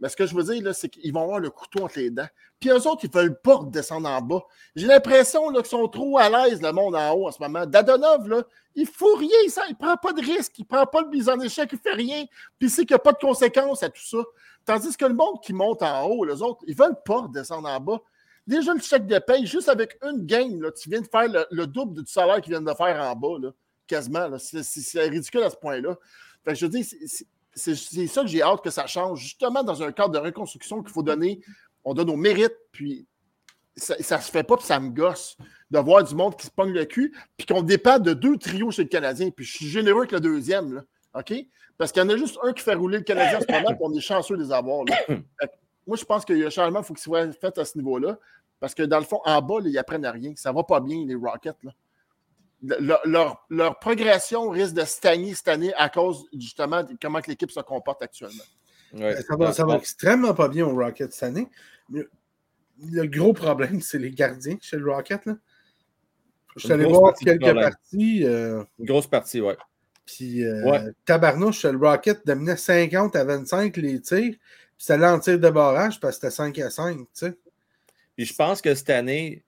Mais 0.03 0.09
ce 0.09 0.17
que 0.17 0.27
je 0.27 0.35
veux 0.35 0.43
dire, 0.43 0.75
c'est 0.75 0.89
qu'ils 0.89 1.13
vont 1.13 1.23
avoir 1.23 1.39
le 1.39 1.49
couteau 1.49 1.85
entre 1.85 1.97
les 2.01 2.11
dents. 2.11 2.27
Puis 2.59 2.71
eux 2.71 2.87
autres, 2.89 3.05
ils 3.05 3.11
veulent 3.11 3.41
pas 3.41 3.55
redescendre 3.55 4.09
en 4.09 4.21
bas. 4.21 4.43
J'ai 4.75 4.89
l'impression 4.89 5.53
qu'ils 5.53 5.65
sont 5.65 5.87
trop 5.87 6.19
à 6.19 6.29
l'aise, 6.29 6.61
le 6.61 6.73
monde 6.73 6.97
en 6.97 7.13
haut 7.13 7.29
en 7.29 7.31
ce 7.31 7.41
moment. 7.41 7.65
Dadonov, 7.67 8.29
là, 8.29 8.43
il 8.75 8.87
fout 8.87 9.17
rien, 9.17 9.49
ça. 9.49 9.63
il 9.69 9.77
prend 9.77 9.97
pas 9.97 10.13
de 10.13 10.21
risque, 10.21 10.59
il 10.59 10.65
prend 10.65 10.85
pas 10.87 11.05
de 11.05 11.09
mise 11.09 11.29
en 11.29 11.39
échec, 11.39 11.69
il 11.73 11.79
fait 11.79 11.93
rien. 11.93 12.25
Puis 12.59 12.69
sait 12.69 12.83
qu'il 12.85 12.95
n'y 12.95 12.97
a 12.97 12.99
pas 12.99 13.13
de 13.13 13.19
conséquences 13.19 13.85
à 13.85 13.91
tout 13.91 14.05
ça. 14.05 14.19
Tandis 14.65 14.97
que 14.97 15.05
le 15.05 15.15
monde 15.15 15.41
qui 15.41 15.53
monte 15.53 15.83
en 15.83 16.03
haut, 16.07 16.25
les 16.25 16.43
autres, 16.43 16.65
ils 16.67 16.77
veulent 16.77 17.01
pas 17.05 17.21
redescendre 17.23 17.69
en 17.69 17.79
bas. 17.79 18.01
Déjà, 18.45 18.75
le 18.75 18.81
chèque 18.81 19.07
de 19.07 19.21
paye, 19.21 19.47
juste 19.47 19.69
avec 19.69 19.97
une 20.03 20.27
game, 20.27 20.61
là, 20.61 20.73
tu 20.73 20.89
viens 20.91 21.01
de 21.01 21.07
faire 21.07 21.29
le, 21.29 21.47
le 21.53 21.67
double 21.69 22.03
du 22.03 22.11
salaire 22.11 22.41
qu'ils 22.41 22.53
viennent 22.53 22.65
de 22.65 22.75
faire 22.75 23.01
en 23.01 23.15
bas, 23.15 23.39
là, 23.41 23.51
quasiment. 23.87 24.37
C'est 24.39 24.65
c'est- 24.65 24.81
c'est 24.81 25.09
ridicule 25.09 25.45
à 25.45 25.51
ce 25.51 25.57
point-là. 25.57 25.97
Fait 26.45 26.55
que 26.55 26.59
je 26.59 26.67
dis, 26.67 26.89
c'est- 27.55 28.07
ça 28.07 28.23
que 28.23 28.29
j'ai 28.29 28.43
hâte 28.43 28.63
que 28.63 28.71
ça 28.71 28.87
change. 28.87 29.21
Justement, 29.21 29.63
dans 29.63 29.83
un 29.83 29.93
cadre 29.93 30.11
de 30.11 30.19
reconstruction 30.19 30.83
qu'il 30.83 30.93
faut 30.93 31.03
donner, 31.03 31.41
on 31.85 31.95
donne 31.95 32.11
au 32.11 32.17
mérite, 32.17 32.55
puis 32.71 33.07
ça, 33.77 33.97
ça 34.01 34.21
se 34.21 34.31
fait 34.31 34.43
pas, 34.43 34.57
puis 34.57 34.67
ça 34.67 34.79
me 34.81 34.91
gosse 34.91 35.37
de 35.71 35.79
voir 35.79 36.05
du 36.05 36.15
monde 36.15 36.37
qui 36.37 36.47
se 36.47 36.51
pogne 36.51 36.73
le 36.73 36.85
cul, 36.85 37.15
puis 37.37 37.47
qu'on 37.47 37.63
dépend 37.63 37.99
de 37.99 38.13
deux 38.13 38.37
trios 38.37 38.71
chez 38.71 38.83
le 38.83 38.89
Canadien. 38.89 39.31
Puis 39.31 39.45
je 39.45 39.57
suis 39.57 39.67
généreux 39.67 40.01
avec 40.01 40.13
le 40.13 40.21
deuxième, 40.21 40.75
là, 40.75 40.83
OK? 41.15 41.33
Parce 41.79 41.91
qu'il 41.91 42.03
y 42.03 42.07
en 42.07 42.09
a 42.11 42.17
juste 42.17 42.39
un 42.43 42.53
qui 42.53 42.63
fait 42.63 42.75
rouler 42.75 42.99
le 42.99 43.05
Canadien 43.05 43.39
en 43.39 43.41
ce 43.41 43.51
moment, 43.51 43.69
puis 43.75 43.79
on 43.81 43.93
est 43.95 44.01
chanceux 44.01 44.37
de 44.37 44.43
les 44.45 44.53
avoir. 44.53 44.85
là. 44.85 44.97
Moi, 45.87 45.97
je 45.97 46.05
pense 46.05 46.25
que 46.25 46.33
le 46.33 46.49
changement, 46.51 46.81
il 46.81 46.85
faut 46.85 46.95
qu'il 46.95 47.03
soit 47.03 47.33
fait 47.33 47.59
à 47.59 47.65
ce 47.65 47.77
niveau-là. 47.77 48.19
Parce 48.61 48.73
que 48.75 48.85
dans 48.85 48.99
le 48.99 49.05
fond, 49.05 49.21
en 49.25 49.43
bas, 49.43 49.59
là, 49.59 49.69
ils 49.69 49.79
apprennent 49.79 50.05
à 50.05 50.13
rien. 50.13 50.33
Ça 50.37 50.53
va 50.53 50.63
pas 50.63 50.79
bien, 50.79 51.05
les 51.05 51.17
Rockets. 51.17 51.57
Là. 51.65 51.73
Le- 52.63 52.77
le- 52.81 53.11
leur, 53.11 53.45
leur 53.51 53.79
progression 53.79 54.49
risque 54.51 54.75
de 54.75 54.85
stagner 54.85 55.35
cette 55.35 55.49
année 55.49 55.75
à 55.75 55.89
cause, 55.89 56.27
justement, 56.33 56.83
de 56.85 56.95
comment 57.01 57.21
que 57.21 57.31
l'équipe 57.31 57.51
se 57.51 57.61
comporte 57.61 58.03
actuellement. 58.03 58.45
Ouais. 58.95 59.21
Ça 59.23 59.37
va, 59.37 59.53
ça 59.53 59.65
va 59.65 59.77
extrêmement 59.77 60.35
pas 60.35 60.49
bien 60.49 60.67
au 60.67 60.75
Rocket 60.77 61.13
cette 61.13 61.23
année. 61.25 61.49
Mais 61.89 62.03
le 62.93 63.07
gros 63.07 63.33
problème, 63.33 63.81
c'est 63.81 63.99
les 63.99 64.11
gardiens 64.11 64.57
chez 64.61 64.77
le 64.77 64.91
Rocket. 64.93 65.25
Là. 65.27 65.37
Je 66.57 66.61
suis 66.65 66.73
allé 66.73 66.85
voir 66.85 67.15
quelques 67.15 67.55
parties. 67.55 68.25
euh, 68.25 68.63
Une 68.79 68.85
grosse 68.87 69.07
partie, 69.07 69.41
ouais. 69.41 69.57
Puis, 70.05 70.45
euh, 70.45 70.63
Ouais. 70.71 70.85
tabarnouche, 71.07 71.65
le 71.65 71.79
Rocket 71.79 72.27
dominait 72.27 72.57
50 72.57 73.17
à 73.17 73.25
25 73.25 73.77
les 73.79 74.01
tirs. 74.01 74.35
Puis 74.77 74.87
ça 74.87 74.95
allait 74.95 75.07
en 75.07 75.19
tir 75.21 75.39
de 75.39 75.49
barrage 75.51 75.99
parce 75.99 76.17
que 76.19 76.23
c'était 76.29 76.35
5 76.35 76.59
à 76.59 76.71
5, 76.71 76.97
tu 76.99 77.05
sais. 77.15 77.39
Puis 78.17 78.27
je 78.27 78.35
pense 78.35 78.61
que 78.61 78.75
cette 78.75 78.91
année, 78.91 79.43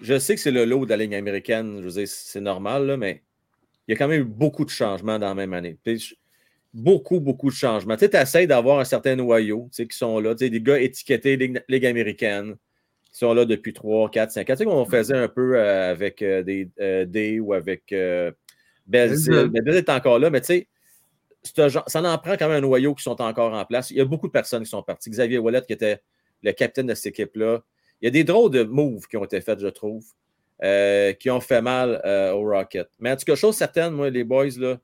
je 0.00 0.18
sais 0.18 0.34
que 0.34 0.40
c'est 0.40 0.50
le 0.50 0.64
lot 0.64 0.84
de 0.84 0.90
la 0.90 0.96
ligne 0.96 1.14
américaine, 1.14 1.78
je 1.78 1.84
veux 1.84 1.92
dire, 1.92 2.08
c'est 2.08 2.40
normal, 2.40 2.86
là, 2.86 2.96
mais 2.96 3.22
il 3.86 3.92
y 3.92 3.94
a 3.94 3.98
quand 3.98 4.08
même 4.08 4.22
eu 4.22 4.24
beaucoup 4.24 4.64
de 4.64 4.70
changements 4.70 5.18
dans 5.18 5.28
la 5.28 5.34
même 5.34 5.54
année. 5.54 5.78
beaucoup, 6.74 7.20
beaucoup 7.20 7.50
de 7.50 7.54
changements. 7.54 7.96
Tu 7.96 8.04
essaies 8.04 8.46
d'avoir 8.46 8.78
un 8.78 8.84
certain 8.84 9.16
noyau 9.16 9.70
qui 9.72 9.86
sont 9.90 10.20
là, 10.20 10.34
des 10.34 10.60
gars 10.60 10.78
étiquetés 10.78 11.36
Ligue, 11.36 11.86
américaine, 11.86 12.56
qui 13.10 13.18
sont 13.18 13.32
là 13.32 13.44
depuis 13.44 13.72
3, 13.72 14.10
4, 14.10 14.30
5 14.30 14.50
ans. 14.50 14.52
Tu 14.52 14.58
sais, 14.58 14.66
on 14.66 14.84
faisait 14.84 15.16
un 15.16 15.28
peu 15.28 15.56
euh, 15.56 15.90
avec 15.90 16.22
euh, 16.22 16.42
des 16.42 16.68
euh, 16.80 17.06
D 17.06 17.40
ou 17.40 17.54
avec 17.54 17.94
Belzil. 18.86 19.48
Belzil 19.48 19.74
est 19.74 19.88
encore 19.88 20.18
là, 20.18 20.30
mais 20.30 20.42
tu 20.42 20.46
sais, 20.46 20.68
ça 21.42 22.02
en 22.02 22.18
prend 22.18 22.36
quand 22.36 22.48
même 22.48 22.58
un 22.58 22.60
noyau 22.60 22.94
qui 22.94 23.02
sont 23.02 23.20
encore 23.22 23.54
en 23.54 23.64
place. 23.64 23.90
Il 23.90 23.96
y 23.96 24.00
a 24.00 24.04
beaucoup 24.04 24.26
de 24.26 24.32
personnes 24.32 24.62
qui 24.62 24.70
sont 24.70 24.82
parties. 24.82 25.10
Xavier 25.10 25.38
Wallet, 25.38 25.62
qui 25.66 25.72
était 25.72 26.00
le 26.42 26.52
capitaine 26.52 26.86
de 26.86 26.94
cette 26.94 27.06
équipe-là. 27.06 27.62
Il 28.00 28.06
y 28.06 28.08
a 28.08 28.10
des 28.10 28.24
drôles 28.24 28.50
de 28.50 28.62
moves 28.62 29.06
qui 29.06 29.16
ont 29.16 29.24
été 29.24 29.40
faits, 29.40 29.60
je 29.60 29.68
trouve, 29.68 30.04
euh, 30.62 31.12
qui 31.14 31.30
ont 31.30 31.40
fait 31.40 31.62
mal 31.62 32.00
euh, 32.04 32.32
au 32.32 32.42
Rocket. 32.42 32.88
Mais 33.00 33.12
en 33.12 33.16
tout 33.16 33.24
cas, 33.24 33.34
chose 33.34 33.56
certaine, 33.56 33.92
moi, 33.92 34.10
les 34.10 34.24
boys, 34.24 34.46
là, 34.56 34.78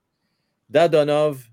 Dadonov, 0.69 1.43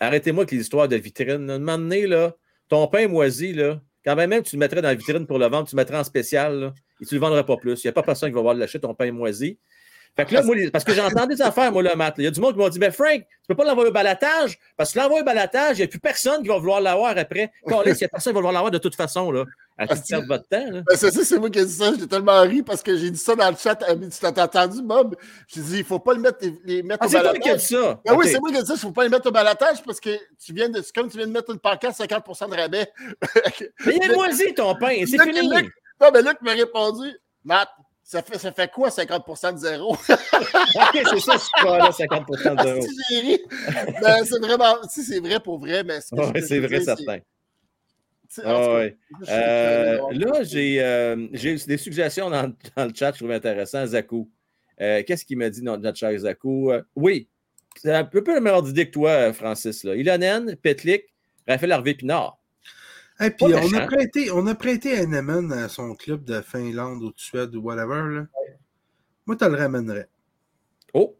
arrêtez-moi 0.00 0.42
avec 0.42 0.52
les 0.52 0.58
histoires 0.58 0.88
de 0.88 0.96
vitrine. 0.96 1.48
Un 1.50 1.58
moment 1.58 1.78
donné, 1.78 2.06
là, 2.06 2.34
ton 2.68 2.86
pain 2.88 3.06
moisi, 3.08 3.52
là, 3.52 3.80
quand 4.04 4.16
même, 4.16 4.42
tu 4.42 4.56
le 4.56 4.60
mettrais 4.60 4.82
dans 4.82 4.88
la 4.88 4.94
vitrine 4.94 5.26
pour 5.26 5.38
le 5.38 5.46
vendre, 5.46 5.68
tu 5.68 5.76
le 5.76 5.80
mettrais 5.80 5.98
en 5.98 6.04
spécial, 6.04 6.72
et 7.00 7.06
tu 7.06 7.14
ne 7.14 7.20
le 7.20 7.26
vendrais 7.26 7.46
pas 7.46 7.56
plus. 7.56 7.82
Il 7.84 7.86
n'y 7.86 7.90
a 7.90 7.92
pas 7.92 8.02
personne 8.02 8.30
qui 8.30 8.34
va 8.34 8.40
voir 8.40 8.54
lâcher 8.54 8.80
ton 8.80 8.94
pain 8.94 9.12
moisi. 9.12 9.58
Fait 10.14 10.26
que 10.26 10.34
là, 10.34 10.42
moi, 10.42 10.54
parce 10.70 10.84
que 10.84 10.92
j'ai 10.92 11.00
entendu 11.00 11.36
des 11.36 11.42
affaires, 11.42 11.72
moi, 11.72 11.82
le 11.82 11.94
Matt. 11.96 12.16
Il 12.18 12.24
y 12.24 12.26
a 12.26 12.30
du 12.30 12.40
monde 12.40 12.52
qui 12.52 12.58
m'a 12.58 12.68
dit, 12.68 12.78
mais 12.78 12.90
Frank, 12.90 13.20
tu 13.20 13.46
peux 13.48 13.54
pas 13.54 13.64
l'envoyer 13.64 13.88
au 13.88 13.92
balatage, 13.92 14.58
parce 14.76 14.92
que 14.92 14.98
l'envoyer 14.98 15.22
au 15.22 15.24
balatage, 15.24 15.78
il 15.78 15.80
n'y 15.80 15.84
a 15.84 15.88
plus 15.88 16.00
personne 16.00 16.42
qui 16.42 16.48
va 16.48 16.58
vouloir 16.58 16.80
l'avoir 16.80 17.16
après. 17.16 17.50
Quand 17.66 17.82
il 17.82 17.96
y 17.96 18.04
a 18.04 18.08
personne 18.08 18.32
qui 18.32 18.34
va 18.34 18.40
vouloir 18.40 18.52
l'avoir 18.52 18.70
de 18.70 18.78
toute 18.78 18.94
façon, 18.94 19.30
là. 19.30 19.44
À 19.78 19.86
toute 19.86 20.10
de 20.10 20.26
votre 20.26 20.48
temps. 20.48 20.70
Là. 20.70 20.82
Ben, 20.86 20.96
c'est 20.96 21.10
ça, 21.10 21.24
c'est 21.24 21.38
moi 21.38 21.50
qui 21.50 21.58
ai 21.58 21.64
dit 21.64 21.72
ça. 21.72 21.92
J'ai 21.98 22.06
tellement 22.06 22.40
ri 22.42 22.62
parce 22.62 22.82
que 22.82 22.96
j'ai 22.96 23.10
dit 23.10 23.18
ça 23.18 23.34
dans 23.34 23.50
le 23.50 23.56
chat. 23.56 23.76
Tu 23.76 24.08
t'as 24.20 24.44
entendu, 24.44 24.82
Bob? 24.82 25.16
J'ai 25.48 25.60
dit, 25.60 25.74
il 25.76 25.78
ne 25.78 25.84
faut 25.84 25.98
pas 25.98 26.14
le 26.14 26.20
mettre, 26.20 26.38
les 26.64 26.82
mettre 26.82 27.02
ah, 27.02 27.06
au 27.06 27.10
balatage. 27.10 27.32
C'est 27.34 27.40
toi 27.40 27.56
qui 27.56 27.64
ça. 27.64 28.00
Ben 28.04 28.14
oui, 28.16 28.28
c'est 28.28 28.40
moi 28.40 28.50
qui 28.50 28.56
ai 28.58 28.60
dit 28.60 28.66
ça. 28.66 28.74
Il 28.74 28.76
ne 28.76 28.80
faut 28.80 28.92
pas 28.92 29.04
les 29.04 29.10
mettre 29.10 29.28
au 29.28 29.32
balatage 29.32 29.82
parce 29.84 30.00
que 30.00 30.10
tu 30.44 30.52
viens 30.52 30.68
de, 30.68 30.82
comme 30.94 31.10
tu 31.10 31.16
viens 31.16 31.26
de 31.26 31.32
mettre 31.32 31.50
une 31.50 31.58
pancarte 31.58 31.98
50% 31.98 32.50
de 32.50 32.56
rabais. 32.56 32.92
mais 33.86 33.96
il 33.96 34.10
est 34.10 34.14
moisi 34.14 34.54
ton 34.54 34.74
pain, 34.74 34.94
c'est 35.06 35.22
fini. 35.22 35.48
non, 35.48 36.10
mais 36.12 36.22
Luc 36.22 36.40
m'a 36.42 36.52
répondu, 36.52 37.08
Matt, 37.44 37.68
ça 38.02 38.22
fait, 38.22 38.38
ça 38.38 38.52
fait 38.52 38.70
quoi 38.70 38.90
50 38.90 39.54
de 39.54 39.58
zéro? 39.58 39.92
ok, 39.92 39.98
c'est 40.04 41.20
ça, 41.20 41.36
je 41.36 41.64
pas 41.64 41.78
là, 41.78 41.92
50 41.92 42.28
de 42.28 42.36
zéro. 42.36 43.38
ben, 44.02 44.24
c'est 44.24 44.38
vraiment, 44.38 44.76
si 44.88 45.02
c'est 45.02 45.20
vrai 45.20 45.40
pour 45.40 45.58
vrai, 45.58 45.82
mais 45.84 46.00
c'est 46.00 46.58
vrai, 46.60 46.80
certain. 46.80 47.18
Ah, 48.44 48.74
ouais. 48.74 48.96
euh, 49.28 49.98
là, 50.12 50.42
euh, 50.54 51.28
j'ai 51.32 51.56
des 51.56 51.76
suggestions 51.76 52.30
dans, 52.30 52.54
dans, 52.76 52.86
le 52.86 52.92
chat, 52.94 53.12
je 53.12 53.18
trouve 53.18 53.30
intéressant. 53.30 53.86
Zakou. 53.86 54.30
Euh, 54.80 55.02
Qu'est-ce 55.06 55.24
qu'il 55.24 55.38
m'a 55.38 55.50
dit, 55.50 55.62
notre, 55.62 55.82
notre 55.82 55.98
cher 55.98 56.16
Zakou? 56.18 56.70
Euh, 56.70 56.82
oui, 56.96 57.28
c'est 57.76 57.94
un 57.94 58.04
peu, 58.04 58.24
peu 58.24 58.34
la 58.34 58.40
meilleure 58.40 58.66
idée 58.66 58.86
que 58.86 58.92
toi, 58.92 59.32
Francis. 59.32 59.84
Là. 59.84 59.96
Ilonen, 59.96 60.56
Petlik, 60.56 61.04
Raphaël 61.46 61.72
Harvey 61.72 61.94
Pinard. 61.94 62.38
Et 63.20 63.30
puis, 63.30 63.54
on 63.54 63.72
a, 63.74 63.86
prêté, 63.86 64.30
on 64.32 64.46
a 64.46 64.54
prêté 64.54 64.98
à 64.98 65.68
son 65.68 65.94
club 65.94 66.24
de 66.24 66.40
Finlande 66.40 67.02
ou 67.02 67.12
de 67.12 67.18
Suède 67.18 67.54
ou 67.54 67.60
whatever. 67.60 68.14
Là. 68.14 68.26
Moi, 69.26 69.36
tu 69.36 69.44
le 69.44 69.56
ramènerais. 69.56 70.08
Oh! 70.94 71.16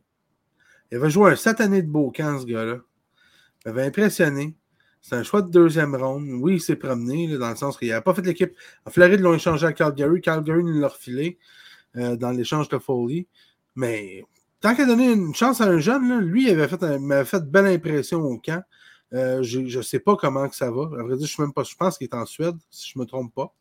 Il 0.91 0.97
avait 0.97 1.11
joué 1.11 1.33
un 1.33 1.37
satané 1.37 1.83
de 1.83 1.89
beau 1.89 2.11
camp, 2.11 2.41
ce 2.41 2.47
gars-là. 2.47 2.79
Il 3.65 3.69
m'avait 3.69 3.87
impressionné. 3.87 4.57
C'est 5.03 5.17
un 5.17 5.25
choix 5.25 5.43
de 5.43 5.51
deuxième 5.51 5.97
ronde. 5.97 6.29
Oui, 6.41 6.55
il 6.55 6.61
s'est 6.61 6.77
promené, 6.77 7.37
dans 7.37 7.51
le 7.51 7.57
sens 7.57 7.77
qu'il 7.77 7.89
n'a 7.89 8.01
pas 8.01 8.15
fait 8.15 8.23
l'équipe. 8.23 8.53
En 8.87 8.91
Floride, 8.91 9.21
l'ont 9.21 9.35
échangé 9.35 9.67
à 9.67 9.73
Calgary. 9.73 10.21
Calgary 10.21 10.63
nous 10.63 10.81
l'a 10.81 10.89
refilé 10.89 11.39
euh, 11.97 12.17
dans 12.17 12.31
l'échange 12.31 12.69
de 12.69 12.79
Foley. 12.79 13.27
Mais 13.75 14.25
tant 14.61 14.77
qu'à 14.77 14.87
donner 14.87 15.13
une 15.13 15.35
chance 15.35 15.61
à 15.61 15.65
un 15.65 15.79
jeune, 15.79 16.21
lui, 16.21 16.45
il 16.45 16.51
avait 16.51 16.69
fait, 16.69 16.99
m'avait 17.01 17.25
fait 17.25 17.45
belle 17.45 17.67
impression 17.67 18.21
au 18.23 18.39
camp. 18.39 18.63
Euh, 19.13 19.43
je 19.43 19.59
ne 19.61 19.83
sais 19.83 19.99
pas 19.99 20.15
comment 20.15 20.49
que 20.49 20.55
ça 20.55 20.71
va. 20.71 20.83
À 20.83 21.03
vrai 21.03 21.17
dire, 21.17 21.27
je, 21.27 21.43
même 21.43 21.53
pas, 21.53 21.65
je 21.65 21.75
pense 21.75 21.99
qu'il 21.99 22.07
est 22.07 22.15
en 22.15 22.25
Suède, 22.25 22.57
si 22.71 22.93
je 22.93 22.99
ne 22.99 23.03
me 23.03 23.09
trompe 23.09 23.35
pas. 23.35 23.53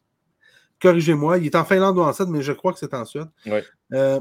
Corrigez-moi. 0.80 1.40
Il 1.40 1.48
est 1.48 1.56
en 1.56 1.66
Finlande 1.66 1.98
ou 1.98 2.02
en 2.02 2.14
Suède, 2.14 2.30
mais 2.30 2.44
je 2.44 2.52
crois 2.52 2.72
que 2.72 2.80
c'est 2.80 2.94
en 2.94 3.04
Suède. 3.04 3.30
Euh, 3.94 4.20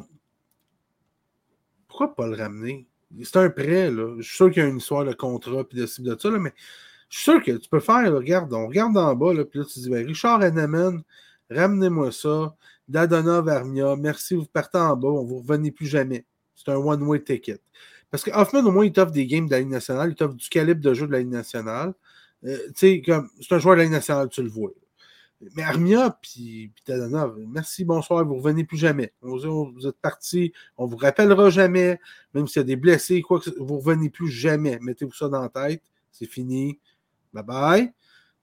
pourquoi 1.86 2.14
pas 2.14 2.26
le 2.26 2.34
ramener? 2.34 2.86
C'est 3.24 3.36
un 3.36 3.50
prêt, 3.50 3.90
là. 3.90 4.16
Je 4.18 4.22
suis 4.22 4.36
sûr 4.36 4.50
qu'il 4.50 4.62
y 4.62 4.66
a 4.66 4.68
une 4.68 4.78
histoire 4.78 5.04
de 5.04 5.12
contrat 5.12 5.64
et 5.70 5.76
de 5.76 5.86
ci, 5.86 6.00
de 6.02 6.16
ça, 6.18 6.30
mais 6.30 6.54
je 7.10 7.16
suis 7.16 7.24
sûr 7.24 7.42
que 7.42 7.52
tu 7.52 7.68
peux 7.68 7.80
faire, 7.80 8.12
regarde, 8.14 8.52
on 8.54 8.68
regarde 8.68 8.96
en 8.96 9.14
bas, 9.14 9.34
là, 9.34 9.44
puis 9.44 9.58
là, 9.58 9.64
tu 9.66 9.80
dis, 9.80 9.90
ben, 9.90 10.06
Richard 10.06 10.42
Henneman, 10.42 11.02
ramenez-moi 11.50 12.12
ça. 12.12 12.54
Dadona 12.88 13.40
Varmia, 13.40 13.96
merci, 13.96 14.34
vous 14.34 14.46
partez 14.46 14.78
en 14.78 14.96
bas, 14.96 15.08
on 15.08 15.24
ne 15.24 15.28
vous 15.28 15.38
revenez 15.38 15.72
plus 15.72 15.86
jamais. 15.86 16.24
C'est 16.54 16.70
un 16.70 16.76
one-way 16.76 17.22
ticket. 17.22 17.60
Parce 18.10 18.22
que 18.22 18.30
Hoffman, 18.32 18.64
au 18.64 18.70
moins, 18.70 18.84
il 18.84 18.92
t'offre 18.92 19.12
des 19.12 19.26
games 19.26 19.46
de 19.46 19.50
la 19.50 19.60
Ligue 19.60 19.70
nationale, 19.70 20.10
il 20.10 20.14
t'offre 20.14 20.34
du 20.34 20.48
calibre 20.48 20.80
de 20.80 20.94
jeu 20.94 21.06
de 21.06 21.12
la 21.12 21.18
Ligue 21.20 21.30
nationale. 21.30 21.94
Euh, 22.44 22.56
tu 22.76 23.02
sais, 23.02 23.02
c'est 23.40 23.54
un 23.54 23.58
joueur 23.58 23.74
de 23.74 23.78
la 23.78 23.84
Ligue 23.84 23.92
nationale, 23.92 24.28
tu 24.28 24.42
le 24.42 24.48
vois. 24.48 24.70
Mais 25.56 25.62
Armia 25.62 26.18
puis, 26.22 26.70
Dadona, 26.86 27.32
merci, 27.48 27.84
bonsoir, 27.84 28.24
vous 28.24 28.34
ne 28.34 28.38
revenez 28.40 28.64
plus 28.64 28.76
jamais. 28.76 29.12
Vous 29.22 29.86
êtes 29.86 29.96
parti, 29.96 30.52
on 30.76 30.86
vous 30.86 30.96
rappellera 30.96 31.48
jamais, 31.50 31.98
même 32.34 32.46
s'il 32.46 32.60
y 32.60 32.60
a 32.60 32.64
des 32.64 32.76
blessés, 32.76 33.22
quoi 33.22 33.40
que 33.40 33.50
vous 33.58 33.76
ne 33.76 33.80
revenez 33.80 34.10
plus 34.10 34.28
jamais. 34.28 34.78
Mettez-vous 34.80 35.14
ça 35.14 35.28
dans 35.28 35.40
la 35.40 35.48
tête, 35.48 35.82
c'est 36.12 36.26
fini. 36.26 36.78
Bye 37.32 37.44
bye. 37.44 37.92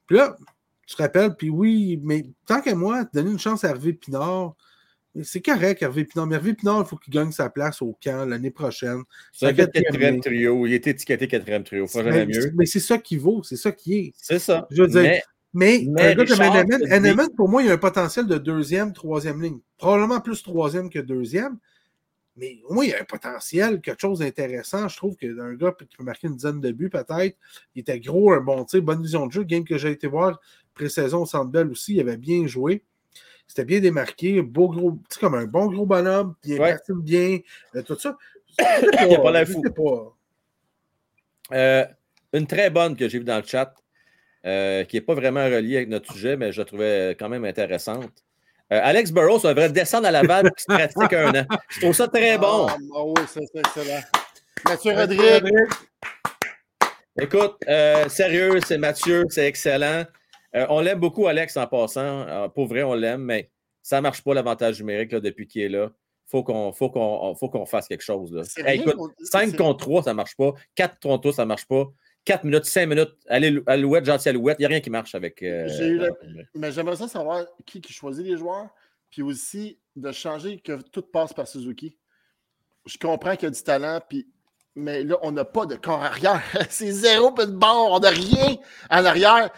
Puis 0.05 0.17
là, 0.17 0.35
tu 0.85 0.95
te 0.95 1.01
rappelles, 1.01 1.35
puis 1.35 1.49
oui, 1.49 1.99
mais 2.01 2.25
tant 2.45 2.61
qu'à 2.61 2.75
moi, 2.75 3.05
donner 3.13 3.31
une 3.31 3.39
chance 3.39 3.63
à 3.63 3.69
Hervé 3.69 3.93
Pinard, 3.93 4.55
c'est 5.23 5.41
correct, 5.41 5.81
Hervé 5.81 6.05
Pinard. 6.05 6.27
Mais 6.27 6.35
Hervé 6.35 6.53
Pinard, 6.53 6.83
il 6.85 6.87
faut 6.87 6.97
qu'il 6.97 7.13
gagne 7.13 7.31
sa 7.31 7.49
place 7.49 7.81
au 7.81 7.97
camp 8.01 8.25
l'année 8.25 8.51
prochaine. 8.51 9.01
C'est 9.33 9.47
un 9.47 9.53
quatrième 9.53 10.21
trio. 10.21 10.65
Il 10.65 10.73
est 10.73 10.87
étiqueté 10.87 11.27
quatrième 11.27 11.63
trio. 11.63 11.85
Pas 11.87 12.03
jamais 12.03 12.25
mieux. 12.25 12.51
Mais 12.55 12.65
c'est 12.65 12.79
ça 12.79 12.97
qui 12.97 13.17
vaut. 13.17 13.43
C'est 13.43 13.57
ça 13.57 13.71
qui 13.71 13.95
est. 13.95 14.13
C'est 14.15 14.39
ça. 14.39 14.67
Je 14.71 14.81
veux 14.81 14.87
dire. 14.87 15.21
Mais, 15.53 15.87
un 15.97 16.13
gars 16.13 17.15
comme 17.15 17.35
pour 17.35 17.49
moi, 17.49 17.63
il 17.63 17.69
a 17.69 17.73
un 17.73 17.77
potentiel 17.77 18.27
de 18.27 18.37
deuxième, 18.37 18.93
troisième 18.93 19.41
ligne. 19.41 19.59
Probablement 19.77 20.21
plus 20.21 20.43
troisième 20.43 20.89
que 20.89 20.99
deuxième. 20.99 21.57
Mais 22.37 22.59
au 22.65 22.73
moins, 22.73 22.85
il 22.85 22.91
y 22.91 22.93
a 22.93 23.01
un 23.01 23.03
potentiel, 23.03 23.81
quelque 23.81 23.99
chose 23.99 24.19
d'intéressant. 24.19 24.87
Je 24.87 24.95
trouve 24.95 25.15
qu'un 25.15 25.53
gars 25.55 25.73
qui 25.77 25.97
peut 25.97 26.03
marquer 26.03 26.27
une 26.27 26.35
dizaine 26.35 26.61
de 26.61 26.71
buts, 26.71 26.89
peut-être, 26.89 27.35
il 27.75 27.81
était 27.81 27.99
gros, 27.99 28.31
un 28.31 28.41
bon 28.41 28.63
tir, 28.63 28.81
bonne 28.83 29.01
vision 29.01 29.25
de 29.25 29.31
jeu. 29.31 29.43
Game 29.43 29.65
que 29.65 29.77
j'ai 29.77 29.91
été 29.91 30.07
voir 30.07 30.39
pré-saison 30.77 31.23
au 31.23 31.25
Centre 31.25 31.51
Bell 31.51 31.67
aussi, 31.67 31.95
il 31.95 31.99
avait 31.99 32.17
bien 32.17 32.45
joué. 32.47 32.83
C'était 33.47 33.65
bien 33.65 33.79
démarqué, 33.79 34.41
beau 34.41 34.69
gros, 34.69 34.99
tu 35.09 35.19
comme 35.19 35.35
un 35.35 35.45
bon 35.45 35.67
gros 35.67 35.85
bonhomme, 35.85 36.35
il 36.43 36.59
ouais. 36.59 36.77
bien, 36.89 37.39
euh, 37.75 37.81
tout 37.81 37.97
ça. 37.97 38.17
il 38.59 39.07
n'y 39.07 39.15
a 39.15 39.19
pas 39.19 39.31
la 39.31 39.45
fou. 39.45 39.63
Euh, 41.53 41.85
une 42.33 42.45
très 42.45 42.69
bonne 42.69 42.95
que 42.95 43.07
j'ai 43.07 43.19
vue 43.19 43.25
dans 43.25 43.37
le 43.37 43.45
chat, 43.45 43.73
euh, 44.45 44.83
qui 44.83 44.97
n'est 44.97 45.01
pas 45.01 45.15
vraiment 45.15 45.45
reliée 45.45 45.77
avec 45.77 45.89
notre 45.89 46.11
sujet, 46.11 46.35
mais 46.35 46.51
je 46.51 46.59
la 46.59 46.65
trouvais 46.65 47.15
quand 47.17 47.29
même 47.29 47.45
intéressante. 47.45 48.25
Euh, 48.73 48.81
Alex 48.83 49.11
Burrows 49.11 49.39
devrait 49.39 49.69
descendre 49.69 50.07
à 50.07 50.11
la 50.11 50.23
balle 50.23 50.47
et 50.47 50.59
se 50.59 50.65
pratique 50.65 51.13
un 51.13 51.41
an. 51.41 51.45
Je 51.69 51.79
trouve 51.79 51.95
ça 51.95 52.07
très 52.07 52.37
bon. 52.37 52.67
Ah, 52.67 53.03
oui, 53.05 53.21
c'est 53.27 53.43
excellent. 53.53 54.01
Mathieu 54.65 54.93
Rodrigue. 54.93 55.53
Écoute, 57.19 57.55
euh, 57.67 58.09
sérieux, 58.09 58.59
c'est 58.65 58.77
Mathieu, 58.77 59.25
c'est 59.29 59.47
excellent. 59.47 60.03
Euh, 60.55 60.65
on 60.69 60.81
l'aime 60.81 60.99
beaucoup, 60.99 61.27
Alex, 61.27 61.55
en 61.55 61.65
passant. 61.67 62.49
pour 62.49 62.67
vrai, 62.67 62.83
on 62.83 62.93
l'aime, 62.93 63.21
mais 63.21 63.49
ça 63.81 63.97
ne 63.97 64.01
marche 64.01 64.21
pas 64.21 64.33
l'avantage 64.33 64.79
numérique 64.79 65.13
là, 65.13 65.21
depuis 65.21 65.47
qu'il 65.47 65.61
est 65.61 65.69
là. 65.69 65.89
Il 66.27 66.29
faut 66.29 66.43
qu'on 66.43 66.73
faut 66.73 66.89
qu'on 66.89 67.65
fasse 67.65 67.87
quelque 67.87 68.03
chose. 68.03 68.33
Là. 68.33 68.41
écoute, 68.73 68.99
5 69.23 69.55
contre 69.55 69.85
3, 69.85 70.03
ça 70.03 70.09
ne 70.09 70.17
marche 70.17 70.35
pas. 70.35 70.51
4 70.75 70.99
contre 70.99 71.21
3, 71.21 71.33
ça 71.33 71.43
ne 71.43 71.47
marche 71.47 71.67
pas. 71.67 71.85
4 72.27 72.43
minutes, 72.43 72.65
5 72.65 72.87
minutes, 72.87 73.15
allez, 73.29 73.57
Alouette, 73.67 74.03
gentil 74.03 74.27
Alouette, 74.27 74.57
il 74.59 74.63
n'y 74.63 74.65
a 74.65 74.67
rien 74.67 74.81
qui 74.81 74.89
marche 74.89 75.15
avec. 75.15 75.41
Euh, 75.41 76.11
mais 76.53 76.73
j'aimerais 76.73 76.97
ça 76.97 77.07
savoir 77.07 77.45
qui, 77.65 77.79
qui 77.79 77.93
choisit 77.93 78.25
les 78.25 78.35
joueurs, 78.35 78.67
puis 79.09 79.21
aussi 79.21 79.79
de 79.95 80.11
changer 80.11 80.59
que 80.59 80.81
tout 80.91 81.03
passe 81.03 81.31
par 81.31 81.47
Suzuki. 81.47 81.95
Je 82.85 82.97
comprends 82.97 83.33
qu'il 83.37 83.43
y 83.43 83.47
a 83.47 83.51
du 83.51 83.63
talent, 83.63 84.01
puis 84.09 84.27
mais 84.75 85.03
là, 85.03 85.17
on 85.21 85.31
n'a 85.31 85.45
pas 85.45 85.65
de 85.65 85.75
corps 85.75 86.03
arrière. 86.03 86.43
C'est 86.69 86.91
zéro 86.91 87.31
peu 87.31 87.47
de 87.47 87.53
bord, 87.53 87.93
on 87.93 87.99
n'a 87.99 88.09
rien 88.09 88.57
en 88.89 89.05
arrière. 89.05 89.49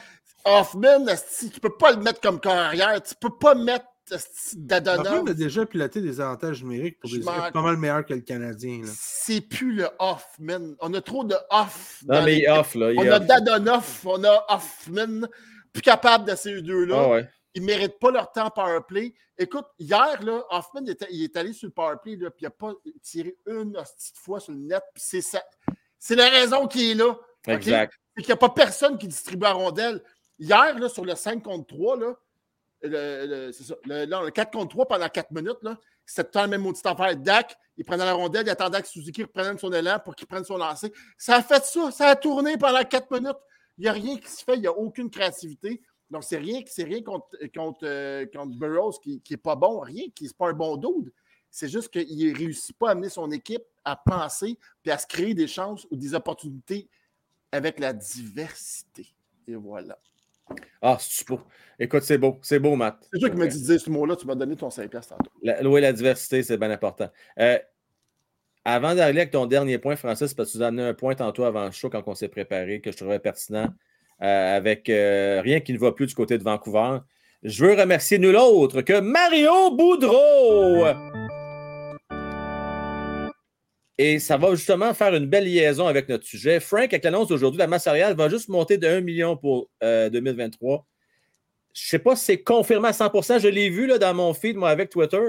Hoffman, 0.46 1.06
tu 1.40 1.46
ne 1.46 1.60
peux 1.60 1.76
pas 1.76 1.92
le 1.92 1.98
mettre 1.98 2.22
comme 2.22 2.40
corps 2.40 2.54
arrière. 2.54 3.02
Tu 3.02 3.16
ne 3.16 3.28
peux 3.28 3.36
pas 3.36 3.56
mettre 3.56 3.86
Dadonov. 4.56 5.24
On 5.24 5.28
a 5.28 5.34
déjà 5.34 5.66
piloté 5.66 6.02
des 6.02 6.22
avantages 6.22 6.64
numériques 6.64 7.00
pour 7.00 7.10
des 7.10 7.18
équipes 7.18 7.54
pas 7.54 7.62
mal 7.62 7.78
meilleures 7.78 8.06
que 8.06 8.14
le 8.14 8.22
Canadien. 8.22 8.82
C'est 8.86 9.42
plus 9.42 9.74
le 9.74 9.90
off, 10.00 10.28
man. 10.40 10.76
On 10.80 10.94
a 10.94 11.02
trop 11.02 11.24
de 11.24 11.36
off. 11.50 12.04
Non, 12.08 12.24
mais 12.24 12.48
off, 12.50 12.76
là. 12.76 12.92
On 12.98 13.12
a 13.12 13.20
Dadonov, 13.20 14.02
on 14.06 14.24
a 14.24 14.46
Hoffman. 14.50 15.28
Plus 15.72 15.82
capable 15.82 16.26
de 16.28 16.36
ces 16.36 16.62
deux-là. 16.62 16.96
Ah 16.98 17.10
ouais. 17.10 17.30
Ils 17.56 17.62
ne 17.62 17.68
méritent 17.68 18.00
pas 18.00 18.12
leur 18.12 18.32
temps 18.32 18.50
powerplay. 18.50 19.14
Écoute, 19.38 19.66
hier, 19.80 20.22
là, 20.24 20.44
Hoffman, 20.52 20.82
il 21.10 21.24
est, 21.24 21.38
allé 21.38 21.54
sur 21.54 21.68
le 21.68 21.74
powerplay, 21.74 22.16
là, 22.16 22.30
puis 22.30 22.42
il 22.42 22.46
n'a 22.46 22.52
pas 22.52 22.74
tiré 23.02 23.36
une 23.48 23.74
petite 23.74 24.18
fois 24.18 24.40
sur 24.40 24.54
le 24.54 24.60
net. 24.60 24.84
C'est 24.96 26.16
la 26.16 26.30
raison 26.30 26.68
qui 26.68 26.92
est 26.92 26.96
là. 26.96 27.18
Exact. 27.48 27.94
C'est 28.16 28.24
qu'il 28.24 28.30
n'y 28.30 28.34
a 28.34 28.38
pas 28.38 28.50
personne 28.50 28.98
qui 28.98 29.08
distribue 29.08 29.46
à 29.46 29.54
rondelle. 29.54 30.04
Hier, 30.38 30.78
là, 30.78 30.90
sur 30.90 31.06
le 31.06 31.16
5 31.16 31.44
contre 31.44 31.68
3, 31.68 31.98
là, 31.98 32.14
le, 32.82 33.52
ça, 33.52 33.76
le, 33.86 34.30
4 34.30 34.52
contre 34.52 34.70
3 34.70 34.88
pendant 34.88 35.10
4 35.10 35.32
minutes, 35.32 35.58
c'était 36.06 36.40
la 36.40 36.48
même 36.48 36.62
maudite 36.62 36.86
affaire. 36.86 37.16
Dak, 37.16 37.58
il 37.78 37.86
prenait 37.86 38.06
la 38.06 38.14
rondelle, 38.14 38.46
il 38.46 38.50
attendait 38.50 38.82
que 38.82 38.88
Suzuki 38.88 39.24
reprenne 39.24 39.58
son 39.58 39.72
élan 39.72 40.00
pour 40.04 40.16
qu'il 40.16 40.28
prenne 40.28 40.44
son 40.44 40.58
lancer. 40.58 40.92
Ça 41.18 41.38
a 41.38 41.44
fait 41.44 41.64
ça, 41.64 41.92
ça 41.92 42.08
a 42.08 42.16
tourné 42.16 42.58
pendant 42.58 42.84
4 42.84 43.12
minutes. 43.12 43.38
Il 43.78 43.84
n'y 43.84 43.88
a 43.88 43.94
rien 43.94 44.18
qui 44.18 44.30
se 44.30 44.44
fait, 44.44 44.56
il 44.56 44.62
n'y 44.62 44.68
a 44.68 44.74
aucune 44.74 45.10
créativité. 45.10 45.82
Donc, 46.10 46.24
c'est 46.24 46.38
rien, 46.38 46.62
rien 46.78 47.04
contre, 47.04 47.30
contre, 47.54 47.80
euh, 47.84 48.26
contre 48.34 48.58
Burroughs 48.58 49.00
qui 49.02 49.22
n'est 49.30 49.38
pas 49.38 49.56
bon, 49.56 49.80
rien, 49.80 50.06
qui 50.16 50.26
n'est 50.26 50.34
pas 50.38 50.50
un 50.50 50.54
bon 50.54 50.76
dude. 50.76 51.12
C'est 51.52 51.70
juste 51.70 51.90
qu'il 51.90 52.30
ne 52.30 52.36
réussit 52.36 52.78
pas 52.78 52.90
à 52.90 52.92
amener 52.92 53.10
son 53.10 53.30
équipe 53.32 53.64
à 53.84 53.96
penser 53.96 54.58
et 54.86 54.92
à 54.92 54.98
se 54.98 55.08
créer 55.08 55.34
des 55.34 55.48
chances 55.48 55.88
ou 55.90 55.96
des 55.96 56.14
opportunités 56.14 56.88
avec 57.52 57.80
la 57.80 57.94
diversité. 57.94 59.08
Et 59.48 59.56
voilà. 59.56 59.98
Ah, 60.82 60.98
c'est 61.00 61.28
beau. 61.28 61.40
Écoute, 61.80 62.04
c'est 62.04 62.18
beau. 62.18 62.40
C'est 62.42 62.60
beau, 62.60 62.76
Matt. 62.76 63.08
C'est 63.12 63.20
toi 63.20 63.30
qui 63.30 63.38
m'as 63.38 63.48
dit 63.48 63.80
ce 63.80 63.90
mot-là. 63.90 64.16
Tu 64.16 64.28
m'as 64.28 64.36
donné 64.36 64.56
ton 64.56 64.70
5 64.70 64.90
tantôt. 64.90 65.32
oui, 65.44 65.82
la 65.82 65.94
diversité, 65.94 66.44
c'est 66.44 66.58
bien 66.58 66.72
important. 66.72 67.10
Euh, 67.40 67.58
avant 68.66 68.94
d'arriver 68.96 69.22
avec 69.22 69.32
ton 69.32 69.46
dernier 69.46 69.78
point, 69.78 69.96
Francis, 69.96 70.34
parce 70.34 70.52
que 70.52 70.58
tu 70.58 70.64
as 70.64 70.72
donné 70.72 70.84
un 70.84 70.94
point 70.94 71.16
tantôt 71.16 71.46
avant 71.46 71.66
le 71.66 71.72
show 71.72 71.90
quand 71.90 72.04
on 72.08 72.16
s'est 72.16 72.28
préparé 72.28 72.82
que 72.82 72.92
je 72.92 72.98
trouvais 72.98 73.20
pertinent, 73.20 73.70
euh, 74.22 74.58
avec 74.58 74.90
euh, 74.90 75.42
rien 75.42 75.62
qui 75.62 75.74
ne 75.74 75.78
va 75.78 75.92
plus 75.92 76.08
du 76.08 76.16
côté 76.16 76.38
de 76.38 76.44
Vancouver. 76.44 77.00
Je 77.44 77.66
veux 77.66 77.74
remercier 77.74 78.20
nul 78.20 78.36
autre 78.36 78.82
que 78.82 79.00
Mario 79.00 79.72
Boudreau. 79.72 80.86
Et 84.02 84.18
ça 84.20 84.38
va 84.38 84.56
justement 84.56 84.94
faire 84.94 85.14
une 85.14 85.26
belle 85.26 85.44
liaison 85.44 85.86
avec 85.86 86.08
notre 86.08 86.26
sujet. 86.26 86.62
Frank, 86.62 86.86
avec 86.86 87.04
l'annonce 87.04 87.28
d'aujourd'hui, 87.28 87.60
la 87.60 87.68
masse 87.68 87.84
salariale 87.84 88.16
va 88.16 88.30
juste 88.30 88.48
monter 88.48 88.78
de 88.78 88.88
1 88.88 89.02
million 89.02 89.36
pour 89.36 89.70
2023. 89.82 90.74
Euh, 90.74 90.80
je 91.74 91.84
ne 91.84 91.88
sais 91.90 92.00
pas 92.00 92.16
si 92.16 92.24
c'est 92.24 92.42
confirmé 92.42 92.88
à 92.88 92.92
100% 92.92 93.42
Je 93.42 93.50
l'ai 93.50 93.70
vu 93.70 93.88
là, 93.88 93.98
dans 93.98 94.14
mon 94.14 94.34
feed, 94.34 94.56
moi, 94.56 94.70
avec 94.70 94.90
Twitter. 94.90 95.20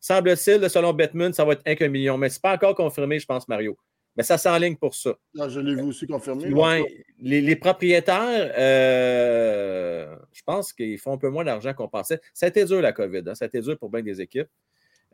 Semble-t-il, 0.00 0.70
selon 0.70 0.94
Batman, 0.94 1.34
ça 1.34 1.44
va 1.44 1.52
être 1.52 1.82
1 1.82 1.88
million. 1.88 2.16
Mais 2.16 2.30
ce 2.30 2.36
n'est 2.36 2.40
pas 2.40 2.54
encore 2.54 2.74
confirmé, 2.74 3.18
je 3.18 3.26
pense, 3.26 3.46
Mario. 3.46 3.76
Mais 4.16 4.22
ça 4.22 4.38
s'enligne 4.38 4.76
pour 4.76 4.94
ça. 4.94 5.14
Non, 5.34 5.50
je 5.50 5.60
l'ai 5.60 5.74
vu 5.74 5.82
aussi 5.82 6.06
confirmé. 6.06 6.50
Les, 7.20 7.56
propriétaires, 7.56 8.54
euh, 8.56 10.16
je 10.32 10.42
pense 10.46 10.72
qu'ils 10.72 10.98
font 10.98 11.12
un 11.12 11.18
peu 11.18 11.28
moins 11.28 11.44
d'argent 11.44 11.74
qu'on 11.74 11.88
pensait. 11.88 12.22
Ça 12.32 12.46
a 12.46 12.48
été 12.48 12.64
dur, 12.64 12.80
la 12.80 12.92
COVID. 12.92 13.24
Hein. 13.26 13.34
Ça 13.34 13.44
a 13.44 13.48
été 13.48 13.60
dur 13.60 13.78
pour 13.78 13.90
bien 13.90 14.00
des 14.00 14.22
équipes. 14.22 14.48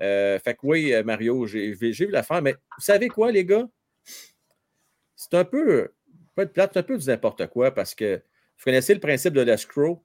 Euh, 0.01 0.39
fait 0.39 0.55
que 0.55 0.61
oui, 0.65 0.93
euh, 0.93 1.03
Mario, 1.05 1.47
j'ai 1.47 1.73
vu 1.73 2.11
l'affaire, 2.11 2.43
mais 2.43 2.53
vous 2.53 2.83
savez 2.83 3.09
quoi, 3.09 3.31
les 3.31 3.45
gars? 3.45 3.69
C'est 5.15 5.35
un 5.35 5.45
peu, 5.45 5.93
pas 6.35 6.43
être 6.43 6.53
plate, 6.53 6.71
c'est 6.73 6.81
un 6.81 6.83
peu 6.83 6.99
du 6.99 7.07
n'importe 7.07 7.47
quoi 7.47 7.73
parce 7.73 7.95
que 7.95 8.17
vous 8.17 8.65
connaissez 8.65 8.95
le 8.95 9.01
principe 9.01 9.35
de 9.35 9.41
l'escrow. 9.41 10.05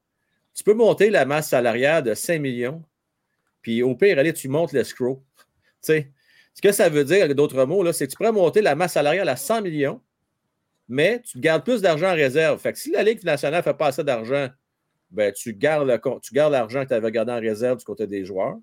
Tu 0.53 0.63
peux 0.63 0.73
monter 0.73 1.09
la 1.09 1.25
masse 1.25 1.49
salariale 1.49 2.03
de 2.03 2.13
5 2.13 2.39
millions, 2.39 2.83
puis 3.61 3.83
au 3.83 3.95
pire, 3.95 4.19
allez, 4.19 4.33
tu 4.33 4.47
montes 4.47 4.73
l'escrow. 4.73 5.23
Tu 5.81 5.93
sais, 5.93 6.11
ce 6.53 6.61
que 6.61 6.71
ça 6.71 6.89
veut 6.89 7.05
dire, 7.05 7.33
d'autres 7.35 7.63
mots, 7.65 7.89
c'est 7.93 8.05
que 8.05 8.11
tu 8.11 8.17
pourrais 8.17 8.31
monter 8.31 8.61
la 8.61 8.75
masse 8.75 8.93
salariale 8.93 9.29
à 9.29 9.35
100 9.35 9.61
millions, 9.61 10.01
mais 10.87 11.21
tu 11.21 11.39
gardes 11.39 11.63
plus 11.63 11.81
d'argent 11.81 12.11
en 12.11 12.15
réserve. 12.15 12.59
Fait 12.59 12.73
que 12.73 12.79
si 12.79 12.91
la 12.91 13.03
Ligue 13.03 13.23
nationale 13.23 13.59
ne 13.59 13.63
fait 13.63 13.77
pas 13.77 13.87
assez 13.87 14.03
d'argent, 14.03 14.49
ben, 15.11 15.31
tu 15.31 15.53
gardes 15.53 15.87
l'argent 15.87 16.83
que 16.83 16.87
tu 16.87 16.93
avais 16.93 17.11
gardé 17.11 17.31
en 17.31 17.39
réserve 17.39 17.77
du 17.77 17.85
côté 17.85 18.07
des 18.07 18.25
joueurs. 18.25 18.57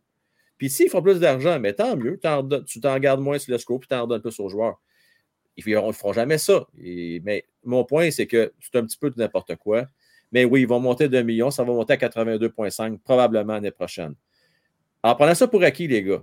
Puis 0.59 0.70
s'ils 0.70 0.88
font 0.88 1.02
plus 1.02 1.20
d'argent, 1.20 1.61
mais 1.61 1.72
tant 1.72 1.96
mieux, 1.96 2.18
tu 2.66 2.80
t'en 2.80 2.98
gardes 2.98 3.20
moins 3.20 3.38
sur 3.38 3.52
le 3.52 3.59
scope 3.59 3.82
puis 3.82 3.88
tu 3.88 3.94
en 3.94 4.02
redonnes 4.02 4.22
plus 4.22 4.38
aux 4.40 4.48
joueurs. 4.48 4.80
Ils 5.57 5.74
ne 5.74 5.92
feront 5.92 6.12
jamais 6.12 6.38
ça. 6.38 6.66
mais 6.76 7.46
mon 7.64 7.84
point, 7.84 8.11
c'est 8.11 8.26
que 8.26 8.52
c'est 8.61 8.76
un 8.76 8.84
petit 8.84 8.98
peu 8.98 9.11
de 9.11 9.18
n'importe 9.18 9.57
quoi. 9.57 9.86
Mais 10.32 10.44
oui, 10.44 10.62
ils 10.62 10.68
vont 10.68 10.80
monter 10.80 11.09
d'un 11.09 11.22
million, 11.22 11.50
ça 11.50 11.64
va 11.64 11.72
monter 11.72 11.94
à 11.94 11.96
82,5 11.96 12.98
probablement 12.98 13.54
l'année 13.54 13.70
prochaine. 13.70 14.14
Alors, 15.02 15.16
prenez 15.16 15.34
ça 15.34 15.46
pour 15.46 15.62
acquis, 15.62 15.86
les 15.86 16.02
gars. 16.02 16.22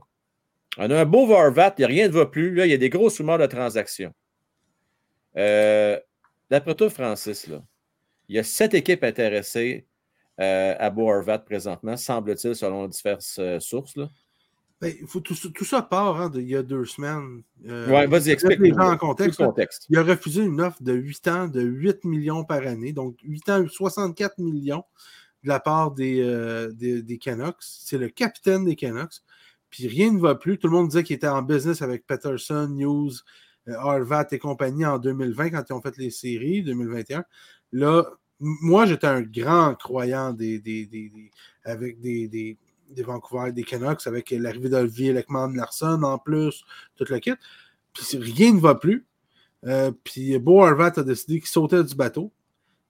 On 0.77 0.89
a 0.89 1.01
un 1.01 1.05
beau 1.05 1.25
Varvat, 1.25 1.75
rien 1.77 2.07
ne 2.07 2.13
va 2.13 2.25
plus. 2.25 2.53
Là, 2.53 2.65
il 2.65 2.71
y 2.71 2.73
a 2.73 2.77
des 2.77 2.89
grosses 2.89 3.17
rumeurs 3.17 3.37
de 3.37 3.45
transactions. 3.45 4.13
Euh, 5.37 5.99
d'après 6.49 6.75
toi, 6.75 6.89
Francis, 6.89 7.49
il 8.27 8.35
y 8.35 8.39
a 8.39 8.43
sept 8.43 8.73
équipes 8.73 9.03
intéressées 9.03 9.87
euh, 10.39 10.75
à 10.79 10.89
Beau 10.89 11.11
présentement, 11.45 11.95
semble-t-il, 11.95 12.55
selon 12.55 12.87
diverses 12.87 13.37
euh, 13.39 13.59
sources. 13.59 13.97
Ben, 14.83 15.07
faut, 15.07 15.21
tout, 15.21 15.33
ça 15.63 15.81
part 15.81 16.19
hein, 16.19 16.31
il 16.35 16.49
y 16.49 16.55
a 16.55 16.61
deux 16.61 16.85
semaines. 16.85 17.41
Euh, 17.67 18.05
vas-y, 18.07 18.31
explique. 18.31 18.59
Les 18.59 18.73
en 18.73 18.97
contexte, 18.97 19.41
Il 19.89 19.97
a 19.97 20.03
refusé 20.03 20.43
une 20.43 20.59
offre 20.59 20.83
de 20.83 20.91
8 20.91 21.27
ans 21.29 21.47
de 21.47 21.61
8 21.61 22.03
millions 22.03 22.43
par 22.43 22.67
année. 22.67 22.91
Donc, 22.91 23.17
8 23.23 23.49
ans, 23.49 23.65
64 23.67 24.39
millions 24.39 24.83
de 25.43 25.47
la 25.47 25.59
part 25.59 25.91
des, 25.91 26.21
euh, 26.21 26.71
des, 26.73 27.17
Canucks. 27.17 27.55
C'est 27.61 27.97
le 27.97 28.09
capitaine 28.09 28.65
des 28.65 28.75
Canucks. 28.75 29.21
Puis 29.69 29.87
rien 29.87 30.11
ne 30.11 30.19
va 30.19 30.35
plus. 30.35 30.57
Tout 30.57 30.67
le 30.67 30.73
monde 30.73 30.89
disait 30.89 31.03
qu'il 31.03 31.15
était 31.15 31.27
en 31.27 31.41
business 31.41 31.81
avec 31.81 32.05
Peterson, 32.05 32.67
News, 32.69 33.11
euh, 33.69 33.73
Harvat 33.75 34.27
et 34.31 34.39
compagnie 34.39 34.85
en 34.85 34.99
2020 34.99 35.51
quand 35.51 35.63
ils 35.69 35.73
ont 35.73 35.81
fait 35.81 35.97
les 35.97 36.09
séries, 36.09 36.61
2021. 36.61 37.23
Là, 37.71 38.03
moi, 38.39 38.85
j'étais 38.85 39.07
un 39.07 39.21
grand 39.21 39.75
croyant 39.75 40.33
des, 40.33 40.59
des 40.59 40.89
avec 41.63 42.01
des, 42.01 42.57
des 42.93 43.03
Vancouver, 43.03 43.51
des 43.51 43.63
Canucks, 43.63 44.05
avec 44.07 44.31
l'arrivée 44.31 44.69
d'Olivier 44.69 45.13
Leckman 45.13 45.53
Larson 45.55 46.01
en 46.03 46.17
plus, 46.17 46.63
toute 46.95 47.09
la 47.09 47.19
kit. 47.19 47.33
Puis 47.93 48.17
rien 48.17 48.53
ne 48.53 48.59
va 48.59 48.75
plus. 48.75 49.05
Euh, 49.65 49.91
puis 50.03 50.37
Beau 50.39 50.63
Harvat 50.63 50.93
a 50.97 51.03
décidé 51.03 51.39
qu'il 51.39 51.49
sautait 51.49 51.83
du 51.83 51.95
bateau. 51.95 52.31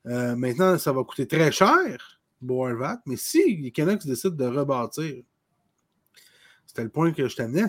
Euh, 0.08 0.36
maintenant, 0.36 0.78
ça 0.78 0.92
va 0.92 1.04
coûter 1.04 1.28
très 1.28 1.52
cher, 1.52 2.20
Beau 2.42 2.66
Harvat, 2.66 3.02
mais 3.06 3.16
si 3.16 3.58
les 3.58 3.72
Canucks 3.72 4.06
décident 4.06 4.36
de 4.36 4.46
rebâtir, 4.46 5.24
c'était 6.66 6.84
le 6.84 6.90
point 6.90 7.12
que 7.12 7.28
je 7.28 7.36
t'amenais. 7.36 7.68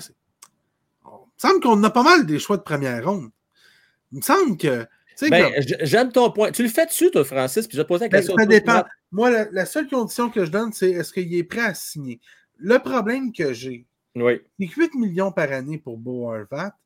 Il 1.04 1.10
me 1.10 1.50
semble 1.50 1.60
qu'on 1.60 1.82
a 1.84 1.90
pas 1.90 2.02
mal 2.02 2.26
des 2.26 2.38
choix 2.38 2.56
de 2.56 2.62
première 2.62 3.04
ronde. 3.04 3.30
Il 4.12 4.18
me 4.18 4.22
semble 4.22 4.56
que 4.56 4.86
ben, 5.22 5.52
J'aime 5.82 6.12
ton 6.12 6.30
point. 6.30 6.50
Tu 6.50 6.62
le 6.62 6.68
fais 6.68 6.86
dessus, 6.86 7.10
toi, 7.10 7.24
Francis, 7.24 7.66
puis 7.66 7.76
je 7.76 7.82
vais 7.82 7.86
poser 7.86 8.04
la 8.04 8.08
ben, 8.08 8.18
question. 8.18 8.36
ça 8.36 8.46
dépend. 8.46 8.84
Moi, 9.14 9.30
la, 9.30 9.64
seule 9.64 9.88
condition 9.88 10.28
que 10.28 10.44
je 10.44 10.50
donne, 10.50 10.72
c'est 10.72 10.90
est-ce 10.90 11.12
qu'il 11.12 11.32
est 11.36 11.44
prêt 11.44 11.60
à 11.60 11.72
signer? 11.72 12.20
Le 12.58 12.80
problème 12.80 13.32
que 13.32 13.52
j'ai, 13.52 13.86
oui. 14.16 14.40
c'est 14.58 14.66
8 14.66 14.96
millions 14.96 15.30
par 15.30 15.52
année 15.52 15.78
pour 15.78 15.98
Beau 15.98 16.32
Harvat. 16.32 16.76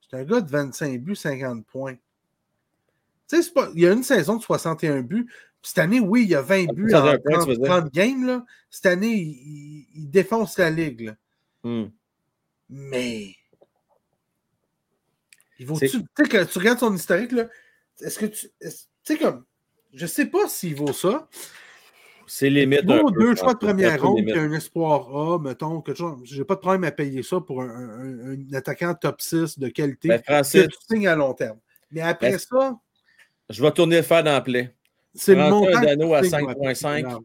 C'est 0.00 0.16
un 0.16 0.24
gars 0.24 0.40
de 0.40 0.50
25 0.50 1.00
buts, 1.00 1.14
50 1.14 1.64
points. 1.66 1.94
Tu 3.28 3.40
sais, 3.40 3.52
il 3.74 3.80
y 3.80 3.86
a 3.86 3.92
une 3.92 4.02
saison 4.02 4.38
de 4.38 4.42
61 4.42 5.02
buts. 5.02 5.30
Cette 5.62 5.78
année, 5.78 6.00
oui, 6.00 6.24
il 6.24 6.30
y 6.30 6.34
a 6.34 6.42
20 6.42 6.66
ah, 6.68 6.72
buts 6.72 6.94
en 6.94 7.64
30, 7.64 7.92
games. 7.92 8.26
Là. 8.26 8.44
Cette 8.70 8.86
année, 8.86 9.14
il, 9.14 10.10
défonce 10.10 10.58
la 10.58 10.70
ligue. 10.70 11.14
Hmm. 11.62 11.90
Mais. 12.68 13.36
Il 15.60 15.66
vaut 15.66 15.78
tu 15.78 15.86
sais, 15.86 15.98
tu 16.46 16.58
regardes 16.58 16.80
son 16.80 16.92
historique, 16.92 17.32
là, 17.32 17.46
est-ce 18.00 18.18
que 18.18 18.26
tu. 18.26 18.48
Tu 18.60 18.70
sais, 19.04 19.16
comme. 19.16 19.44
Je 19.94 20.06
sais 20.06 20.26
pas 20.26 20.48
s'il 20.48 20.74
vaut 20.74 20.92
ça. 20.92 21.28
C'est 22.28 22.50
limite. 22.50 22.84
Vaut 22.84 23.10
deux 23.10 23.34
choix 23.34 23.54
de 23.54 23.58
première 23.58 24.00
ronde 24.02 24.28
et 24.28 24.38
un 24.38 24.52
espoir 24.52 25.08
A, 25.16 25.38
mettons, 25.38 25.80
quelque 25.80 25.96
chose. 25.96 26.20
J'ai 26.24 26.44
pas 26.44 26.54
de 26.54 26.60
problème 26.60 26.84
à 26.84 26.92
payer 26.92 27.22
ça 27.22 27.40
pour 27.40 27.62
un, 27.62 28.36
attaquant 28.52 28.94
top 28.94 29.20
6 29.20 29.58
de 29.58 29.68
qualité 29.68 30.08
ben, 30.08 30.20
que 30.20 30.66
tu 30.66 30.76
signes 30.88 31.08
à 31.08 31.16
long 31.16 31.34
terme. 31.34 31.58
Mais 31.90 32.02
après 32.02 32.32
ben, 32.32 32.38
ça. 32.38 32.78
Je 33.50 33.62
vais 33.62 33.72
tourner 33.72 34.00
le 34.00 34.22
dans 34.22 34.36
le 34.36 34.42
play. 34.42 34.74
C'est 35.14 35.34
le 35.34 35.48
montant. 35.48 35.76
un 35.76 35.82
Dano 35.82 36.14
à 36.14 36.20
5,5 36.20 37.18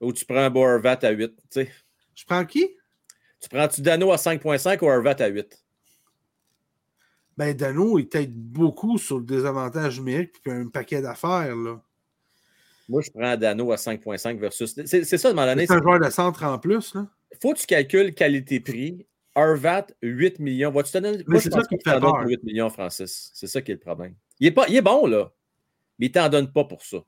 ou 0.00 0.12
tu 0.12 0.24
prends 0.24 0.36
un 0.36 0.50
Borvat 0.50 0.98
à 1.02 1.10
8. 1.10 1.32
sais. 1.50 1.72
Je 2.14 2.24
prends 2.24 2.44
qui? 2.44 2.68
Tu 3.40 3.48
prends-tu 3.48 3.80
Dano 3.80 4.12
à 4.12 4.16
5,5 4.16 4.84
ou 4.84 4.88
Arvat 4.88 5.16
à 5.18 5.26
8? 5.26 5.64
ben 7.38 7.54
Dano, 7.54 8.00
il 8.00 8.08
t'aide 8.08 8.34
beaucoup 8.34 8.98
sur 8.98 9.18
le 9.18 9.24
désavantage 9.24 10.00
numérique 10.00 10.34
et 10.44 10.50
un 10.50 10.66
paquet 10.66 11.00
d'affaires. 11.00 11.54
Moi, 12.88 13.02
je 13.02 13.10
prends 13.10 13.36
Dano 13.36 13.70
à 13.72 13.76
5.5 13.76 14.38
versus. 14.38 14.74
C'est 14.84 15.04
ça, 15.04 15.32
de 15.32 15.60
C'est 15.66 15.70
un 15.70 15.82
joueur 15.82 16.00
de 16.00 16.10
centre 16.10 16.42
en 16.44 16.58
plus. 16.58 16.94
Là. 16.94 17.06
Faut 17.40 17.52
que 17.52 17.58
tu 17.58 17.66
calcules 17.66 18.14
qualité-prix. 18.14 19.06
Arvat, 19.34 19.86
8 20.02 20.40
millions. 20.40 20.70
Vas-tu 20.70 20.92
te 20.92 20.98
donner. 20.98 21.22
Mais 21.28 21.38
c'est 21.38 21.52
ça 21.52 21.62
qui 21.62 21.76
te 21.76 21.88
fait 21.88 22.00
peur. 22.00 22.24
8 22.26 22.42
millions, 22.44 22.70
Francis. 22.70 23.30
C'est 23.34 23.46
ça 23.46 23.60
qui 23.60 23.72
est 23.72 23.74
le 23.74 23.80
problème. 23.80 24.14
Il 24.40 24.46
est, 24.48 24.52
pas, 24.52 24.66
il 24.68 24.76
est 24.76 24.82
bon, 24.82 25.06
là. 25.06 25.30
Mais 25.98 26.06
il 26.06 26.12
t'en 26.12 26.28
donne 26.28 26.50
pas 26.50 26.64
pour 26.64 26.82
ça. 26.84 26.98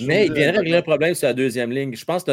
mais 0.00 0.26
il 0.26 0.32
viendrait 0.32 0.60
régler 0.60 0.76
un 0.76 0.82
problème 0.82 1.14
sur 1.14 1.28
la 1.28 1.34
deuxième 1.34 1.70
ligne. 1.70 1.94
Je 1.94 2.04
pense 2.04 2.24
que 2.24 2.32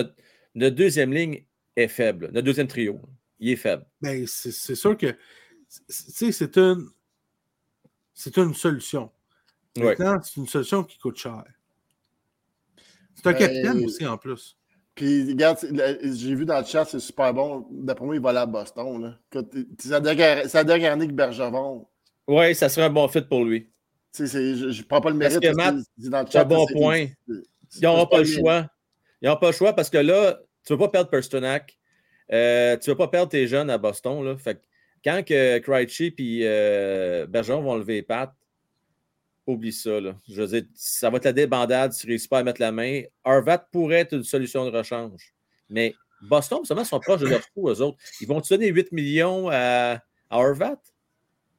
notre, 0.55 0.75
deuxième 0.75 1.13
ligne 1.13 1.43
est 1.75 1.87
faible. 1.87 2.27
Notre 2.27 2.45
deuxième 2.45 2.67
trio, 2.67 3.01
il 3.39 3.51
est 3.51 3.55
faible. 3.57 3.85
Ben, 4.01 4.25
c'est 4.27 4.75
sûr 4.75 4.95
que 4.97 5.15
c'est 5.87 6.57
une, 6.57 6.87
c'est 8.13 8.37
une 8.37 8.53
solution. 8.53 9.11
Maintenant, 9.78 10.19
c'est 10.21 10.39
une 10.39 10.47
solution 10.47 10.84
qui 10.84 10.97
coûte 10.97 11.17
cher. 11.17 11.43
C'est 13.15 13.28
un 13.28 13.32
ben, 13.32 13.38
capitaine 13.38 13.86
aussi, 13.86 14.05
en 14.05 14.17
plus. 14.17 14.57
Puis, 14.95 15.30
regarde, 15.30 15.57
j'ai 16.03 16.36
vu 16.36 16.45
dans 16.45 16.59
le 16.59 16.65
chat, 16.65 16.86
c'est 16.86 16.99
super 16.99 17.34
bon. 17.34 17.65
D'après 17.71 18.05
moi, 18.05 18.15
il 18.15 18.21
va 18.21 18.30
aller 18.30 18.39
à 18.39 18.45
Boston. 18.45 19.17
C'est 19.80 19.89
la 19.89 19.99
dernière 20.63 20.93
année 20.93 21.07
que 21.07 21.13
Bergevon. 21.13 21.88
Oui, 22.28 22.53
ça 22.55 22.69
serait 22.69 22.86
un 22.86 22.89
bon 22.89 23.07
fit 23.07 23.21
pour 23.21 23.43
lui. 23.43 23.69
je 24.17 24.24
ne 24.24 24.84
prends 24.84 25.01
pas 25.01 25.09
le 25.09 25.15
mérite. 25.15 25.39
C'est 25.41 26.38
un 26.38 26.45
bon 26.45 26.65
point. 26.67 27.07
Ils 27.28 27.82
n'auront 27.82 28.05
pas 28.05 28.19
le 28.19 28.26
choix. 28.26 28.67
Ils 29.21 29.26
n'auront 29.26 29.39
pas 29.39 29.47
le 29.47 29.53
choix 29.53 29.74
parce 29.74 29.89
que 29.89 29.97
là, 29.97 30.39
tu 30.65 30.74
ne 30.74 30.78
veux 30.78 30.84
pas 30.84 30.89
perdre 30.89 31.09
Perstonac. 31.09 31.78
Euh, 32.32 32.78
tu 32.78 32.89
ne 32.89 32.93
veux 32.93 32.97
pas 32.97 33.07
perdre 33.07 33.30
tes 33.30 33.47
jeunes 33.47 33.69
à 33.69 33.78
Boston. 33.78 34.24
Là. 34.24 34.38
Fait 34.38 34.61
quand 35.03 35.24
que 35.26 35.57
Krejci 35.59 36.13
et 36.17 36.41
euh, 36.43 37.26
Bergeron 37.26 37.61
vont 37.61 37.76
lever 37.76 37.95
les 37.95 38.03
pattes, 38.03 38.34
oublie 39.47 39.73
ça. 39.73 39.99
Là. 39.99 40.15
Je 40.27 40.41
veux 40.41 40.47
dire, 40.47 40.63
ça 40.73 41.09
va 41.09 41.17
être 41.17 41.25
la 41.25 41.33
débandade 41.33 41.93
si 41.93 42.01
tu 42.01 42.07
ne 42.07 42.11
réussis 42.11 42.27
pas 42.27 42.39
à 42.39 42.43
mettre 42.43 42.61
la 42.61 42.71
main. 42.71 43.01
Arvat 43.23 43.57
pourrait 43.57 43.99
être 43.99 44.13
une 44.13 44.23
solution 44.23 44.69
de 44.69 44.75
rechange. 44.75 45.33
Mais 45.69 45.93
Boston, 46.21 46.63
seulement, 46.63 46.83
sont 46.83 46.99
proches 46.99 47.21
de 47.21 47.27
leur 47.27 47.41
trou, 47.47 47.69
eux 47.69 47.81
autres. 47.81 47.97
Ils 48.21 48.27
vont 48.27 48.41
te 48.41 48.53
donner 48.53 48.67
8 48.67 48.91
millions 48.91 49.49
à, 49.49 49.99
à 50.29 50.37
Arvat? 50.37 50.79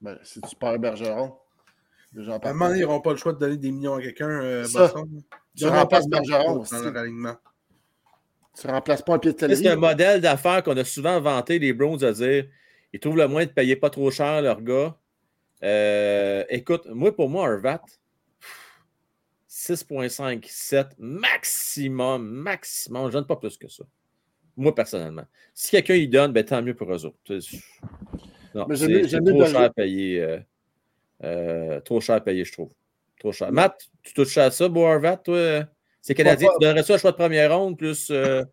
Ben, 0.01 0.19
si 0.23 0.41
tu 0.41 0.57
perds 0.57 0.79
Bergeron. 0.79 1.35
à 2.17 2.49
un 2.49 2.53
moment 2.53 2.75
ils 2.75 2.83
n'auront 2.83 3.01
pas 3.01 3.13
le 3.13 3.17
choix 3.17 3.33
de 3.33 3.39
donner 3.39 3.57
des 3.57 3.71
millions 3.71 3.95
à 3.95 4.03
quelqu'un, 4.03 4.29
euh, 4.29 4.67
Boston. 4.73 5.23
Tu 5.57 5.67
remplaces 5.67 6.09
Bergeron 6.09 6.63
dans 6.71 6.83
leur 6.83 6.97
alignement. 6.97 7.37
Tu 8.61 8.67
remplaces 8.67 9.03
pas 9.03 9.15
un 9.15 9.19
pied 9.19 9.33
de 9.33 9.55
C'est 9.55 9.67
un 9.69 9.77
modèle 9.77 10.21
d'affaires 10.21 10.63
qu'on 10.63 10.77
a 10.77 10.85
souvent 10.85 11.21
vanté, 11.21 11.59
les 11.59 11.73
Browns, 11.73 12.05
à 12.05 12.13
dire 12.13 12.47
ils 12.93 13.01
trouvent 13.01 13.17
le 13.17 13.27
moyen 13.27 13.49
de 13.49 13.53
payer 13.53 13.75
pas 13.75 13.91
trop 13.91 14.11
cher 14.13 14.41
leurs 14.41 14.63
gars. 14.63 14.97
Euh, 15.65 16.45
écoute, 16.51 16.87
moi, 16.87 17.15
pour 17.15 17.29
moi, 17.29 17.49
Arvat, 17.49 17.83
6,5, 19.49 20.45
7 20.47 20.89
maximum, 20.99 22.27
maximum. 22.29 23.07
Je 23.07 23.13
donne 23.13 23.27
pas 23.27 23.37
plus 23.37 23.57
que 23.57 23.69
ça. 23.69 23.85
Moi, 24.57 24.75
personnellement. 24.75 25.25
Si 25.55 25.71
quelqu'un 25.71 25.95
y 25.95 26.07
donne, 26.07 26.33
ben, 26.33 26.45
tant 26.45 26.63
mieux 26.63 26.75
pour 26.75 26.93
eux 26.93 27.07
autres. 27.07 27.19
Non, 28.55 28.67
c'est 28.75 29.25
trop 29.25 29.47
cher 29.47 29.61
à 29.61 29.71
payer. 29.71 30.23
Euh, 30.23 30.39
euh, 31.25 31.81
trop 31.81 32.01
cher 32.01 32.17
à 32.17 32.21
payer, 32.21 32.45
je 32.45 32.53
trouve. 32.53 32.71
Trop 33.19 33.33
cher. 33.33 33.51
Matt, 33.51 33.89
tu 34.03 34.13
touches 34.13 34.37
à 34.39 34.51
ça, 34.51 34.69
Boarvat, 34.69 35.17
toi? 35.19 35.65
C'est 36.01 36.15
canadien. 36.15 36.51
tu 36.53 36.67
donnerais 36.67 36.83
ça 36.83 36.95
un 36.95 36.99
choix 36.99 37.13
de 37.13 37.17
première 37.17 37.57
ronde 37.57 37.79
plus, 37.79 38.11
euh, 38.11 38.45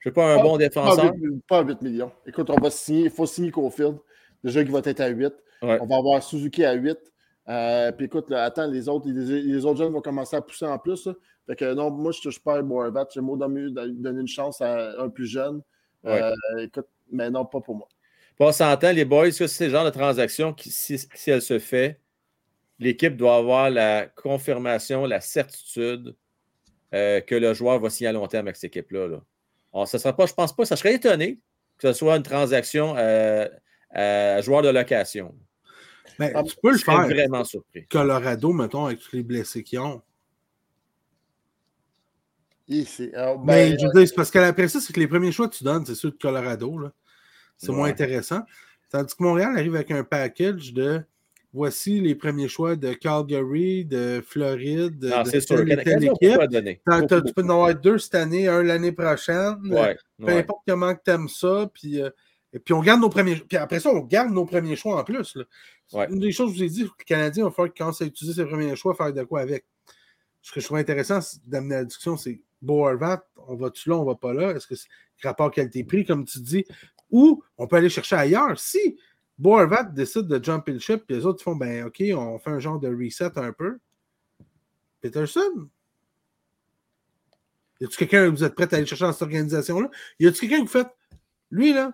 je 0.00 0.08
sais 0.08 0.12
pas, 0.12 0.34
un 0.34 0.42
bon 0.42 0.58
défenseur? 0.58 1.12
Pas 1.48 1.62
8, 1.62 1.80
millions. 1.80 2.12
Écoute, 2.26 2.50
on 2.50 2.60
va 2.60 2.70
signer, 2.70 3.04
il 3.04 3.10
faut 3.10 3.24
signer 3.24 3.50
Cofield. 3.50 3.96
Déjà 4.44 4.62
qu'il 4.62 4.72
va 4.72 4.82
être 4.84 5.00
à 5.00 5.08
8. 5.08 5.32
On 5.62 5.86
va 5.86 5.96
avoir 5.96 6.22
Suzuki 6.22 6.64
à 6.64 6.72
8. 6.72 6.98
Euh, 7.48 7.90
puis 7.92 8.06
écoute, 8.06 8.30
attends, 8.32 8.68
les 8.68 8.88
autres, 8.88 9.08
les, 9.08 9.64
autres 9.64 9.78
jeunes 9.78 9.92
vont 9.92 10.00
commencer 10.00 10.36
à 10.36 10.42
pousser 10.42 10.66
en 10.66 10.78
plus. 10.78 11.08
Fait 11.46 11.56
que 11.56 11.74
non, 11.74 11.90
moi, 11.90 12.12
je 12.12 12.20
touche 12.20 12.38
pas 12.38 12.58
à 12.58 12.62
Boarvat. 12.62 13.08
J'ai 13.12 13.20
mieux 13.20 13.70
donner 13.70 14.20
une 14.20 14.28
chance 14.28 14.60
à 14.60 15.00
un 15.00 15.08
plus 15.08 15.26
jeune. 15.26 15.60
Euh, 16.06 16.32
écoute, 16.58 16.86
mais 17.10 17.28
non, 17.28 17.44
pas 17.44 17.60
pour 17.60 17.74
moi. 17.74 17.88
on 18.38 18.52
s'entend, 18.52 18.92
les 18.92 19.04
boys, 19.04 19.32
c'est 19.32 19.66
le 19.66 19.70
genre 19.70 19.84
de 19.84 19.90
transaction 19.90 20.52
qui, 20.52 20.70
si, 20.70 21.06
elle 21.26 21.42
se 21.42 21.58
fait, 21.58 22.00
l'équipe 22.78 23.16
doit 23.16 23.36
avoir 23.36 23.68
la 23.68 24.06
confirmation, 24.06 25.04
la 25.04 25.20
certitude 25.20 26.14
euh, 26.94 27.20
que 27.20 27.34
le 27.34 27.52
joueur 27.52 27.80
va 27.80 27.90
signer 27.90 28.08
à 28.08 28.12
long 28.12 28.26
terme 28.28 28.46
avec 28.46 28.56
cette 28.56 28.76
équipe-là. 28.76 29.08
Là. 29.08 29.86
sera 29.86 30.16
pas, 30.16 30.26
je 30.26 30.34
pense 30.34 30.54
pas, 30.54 30.64
ça 30.64 30.76
serait 30.76 30.94
étonné 30.94 31.40
que 31.78 31.88
ce 31.88 31.98
soit 31.98 32.14
une 32.16 32.22
transaction 32.22 32.94
à 32.94 34.40
joueur 34.42 34.62
de 34.62 34.68
location. 34.68 35.34
Mais 36.18 36.32
ben, 36.32 36.42
tu 36.44 36.56
peux 36.62 36.72
le 36.72 36.78
faire. 36.78 37.06
vraiment 37.08 37.44
surpris. 37.44 37.86
Colorado, 37.86 38.52
mettons, 38.52 38.86
avec 38.86 39.00
tous 39.00 39.16
les 39.16 39.22
blessés 39.22 39.62
qu'ils 39.62 39.80
ont. 39.80 40.02
Ah, 42.70 43.34
mais 43.44 43.70
ben, 43.70 43.78
je 43.80 43.86
veux 43.86 43.92
dire, 43.92 44.08
c'est 44.08 44.14
parce 44.14 44.30
qu'après 44.30 44.68
ça, 44.68 44.80
c'est 44.80 44.92
que 44.92 45.00
les 45.00 45.08
premiers 45.08 45.32
choix 45.32 45.48
que 45.48 45.56
tu 45.56 45.64
donnes, 45.64 45.84
c'est 45.84 45.94
ceux 45.94 46.10
de 46.10 46.16
Colorado. 46.16 46.78
C'est 47.56 47.72
moins 47.72 47.88
intéressant. 47.88 48.42
Tandis 48.90 49.14
que 49.14 49.22
Montréal 49.22 49.52
arrive 49.56 49.74
avec 49.74 49.90
un 49.90 50.04
package 50.04 50.72
de 50.72 51.02
voici 51.52 52.00
les 52.00 52.14
premiers 52.14 52.48
choix 52.48 52.76
de 52.76 52.92
Calgary, 52.92 53.84
de 53.84 54.22
Floride, 54.24 54.98
de, 54.98 55.10
ah, 55.12 55.24
c'est 55.24 55.40
sûr. 55.40 55.64
telle 55.64 56.04
équipe. 56.04 56.40
Tu 56.50 57.34
peux 57.34 57.42
en 57.42 57.50
avoir 57.50 57.74
deux 57.74 57.98
cette 57.98 58.14
année, 58.14 58.48
un 58.48 58.62
l'année 58.62 58.92
prochaine. 58.92 59.56
peu 60.18 60.28
importe 60.28 60.62
comment 60.66 60.94
tu 60.94 61.10
aimes 61.10 61.28
ça. 61.28 61.68
Puis, 61.72 62.00
euh, 62.00 62.10
et 62.52 62.58
puis 62.58 62.74
on 62.74 62.80
garde 62.80 63.00
nos 63.00 63.10
premiers 63.10 63.36
Puis 63.36 63.56
après 63.56 63.80
ça, 63.80 63.90
on 63.90 64.00
garde 64.00 64.32
nos 64.32 64.44
premiers 64.44 64.76
choix 64.76 65.00
en 65.00 65.04
plus. 65.04 65.36
Une 65.92 66.20
des 66.20 66.32
choses 66.32 66.52
que 66.52 66.58
je 66.58 66.64
vous 66.64 66.64
ai 66.64 66.68
dit, 66.68 66.84
que 66.84 66.98
les 66.98 67.04
Canadiens 67.04 67.44
vont 67.44 67.50
falloir 67.50 67.74
commencent 67.74 68.02
à 68.02 68.04
utiliser 68.04 68.42
ses 68.42 68.48
premiers 68.48 68.76
choix, 68.76 68.94
faire 68.94 69.12
de 69.12 69.22
quoi 69.24 69.40
avec. 69.40 69.66
Ce 70.42 70.52
que 70.52 70.60
je 70.60 70.66
trouve 70.66 70.78
intéressant 70.78 71.18
d'amener 71.46 71.74
la 71.76 71.84
discussion, 71.84 72.16
c'est 72.16 72.40
Beau 72.62 72.86
on 72.86 73.56
va-tu 73.56 73.88
là, 73.88 73.96
on 73.96 74.04
va 74.04 74.14
pas 74.14 74.32
là? 74.32 74.52
Est-ce 74.52 74.66
que 74.66 74.74
c'est 74.74 74.88
rapport 75.22 75.50
qualité-prix, 75.50 76.04
comme 76.04 76.24
tu 76.24 76.40
dis? 76.40 76.64
Ou 77.10 77.42
on 77.58 77.66
peut 77.66 77.76
aller 77.76 77.88
chercher 77.88 78.16
ailleurs. 78.16 78.58
Si 78.58 78.98
Beau 79.38 79.58
décide 79.92 80.26
de 80.26 80.42
jumper 80.42 80.72
le 80.72 80.78
ship, 80.78 81.04
puis 81.06 81.16
les 81.16 81.26
autres 81.26 81.42
font, 81.42 81.56
ben 81.56 81.86
OK, 81.86 82.02
on 82.14 82.38
fait 82.38 82.50
un 82.50 82.60
genre 82.60 82.78
de 82.78 82.88
reset 82.88 83.36
un 83.36 83.52
peu. 83.52 83.78
Peterson? 85.00 85.68
Y 87.80 87.86
a-tu 87.86 87.96
quelqu'un 87.96 88.26
que 88.26 88.36
vous 88.36 88.44
êtes 88.44 88.54
prêt 88.54 88.68
à 88.72 88.76
aller 88.76 88.86
chercher 88.86 89.04
dans 89.04 89.12
cette 89.12 89.22
organisation-là? 89.22 89.90
Y 90.18 90.26
a-tu 90.26 90.40
quelqu'un 90.40 90.56
qui 90.56 90.62
vous 90.62 90.68
fait, 90.68 90.86
lui, 91.50 91.72
là, 91.72 91.92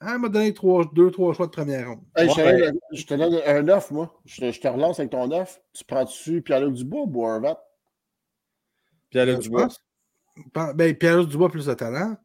ah, 0.00 0.14
il 0.14 0.20
m'a 0.20 0.28
donné 0.28 0.54
deux, 0.94 1.10
trois 1.10 1.34
choix 1.34 1.46
de 1.46 1.50
première 1.50 1.88
ronde. 1.88 2.00
je, 2.16 3.04
te 3.04 3.14
donne 3.14 3.40
un 3.44 3.68
offre, 3.68 3.92
moi. 3.92 4.20
Je, 4.26 4.50
te 4.50 4.68
relance 4.68 5.00
avec 5.00 5.10
ton 5.10 5.30
offre. 5.32 5.58
Tu 5.72 5.84
prends 5.84 6.04
dessus 6.04 6.40
Pierre-Luc 6.40 6.74
Dubois 6.74 7.02
ou 7.02 7.06
Boervat? 7.06 7.60
Pierre-Luc 9.10 9.40
Dubois. 9.40 9.68
Ben, 10.54 10.94
Pierre-Luc 10.94 11.28
Dubois 11.28 11.50
plus 11.50 11.66
de 11.66 11.74
talent. 11.74 12.16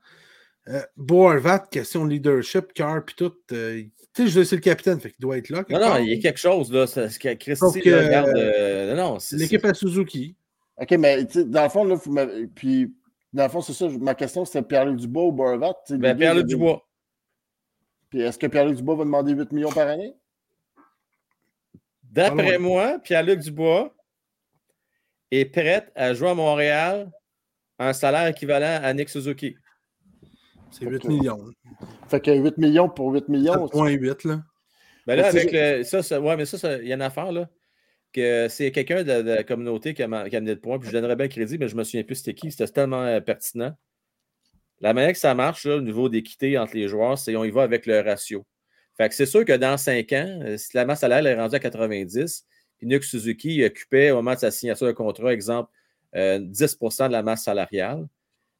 Euh, 0.69 1.59
question 1.71 2.05
de 2.05 2.11
leadership, 2.11 2.74
cœur, 2.74 3.03
puis 3.03 3.15
tout. 3.15 3.34
Euh, 3.51 3.84
tu 4.13 4.24
sais, 4.24 4.28
je 4.28 4.43
c'est 4.43 4.55
le 4.55 4.61
capitaine, 4.61 4.99
fait 4.99 5.09
qu'il 5.09 5.19
doit 5.19 5.38
être 5.38 5.49
là. 5.49 5.65
Non, 5.67 5.80
non, 5.80 5.97
il 5.97 6.09
y 6.09 6.13
a 6.13 6.21
quelque 6.21 6.39
chose, 6.39 6.71
là. 6.71 6.86
Ce 6.86 7.17
que 7.17 7.34
Christy 7.34 7.89
regarde. 7.89 8.30
Euh, 8.36 8.93
non, 8.95 9.17
L'équipe 9.32 9.65
à 9.65 9.74
Suzuki. 9.74 10.36
OK, 10.78 10.91
mais 10.91 11.24
dans 11.26 11.63
le 11.63 11.69
fond, 11.69 11.84
là, 11.86 11.97
puis 12.55 12.93
dans 13.34 13.43
le 13.43 13.49
fond, 13.49 13.61
c'est 13.61 13.74
ça. 13.74 13.89
Ma 13.89 14.13
question, 14.13 14.45
c'était 14.45 14.61
Pierre-Luc 14.61 14.97
Dubois 14.97 15.26
ou 15.26 15.32
Boervat? 15.32 15.74
Ben, 15.89 16.15
Pierre-Luc 16.15 16.45
Dubois. 16.45 16.88
Puis 18.14 18.22
est-ce 18.22 18.38
que 18.38 18.45
Pierre-Luc 18.45 18.76
Dubois 18.76 18.93
va 18.93 19.05
demander 19.05 19.34
8 19.34 19.51
millions 19.53 19.72
par 19.72 19.88
année? 19.88 20.14
D'après 22.03 22.59
moi, 22.59 22.99
Pierre-Luc 22.99 23.39
Dubois 23.39 23.91
est 25.32 25.45
prêt 25.45 25.91
à 25.95 26.14
jouer 26.14 26.30
à 26.30 26.36
Montréal 26.36 27.11
un 27.80 27.91
salaire 27.91 28.28
équivalent 28.28 28.84
à 28.84 28.93
Nick 28.93 29.09
Suzuki. 29.09 29.55
C'est 30.70 30.86
8 30.86 31.05
millions. 31.05 31.43
Fait 32.07 32.20
que 32.20 32.30
8 32.30 32.59
millions 32.59 32.88
pour 32.88 33.11
8 33.11 33.30
millions. 33.30 33.66
7,8 33.66 34.28
là. 34.28 34.43
Ben 35.07 35.16
là, 35.16 35.30
avec 35.30 35.51
le, 35.51 35.82
ça, 35.82 36.03
ça, 36.03 36.22
ouais, 36.22 36.38
mais 36.38 36.45
ça, 36.45 36.78
il 36.78 36.88
y 36.88 36.91
a 36.91 36.95
une 36.95 37.01
affaire 37.01 37.32
là. 37.32 37.49
Que 38.14 38.47
c'est 38.47 38.72
quelqu'un 38.72 39.01
de, 39.01 39.24
la 39.24 39.43
communauté 39.43 39.95
qui 39.95 40.03
a, 40.03 40.05
amené 40.05 40.53
de 40.53 40.59
points, 40.59 40.78
puis 40.78 40.89
je 40.89 40.93
donnerais 40.93 41.16
bien 41.16 41.30
crédit, 41.30 41.57
mais 41.57 41.68
je 41.68 41.76
me 41.76 41.84
souviens 41.84 42.03
plus 42.03 42.18
c'était 42.18 42.36
qui. 42.36 42.51
C'était 42.51 42.68
tellement 42.68 43.01
euh, 43.01 43.22
pertinent. 43.22 43.76
La 44.82 44.93
manière 44.93 45.13
que 45.13 45.17
ça 45.17 45.34
marche 45.34 45.65
au 45.65 45.82
niveau 45.82 46.09
d'équité 46.09 46.57
entre 46.57 46.76
les 46.76 46.88
joueurs, 46.88 47.17
c'est 47.17 47.34
qu'on 47.34 47.43
y 47.43 47.51
va 47.51 47.63
avec 47.63 47.86
le 47.86 48.01
ratio. 48.01 48.45
C'est 49.11 49.26
sûr 49.26 49.43
que 49.43 49.53
dans 49.53 49.78
5 49.78 50.11
ans, 50.13 50.39
euh, 50.43 50.57
si 50.57 50.76
la 50.76 50.86
masse 50.86 50.99
salariale 50.99 51.28
est 51.28 51.39
rendue 51.39 51.55
à 51.55 51.59
90, 51.59 52.45
puis 52.78 52.88
Nick 52.88 53.03
Suzuki 53.03 53.63
occupait 53.63 54.11
au 54.11 54.15
moment 54.15 54.34
de 54.34 54.39
sa 54.39 54.51
signature 54.51 54.88
de 54.88 54.91
contrat, 54.91 55.34
exemple, 55.34 55.72
10% 56.14 57.03
euh, 57.03 57.07
de 57.07 57.11
la 57.11 57.23
masse 57.23 57.43
salariale, 57.43 58.07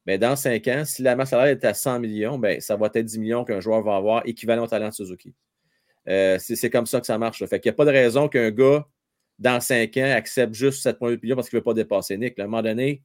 mais 0.06 0.18
dans 0.18 0.36
5 0.36 0.66
ans, 0.68 0.84
si 0.84 1.02
la 1.02 1.16
masse 1.16 1.30
salariale 1.30 1.56
est 1.56 1.64
à 1.64 1.72
100 1.72 2.00
millions, 2.00 2.38
ben, 2.38 2.60
ça 2.60 2.76
va 2.76 2.90
être 2.92 3.04
10 3.04 3.18
millions 3.18 3.44
qu'un 3.44 3.60
joueur 3.60 3.82
va 3.82 3.96
avoir 3.96 4.26
équivalent 4.26 4.64
au 4.64 4.66
talent 4.66 4.88
de 4.88 4.94
Suzuki. 4.94 5.34
Euh, 6.08 6.38
c'est 6.38 6.68
comme 6.68 6.86
ça 6.86 7.00
que 7.00 7.06
ça 7.06 7.16
marche. 7.16 7.44
Fait 7.46 7.60
qu'il 7.60 7.70
n'y 7.70 7.74
a 7.74 7.76
pas 7.76 7.86
de 7.86 7.90
raison 7.90 8.28
qu'un 8.28 8.50
gars, 8.50 8.86
dans 9.38 9.60
5 9.60 9.96
ans, 9.96 10.12
accepte 10.14 10.54
juste 10.54 10.84
7,8 10.84 11.20
millions 11.22 11.36
parce 11.36 11.48
qu'il 11.48 11.56
ne 11.56 11.60
veut 11.60 11.64
pas 11.64 11.74
dépasser 11.74 12.18
Nick. 12.18 12.38
À 12.38 12.42
un 12.42 12.46
moment 12.46 12.62
donné, 12.62 13.02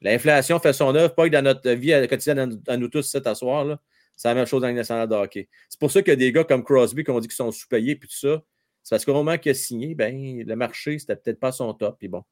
L'inflation 0.00 0.58
fait 0.60 0.72
son 0.72 0.94
œuvre, 0.94 1.14
pas 1.14 1.26
que 1.26 1.32
dans 1.32 1.42
notre 1.42 1.70
vie 1.70 1.92
quotidienne, 2.08 2.60
à 2.68 2.76
nous 2.76 2.88
tous, 2.88 3.02
cet 3.02 3.26
asseoir, 3.26 3.78
c'est 4.16 4.28
la 4.28 4.34
même 4.34 4.46
chose 4.46 4.62
dans 4.62 4.68
le 4.68 4.74
national 4.74 5.08
de 5.08 5.14
hockey. 5.14 5.48
C'est 5.68 5.78
pour 5.78 5.90
ça 5.90 6.02
qu'il 6.02 6.10
y 6.10 6.12
a 6.12 6.16
des 6.16 6.32
gars 6.32 6.44
comme 6.44 6.64
Crosby 6.64 7.04
qui 7.04 7.10
ont 7.10 7.20
dit 7.20 7.28
qu'ils 7.28 7.36
sont 7.36 7.52
sous-payés, 7.52 7.96
puis 7.96 8.08
tout 8.08 8.16
ça. 8.16 8.42
C'est 8.82 8.94
parce 8.94 9.04
qu'au 9.04 9.12
moment 9.12 9.36
qu'il 9.38 9.50
a 9.50 9.54
signé, 9.54 9.94
ben, 9.94 10.42
le 10.44 10.56
marché, 10.56 10.98
c'était 10.98 11.16
peut-être 11.16 11.38
pas 11.38 11.52
son 11.52 11.72
top, 11.74 11.98
puis 11.98 12.08
bon. 12.08 12.24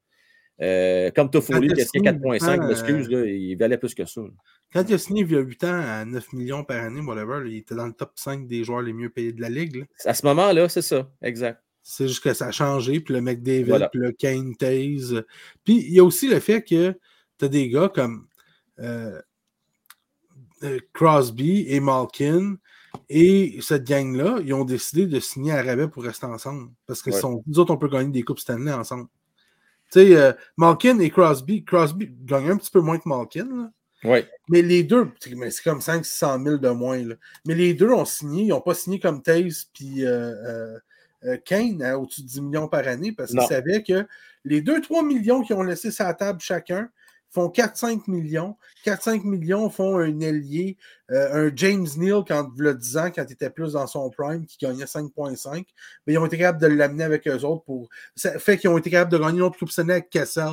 Euh, 0.63 1.11
comme 1.15 1.31
Toffoli, 1.31 1.69
qui 1.75 1.83
a 1.83 1.85
signé 1.85 2.11
4,5, 2.11 2.71
excuse, 2.71 3.09
il 3.11 3.57
valait 3.57 3.77
plus 3.79 3.95
que 3.95 4.07
ça. 4.07 4.23
Quand 4.73 4.85
il 4.89 4.95
a 4.95 4.99
signé 4.99 5.23
il 5.23 5.31
y 5.31 5.37
a 5.37 5.41
8 5.41 5.65
ans 5.65 5.81
à 5.81 6.05
9 6.05 6.33
millions 6.33 6.65
par 6.65 6.83
année, 6.83 7.01
whatever, 7.01 7.43
il 7.47 7.59
était 7.59 7.75
dans 7.75 7.87
le 7.87 7.93
top 7.93 8.13
5 8.17 8.47
des 8.47 8.65
joueurs 8.65 8.83
les 8.83 8.93
mieux 8.93 9.11
payés 9.11 9.33
de 9.33 9.41
la 9.41 9.51
ligue. 9.51 9.85
À 10.05 10.15
ce 10.15 10.25
moment-là, 10.27 10.69
c'est 10.69 10.83
ça, 10.83 11.11
exact. 11.23 11.63
C'est 11.83 12.09
juste 12.09 12.25
que 12.25 12.33
ça 12.33 12.47
a 12.47 12.53
changé, 12.53 13.01
puis 13.01 13.15
le 13.15 13.21
McDavid, 13.21 13.89
puis 13.93 14.01
le 14.01 14.13
Kane 14.13 14.57
Taze. 14.57 15.23
Puis 15.63 15.85
il 15.87 15.93
y 15.93 16.01
a 16.01 16.05
aussi 16.05 16.29
le 16.29 16.41
fait 16.41 16.63
que 16.63 16.99
tu 17.39 17.45
as 17.45 17.49
des 17.49 17.69
gars 17.69 17.89
comme 17.89 18.27
euh, 18.79 19.21
euh, 20.63 20.79
Crosby 20.93 21.67
et 21.69 21.81
Malkin 21.81 22.57
et 23.09 23.59
cette 23.61 23.85
gang-là, 23.85 24.39
ils 24.45 24.55
ont 24.55 24.65
décidé 24.65 25.07
de 25.07 25.21
signer 25.21 25.53
à 25.53 25.63
rabais 25.63 25.89
pour 25.89 26.03
rester 26.03 26.27
ensemble. 26.27 26.71
Parce 26.87 27.03
que 27.03 27.11
sont, 27.11 27.43
nous 27.47 27.59
autres, 27.59 27.73
on 27.73 27.77
peut 27.77 27.89
gagner 27.89 28.11
des 28.11 28.23
Coupes 28.23 28.41
Stanley 28.41 28.73
ensemble. 28.73 29.09
Tu 29.93 30.01
sais, 30.01 30.17
euh, 30.17 30.33
Malkin 30.57 30.99
et 30.99 31.11
Crosby, 31.11 31.65
Crosby 31.65 32.11
gagnent 32.25 32.51
un 32.51 32.57
petit 32.57 32.71
peu 32.71 32.81
moins 32.81 32.99
que 32.99 33.09
Malkin. 33.09 33.71
Mais 34.49 34.63
les 34.63 34.83
deux, 34.83 35.11
c'est 35.21 35.63
comme 35.63 35.81
500 35.81 36.43
000 36.43 36.59
de 36.59 36.69
moins. 36.71 37.03
Mais 37.47 37.55
les 37.55 37.75
deux 37.75 37.91
ont 37.91 38.05
signé, 38.05 38.45
ils 38.45 38.49
n'ont 38.49 38.61
pas 38.61 38.75
signé 38.75 39.01
comme 39.01 39.23
Taze 39.23 39.69
puis 39.73 40.05
euh, 41.27 41.37
Kane 41.45 41.83
à 41.83 41.99
au-dessus 41.99 42.23
de 42.23 42.27
10 42.27 42.41
millions 42.43 42.69
par 42.69 42.87
année 42.87 43.13
parce 43.13 43.33
qu'il 43.33 43.43
savait 43.43 43.83
que 43.83 44.07
les 44.45 44.63
2-3 44.63 45.05
millions 45.05 45.43
qu'ils 45.43 45.57
ont 45.57 45.63
laissé 45.63 45.91
sur 45.91 46.05
la 46.05 46.15
table 46.15 46.41
chacun 46.41 46.89
font 47.31 47.49
4-5 47.49 48.09
millions. 48.09 48.57
4-5 48.85 49.25
millions 49.25 49.69
font 49.71 49.99
un 49.99 50.21
ailier, 50.21 50.77
euh, 51.11 51.49
un 51.49 51.53
James 51.55 51.87
Neal 51.97 52.23
quand 52.27 52.51
a 52.59 52.73
10 52.75 52.97
ans, 52.97 53.11
quand 53.15 53.25
il 53.29 53.33
était 53.33 53.51
plus 53.51 53.73
dans 53.73 53.87
son 53.87 54.11
prime, 54.11 54.47
qui 54.47 54.59
gagnait 54.59 54.85
5.5. 54.85 55.65
Mais 56.07 56.15
ils 56.15 56.19
ont 56.19 56.27
été 56.27 56.39
capables 56.39 56.61
de 56.61 56.67
l'amener 56.67 57.05
avec 57.05 57.27
eux 57.29 57.45
autres 57.45 57.65
pour. 57.65 57.89
Ça 58.15 58.39
fait 58.39 58.59
qu'ils 58.59 58.71
ont 58.71 58.79
été 58.79 58.91
capables 58.91 59.13
de 59.13 59.19
gagner 59.19 59.39
une 59.39 59.43
autre 59.43 59.59
Coupe 59.59 59.71
Stanley 59.71 59.95
avec 59.95 60.11
Kessel. 60.11 60.53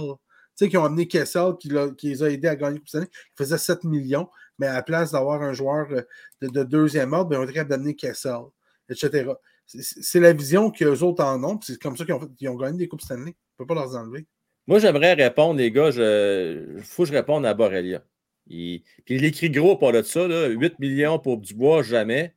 Tu 0.55 0.65
sais, 0.65 0.69
qui 0.69 0.77
ont 0.77 0.85
amené 0.85 1.07
Kessel, 1.07 1.53
qui, 1.59 1.69
les 2.03 2.23
a 2.23 2.29
aidés 2.29 2.47
à 2.47 2.55
gagner 2.55 2.77
Coupe 2.77 2.89
Stanley, 2.89 3.07
qui 3.07 3.43
faisait 3.43 3.57
7 3.57 3.83
millions, 3.85 4.29
mais 4.59 4.67
à 4.67 4.73
la 4.73 4.83
place 4.83 5.11
d'avoir 5.11 5.41
un 5.41 5.53
joueur 5.53 5.87
euh, 5.91 6.01
de, 6.41 6.63
deuxième 6.63 7.13
ordre, 7.13 7.29
ben, 7.29 7.37
ils 7.37 7.39
ont 7.39 7.43
été 7.43 7.53
capables 7.53 7.71
d'amener 7.71 7.95
Kessel, 7.95 8.41
etc. 8.89 9.31
C'est 9.65 10.19
la 10.19 10.33
vision 10.33 10.69
qu'eux 10.69 10.99
autres 10.99 11.23
en 11.23 11.41
ont, 11.43 11.59
c'est 11.61 11.81
comme 11.81 11.97
ça 11.97 12.05
qu'ils 12.05 12.13
ont, 12.13 12.53
ont, 12.53 12.57
gagné 12.57 12.77
des 12.79 12.87
Coupes 12.87 13.01
Stanley. 13.01 13.35
On 13.57 13.63
ne 13.63 13.67
peut 13.67 13.73
pas 13.73 13.75
leur 13.75 13.95
enlever. 13.95 14.27
Moi, 14.65 14.79
j'aimerais 14.79 15.13
répondre, 15.13 15.59
les 15.59 15.71
gars, 15.71 15.89
il 15.89 16.81
faut 16.83 17.03
que 17.03 17.09
je 17.09 17.13
réponde 17.13 17.45
à 17.45 17.53
Borrelia. 17.53 18.03
puis 18.47 18.83
il 19.07 19.25
écrit 19.25 19.49
gros 19.49 19.75
par 19.77 19.91
de 19.91 20.01
ça, 20.01 20.25
8 20.47 20.79
millions 20.79 21.19
pour 21.19 21.37
Dubois, 21.37 21.83
jamais. 21.83 22.33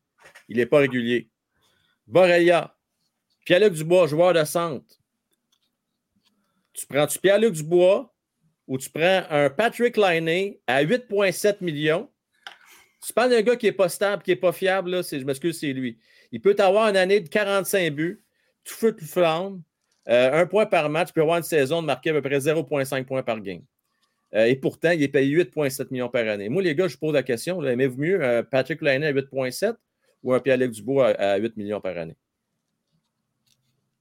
Il 0.48 0.56
n'est 0.56 0.66
pas 0.66 0.78
régulier. 0.78 1.30
Borrelia, 2.06 2.76
Pierre-Luc 3.44 3.74
Dubois, 3.74 4.08
joueur 4.08 4.32
de 4.32 4.44
centre. 4.44 4.86
Tu 6.72 6.86
prends-tu 6.86 7.18
Pierre-Luc 7.20 7.54
Dubois 7.54 8.12
ou 8.66 8.76
tu 8.76 8.90
prends 8.90 9.22
un 9.30 9.48
Patrick 9.48 9.96
Liney 9.96 10.60
à 10.66 10.84
8,7 10.84 11.58
millions? 11.60 12.10
Tu 13.04 13.12
prends 13.12 13.30
un 13.30 13.42
gars 13.42 13.54
qui 13.54 13.66
n'est 13.66 13.72
pas 13.72 13.88
stable, 13.88 14.24
qui 14.24 14.30
n'est 14.30 14.36
pas 14.36 14.52
fiable, 14.52 14.90
là, 14.90 15.02
je 15.02 15.24
m'excuse, 15.24 15.60
c'est 15.60 15.72
lui. 15.72 15.98
Il 16.32 16.40
peut 16.40 16.56
avoir 16.58 16.88
une 16.88 16.96
année 16.96 17.20
de 17.20 17.28
45 17.28 17.94
buts, 17.94 18.24
tout 18.64 18.74
feu, 18.74 18.96
tout 18.96 19.04
flamme, 19.04 19.62
euh, 20.08 20.42
un 20.42 20.46
point 20.46 20.66
par 20.66 20.88
match, 20.88 21.12
peut 21.12 21.22
avoir 21.22 21.38
une 21.38 21.42
saison 21.42 21.82
de 21.82 21.86
marquer 21.86 22.10
à 22.10 22.12
peu 22.14 22.22
près 22.22 22.38
0,5 22.38 23.04
points 23.04 23.22
par 23.22 23.40
game. 23.40 23.62
Euh, 24.34 24.44
et 24.44 24.56
pourtant, 24.56 24.90
il 24.90 25.02
est 25.02 25.08
payé 25.08 25.36
8,7 25.36 25.88
millions 25.90 26.08
par 26.08 26.26
année. 26.26 26.48
Moi, 26.48 26.62
les 26.62 26.74
gars, 26.74 26.88
je 26.88 26.96
pose 26.96 27.14
la 27.14 27.22
question 27.22 27.62
aimez-vous 27.64 27.98
mieux 27.98 28.22
euh, 28.22 28.42
Patrick 28.42 28.82
Lane 28.82 29.04
à 29.04 29.12
8,7 29.12 29.74
ou 30.22 30.34
un 30.34 30.40
Pierre-Luc 30.40 30.72
Dubois 30.72 31.08
à, 31.08 31.38
8 31.38 31.56
millions 31.56 31.80
par 31.80 31.96
année? 31.96 32.16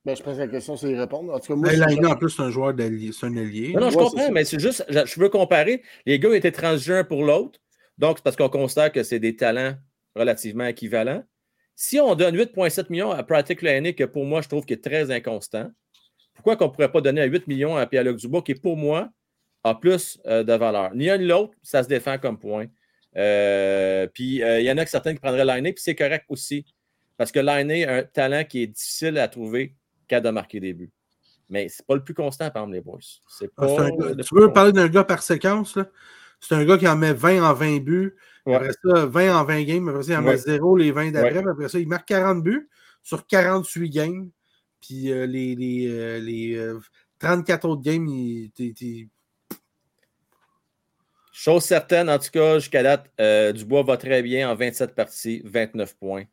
Ben, 0.04 0.16
je 0.16 0.22
pose 0.22 0.38
la 0.38 0.48
question, 0.48 0.78
c'est 0.78 0.92
y 0.92 0.96
répondre. 0.96 1.34
En 1.34 1.40
tout 1.40 1.48
cas, 1.48 1.56
moi, 1.56 1.70
ben, 1.70 2.06
en 2.06 2.16
plus, 2.16 2.30
c'est 2.30 2.44
un 2.44 2.52
joueur 2.52 2.74
d'allié. 2.74 3.12
C'est 3.12 3.26
un 3.26 3.38
allié. 3.38 3.74
Non, 3.74 3.82
non, 3.82 3.90
je 3.90 3.98
comprends, 3.98 4.32
mais 4.32 4.46
c'est 4.46 4.60
juste, 4.60 4.86
je, 4.88 5.20
veux 5.20 5.30
comparer. 5.30 5.82
Les 6.06 6.20
gars 6.20 6.36
étaient 6.36 6.52
transigents 6.52 7.04
pour 7.04 7.24
l'autre. 7.24 7.60
Donc, 7.98 8.18
c'est 8.18 8.24
parce 8.24 8.36
qu'on 8.36 8.50
constate 8.50 8.94
que 8.94 9.02
c'est 9.02 9.20
des 9.20 9.36
talents 9.36 9.76
relativement 10.16 10.66
équivalents. 10.66 11.24
Si 11.76 12.00
on 12.00 12.14
donne 12.16 12.36
8,7 12.38 12.86
millions 12.90 13.12
à 13.12 13.24
Patrick 13.24 13.62
Lane, 13.62 13.94
que 13.94 14.04
pour 14.04 14.26
moi, 14.26 14.42
je 14.42 14.48
trouve 14.48 14.66
qu'il 14.66 14.78
est 14.78 14.84
très 14.84 15.12
inconstant, 15.12 15.72
pourquoi 16.36 16.58
qu'on 16.58 16.66
ne 16.66 16.70
pourrait 16.70 16.92
pas 16.92 17.02
donner 17.02 17.22
à 17.22 17.26
8 17.26 17.48
millions 17.48 17.76
à 17.76 17.88
Pierre-Luc 17.88 18.18
Dubois, 18.18 18.42
qui, 18.44 18.54
pour 18.54 18.78
moi, 18.78 19.10
a 19.64 19.74
plus 19.74 20.20
euh, 20.28 20.44
de 20.44 20.54
valeur? 20.54 20.94
Ni 20.94 21.10
un 21.10 21.18
ni 21.18 21.26
l'autre, 21.26 21.54
ça 21.64 21.82
se 21.82 21.88
défend 21.88 22.18
comme 22.20 22.38
point. 22.38 22.68
Euh, 23.18 24.08
puis 24.14 24.44
euh, 24.44 24.60
il 24.60 24.66
y 24.66 24.72
en 24.72 24.78
a 24.78 24.84
que 24.84 24.92
certains 24.92 25.14
qui 25.14 25.20
prendraient 25.20 25.46
Lainé, 25.46 25.74
puis 25.74 25.82
c'est 25.82 25.96
correct 25.96 26.26
aussi. 26.30 26.66
Parce 27.18 27.32
que 27.32 27.40
Lainé 27.40 27.88
a 27.88 27.96
un 27.96 28.04
talent 28.04 28.44
qui 28.44 28.64
est 28.64 28.68
difficile 28.68 29.18
à 29.18 29.28
trouver 29.30 29.74
qu'à 30.08 30.20
de 30.20 30.30
marquer 30.30 30.60
des 30.60 30.74
buts. 30.74 30.92
Mais 31.50 31.70
c'est 31.70 31.86
pas 31.86 31.96
le 31.96 32.04
plus 32.04 32.14
constant, 32.14 32.50
par 32.50 32.64
exemple, 32.64 32.76
les 32.76 32.82
boys. 32.82 33.00
Ah, 33.58 33.90
tu 34.22 34.36
veux 34.36 34.52
parler 34.52 34.74
d'un 34.74 34.88
gars 34.88 35.04
par 35.04 35.22
séquence? 35.22 35.78
C'est 36.40 36.56
un 36.56 36.66
gars 36.66 36.78
qui 36.78 36.88
en 36.88 36.98
met 36.98 37.14
20 37.14 37.44
en 37.44 37.54
20 37.54 37.80
buts. 37.80 38.16
Après 38.46 38.72
ça, 38.84 39.06
20 39.06 39.40
en 39.40 39.44
20 39.46 39.64
games. 39.64 39.88
Après 39.88 40.04
ça, 40.04 40.14
il 40.14 40.18
en 40.18 40.22
met 40.22 40.38
0 40.38 40.78
les 40.78 40.92
20 40.92 41.12
d'après. 41.12 41.48
Après 41.48 41.70
ça, 41.70 41.80
il 41.80 41.88
marque 41.88 42.08
40 42.08 42.44
buts 42.44 42.70
sur 43.02 43.26
48 43.26 43.90
games. 43.90 44.30
Puis 44.86 45.12
euh, 45.12 45.26
les, 45.26 45.56
les, 45.56 46.58
34 47.20 47.66
euh, 47.66 47.68
euh, 47.68 47.72
autres 47.72 47.82
games, 47.82 48.08
il, 48.08 48.52
Chose 51.34 51.64
certaine, 51.64 52.10
en 52.10 52.18
tout 52.18 52.30
cas, 52.32 52.60
jusqu'à 52.60 52.82
date, 52.82 53.12
Dubois 53.54 53.84
va 53.84 53.98
très 53.98 54.22
bien 54.22 54.50
en 54.50 54.56
27 54.56 54.96
parties, 54.96 55.42
29 55.44 55.96
points. 55.98 56.24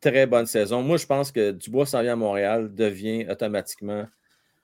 très 0.00 0.26
bonne 0.26 0.46
saison. 0.46 0.82
Moi, 0.82 0.98
je 0.98 1.06
pense 1.06 1.32
que 1.32 1.50
Dubois 1.50 1.86
s'en 1.86 2.00
vient 2.02 2.12
à 2.12 2.16
Montréal, 2.16 2.72
devient 2.72 3.26
automatiquement. 3.28 4.06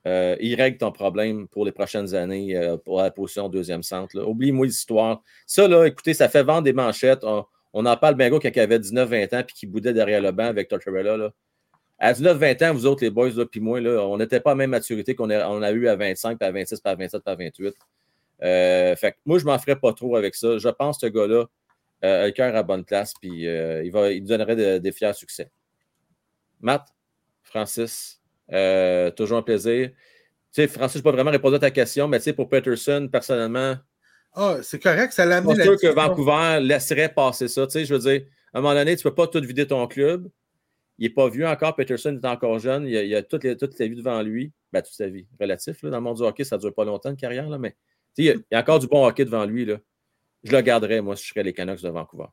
il 0.06 0.54
règle 0.54 0.78
ton 0.78 0.92
problème 0.92 1.48
pour 1.48 1.64
les 1.64 1.72
prochaines 1.72 2.14
années 2.14 2.54
pour 2.84 3.02
la 3.02 3.10
position 3.10 3.48
deuxième 3.48 3.82
centre. 3.82 4.16
Oublie-moi 4.22 4.66
l'histoire. 4.66 5.22
Ça, 5.46 5.66
là, 5.66 5.86
écoutez, 5.86 6.14
ça 6.14 6.28
fait 6.28 6.44
vendre 6.44 6.62
des 6.62 6.72
manchettes. 6.72 7.24
On, 7.24 7.86
en 7.86 7.96
parle 7.96 8.14
bien 8.14 8.30
gros 8.30 8.38
quand 8.38 8.54
il 8.54 8.60
avait 8.60 8.78
19-20 8.78 9.36
ans 9.36 9.42
puis 9.44 9.56
qui 9.56 9.66
boudait 9.66 9.92
derrière 9.92 10.22
le 10.22 10.30
banc 10.30 10.46
avec 10.46 10.68
Tortorella. 10.68 11.16
Là. 11.16 11.32
À 11.98 12.12
19-20 12.12 12.64
ans, 12.64 12.74
vous 12.74 12.86
autres, 12.86 13.02
les 13.02 13.10
boys, 13.10 13.30
puis 13.50 13.60
moi, 13.60 13.80
là, 13.80 14.00
on 14.06 14.16
n'était 14.18 14.38
pas 14.38 14.50
à 14.50 14.54
la 14.54 14.58
même 14.58 14.70
maturité 14.70 15.16
qu'on 15.16 15.30
a, 15.30 15.48
on 15.48 15.62
a 15.62 15.72
eu 15.72 15.88
à 15.88 15.96
25, 15.96 16.38
puis 16.38 16.48
à 16.48 16.52
26, 16.52 16.80
puis 16.80 16.92
à 16.92 16.94
27, 16.94 17.22
puis 17.24 17.32
à 17.32 17.34
28. 17.34 17.74
Euh, 18.42 18.94
fait 18.94 19.16
moi, 19.26 19.38
je 19.38 19.44
ne 19.44 19.50
m'en 19.50 19.58
ferais 19.58 19.76
pas 19.76 19.92
trop 19.92 20.14
avec 20.16 20.36
ça. 20.36 20.58
Je 20.58 20.68
pense 20.68 20.98
que 20.98 21.08
ce 21.08 21.12
gars-là 21.12 21.46
euh, 22.04 22.24
a 22.24 22.26
le 22.26 22.32
cœur 22.32 22.54
à 22.54 22.62
bonne 22.62 22.84
place, 22.84 23.14
puis 23.20 23.48
euh, 23.48 23.82
il, 23.84 23.90
va, 23.90 24.12
il 24.12 24.24
donnerait 24.24 24.80
des 24.80 24.92
fiers 24.92 25.12
succès. 25.12 25.50
Matt, 26.60 26.86
Francis, 27.42 28.20
toujours 29.16 29.38
un 29.38 29.42
plaisir. 29.42 29.90
Tu 29.90 30.62
sais, 30.62 30.68
Francis, 30.68 30.98
je 30.98 31.02
peux 31.02 31.10
pas 31.10 31.16
vraiment 31.16 31.30
répondre 31.30 31.56
à 31.56 31.58
ta 31.58 31.70
question, 31.70 32.06
mais 32.06 32.18
tu 32.18 32.24
sais, 32.24 32.32
pour 32.32 32.48
Peterson, 32.48 33.08
personnellement. 33.10 33.76
Ah, 34.34 34.58
c'est 34.62 34.80
correct, 34.80 35.12
ça 35.12 35.26
l'a 35.26 35.38
amené. 35.38 35.56
Je 35.56 35.62
suis 35.62 35.78
sûr 35.78 35.90
que 35.90 35.94
Vancouver 35.94 36.60
laisserait 36.60 37.08
passer 37.08 37.48
ça. 37.48 37.66
Tu 37.66 37.72
sais, 37.72 37.84
je 37.84 37.94
veux 37.94 38.00
dire, 38.00 38.22
à 38.52 38.58
un 38.58 38.60
moment 38.60 38.74
donné, 38.74 38.96
tu 38.96 39.06
ne 39.06 39.10
peux 39.10 39.14
pas 39.14 39.26
tout 39.26 39.40
vider 39.40 39.66
ton 39.66 39.86
club. 39.86 40.28
Il 40.98 41.04
n'est 41.04 41.14
pas 41.14 41.28
vieux 41.28 41.46
encore. 41.46 41.76
Peterson 41.76 42.18
est 42.20 42.26
encore 42.26 42.58
jeune. 42.58 42.86
Il 42.86 43.14
a, 43.14 43.22
toute, 43.22 43.58
toute, 43.58 43.78
la 43.78 43.86
vie 43.86 43.96
devant 43.96 44.20
lui. 44.22 44.52
Ben, 44.72 44.82
toute 44.82 44.94
sa 44.94 45.08
vie. 45.08 45.26
Relatif. 45.40 45.82
Là, 45.82 45.90
dans 45.90 45.98
le 45.98 46.02
monde 46.02 46.16
du 46.16 46.22
hockey, 46.22 46.44
ça 46.44 46.56
ne 46.56 46.60
dure 46.60 46.74
pas 46.74 46.84
longtemps, 46.84 47.10
une 47.10 47.16
carrière. 47.16 47.48
Là, 47.48 47.58
mais 47.58 47.76
il 48.16 48.24
y, 48.24 48.30
a, 48.30 48.34
il 48.34 48.44
y, 48.50 48.54
a, 48.54 48.60
encore 48.60 48.80
du 48.80 48.88
bon 48.88 49.06
hockey 49.06 49.24
devant 49.24 49.44
lui. 49.44 49.64
Là. 49.64 49.78
Je 50.44 50.52
le 50.52 50.60
garderais, 50.60 51.00
moi, 51.00 51.16
si 51.16 51.24
je 51.24 51.28
serais 51.30 51.42
les 51.42 51.52
Canucks 51.52 51.82
de 51.82 51.88
Vancouver. 51.88 52.26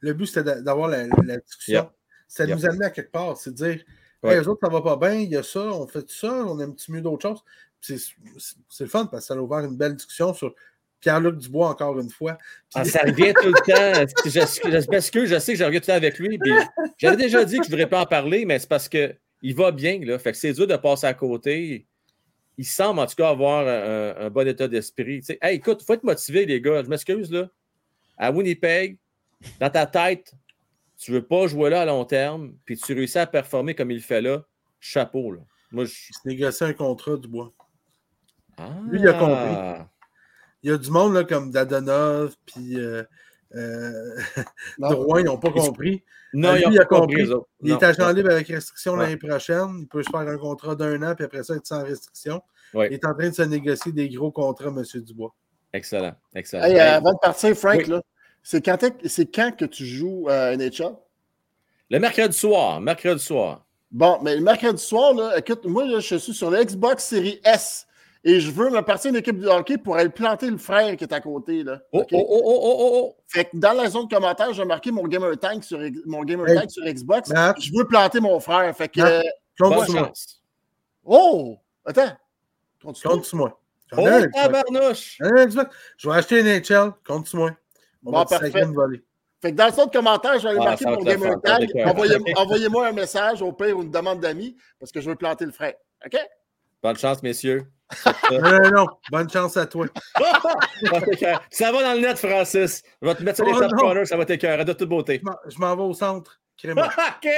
Le 0.00 0.12
but, 0.12 0.26
c'était 0.26 0.62
d'avoir 0.62 0.88
la, 0.88 1.06
discussion. 1.38 1.90
Ça 2.26 2.46
nous 2.46 2.64
amène 2.66 2.82
à 2.82 2.90
quelque 2.90 3.10
part. 3.10 3.36
C'est 3.36 3.50
de 3.50 3.56
dire 3.56 3.84
les 4.24 4.48
autres, 4.48 4.60
ça 4.62 4.70
va 4.70 4.82
pas 4.82 4.96
bien, 4.96 5.20
il 5.20 5.30
y 5.30 5.36
a 5.36 5.42
ça, 5.42 5.60
on 5.60 5.86
fait 5.86 6.08
ça, 6.10 6.32
on 6.32 6.58
aime 6.58 6.70
un 6.70 6.72
petit 6.72 6.90
mieux 6.90 7.00
d'autres 7.00 7.22
choses? 7.22 7.44
C'est 7.80 8.84
le 8.84 8.86
fun 8.90 9.06
parce 9.06 9.24
que 9.24 9.26
ça 9.28 9.34
a 9.34 9.36
ouvert 9.38 9.60
une 9.60 9.76
belle 9.76 9.94
discussion 9.94 10.34
sur 10.34 10.54
Pierre-Luc 11.00 11.36
Dubois, 11.36 11.68
encore 11.68 11.98
une 12.00 12.10
fois. 12.10 12.38
Ah, 12.74 12.84
ça 12.84 13.00
revient 13.00 13.32
tout 13.34 13.48
le 13.48 13.52
temps. 13.52 14.12
Je, 14.24 14.30
je, 14.30 15.26
je 15.26 15.38
sais 15.38 15.52
que 15.52 15.58
j'ai 15.58 15.64
reviens 15.64 15.80
tout 15.80 15.84
le 15.84 15.86
temps 15.86 15.92
avec 15.94 16.18
lui. 16.18 16.38
J'avais 16.96 17.16
déjà 17.16 17.44
dit 17.44 17.58
que 17.58 17.64
je 17.64 17.68
ne 17.68 17.72
voudrais 17.72 17.88
pas 17.88 18.02
en 18.02 18.06
parler, 18.06 18.44
mais 18.44 18.58
c'est 18.58 18.68
parce 18.68 18.88
qu'il 18.88 19.54
va 19.54 19.70
bien. 19.70 20.00
Là. 20.04 20.18
Fait 20.18 20.32
que 20.32 20.38
c'est 20.38 20.52
dur 20.52 20.66
de 20.66 20.76
passer 20.76 21.06
à 21.06 21.14
côté. 21.14 21.86
Il 22.56 22.66
semble 22.66 22.98
en 23.00 23.06
tout 23.06 23.14
cas 23.14 23.28
avoir 23.28 23.66
un, 23.66 24.30
bon 24.30 24.46
état 24.48 24.66
d'esprit. 24.66 25.22
Hey, 25.40 25.56
écoute, 25.56 25.78
il 25.82 25.84
faut 25.84 25.94
être 25.94 26.04
motivé, 26.04 26.46
les 26.46 26.60
gars. 26.60 26.82
Je 26.82 26.88
m'excuse. 26.88 27.30
là. 27.30 27.48
À 28.16 28.32
Winnipeg, 28.32 28.98
dans 29.60 29.70
ta 29.70 29.86
tête, 29.86 30.32
tu 30.98 31.12
ne 31.12 31.16
veux 31.18 31.26
pas 31.26 31.46
jouer 31.46 31.70
là 31.70 31.82
à 31.82 31.84
long 31.84 32.04
terme, 32.04 32.54
puis 32.64 32.76
tu 32.76 32.92
réussis 32.92 33.18
à 33.18 33.26
performer 33.26 33.76
comme 33.76 33.92
il 33.92 34.00
fait 34.00 34.20
là. 34.20 34.42
Chapeau. 34.80 35.30
Là. 35.30 35.40
Moi, 35.70 35.84
je... 35.84 36.64
Un 36.64 36.72
contrat, 36.72 37.16
Dubois. 37.16 37.52
Ah. 38.56 38.70
Lui, 38.90 38.98
il 38.98 39.06
a 39.08 39.12
compris 39.12 39.84
il 39.84 39.97
y 40.70 40.74
a 40.74 40.78
du 40.78 40.90
monde 40.90 41.14
là, 41.14 41.24
comme 41.24 41.50
Dadonov, 41.50 42.34
puis 42.46 42.78
euh, 42.78 43.02
euh, 43.54 44.16
Drouin, 44.78 45.20
ils 45.20 45.24
n'ont 45.24 45.38
pas 45.38 45.50
compris. 45.50 46.02
Non, 46.34 46.50
euh, 46.50 46.60
il 46.70 46.78
a 46.78 46.84
compris. 46.84 47.28
Il 47.62 47.72
est 47.72 47.82
agent 47.82 48.12
libre 48.12 48.30
avec 48.30 48.48
restriction 48.48 48.96
l'année 48.96 49.16
prochaine. 49.16 49.78
Il 49.80 49.88
peut 49.88 50.02
se 50.02 50.10
faire 50.10 50.20
un 50.20 50.36
contrat 50.36 50.74
d'un 50.74 51.02
an, 51.02 51.14
puis 51.14 51.24
après 51.24 51.42
ça, 51.42 51.54
être 51.54 51.66
sans 51.66 51.82
restriction. 51.82 52.42
Il 52.74 52.92
est 52.92 53.04
en 53.06 53.14
train 53.14 53.30
de 53.30 53.34
se 53.34 53.42
négocier 53.42 53.92
des 53.92 54.08
gros 54.08 54.30
contrats, 54.30 54.68
M. 54.68 54.82
Dubois. 55.02 55.34
Excellent. 55.72 56.14
Excellent. 56.34 56.64
avant 56.64 57.12
de 57.12 57.18
partir, 57.18 57.54
Frank, 57.56 57.82
c'est 58.42 58.62
quand, 58.62 58.78
quand, 59.34 59.56
que 59.56 59.64
tu 59.64 59.84
joues 59.84 60.28
à 60.28 60.56
NHL? 60.56 60.94
Le 61.90 61.98
mercredi 61.98 62.36
soir. 62.36 62.80
Mercredi 62.80 63.22
soir. 63.22 63.64
Bon, 63.90 64.18
mais 64.22 64.36
le 64.36 64.42
mercredi 64.42 64.82
soir, 64.82 65.14
là, 65.14 65.38
écoute, 65.38 65.64
moi, 65.64 65.84
je 65.98 66.16
suis 66.16 66.34
sur 66.34 66.50
le 66.50 66.62
Xbox 66.62 67.04
Series 67.04 67.40
S 67.42 67.87
et 68.24 68.40
je 68.40 68.50
veux 68.50 68.70
me 68.70 68.80
partir 68.80 69.10
d'une 69.10 69.20
équipe 69.20 69.38
de 69.38 69.46
hockey 69.46 69.78
pour 69.78 69.96
aller 69.96 70.08
planter 70.08 70.50
le 70.50 70.58
frère 70.58 70.96
qui 70.96 71.04
est 71.04 71.12
à 71.12 71.20
côté. 71.20 71.62
Là. 71.62 71.80
Oh, 71.92 72.04
oh, 72.12 72.26
oh, 72.28 72.42
oh, 72.44 72.60
oh, 72.62 72.90
oh, 72.94 73.16
Fait 73.28 73.44
que 73.44 73.56
dans 73.56 73.72
la 73.72 73.88
zone 73.88 74.06
de 74.06 74.14
commentaires, 74.14 74.52
j'ai 74.52 74.64
marqué 74.64 74.90
mon 74.90 75.06
gamer 75.06 75.38
tank 75.38 75.62
sur, 75.62 75.78
mon 76.06 76.24
gamer 76.24 76.46
tank 76.46 76.70
sur 76.70 76.84
Xbox. 76.84 77.30
Je 77.60 77.70
veux 77.76 77.84
planter 77.86 78.20
mon 78.20 78.40
frère. 78.40 78.74
Fait 78.76 78.88
que. 78.88 79.00
Euh, 79.00 79.22
Bonne 79.58 79.86
chance. 79.86 80.42
Oh! 81.04 81.56
Attends. 81.84 82.12
Compte 82.82 82.96
sur 83.24 83.36
moi. 83.36 83.60
Oh, 83.96 84.06
tabarnouche! 84.34 85.18
Je 85.20 86.08
vais 86.08 86.14
acheter 86.14 86.40
une 86.40 86.46
NHL. 86.46 86.92
Compte 87.06 87.26
sur 87.26 87.38
moi. 87.38 87.50
bon, 88.02 88.12
parfait. 88.24 88.52
Fait 89.40 89.52
que 89.52 89.56
dans 89.56 89.66
le 89.66 89.72
zone 89.72 89.86
de 89.86 89.92
commentaires, 89.92 90.38
je 90.38 90.42
vais 90.42 90.48
aller 90.48 90.58
ah, 90.60 90.64
marquer 90.64 90.84
mon 90.86 91.02
gamer 91.02 91.40
tag. 91.40 91.70
Envoyez-moi 92.36 92.88
un 92.88 92.92
message, 92.92 93.40
au 93.40 93.52
pire, 93.52 93.78
ou 93.78 93.82
une 93.82 93.90
demande 93.90 94.20
d'amis, 94.20 94.56
parce 94.80 94.90
que 94.90 95.00
je 95.00 95.08
veux 95.08 95.16
planter 95.16 95.46
le 95.46 95.52
frère. 95.52 95.74
OK? 96.04 96.18
Bonne 96.82 96.96
chance, 96.96 97.22
messieurs. 97.22 97.66
non, 98.30 98.70
non, 98.70 98.86
bonne 99.10 99.30
chance 99.30 99.56
à 99.56 99.66
toi. 99.66 99.86
ça 101.50 101.72
va 101.72 101.82
dans 101.82 101.94
le 101.94 102.00
net, 102.00 102.18
Francis. 102.18 102.82
Je 103.00 103.08
vais 103.08 103.14
te 103.14 103.22
mettre 103.22 103.36
sur 103.36 103.46
les 103.46 103.52
oh, 103.54 103.60
top 103.60 103.72
corners, 103.72 104.06
ça 104.06 104.16
va 104.16 104.24
t'écœurer 104.24 104.64
de 104.64 104.72
toute 104.72 104.88
beauté. 104.88 105.22
Je 105.48 105.58
m'en 105.58 105.74
vais 105.74 105.82
au 105.82 105.94
centre. 105.94 106.40
OK, 106.64 107.28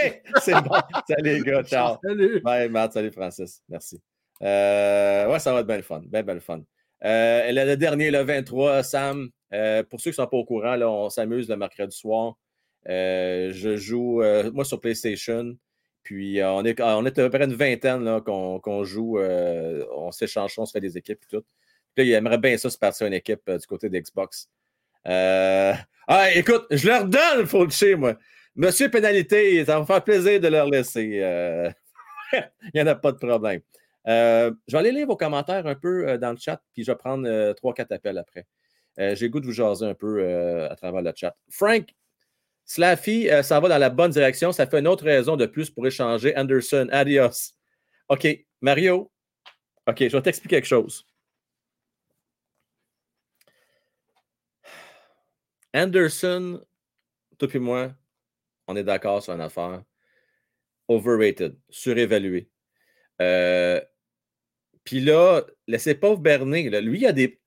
c'est 0.42 0.54
bon. 0.62 0.76
salut, 1.06 1.34
les 1.34 1.40
gars. 1.40 1.62
Ciao. 1.62 1.96
Salut. 2.02 2.40
Bye, 2.40 2.70
Matt. 2.70 2.94
Salut, 2.94 3.10
Francis. 3.10 3.62
Merci. 3.68 4.00
Euh, 4.42 5.28
ouais, 5.28 5.38
ça 5.38 5.52
va 5.52 5.60
être 5.60 5.66
bien 5.66 5.82
fun. 5.82 6.00
Bien, 6.06 6.22
bien 6.22 6.34
le 6.34 6.40
fun. 6.40 6.62
Euh, 7.04 7.52
le 7.52 7.76
dernier, 7.76 8.10
le 8.10 8.22
23, 8.22 8.82
Sam. 8.82 9.28
Euh, 9.52 9.82
pour 9.82 10.00
ceux 10.00 10.10
qui 10.10 10.20
ne 10.20 10.24
sont 10.24 10.30
pas 10.30 10.36
au 10.38 10.44
courant, 10.44 10.74
là, 10.74 10.88
on 10.88 11.10
s'amuse 11.10 11.48
le 11.48 11.56
mercredi 11.56 11.94
soir. 11.96 12.34
Je 12.86 13.74
joue, 13.76 14.22
moi, 14.54 14.64
sur 14.64 14.80
PlayStation. 14.80 15.54
Puis 16.02 16.42
on, 16.42 16.64
est, 16.64 16.80
on 16.80 17.04
est 17.04 17.18
à 17.18 17.28
peu 17.28 17.30
près 17.30 17.44
une 17.44 17.54
vingtaine 17.54 18.20
qu'on 18.22 18.84
joue. 18.84 19.18
on 19.18 20.10
s'échange, 20.12 20.58
on 20.58 20.66
se 20.66 20.72
fait 20.72 20.80
des 20.80 20.96
équipes 20.96 21.20
et 21.24 21.36
tout. 21.36 21.44
Puis 21.94 22.04
là, 22.04 22.04
il 22.04 22.12
aimerait 22.12 22.38
bien 22.38 22.56
ça 22.56 22.70
se 22.70 22.78
passer 22.78 23.06
une 23.06 23.12
équipe 23.12 23.50
du 23.50 23.66
côté 23.66 23.88
d'Xbox. 23.88 24.48
ah, 25.04 25.76
écoute, 26.34 26.66
je 26.70 26.86
leur 26.86 27.04
donne 27.04 27.46
le 27.52 27.70
chez 27.70 27.94
moi. 27.94 28.16
Monsieur 28.56 28.90
Pénalité, 28.90 29.64
ça 29.64 29.74
va 29.74 29.80
me 29.80 29.86
faire 29.86 30.02
plaisir 30.02 30.40
de 30.40 30.48
leur 30.48 30.66
laisser. 30.66 31.22
il 32.32 32.70
n'y 32.74 32.80
en 32.80 32.86
a 32.86 32.94
pas 32.94 33.12
de 33.12 33.18
problème. 33.18 33.60
Euh, 34.06 34.52
je 34.66 34.72
vais 34.72 34.78
aller 34.78 34.92
lire 34.92 35.06
vos 35.06 35.16
commentaires 35.16 35.66
un 35.66 35.74
peu 35.74 36.08
euh, 36.08 36.18
dans 36.18 36.30
le 36.30 36.38
chat, 36.38 36.60
puis 36.72 36.84
je 36.84 36.90
vais 36.90 36.96
prendre 36.96 37.28
euh, 37.28 37.52
trois, 37.52 37.74
quatre 37.74 37.92
appels 37.92 38.18
après. 38.18 38.46
J'ai 39.14 39.30
goût 39.30 39.40
de 39.40 39.46
vous 39.46 39.52
jaser 39.52 39.86
un 39.86 39.94
peu 39.94 40.22
à 40.68 40.76
travers 40.76 41.00
le 41.00 41.10
chat. 41.16 41.34
Frank, 41.48 41.88
Slaffy, 42.72 43.28
ça 43.42 43.58
va 43.58 43.68
dans 43.68 43.78
la 43.78 43.90
bonne 43.90 44.12
direction. 44.12 44.52
Ça 44.52 44.64
fait 44.64 44.78
une 44.78 44.86
autre 44.86 45.02
raison 45.02 45.36
de 45.36 45.44
plus 45.46 45.70
pour 45.70 45.84
échanger. 45.88 46.36
Anderson, 46.36 46.86
adios. 46.92 47.52
OK, 48.08 48.28
Mario. 48.60 49.10
OK, 49.88 49.98
je 49.98 50.16
vais 50.16 50.22
t'expliquer 50.22 50.54
quelque 50.54 50.68
chose. 50.68 51.04
Anderson, 55.74 56.64
toi 57.38 57.48
et 57.52 57.58
moi, 57.58 57.92
on 58.68 58.76
est 58.76 58.84
d'accord 58.84 59.20
sur 59.20 59.32
une 59.32 59.40
affaire. 59.40 59.82
Overrated, 60.86 61.58
surévalué. 61.70 62.50
Euh, 63.20 63.80
puis 64.84 65.00
là, 65.00 65.42
laissez 65.66 65.96
pas 65.96 66.14
Berné, 66.14 66.70
lui, 66.80 67.04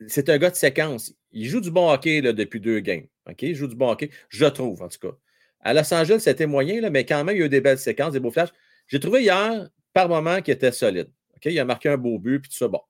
c'est 0.10 0.28
un 0.28 0.38
gars 0.38 0.50
de 0.50 0.56
séquence. 0.58 1.14
Il 1.32 1.48
joue 1.48 1.62
du 1.62 1.72
bon 1.72 1.90
hockey 1.90 2.22
depuis 2.22 2.60
deux 2.60 2.82
games. 2.82 3.08
Il 3.40 3.56
joue 3.56 3.68
du 3.68 3.76
bon 3.76 3.90
hockey, 3.90 4.10
je 4.30 4.46
trouve, 4.46 4.82
en 4.82 4.90
tout 4.90 5.00
cas. 5.00 5.16
À 5.62 5.74
Los 5.74 5.94
Angeles, 5.94 6.20
c'était 6.20 6.46
moyen, 6.46 6.82
là, 6.82 6.90
mais 6.90 7.06
quand 7.06 7.24
même, 7.24 7.36
il 7.36 7.40
y 7.40 7.44
a 7.44 7.46
eu 7.46 7.50
des 7.50 7.62
belles 7.62 7.80
séquences, 7.80 8.14
des 8.14 8.20
beaux 8.20 8.32
flashs. 8.32 8.52
J'ai 8.88 9.00
trouvé 9.00 9.22
hier, 9.22 9.70
par 9.94 10.10
moment, 10.10 10.42
qu'il 10.42 10.54
était 10.54 10.72
solide. 10.72 11.10
Il 11.46 11.60
a 11.60 11.66
marqué 11.66 11.90
un 11.90 11.98
beau 11.98 12.20
but, 12.20 12.40
puis 12.40 12.50
tout 12.50 12.58
ça, 12.58 12.68
bon. 12.68 12.82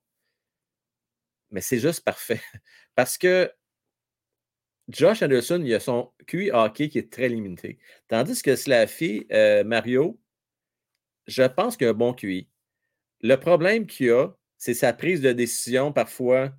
Mais 1.50 1.60
c'est 1.60 1.78
juste 1.78 2.04
parfait. 2.04 2.40
Parce 2.94 3.18
que 3.18 3.50
Josh 4.88 5.22
Anderson, 5.22 5.62
il 5.64 5.72
a 5.74 5.80
son 5.80 6.12
QI 6.26 6.50
hockey 6.50 6.88
qui 6.88 6.98
est 6.98 7.12
très 7.12 7.28
limité. 7.28 7.78
Tandis 8.08 8.42
que 8.42 8.54
Slaffy, 8.54 9.26
euh, 9.32 9.64
Mario, 9.64 10.20
je 11.26 11.42
pense 11.42 11.76
qu'il 11.76 11.86
a 11.86 11.90
un 11.90 11.94
bon 11.94 12.12
QI. 12.12 12.48
Le 13.20 13.36
problème 13.36 13.86
qu'il 13.86 14.10
a, 14.10 14.28
c'est 14.58 14.74
sa 14.74 14.92
prise 14.92 15.20
de 15.20 15.32
décision 15.32 15.92
parfois 15.92 16.52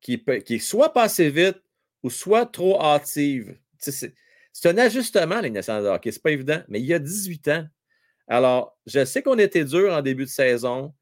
qui, 0.00 0.18
peut, 0.18 0.38
qui 0.38 0.60
soit 0.60 0.92
pas 0.92 1.04
assez 1.04 1.30
vite 1.30 1.60
ou 2.02 2.10
soit 2.10 2.46
trop 2.46 2.80
hâtive. 2.80 3.56
C'est 3.78 4.68
un 4.68 4.78
ajustement, 4.78 5.40
les 5.40 5.50
nationales 5.50 5.84
de 5.84 5.88
hockey. 5.88 6.12
C'est 6.12 6.22
pas 6.22 6.30
évident, 6.30 6.62
mais 6.68 6.80
il 6.80 6.86
y 6.86 6.94
a 6.94 6.98
18 6.98 7.48
ans. 7.48 7.66
Alors, 8.28 8.78
je 8.86 9.04
sais 9.04 9.22
qu'on 9.22 9.38
était 9.38 9.64
dur 9.64 9.92
en 9.92 10.02
début 10.02 10.24
de 10.24 10.30
saison. 10.30 10.94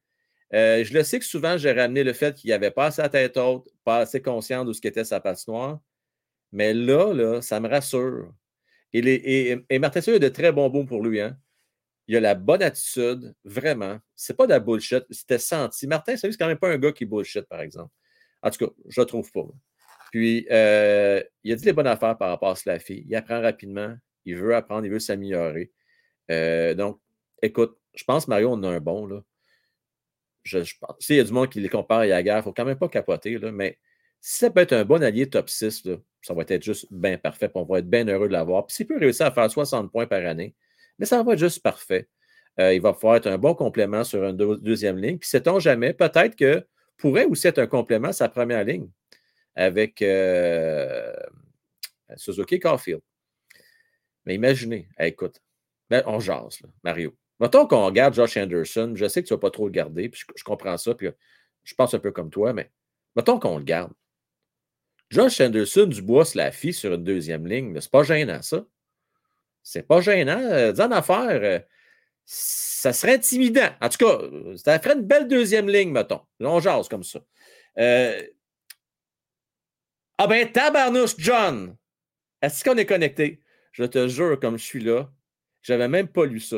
Euh, 0.53 0.83
je 0.83 0.93
le 0.93 1.03
sais 1.03 1.19
que 1.19 1.25
souvent, 1.25 1.57
j'ai 1.57 1.71
ramené 1.71 2.03
le 2.03 2.13
fait 2.13 2.35
qu'il 2.35 2.49
n'y 2.49 2.53
avait 2.53 2.71
pas 2.71 2.87
assez 2.87 3.07
tête 3.09 3.37
haute, 3.37 3.69
pas 3.83 3.99
assez 3.99 4.21
conscient 4.21 4.65
de 4.65 4.73
ce 4.73 4.81
qu'était 4.81 5.05
sa 5.05 5.19
passe 5.19 5.47
noire. 5.47 5.79
Mais 6.51 6.73
là, 6.73 7.13
là, 7.13 7.41
ça 7.41 7.59
me 7.59 7.69
rassure. 7.69 8.33
Et, 8.93 9.79
Martin 9.79 10.01
a 10.01 10.19
de 10.19 10.27
très 10.27 10.51
bons 10.51 10.69
bons 10.69 10.85
pour 10.85 11.03
lui. 11.03 11.21
Hein? 11.21 11.37
Il 12.07 12.17
a 12.17 12.19
la 12.19 12.35
bonne 12.35 12.61
attitude, 12.61 13.33
vraiment. 13.45 13.99
C'est 14.15 14.35
pas 14.35 14.45
de 14.45 14.51
la 14.51 14.59
bullshit. 14.59 15.05
C'était 15.09 15.39
senti. 15.39 15.87
Martin, 15.87 16.17
c'est 16.17 16.35
quand 16.37 16.47
même 16.47 16.57
pas 16.57 16.69
un 16.69 16.77
gars 16.77 16.91
qui 16.91 17.05
bullshit, 17.05 17.43
par 17.43 17.61
exemple. 17.61 17.93
En 18.41 18.49
tout 18.49 18.65
cas, 18.65 18.73
je 18.89 18.99
le 18.99 19.05
trouve 19.05 19.31
pas. 19.31 19.45
Puis, 20.11 20.45
euh, 20.51 21.23
il 21.43 21.53
a 21.53 21.55
dit 21.55 21.65
les 21.65 21.73
bonnes 21.73 21.87
affaires 21.87 22.17
par 22.17 22.29
rapport 22.29 22.55
à 22.65 22.79
fille. 22.79 23.05
Il 23.07 23.15
apprend 23.15 23.41
rapidement. 23.41 23.95
Il 24.25 24.35
veut 24.35 24.53
apprendre. 24.55 24.85
Il 24.85 24.91
veut 24.91 24.99
s'améliorer. 24.99 25.71
Euh, 26.29 26.73
donc, 26.75 26.99
écoute, 27.41 27.77
je 27.95 28.03
pense, 28.03 28.27
Mario, 28.27 28.51
on 28.51 28.61
a 28.63 28.69
un 28.69 28.79
bon. 28.79 29.07
Là. 29.07 29.23
Je. 30.43 30.59
S'il 30.99 31.15
y 31.15 31.19
a 31.19 31.23
du 31.23 31.31
monde 31.31 31.49
qui 31.49 31.61
les 31.61 31.69
compare 31.69 31.99
à 31.99 32.07
Yagar, 32.07 32.37
il 32.37 32.39
ne 32.39 32.43
faut 32.43 32.53
quand 32.53 32.65
même 32.65 32.77
pas 32.77 32.89
capoter. 32.89 33.37
Là, 33.37 33.51
mais 33.51 33.79
si 34.19 34.37
ça 34.39 34.49
peut 34.49 34.59
être 34.59 34.73
un 34.73 34.85
bon 34.85 35.01
allié 35.01 35.29
top 35.29 35.49
6, 35.49 35.87
ça 36.21 36.33
va 36.33 36.43
être 36.47 36.63
juste 36.63 36.87
bien 36.91 37.17
parfait. 37.17 37.49
on 37.55 37.63
va 37.63 37.79
être 37.79 37.89
bien 37.89 38.07
heureux 38.07 38.27
de 38.27 38.33
l'avoir. 38.33 38.67
Puis 38.67 38.75
s'il 38.75 38.87
peut 38.87 38.97
réussir 38.97 39.25
à 39.25 39.31
faire 39.31 39.49
60 39.49 39.91
points 39.91 40.07
par 40.07 40.25
année, 40.25 40.55
mais 40.99 41.05
ça 41.05 41.23
va 41.23 41.33
être 41.33 41.39
juste 41.39 41.63
parfait. 41.63 42.07
Euh, 42.59 42.73
il 42.73 42.81
va 42.81 42.93
pouvoir 42.93 43.15
être 43.15 43.27
un 43.27 43.37
bon 43.37 43.55
complément 43.55 44.03
sur 44.03 44.23
une 44.23 44.35
deuxième 44.35 44.97
ligne. 44.97 45.17
Puis, 45.17 45.29
sait-on 45.29 45.59
jamais, 45.59 45.93
peut-être 45.93 46.35
que 46.35 46.65
pourrait 46.97 47.25
aussi 47.25 47.47
être 47.47 47.59
un 47.59 47.67
complément 47.67 48.09
à 48.09 48.13
sa 48.13 48.29
première 48.29 48.63
ligne 48.65 48.89
avec 49.55 50.01
euh, 50.01 51.13
Suzuki 52.15 52.59
Caulfield. 52.59 53.01
Mais 54.25 54.35
imaginez, 54.35 54.87
écoute, 54.99 55.41
ben, 55.89 56.03
on 56.05 56.19
jase, 56.19 56.59
Mario. 56.83 57.15
Mettons 57.39 57.65
qu'on 57.65 57.85
regarde 57.85 58.13
Josh 58.13 58.37
Anderson. 58.37 58.93
Je 58.95 59.07
sais 59.07 59.23
que 59.23 59.27
tu 59.27 59.33
ne 59.33 59.37
vas 59.37 59.41
pas 59.41 59.51
trop 59.51 59.65
le 59.65 59.71
garder, 59.71 60.09
puis 60.09 60.21
je, 60.35 60.43
comprends 60.43 60.77
ça, 60.77 60.93
puis 60.93 61.09
je 61.63 61.73
pense 61.73 61.93
un 61.93 61.99
peu 61.99 62.11
comme 62.11 62.29
toi, 62.29 62.53
mais 62.53 62.71
mettons 63.15 63.39
qu'on 63.39 63.57
le 63.57 63.63
garde. 63.63 63.91
Josh 65.09 65.41
Anderson, 65.41 65.87
Dubois 65.87 66.25
se 66.25 66.37
la 66.37 66.51
fille 66.51 66.73
sur 66.73 66.93
une 66.93 67.03
deuxième 67.03 67.47
ligne, 67.47 67.71
mais 67.71 67.81
c'est 67.81 67.91
pas 67.91 68.03
gênant, 68.03 68.41
ça. 68.41 68.65
C'est 69.63 69.83
pas 69.83 70.01
gênant. 70.01 70.39
Euh, 70.39 70.71
dis 70.71 70.81
en 70.81 70.91
affaire, 70.91 71.39
euh, 71.43 71.59
ça 72.25 72.93
serait 72.93 73.15
intimidant. 73.15 73.69
En 73.81 73.89
tout 73.89 74.05
cas, 74.05 74.19
ça 74.55 74.79
ferait 74.79 74.95
une 74.95 75.05
belle 75.05 75.27
deuxième 75.27 75.67
ligne, 75.67 75.91
mettons. 75.91 76.21
On 76.39 76.59
jase 76.59 76.87
comme 76.87 77.03
ça. 77.03 77.19
Euh, 77.77 78.21
ah 80.23 80.27
ben, 80.27 80.51
tabarnouche, 80.51 81.15
John! 81.17 81.75
Est-ce 82.43 82.63
qu'on 82.63 82.77
est 82.77 82.85
connecté? 82.85 83.41
Je 83.71 83.85
te 83.85 84.07
jure, 84.07 84.39
comme 84.39 84.55
je 84.55 84.63
suis 84.63 84.79
là, 84.79 85.09
j'avais 85.63 85.87
même 85.87 86.07
pas 86.07 86.27
lu 86.27 86.39
ça. 86.39 86.57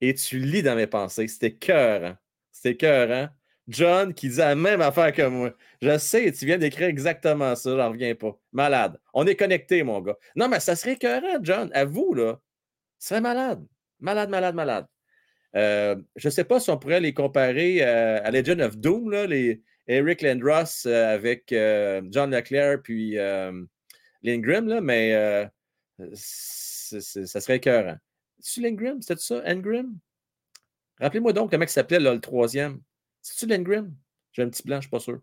Et 0.00 0.14
tu 0.14 0.38
lis 0.38 0.62
dans 0.62 0.76
mes 0.76 0.86
pensées. 0.86 1.28
C'était 1.28 1.52
cœur. 1.52 2.02
Hein? 2.02 2.18
C'était 2.50 2.78
cœur, 2.78 3.10
hein? 3.10 3.30
John 3.68 4.14
qui 4.14 4.30
dit 4.30 4.38
la 4.38 4.54
même 4.54 4.80
affaire 4.80 5.12
que 5.12 5.26
moi. 5.26 5.52
Je 5.82 5.98
sais, 5.98 6.32
tu 6.32 6.46
viens 6.46 6.56
d'écrire 6.56 6.88
exactement 6.88 7.54
ça, 7.54 7.76
j'en 7.76 7.90
reviens 7.90 8.14
pas. 8.14 8.34
Malade. 8.50 8.98
On 9.12 9.26
est 9.26 9.36
connecté, 9.36 9.82
mon 9.82 10.00
gars. 10.00 10.16
Non, 10.34 10.48
mais 10.48 10.58
ça 10.58 10.74
serait 10.74 10.94
écœurant, 10.94 11.38
John. 11.42 11.70
À 11.74 11.84
vous, 11.84 12.14
là. 12.14 12.40
Ce 12.98 13.08
serait 13.08 13.20
malade. 13.20 13.62
Malade, 13.98 14.30
malade, 14.30 14.54
malade. 14.54 14.86
Euh, 15.54 15.96
je 16.16 16.28
ne 16.28 16.32
sais 16.32 16.44
pas 16.44 16.58
si 16.58 16.70
on 16.70 16.78
pourrait 16.78 17.00
les 17.00 17.12
comparer 17.12 17.82
euh, 17.82 18.24
à 18.24 18.30
Legend 18.30 18.62
of 18.62 18.78
Doom, 18.78 19.10
là, 19.10 19.26
les 19.26 19.62
Eric 19.86 20.22
Landross 20.22 20.86
euh, 20.86 21.14
avec 21.14 21.48
John 21.50 22.30
Leclerc 22.30 22.82
puis 22.82 23.16
Lindgren, 24.22 24.66
là, 24.66 24.80
mais 24.80 25.48
ça 26.14 27.40
serait 27.40 27.56
écœurant. 27.56 27.96
C'est 28.38 28.60
Lindgren? 28.60 29.00
C'était 29.02 29.20
ça? 29.20 29.42
Engrim? 29.46 29.98
Rappelez-moi 30.98 31.32
donc 31.32 31.50
comment 31.50 31.64
il 31.64 31.68
s'appelait 31.68 32.00
le 32.00 32.20
troisième. 32.20 32.80
C'est-tu 33.22 33.46
Lindgren? 33.46 33.94
J'ai 34.32 34.42
un 34.42 34.48
petit 34.48 34.62
blanc, 34.62 34.76
je 34.76 34.78
ne 34.78 34.82
suis 34.82 34.90
pas 34.90 35.00
sûr. 35.00 35.20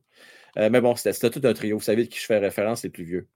Euh, 0.57 0.69
mais 0.69 0.81
bon, 0.81 0.95
c'était 0.95 1.29
tout 1.29 1.41
un 1.43 1.53
trio. 1.53 1.77
Vous 1.77 1.83
savez 1.83 2.03
de 2.03 2.09
qui 2.09 2.19
je 2.19 2.25
fais 2.25 2.39
référence, 2.39 2.83
les 2.83 2.89
plus 2.89 3.03
vieux. 3.03 3.27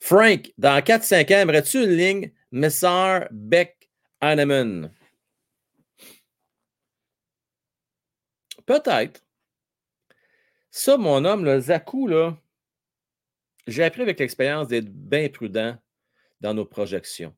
Frank, 0.00 0.52
dans 0.58 0.80
4-5 0.80 1.32
ans, 1.34 1.38
aimerais-tu 1.38 1.82
une 1.82 1.96
ligne 1.96 2.32
Messar 2.52 3.26
Beck 3.30 3.90
Hanneman? 4.20 4.92
Peut-être. 8.66 9.25
Ça, 10.78 10.98
mon 10.98 11.24
homme, 11.24 11.46
le 11.46 11.58
Zaku, 11.58 12.06
là, 12.06 12.36
j'ai 13.66 13.82
appris 13.82 14.02
avec 14.02 14.20
l'expérience 14.20 14.68
d'être 14.68 14.92
bien 14.92 15.26
prudent 15.30 15.74
dans 16.42 16.52
nos 16.52 16.66
projections. 16.66 17.34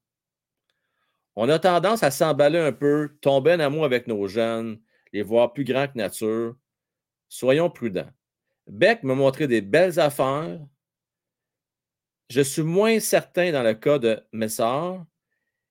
On 1.37 1.49
a 1.49 1.61
tendance 1.61 2.03
à 2.03 2.11
s'emballer 2.11 2.59
un 2.59 2.73
peu, 2.73 3.17
tomber 3.21 3.53
en 3.53 3.61
amour 3.61 3.85
avec 3.85 4.09
nos 4.09 4.27
jeunes, 4.27 4.83
les 5.13 5.23
voir 5.23 5.53
plus 5.53 5.63
grands 5.63 5.87
que 5.87 5.97
nature. 5.97 6.57
Soyons 7.29 7.71
prudents. 7.71 8.11
Beck 8.67 9.05
m'a 9.05 9.15
montré 9.15 9.47
des 9.47 9.61
belles 9.61 10.01
affaires. 10.01 10.59
Je 12.31 12.41
suis 12.41 12.63
moins 12.63 12.99
certain 12.99 13.53
dans 13.53 13.63
le 13.63 13.75
cas 13.75 14.01
de 14.01 14.21
Messard. 14.33 15.07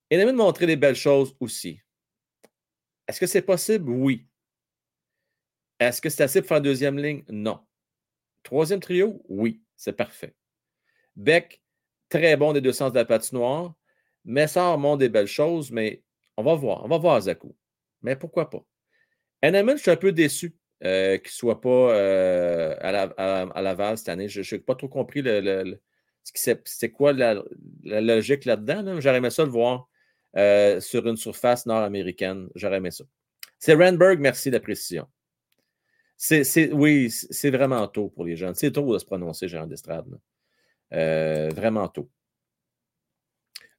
Il 0.10 0.26
m'a 0.26 0.32
montré 0.32 0.68
des 0.68 0.78
belles 0.78 0.96
choses 0.96 1.36
aussi. 1.42 1.82
Est-ce 3.10 3.20
que 3.20 3.28
c'est 3.28 3.42
possible? 3.42 3.90
Oui. 3.90 4.26
Est-ce 5.80 6.02
que 6.02 6.10
c'est 6.10 6.24
assez 6.24 6.42
pour 6.42 6.50
faire 6.50 6.62
deuxième 6.62 6.98
ligne? 6.98 7.24
Non. 7.30 7.60
Troisième 8.44 8.80
trio? 8.80 9.22
Oui, 9.30 9.62
c'est 9.76 9.94
parfait. 9.94 10.34
Beck, 11.16 11.62
très 12.10 12.38
bon 12.38 12.54
des 12.54 12.62
deux 12.62 12.72
sens 12.72 12.92
de 12.92 12.98
la 12.98 13.06
patinoire. 13.06 13.74
Messard 14.26 14.78
montre 14.78 15.00
des 15.00 15.10
belles 15.10 15.28
choses, 15.28 15.72
mais 15.72 16.04
on 16.36 16.44
va 16.44 16.56
voir. 16.56 16.84
On 16.84 16.88
va 16.88 16.98
voir 16.98 17.22
Zakou. 17.22 17.56
Mais 18.02 18.16
pourquoi 18.16 18.50
pas? 18.50 18.64
Eneman, 19.44 19.78
je 19.78 19.84
suis 19.84 19.92
un 19.92 19.98
peu 19.98 20.12
déçu 20.12 20.56
euh, 20.84 21.18
qu'il 21.18 21.30
ne 21.30 21.32
soit 21.32 21.62
pas 21.62 21.70
euh, 21.70 22.76
à, 22.80 22.92
la, 22.92 23.04
à, 23.04 23.62
Laval 23.62 23.98
cette 23.98 24.10
année. 24.10 24.28
Je 24.28 24.56
n'ai 24.56 24.62
pas 24.62 24.76
trop 24.76 24.90
compris 24.90 25.24
c'est 26.24 26.92
quoi 26.92 27.14
la, 27.14 27.42
logique 27.84 28.46
là-dedans. 28.46 29.00
J'aurais 29.00 29.18
aimé 29.18 29.30
ça 29.30 29.44
le 29.46 29.52
voir 29.52 29.88
sur 30.82 31.08
une 31.08 31.18
surface 31.18 31.66
nord-américaine. 31.66 32.50
J'aurais 32.56 32.78
aimé 32.78 32.92
ça. 32.92 33.06
C'est 33.60 33.74
Randberg, 33.74 34.20
merci 34.20 34.50
de 34.50 34.56
la 34.56 34.60
précision. 34.60 35.08
C'est, 36.18 36.74
oui, 36.74 37.12
c'est 37.12 37.52
vraiment 37.52 37.88
tôt 37.88 38.10
pour 38.10 38.26
les 38.26 38.36
jeunes. 38.36 38.56
C'est 38.56 38.72
tôt 38.72 38.94
de 38.94 38.98
se 39.00 39.06
prononcer, 39.06 39.48
Gérard 39.48 39.68
d'estrade. 39.68 40.20
vraiment 40.92 41.88
tôt. 41.88 42.10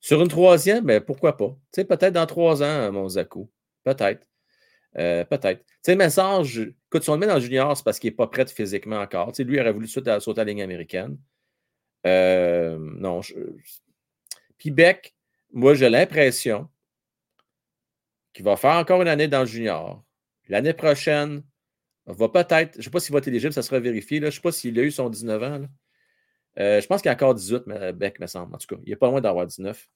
Sur 0.00 0.22
une 0.22 0.28
troisième, 0.28 0.84
ben, 0.84 1.00
pourquoi 1.00 1.36
pas? 1.36 1.56
peut-être 1.72 2.12
dans 2.12 2.26
trois 2.26 2.62
ans, 2.62 2.92
mon 2.92 3.08
Zaku. 3.08 3.50
Peut-être. 3.84 4.26
Euh, 4.96 5.24
peut-être. 5.24 5.64
Tu 5.64 5.74
sais, 5.82 5.96
message, 5.96 6.58
écoute, 6.58 7.02
si 7.02 7.10
on 7.10 7.14
le 7.14 7.20
met 7.20 7.26
dans 7.26 7.34
le 7.34 7.40
junior, 7.40 7.76
c'est 7.76 7.84
parce 7.84 7.98
qu'il 7.98 8.10
n'est 8.10 8.16
pas 8.16 8.26
prêt 8.26 8.46
physiquement 8.46 9.00
encore. 9.00 9.32
Lui, 9.38 9.56
il 9.56 9.60
aurait 9.60 9.72
voulu 9.72 9.86
sauter 9.86 10.10
à, 10.10 10.18
la 10.36 10.44
ligne 10.44 10.62
américaine. 10.62 11.18
Euh, 12.06 12.78
non. 12.78 13.20
Puis 14.56 14.70
Beck, 14.70 15.14
moi, 15.52 15.74
j'ai 15.74 15.90
l'impression 15.90 16.68
qu'il 18.32 18.44
va 18.44 18.56
faire 18.56 18.76
encore 18.76 19.02
une 19.02 19.08
année 19.08 19.28
dans 19.28 19.40
le 19.40 19.46
junior. 19.46 20.02
L'année 20.48 20.72
prochaine, 20.72 21.42
va 22.12 22.28
peut-être, 22.28 22.74
je 22.74 22.78
ne 22.78 22.82
sais 22.82 22.90
pas 22.90 23.00
s'il 23.00 23.12
va 23.12 23.18
être 23.18 23.28
éligible, 23.28 23.52
ça 23.52 23.62
sera 23.62 23.80
vérifié. 23.80 24.20
Là. 24.20 24.30
Je 24.30 24.36
ne 24.36 24.36
sais 24.36 24.40
pas 24.40 24.52
s'il 24.52 24.78
a 24.78 24.82
eu 24.82 24.90
son 24.90 25.10
19 25.10 25.42
ans. 25.42 25.66
Euh, 26.58 26.80
je 26.80 26.86
pense 26.86 27.02
qu'il 27.02 27.10
a 27.10 27.14
encore 27.14 27.34
18, 27.34 27.64
mais 27.66 27.92
Beck, 27.92 28.18
me 28.20 28.26
semble. 28.26 28.54
En 28.54 28.58
tout 28.58 28.74
cas, 28.74 28.80
il 28.84 28.90
n'est 28.90 28.96
pas 28.96 29.08
loin 29.08 29.20
d'avoir 29.20 29.46
19. 29.46 29.88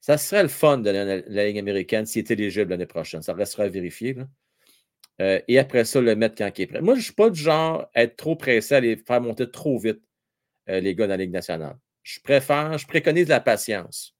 Ça 0.00 0.16
serait 0.16 0.42
le 0.42 0.48
fun 0.48 0.78
de 0.78 0.90
la, 0.90 1.46
Ligue 1.46 1.58
américaine 1.58 2.06
s'il 2.06 2.20
est 2.20 2.30
éligible 2.30 2.70
l'année 2.70 2.86
prochaine. 2.86 3.22
Ça 3.22 3.34
restera 3.34 3.64
à. 3.64 3.68
Euh, 5.20 5.40
et 5.48 5.58
après 5.58 5.84
ça, 5.84 6.00
le 6.00 6.16
mettre 6.16 6.36
quand 6.36 6.50
il 6.58 6.62
est 6.62 6.66
prêt. 6.66 6.80
Moi, 6.80 6.94
je 6.94 7.00
ne 7.00 7.04
suis 7.04 7.12
pas 7.12 7.28
du 7.28 7.38
genre 7.38 7.90
à 7.94 8.02
être 8.02 8.16
trop 8.16 8.36
pressé 8.36 8.74
à 8.74 8.80
les 8.80 8.96
faire 8.96 9.20
monter 9.20 9.50
trop 9.50 9.78
vite, 9.78 10.00
euh, 10.70 10.80
les 10.80 10.94
gars 10.94 11.06
dans 11.06 11.10
la 11.10 11.18
Ligue 11.18 11.32
nationale. 11.32 11.76
Je 12.02 12.20
préfère, 12.20 12.78
je 12.78 12.86
préconise 12.86 13.28
la 13.28 13.40
patience. 13.40 14.16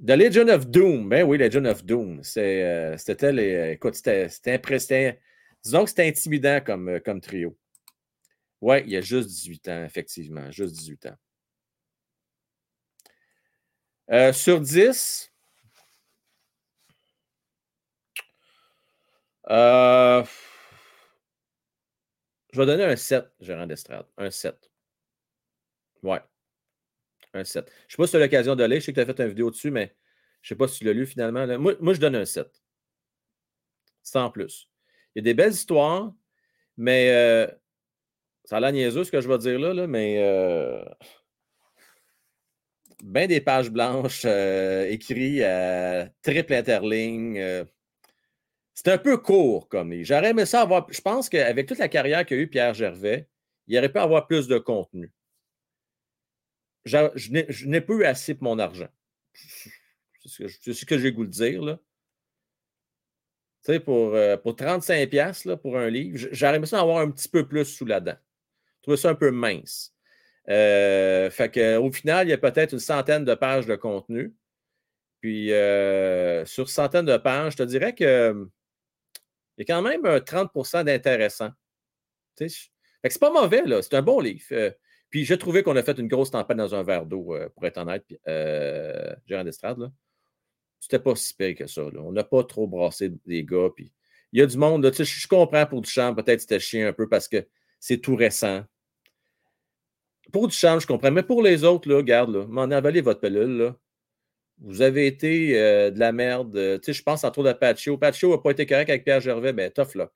The 0.00 0.16
Legion 0.16 0.48
of 0.48 0.66
Doom, 0.70 1.08
ben 1.08 1.24
oui, 1.24 1.38
Legion 1.38 1.64
of 1.64 1.84
Doom. 1.84 2.22
Euh, 2.36 2.96
c'était 2.96 3.32
les. 3.32 3.72
Écoute, 3.72 3.94
c'était 3.94 4.54
impressionnant. 4.54 5.16
Disons 5.64 5.84
que 5.84 5.90
c'était 5.90 6.06
intimidant 6.08 6.60
comme, 6.64 7.00
comme 7.00 7.20
trio. 7.20 7.56
Oui, 8.60 8.82
il 8.84 8.90
y 8.90 8.96
a 8.96 9.00
juste 9.00 9.28
18 9.28 9.68
ans, 9.68 9.84
effectivement. 9.84 10.50
Juste 10.52 10.74
18 10.74 11.06
ans. 11.06 11.16
Euh, 14.10 14.32
sur 14.32 14.60
10, 14.60 15.30
euh, 19.50 20.24
je 22.52 22.58
vais 22.60 22.66
donner 22.66 22.84
un 22.84 22.96
7, 22.96 23.26
gérant 23.40 23.66
d'estrade. 23.66 24.06
Un 24.16 24.30
7. 24.30 24.70
Ouais. 26.02 26.20
Un 27.38 27.44
7. 27.44 27.66
Je 27.66 27.70
ne 27.70 27.90
sais 27.90 27.96
pas 27.96 28.06
si 28.06 28.10
tu 28.10 28.16
as 28.16 28.20
l'occasion 28.20 28.56
de 28.56 28.64
lire. 28.64 28.80
Je 28.80 28.86
sais 28.86 28.92
que 28.92 29.00
tu 29.00 29.10
as 29.10 29.14
fait 29.14 29.22
une 29.22 29.28
vidéo 29.28 29.50
dessus, 29.50 29.70
mais 29.70 29.94
je 30.42 30.52
ne 30.52 30.56
sais 30.56 30.58
pas 30.58 30.68
si 30.68 30.78
tu 30.78 30.84
l'as 30.84 30.92
lu 30.92 31.06
finalement. 31.06 31.46
Moi, 31.58 31.94
je 31.94 32.00
donne 32.00 32.16
un 32.16 32.24
7. 32.24 32.48
Sans 34.02 34.30
plus. 34.30 34.68
Il 35.14 35.18
y 35.18 35.20
a 35.20 35.22
des 35.22 35.34
belles 35.34 35.52
histoires, 35.52 36.12
mais 36.76 37.10
euh, 37.10 37.46
ça 38.44 38.56
a 38.56 38.60
l'air 38.60 38.72
niaiseux 38.72 39.04
ce 39.04 39.10
que 39.10 39.20
je 39.20 39.28
vais 39.28 39.38
dire 39.38 39.58
là, 39.58 39.86
mais 39.86 40.18
bien 43.02 43.26
des 43.26 43.40
pages 43.40 43.70
blanches 43.70 44.22
euh, 44.24 44.88
écrites 44.88 45.42
à 45.42 46.08
triple 46.22 46.54
interligne. 46.54 47.38
Euh. 47.38 47.64
c'est 48.74 48.88
un 48.88 48.98
peu 48.98 49.18
court 49.18 49.68
comme. 49.68 49.92
J'aurais 50.02 50.30
aimé 50.30 50.46
ça 50.46 50.62
avoir. 50.62 50.86
Je 50.90 51.00
pense 51.00 51.28
qu'avec 51.28 51.66
toute 51.66 51.78
la 51.78 51.88
carrière 51.88 52.24
qu'a 52.26 52.36
eu 52.36 52.48
Pierre 52.48 52.74
Gervais, 52.74 53.28
il 53.66 53.76
aurait 53.78 53.92
pu 53.92 53.98
avoir 53.98 54.26
plus 54.26 54.48
de 54.48 54.58
contenu. 54.58 55.12
Je, 56.88 57.66
n'ai 57.66 57.80
pas 57.80 57.92
eu 57.94 58.04
assez 58.04 58.34
pour 58.34 58.44
mon 58.44 58.58
argent. 58.58 58.88
C'est 60.24 60.72
ce 60.72 60.84
que, 60.84 60.98
j'ai 60.98 61.12
goût 61.12 61.24
de 61.24 61.30
dire. 61.30 61.62
Là. 61.62 61.78
Tu 63.64 63.72
sais, 63.72 63.80
pour, 63.80 64.14
euh, 64.14 64.36
pour 64.36 64.54
35$ 64.54 65.46
là, 65.46 65.56
pour 65.56 65.78
un 65.78 65.88
livre, 65.90 66.28
j'aurais 66.32 66.64
ça 66.66 66.80
avoir 66.80 66.98
un 66.98 67.10
petit 67.10 67.28
peu 67.28 67.46
plus 67.46 67.64
sous 67.64 67.84
la 67.84 68.00
dent. 68.00 68.16
Je 68.78 68.82
trouvais 68.82 68.96
ça 68.96 69.10
un 69.10 69.14
peu 69.14 69.30
mince. 69.30 69.94
Euh, 70.48 71.30
fait 71.30 71.50
que, 71.50 71.76
au 71.76 71.90
final, 71.92 72.26
il 72.26 72.30
y 72.30 72.34
a 72.34 72.38
peut-être 72.38 72.72
une 72.72 72.78
centaine 72.78 73.24
de 73.24 73.34
pages 73.34 73.66
de 73.66 73.76
contenu. 73.76 74.34
Puis, 75.20 75.52
euh, 75.52 76.44
sur 76.46 76.68
centaines 76.68 77.04
de 77.04 77.16
pages, 77.16 77.52
je 77.52 77.58
te 77.58 77.62
dirais 77.64 77.94
que 77.94 78.48
il 79.56 79.66
y 79.66 79.70
a 79.70 79.74
quand 79.74 79.82
même 79.82 80.06
un 80.06 80.20
30% 80.20 80.84
d'intéressant. 80.84 81.50
c'est 82.36 83.18
pas 83.18 83.32
mauvais, 83.32 83.64
là. 83.66 83.82
C'est 83.82 83.94
un 83.94 84.02
bon 84.02 84.20
livre. 84.20 84.44
Euh, 85.08 85.10
puis, 85.10 85.24
j'ai 85.24 85.38
trouvé 85.38 85.62
qu'on 85.62 85.76
a 85.76 85.82
fait 85.82 85.98
une 85.98 86.08
grosse 86.08 86.30
tempête 86.30 86.56
dans 86.56 86.74
un 86.74 86.82
verre 86.82 87.06
d'eau, 87.06 87.34
pour 87.54 87.66
être 87.66 87.78
honnête, 87.78 88.04
euh, 88.26 89.14
Gérard 89.26 89.44
d'Estrade. 89.44 89.90
C'était 90.80 90.98
pas 90.98 91.16
si 91.16 91.34
pire 91.34 91.54
que 91.56 91.66
ça. 91.66 91.82
On 91.98 92.12
n'a 92.12 92.24
pas 92.24 92.44
trop 92.44 92.66
brassé 92.66 93.10
des 93.26 93.44
gars. 93.44 93.70
Puis, 93.74 93.92
il 94.32 94.40
y 94.40 94.42
a 94.42 94.46
du 94.46 94.56
monde. 94.56 94.84
je, 94.92 95.28
comprends 95.28 95.66
pour 95.66 95.80
du 95.80 95.90
champ, 95.90 96.14
peut-être 96.14 96.40
c'était 96.40 96.60
chien 96.60 96.88
un 96.88 96.92
peu 96.92 97.08
parce 97.08 97.28
que 97.28 97.46
c'est 97.80 97.98
tout 97.98 98.14
récent. 98.14 98.64
Pour 100.32 100.46
du 100.46 100.54
change, 100.54 100.82
je 100.82 100.86
comprends. 100.86 101.10
Mais 101.10 101.22
pour 101.22 101.42
les 101.42 101.64
autres, 101.64 101.88
là, 101.88 102.02
garde, 102.02 102.34
là, 102.34 102.46
m'en 102.46 102.70
avalez 102.70 103.00
votre 103.00 103.20
pelule. 103.20 103.56
Là. 103.56 103.76
Vous 104.60 104.82
avez 104.82 105.06
été 105.06 105.58
euh, 105.58 105.90
de 105.90 105.98
la 105.98 106.12
merde. 106.12 106.54
Euh, 106.56 106.78
je 106.86 107.02
pense 107.02 107.24
en 107.24 107.30
trop 107.30 107.42
de 107.42 107.52
Patio. 107.52 107.96
Patio 107.96 108.32
n'a 108.32 108.38
pas 108.38 108.50
été 108.50 108.66
correct 108.66 108.90
avec 108.90 109.04
Pierre 109.04 109.20
Gervais, 109.20 109.52
mais 109.52 109.70
tough 109.70 109.94
luck. 109.94 110.12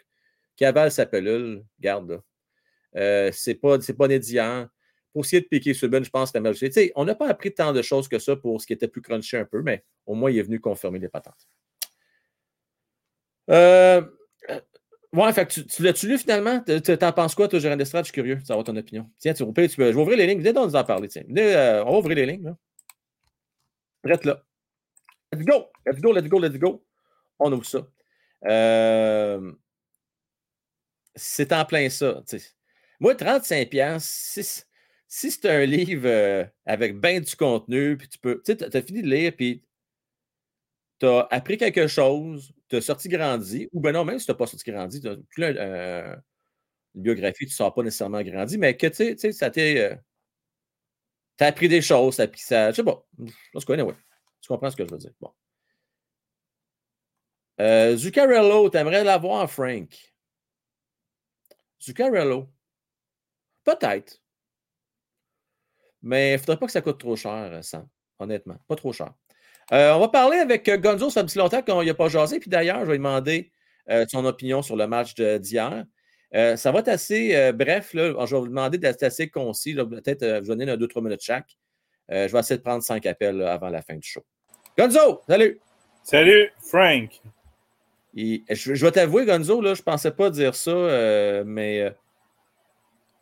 Qui 0.56 0.64
avale 0.64 0.92
sa 0.92 1.06
pelule, 1.06 1.64
garde 1.80 2.10
là. 2.10 2.22
Euh, 2.96 3.30
c'est 3.32 3.54
pas, 3.54 3.78
pas 3.78 4.08
nédiant. 4.08 4.68
Pour 5.12 5.24
essayer 5.24 5.42
de 5.42 5.46
piquer 5.46 5.74
sur 5.74 5.90
je 5.92 6.10
pense 6.10 6.32
Tu 6.32 6.72
sais, 6.72 6.92
on 6.94 7.04
n'a 7.04 7.14
pas 7.14 7.28
appris 7.28 7.52
tant 7.52 7.72
de 7.72 7.82
choses 7.82 8.08
que 8.08 8.18
ça 8.18 8.34
pour 8.36 8.60
ce 8.60 8.66
qui 8.66 8.72
était 8.72 8.88
plus 8.88 9.02
crunchy 9.02 9.36
un 9.36 9.44
peu, 9.44 9.62
mais 9.62 9.84
au 10.06 10.14
moins, 10.14 10.30
il 10.30 10.38
est 10.38 10.42
venu 10.42 10.58
confirmer 10.58 10.98
les 10.98 11.08
patentes. 11.08 11.48
Euh, 13.50 14.02
Ouais, 15.14 15.30
fait 15.34 15.46
tu, 15.46 15.82
l'as-tu 15.82 16.08
lu 16.08 16.16
finalement? 16.16 16.60
T'en 16.60 17.12
penses 17.12 17.34
quoi, 17.34 17.46
toi, 17.46 17.58
Gérard 17.58 17.76
d'Estrade? 17.76 18.04
Je 18.04 18.06
suis 18.06 18.14
curieux 18.14 18.36
de 18.36 18.46
savoir 18.46 18.64
ton 18.64 18.74
opinion. 18.76 19.10
Tiens, 19.18 19.34
tu, 19.34 19.44
tu 19.44 19.52
peux, 19.52 19.68
je 19.68 19.76
vais 19.76 19.94
ouvrir 19.94 20.16
les 20.16 20.26
lignes. 20.26 20.40
Viens 20.40 20.54
donc 20.54 20.68
nous 20.68 20.76
en 20.76 20.84
parler. 20.84 21.08
Tiens. 21.08 21.24
Euh, 21.36 21.84
on 21.84 21.92
va 21.92 21.98
ouvrir 21.98 22.16
les 22.16 22.24
lignes. 22.24 22.44
Là. 22.44 22.56
Prête 24.02 24.24
là. 24.24 24.42
Let's 25.30 25.44
go! 25.44 25.70
Let's 25.84 26.00
go, 26.00 26.12
let's 26.12 26.28
go, 26.28 26.38
let's 26.38 26.58
go. 26.58 26.84
On 27.38 27.52
ouvre 27.52 27.66
ça. 27.66 27.86
Euh, 28.46 29.52
c'est 31.14 31.52
en 31.52 31.66
plein 31.66 31.90
ça. 31.90 32.22
Moi, 32.98 33.14
35$, 33.14 34.64
si, 35.14 35.30
c'est 35.30 35.44
un 35.50 35.66
livre 35.66 36.06
euh, 36.06 36.46
avec 36.64 36.98
bien 36.98 37.20
du 37.20 37.36
contenu, 37.36 37.98
puis 37.98 38.08
tu 38.08 38.18
peux. 38.18 38.42
Tu 38.46 38.54
sais, 38.54 38.76
as 38.76 38.82
fini 38.82 39.02
de 39.02 39.08
lire, 39.08 39.36
puis 39.36 39.62
tu 40.98 41.06
as 41.06 41.28
appris 41.30 41.58
quelque 41.58 41.86
chose, 41.86 42.52
tu 42.68 42.76
as 42.76 42.80
sorti 42.80 43.08
grandi, 43.10 43.68
ou 43.72 43.80
ben 43.80 43.92
non, 43.92 44.06
même 44.06 44.18
si 44.18 44.24
tu 44.24 44.30
n'as 44.32 44.36
pas 44.38 44.46
sorti 44.46 44.70
grandi, 44.70 45.02
tu 45.02 45.08
as 45.08 45.16
euh, 45.42 46.16
une 46.94 47.02
biographie, 47.02 47.44
tu 47.44 47.52
ne 47.52 47.56
sors 47.56 47.74
pas 47.74 47.82
nécessairement 47.82 48.22
grandi, 48.22 48.56
mais 48.56 48.74
que 48.76 48.86
tu 48.86 49.18
sais, 49.18 49.32
ça 49.32 49.50
t'est. 49.50 49.92
Euh, 49.92 49.96
tu 51.36 51.44
as 51.44 51.48
appris 51.48 51.68
des 51.68 51.82
choses, 51.82 52.14
ça, 52.16 52.26
ça. 52.36 52.70
Je 52.70 52.76
sais 52.76 52.84
pas. 52.84 53.06
Je. 53.18 53.26
Tu 53.60 54.48
comprends 54.48 54.70
ce 54.70 54.76
que 54.76 54.86
je 54.86 54.92
veux 54.92 54.98
dire. 54.98 55.12
Bon. 55.20 55.30
Euh, 57.60 57.96
Zuccarello, 57.96 58.70
tu 58.70 58.78
aimerais 58.78 59.04
l'avoir, 59.04 59.50
Frank? 59.50 59.90
Zuccarello. 61.80 62.48
Peut-être. 63.64 64.21
Mais 66.02 66.30
il 66.30 66.32
ne 66.32 66.38
faudrait 66.38 66.58
pas 66.58 66.66
que 66.66 66.72
ça 66.72 66.80
coûte 66.80 66.98
trop 66.98 67.16
cher, 67.16 67.58
Sam. 67.62 67.86
Honnêtement. 68.18 68.56
Pas 68.68 68.76
trop 68.76 68.92
cher. 68.92 69.12
Euh, 69.72 69.92
on 69.92 70.00
va 70.00 70.08
parler 70.08 70.38
avec 70.38 70.68
euh, 70.68 70.76
Gonzo, 70.76 71.08
ça 71.08 71.14
fait 71.14 71.20
un 71.20 71.24
petit 71.24 71.38
longtemps 71.38 71.62
qu'on 71.62 71.82
n'y 71.82 71.90
a 71.90 71.94
pas 71.94 72.08
jasé. 72.08 72.40
Puis 72.40 72.50
d'ailleurs, 72.50 72.80
je 72.80 72.86
vais 72.86 72.92
lui 72.92 72.98
demander 72.98 73.52
euh, 73.90 74.04
son 74.08 74.24
opinion 74.24 74.62
sur 74.62 74.76
le 74.76 74.86
match 74.86 75.14
d'hier. 75.14 75.84
ça 76.32 76.72
va 76.72 76.80
être 76.80 76.88
assez 76.88 77.52
bref. 77.52 77.94
Là. 77.94 78.26
Je 78.26 78.34
vais 78.34 78.40
vous 78.40 78.48
demander 78.48 78.78
d'être 78.78 79.02
assez 79.02 79.28
concis. 79.28 79.74
Peut-être 79.74 80.40
vous 80.40 80.48
donner 80.48 80.70
un, 80.70 80.76
deux, 80.76 80.88
trois 80.88 81.02
minutes 81.02 81.22
chaque. 81.22 81.56
je 82.08 82.28
vais 82.28 82.38
essayer 82.38 82.58
de 82.58 82.62
prendre 82.62 82.82
cinq 82.82 83.06
appels 83.06 83.42
avant 83.42 83.68
la 83.68 83.82
fin 83.82 83.94
du 83.94 84.06
show. 84.06 84.24
Gonzo, 84.76 85.20
salut! 85.28 85.60
Salut, 86.02 86.50
Frank! 86.58 87.20
je, 88.14 88.84
vais 88.84 88.90
t'avouer, 88.90 89.24
Gonzo, 89.24 89.60
là, 89.60 89.74
je 89.74 89.80
ne 89.80 89.84
pensais 89.84 90.10
pas 90.10 90.30
dire 90.30 90.54
ça, 90.54 91.44
mais 91.44 91.94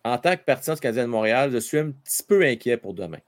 en 0.04 0.18
tant 0.18 0.36
que 0.36 0.42
partisan 0.42 0.74
du 0.74 0.80
Canadien 0.80 1.04
de 1.04 1.08
Montréal, 1.08 1.50
je 1.52 1.58
suis 1.58 1.78
un 1.78 1.90
petit 1.90 2.22
peu 2.22 2.42
inquiet 2.44 2.76
pour 2.76 2.94
demain. 2.94 3.20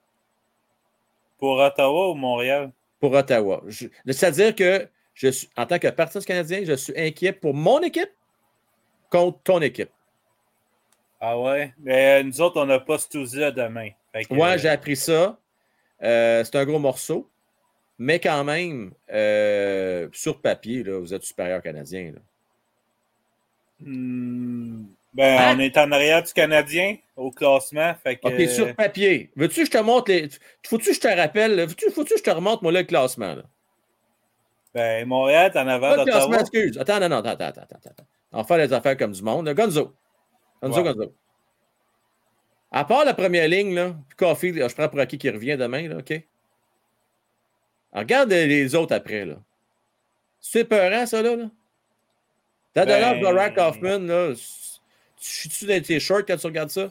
Pour 1.39 1.59
Ottawa 1.59 2.11
ou 2.11 2.15
Montréal? 2.15 2.73
pour 3.03 3.13
Ottawa. 3.15 3.65
C'est-à-dire 4.07 4.55
que 4.55 4.87
je 5.13 5.29
suis, 5.29 5.51
en 5.57 5.67
tant 5.67 5.81
que 5.81 5.89
parti 5.89 6.25
canadien, 6.25 6.63
je 6.65 6.75
suis 6.75 6.93
inquiet 6.97 7.33
pour 7.33 7.53
mon 7.53 7.81
équipe 7.81 8.13
contre 9.11 9.41
ton 9.43 9.61
équipe. 9.61 9.91
Ah 11.21 11.37
ouais? 11.37 11.75
Mais 11.81 12.21
euh, 12.21 12.23
nous 12.23 12.41
autres, 12.41 12.61
on 12.61 12.67
n'a 12.67 12.79
pas 12.79 12.99
Stouzy 12.99 13.41
demain. 13.41 13.91
ouais, 14.31 14.59
j'ai 14.59 14.69
appris 14.69 14.95
ça. 14.95 15.37
Euh, 16.05 16.45
c'est 16.45 16.55
un 16.55 16.65
gros 16.65 16.79
morceau. 16.79 17.29
Mais 17.99 18.21
quand 18.21 18.45
même, 18.45 18.93
euh, 19.13 20.09
sur 20.13 20.41
papier, 20.41 20.85
là, 20.85 21.01
vous 21.01 21.13
êtes 21.13 21.25
supérieur 21.25 21.61
canadien. 21.61 22.13
Hmm. 23.81 24.85
Ben, 25.15 25.39
hein? 25.39 25.55
on 25.57 25.61
est 25.61 25.77
en 25.77 25.93
arrière 25.93 26.23
du 26.23 26.33
Canadien 26.33 26.97
au 27.17 27.31
classement. 27.31 27.95
Fait 28.03 28.17
que... 28.17 28.29
OK, 28.29 28.49
sur 28.49 28.75
papier. 28.75 29.31
Veux-tu 29.37 29.61
que 29.61 29.67
je 29.67 29.71
te 29.71 29.79
montre 29.79 30.11
les. 30.11 30.29
Faut-tu 30.67 30.91
que 30.91 30.95
je 30.95 31.01
te 31.01 31.09
rappelle? 31.09 31.69
Faut-tu 31.69 32.15
que 32.15 32.19
je 32.19 32.23
te 32.23 32.31
remonte, 32.31 32.63
moi, 32.63 32.73
le 32.73 32.83
classement? 32.83 33.35
Là? 33.35 33.43
Ben, 34.75 35.07
Montréal 35.07 35.51
est 35.55 35.59
en 35.59 35.69
avant 35.69 35.97
d'Ottawa. 35.97 36.05
classement, 36.05 36.39
excuse. 36.39 36.79
Attends, 36.79 37.01
non, 37.01 37.09
non, 37.11 37.17
attends, 37.17 37.45
attends, 37.45 37.63
attends. 37.63 37.91
attends. 37.91 38.07
On 38.33 38.39
va 38.39 38.45
faire 38.45 38.59
les 38.59 38.73
affaires 38.73 38.97
comme 38.97 39.13
du 39.13 39.23
monde. 39.23 39.49
Gonzo. 39.51 39.95
Gonzo, 40.63 40.83
Gonzo. 40.83 41.15
À 42.71 42.85
part 42.87 43.05
la 43.05 43.13
première 43.13 43.49
ligne, 43.49 43.75
là, 43.75 43.95
Coffee, 44.17 44.55
je 44.55 44.75
prends 44.75 44.89
pour 44.89 44.99
acquis 44.99 45.19
qui 45.19 45.29
revient 45.29 45.59
demain, 45.59 45.89
là, 45.89 45.99
OK? 45.99 46.13
regarde 47.93 48.31
les 48.31 48.75
autres 48.75 48.95
après, 48.95 49.27
là. 49.27 49.37
C'est 50.41 50.65
peurant, 50.65 51.05
ça, 51.05 51.21
là? 51.21 51.37
là? 51.37 51.51
T'as 52.73 52.87
ben... 52.87 53.59
Hoffman, 53.59 53.99
là. 53.99 54.33
Je 55.23 55.29
suis-tu 55.29 55.67
dans 55.67 55.81
tes 55.81 56.01
shorts 56.01 56.25
quand 56.27 56.37
tu 56.37 56.47
regardes 56.47 56.71
ça? 56.71 56.91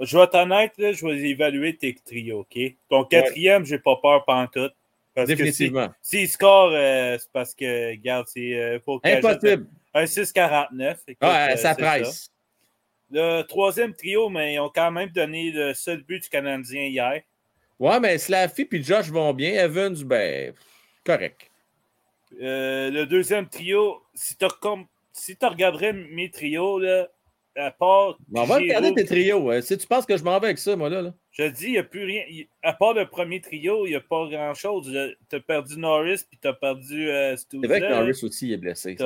Je 0.00 0.18
vais 0.18 0.26
t'honnête, 0.26 0.72
là, 0.78 0.92
je 0.92 1.06
vais 1.06 1.18
évaluer 1.30 1.76
tes 1.76 1.94
trios, 1.94 2.40
OK? 2.40 2.58
Ton 2.88 3.04
quatrième, 3.04 3.62
ouais. 3.62 3.68
j'ai 3.68 3.78
pas 3.78 3.96
peur 3.96 4.24
pantoute. 4.24 4.74
Parce 5.14 5.28
Définitivement. 5.28 5.92
S'il 6.00 6.26
si, 6.26 6.32
score, 6.32 6.70
euh, 6.72 7.16
c'est 7.18 7.30
parce 7.32 7.54
que, 7.54 7.90
regarde, 7.90 8.26
c'est 8.28 8.54
euh, 8.54 8.78
Impossible. 9.04 9.66
Un 9.94 10.04
6,49. 10.04 10.96
Ouais, 11.06 11.16
euh, 11.20 11.56
ça 11.56 11.74
presse. 11.74 12.24
Ça. 12.24 12.28
Le 13.10 13.42
troisième 13.42 13.94
trio, 13.94 14.30
mais 14.30 14.54
ils 14.54 14.60
ont 14.60 14.70
quand 14.74 14.90
même 14.90 15.10
donné 15.10 15.50
le 15.50 15.74
seul 15.74 16.02
but 16.02 16.22
du 16.22 16.28
Canadien 16.30 16.84
hier. 16.84 17.20
Ouais, 17.78 18.00
mais 18.00 18.16
Slaffy 18.16 18.66
et 18.70 18.82
Josh 18.82 19.10
vont 19.10 19.34
bien. 19.34 19.52
Evans, 19.64 19.94
ben, 20.04 20.54
correct. 21.04 21.50
Euh, 22.40 22.90
le 22.90 23.04
deuxième 23.04 23.46
trio, 23.48 24.02
si 24.14 24.36
tu 24.36 24.46
si 25.12 25.36
regarderais 25.42 25.92
mes 25.92 26.30
trios, 26.30 26.78
là, 26.78 27.08
à 27.56 27.70
part. 27.70 28.18
on 28.34 28.44
va 28.44 28.56
regarder 28.56 28.94
tes 28.94 29.04
trios. 29.04 29.60
Si 29.60 29.76
tu 29.76 29.86
penses 29.86 30.06
que 30.06 30.16
je 30.16 30.24
m'en 30.24 30.38
vais 30.38 30.46
avec 30.46 30.58
ça, 30.58 30.74
moi, 30.76 30.88
là. 30.88 31.02
là. 31.02 31.14
Je 31.30 31.44
dis, 31.44 31.66
il 31.66 31.72
n'y 31.72 31.78
a 31.78 31.84
plus 31.84 32.04
rien. 32.04 32.22
À 32.62 32.72
part 32.72 32.94
le 32.94 33.06
premier 33.06 33.40
trio, 33.40 33.86
il 33.86 33.90
n'y 33.90 33.96
a 33.96 34.00
pas 34.00 34.26
grand-chose. 34.28 34.90
Tu 35.28 35.36
as 35.36 35.40
perdu 35.40 35.78
Norris, 35.78 36.24
puis 36.28 36.38
tu 36.40 36.48
as 36.48 36.52
perdu 36.52 37.10
euh, 37.10 37.36
C'est 37.36 37.66
vrai 37.66 37.80
que 37.80 37.90
Norris 37.90 38.20
aussi 38.22 38.52
est 38.52 38.58
blessé. 38.58 38.96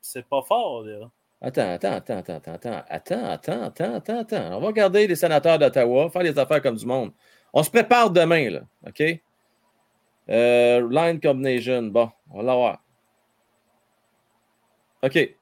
C'est 0.00 0.26
pas 0.26 0.42
fort, 0.42 0.84
là. 0.84 1.10
Attends, 1.44 1.72
attends, 1.72 1.94
attends, 1.94 2.18
attends, 2.18 2.34
attends, 2.36 2.84
attends, 2.88 3.24
attends, 3.24 3.62
attends, 3.64 3.94
attends, 3.94 4.18
attends. 4.20 4.56
On 4.56 4.60
va 4.60 4.66
regarder 4.68 5.08
les 5.08 5.16
sénateurs 5.16 5.58
d'Ottawa, 5.58 6.08
faire 6.08 6.22
les 6.22 6.38
affaires 6.38 6.62
comme 6.62 6.76
du 6.76 6.86
monde. 6.86 7.10
On 7.52 7.64
se 7.64 7.70
prépare 7.70 8.10
demain, 8.10 8.48
là, 8.48 8.60
OK? 8.86 9.02
Euh, 10.30 10.88
line 10.88 11.20
combination. 11.20 11.82
Bon, 11.82 12.10
on 12.30 12.38
va 12.38 12.42
l'avoir. 12.44 12.82
OK. 15.02 15.36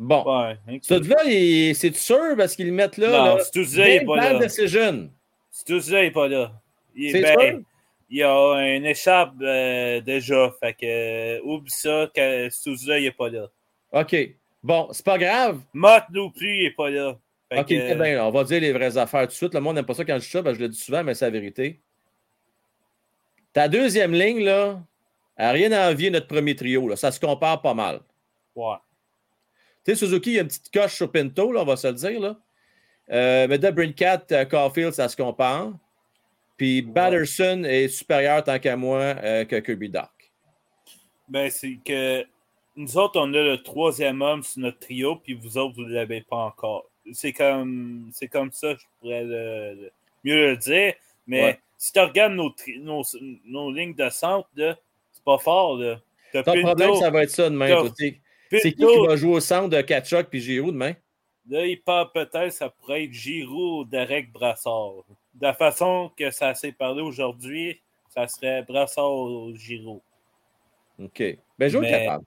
Bon. 0.00 0.24
Ouais, 0.24 0.56
là 0.66 1.74
c'est 1.74 1.94
sûr 1.94 2.34
parce 2.34 2.56
qu'ils 2.56 2.68
le 2.68 2.72
mettent 2.72 2.96
là. 2.96 3.10
Non, 3.10 3.36
là. 3.36 3.44
Stouza 3.44 3.84
n'est 3.84 4.02
pas 4.02 4.16
là. 4.16 4.48
Stouza 5.50 6.00
n'est 6.00 6.10
pas 6.10 6.26
là. 6.26 6.52
C'est 6.96 7.20
ben, 7.20 7.38
sûr? 7.38 7.60
Il 8.08 8.18
y 8.18 8.22
a 8.22 8.34
un 8.34 8.82
échappe 8.82 9.34
euh, 9.42 10.00
déjà. 10.00 10.54
Fait 10.58 10.72
que, 10.72 10.86
euh, 10.86 11.40
oublie 11.44 11.70
ça, 11.70 12.10
que 12.16 12.48
Stouza 12.48 12.98
n'est 12.98 13.10
pas 13.10 13.28
là. 13.28 13.48
OK. 13.92 14.16
Bon, 14.62 14.88
c'est 14.90 15.04
pas 15.04 15.18
grave. 15.18 15.60
Mott 15.74 16.04
non 16.10 16.30
plus, 16.30 16.56
il 16.56 16.62
n'est 16.64 16.70
pas 16.70 16.88
là. 16.88 17.18
Fait 17.52 17.60
OK, 17.60 17.68
que, 17.68 17.94
bien, 17.94 18.24
on 18.24 18.30
va 18.30 18.44
dire 18.44 18.60
les 18.62 18.72
vraies 18.72 18.96
affaires 18.96 19.22
tout 19.22 19.26
de 19.26 19.32
suite. 19.32 19.54
Le 19.54 19.60
monde 19.60 19.74
n'aime 19.74 19.84
pas 19.84 19.94
ça 19.94 20.06
quand 20.06 20.18
je 20.18 20.24
dis 20.24 20.30
ça, 20.30 20.40
ben, 20.40 20.54
je 20.54 20.60
le 20.60 20.68
dis 20.70 20.78
souvent, 20.78 21.04
mais 21.04 21.12
c'est 21.12 21.26
la 21.26 21.30
vérité. 21.30 21.78
Ta 23.52 23.68
deuxième 23.68 24.14
ligne, 24.14 24.44
là, 24.44 24.80
n'a 25.38 25.50
rien 25.50 25.70
à 25.72 25.90
envier 25.90 26.08
notre 26.08 26.26
premier 26.26 26.56
trio. 26.56 26.88
Là. 26.88 26.96
Ça 26.96 27.12
se 27.12 27.20
compare 27.20 27.60
pas 27.60 27.74
mal. 27.74 28.00
Ouais. 28.54 28.76
Tu 29.84 29.92
sais, 29.92 29.96
Suzuki, 29.96 30.30
il 30.30 30.34
y 30.34 30.38
a 30.38 30.42
une 30.42 30.48
petite 30.48 30.72
coche 30.72 30.94
sur 30.94 31.10
Pinto, 31.10 31.52
là, 31.52 31.62
on 31.62 31.64
va 31.64 31.76
se 31.76 31.86
le 31.86 31.94
dire. 31.94 32.20
Là. 32.20 32.36
Euh, 33.10 33.46
mais 33.48 33.58
de 33.58 33.70
Brincat, 33.70 34.24
uh, 34.30 34.46
Caulfield, 34.48 34.92
ça 34.92 35.08
se 35.08 35.16
compare. 35.16 35.72
Puis 36.56 36.82
Batterson 36.82 37.64
est 37.64 37.88
supérieur, 37.88 38.44
tant 38.44 38.58
qu'à 38.58 38.76
moi, 38.76 38.98
euh, 39.00 39.44
que 39.44 39.58
Kirby 39.60 39.88
Doc. 39.88 40.10
Ben, 41.28 41.50
c'est 41.50 41.78
que 41.84 42.24
nous 42.76 42.98
autres, 42.98 43.18
on 43.18 43.32
a 43.34 43.42
le 43.42 43.62
troisième 43.62 44.20
homme 44.22 44.42
sur 44.42 44.60
notre 44.60 44.78
trio, 44.78 45.16
puis 45.16 45.34
vous 45.34 45.56
autres, 45.58 45.74
vous 45.76 45.84
ne 45.84 45.94
l'avez 45.94 46.20
pas 46.20 46.36
encore. 46.36 46.84
C'est 47.12 47.32
comme, 47.32 48.10
c'est 48.12 48.28
comme 48.28 48.52
ça, 48.52 48.74
je 48.74 48.84
pourrais 48.98 49.24
le, 49.24 49.74
le, 49.74 49.92
mieux 50.22 50.50
le 50.50 50.56
dire. 50.56 50.94
Mais 51.26 51.44
ouais. 51.44 51.60
si 51.78 51.92
tu 51.92 52.00
regardes 52.00 52.34
nos, 52.34 52.54
nos, 52.80 53.02
nos, 53.46 53.72
lignes 53.72 53.94
de 53.94 54.08
centre, 54.10 54.48
c'est 54.56 55.24
pas 55.24 55.38
fort. 55.38 55.78
Là. 55.78 56.00
Ton 56.32 56.60
problème, 56.62 56.94
ça 56.96 57.10
va 57.10 57.22
être 57.22 57.30
ça 57.30 57.48
demain. 57.48 57.90
C'est 58.50 58.72
qui 58.72 58.84
qui 58.84 59.06
va 59.06 59.16
jouer 59.16 59.34
au 59.34 59.40
centre 59.40 59.68
de 59.68 59.80
Kachuk 59.80 60.28
puis 60.28 60.40
Giroud 60.40 60.72
demain? 60.72 60.94
Là, 61.48 61.66
il 61.66 61.80
parle 61.80 62.10
peut-être 62.12 62.52
ça 62.52 62.68
pourrait 62.68 63.04
être 63.04 63.12
Giroud 63.12 63.86
ou 63.86 63.90
Derek 63.90 64.30
Brassard. 64.32 65.04
De 65.34 65.42
la 65.42 65.54
façon 65.54 66.10
que 66.16 66.30
ça 66.30 66.54
s'est 66.54 66.72
parlé 66.72 67.02
aujourd'hui, 67.02 67.80
ça 68.08 68.26
serait 68.28 68.62
Brassard 68.62 69.12
ou 69.12 69.54
Giroud. 69.56 70.00
OK. 71.02 71.38
Ben, 71.58 71.68
je 71.68 71.78
mais, 71.78 71.90
capable. 71.90 72.24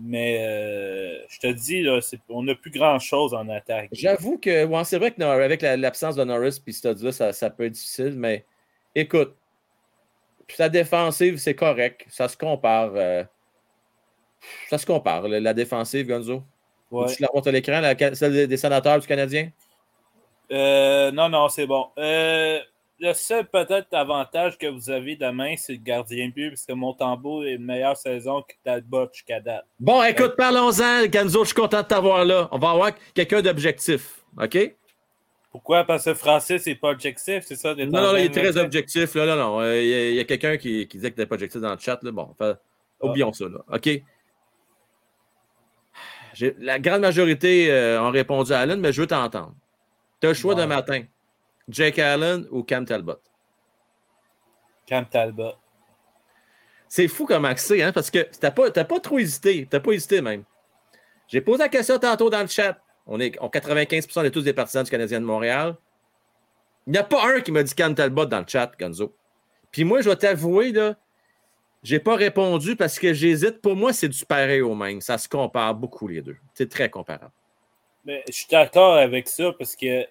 Mais 0.00 0.38
euh, 0.40 1.24
je 1.28 1.38
te 1.38 1.46
dis, 1.48 1.82
là, 1.82 2.00
on 2.28 2.42
n'a 2.42 2.54
plus 2.54 2.70
grand-chose 2.70 3.34
en 3.34 3.48
attaque. 3.48 3.90
J'avoue 3.92 4.38
que 4.38 4.64
ouais, 4.64 4.84
c'est 4.84 4.98
vrai 4.98 5.12
qu'avec 5.12 5.62
l'absence 5.62 6.16
de 6.16 6.24
Norris 6.24 6.60
et 6.66 6.72
Studs, 6.72 7.12
ça, 7.12 7.32
ça 7.32 7.50
peut 7.50 7.64
être 7.64 7.72
difficile, 7.72 8.14
mais 8.16 8.44
écoute, 8.94 9.36
sa 10.48 10.68
défensive, 10.68 11.36
c'est 11.36 11.54
correct. 11.54 12.04
Ça 12.08 12.28
se 12.28 12.36
compare. 12.36 12.92
Euh, 12.94 13.24
ça 14.68 14.78
se 14.78 14.86
compare, 14.86 15.28
la 15.28 15.54
défensive, 15.54 16.06
Gonzo? 16.06 16.42
Ouais. 16.90 17.06
Tu 17.14 17.22
la 17.22 17.28
montres 17.34 17.48
à 17.48 17.52
l'écran, 17.52 17.80
celle 18.14 18.46
des 18.46 18.56
sénateurs 18.56 19.00
du 19.00 19.06
Canadien? 19.06 19.50
Euh, 20.52 21.10
non, 21.10 21.28
non, 21.28 21.48
c'est 21.48 21.66
bon. 21.66 21.88
Euh, 21.98 22.58
le 23.00 23.12
seul 23.12 23.46
peut-être 23.46 23.92
avantage 23.92 24.56
que 24.58 24.66
vous 24.66 24.90
avez 24.90 25.16
demain, 25.16 25.54
c'est 25.56 25.72
le 25.72 25.78
gardien 25.78 26.28
but, 26.28 26.50
parce 26.50 26.66
que 26.66 26.72
Montembeau 26.72 27.42
est 27.42 27.54
une 27.54 27.64
meilleure 27.64 27.96
saison 27.96 28.42
que 28.42 28.54
Talbot 28.62 29.08
jusqu'à 29.12 29.40
date. 29.40 29.64
Bon, 29.80 30.02
écoute, 30.04 30.34
parlons-en, 30.36 31.06
Gonzo, 31.06 31.40
je 31.40 31.48
suis 31.48 31.54
content 31.54 31.82
de 31.82 31.86
t'avoir 31.86 32.24
là. 32.24 32.48
On 32.52 32.58
va 32.58 32.70
avoir 32.70 32.90
quelqu'un 33.14 33.42
d'objectif, 33.42 34.22
OK? 34.40 34.74
Pourquoi? 35.50 35.84
Parce 35.84 36.04
que 36.04 36.14
Francis 36.14 36.66
n'est 36.66 36.74
pas 36.74 36.90
objectif, 36.90 37.44
c'est 37.46 37.56
ça? 37.56 37.74
Non, 37.74 37.86
non, 37.86 38.16
il 38.16 38.24
est 38.24 38.30
très 38.30 38.56
objectif. 38.56 39.14
Là, 39.14 39.26
non, 39.26 39.36
non. 39.36 39.60
Euh, 39.60 39.80
il 39.80 40.14
y 40.14 40.18
a, 40.18 40.22
a 40.22 40.24
quelqu'un 40.24 40.56
qui, 40.56 40.88
qui, 40.88 40.96
disait 40.96 41.12
qu'il 41.12 41.20
n'était 41.20 41.26
pas 41.26 41.36
objectif 41.36 41.60
dans 41.60 41.70
le 41.70 41.78
chat. 41.78 42.02
Là. 42.02 42.10
Bon, 42.10 42.34
ah. 42.40 42.56
oublions 43.00 43.32
ça. 43.32 43.44
Là. 43.44 43.58
OK? 43.72 43.88
La 46.58 46.78
grande 46.78 47.02
majorité 47.02 47.70
euh, 47.70 48.02
ont 48.02 48.10
répondu 48.10 48.52
à 48.52 48.60
Allen, 48.60 48.80
mais 48.80 48.92
je 48.92 49.00
veux 49.00 49.06
t'entendre. 49.06 49.54
Tu 50.20 50.26
as 50.26 50.30
le 50.30 50.34
choix 50.34 50.54
ouais. 50.54 50.62
de 50.62 50.66
matin. 50.66 51.02
Jake 51.68 51.98
Allen 51.98 52.46
ou 52.50 52.62
Cam 52.62 52.84
Talbot? 52.84 53.20
Cam 54.86 55.06
Talbot. 55.06 55.54
C'est 56.88 57.08
fou 57.08 57.26
comme 57.26 57.48
c'est, 57.56 57.82
hein, 57.82 57.92
parce 57.92 58.10
que 58.10 58.18
tu 58.18 58.38
n'as 58.42 58.50
pas, 58.50 58.70
pas 58.70 59.00
trop 59.00 59.18
hésité. 59.18 59.66
Tu 59.68 59.74
n'as 59.74 59.80
pas 59.80 59.92
hésité 59.92 60.20
même. 60.20 60.44
J'ai 61.28 61.40
posé 61.40 61.58
la 61.58 61.68
question 61.68 61.98
tantôt 61.98 62.30
dans 62.30 62.42
le 62.42 62.46
chat. 62.46 62.78
On 63.06 63.20
est 63.20 63.36
on 63.40 63.48
95% 63.48 64.24
de 64.24 64.28
tous 64.28 64.42
des 64.42 64.52
partisans 64.52 64.84
du 64.84 64.90
Canadien 64.90 65.20
de 65.20 65.26
Montréal. 65.26 65.76
Il 66.86 66.92
n'y 66.92 66.98
a 66.98 67.04
pas 67.04 67.26
un 67.26 67.40
qui 67.40 67.50
m'a 67.50 67.62
dit 67.62 67.74
Cam 67.74 67.94
Talbot 67.94 68.26
dans 68.26 68.40
le 68.40 68.46
chat, 68.46 68.72
Gonzo. 68.78 69.16
Puis 69.70 69.84
moi, 69.84 70.02
je 70.02 70.10
vais 70.10 70.16
t'avouer, 70.16 70.72
là, 70.72 70.96
j'ai 71.84 71.98
pas 71.98 72.16
répondu 72.16 72.74
parce 72.76 72.98
que 72.98 73.12
j'hésite. 73.12 73.60
Pour 73.60 73.76
moi, 73.76 73.92
c'est 73.92 74.08
du 74.08 74.24
pareil 74.24 74.62
au 74.62 74.74
même. 74.74 75.02
Ça 75.02 75.18
se 75.18 75.28
compare 75.28 75.74
beaucoup 75.74 76.08
les 76.08 76.22
deux. 76.22 76.36
C'est 76.54 76.68
très 76.68 76.88
comparable. 76.88 77.30
Mais 78.06 78.24
je 78.26 78.32
suis 78.32 78.46
d'accord 78.50 78.94
avec 78.94 79.28
ça 79.28 79.52
parce 79.52 79.76
que 79.76 80.06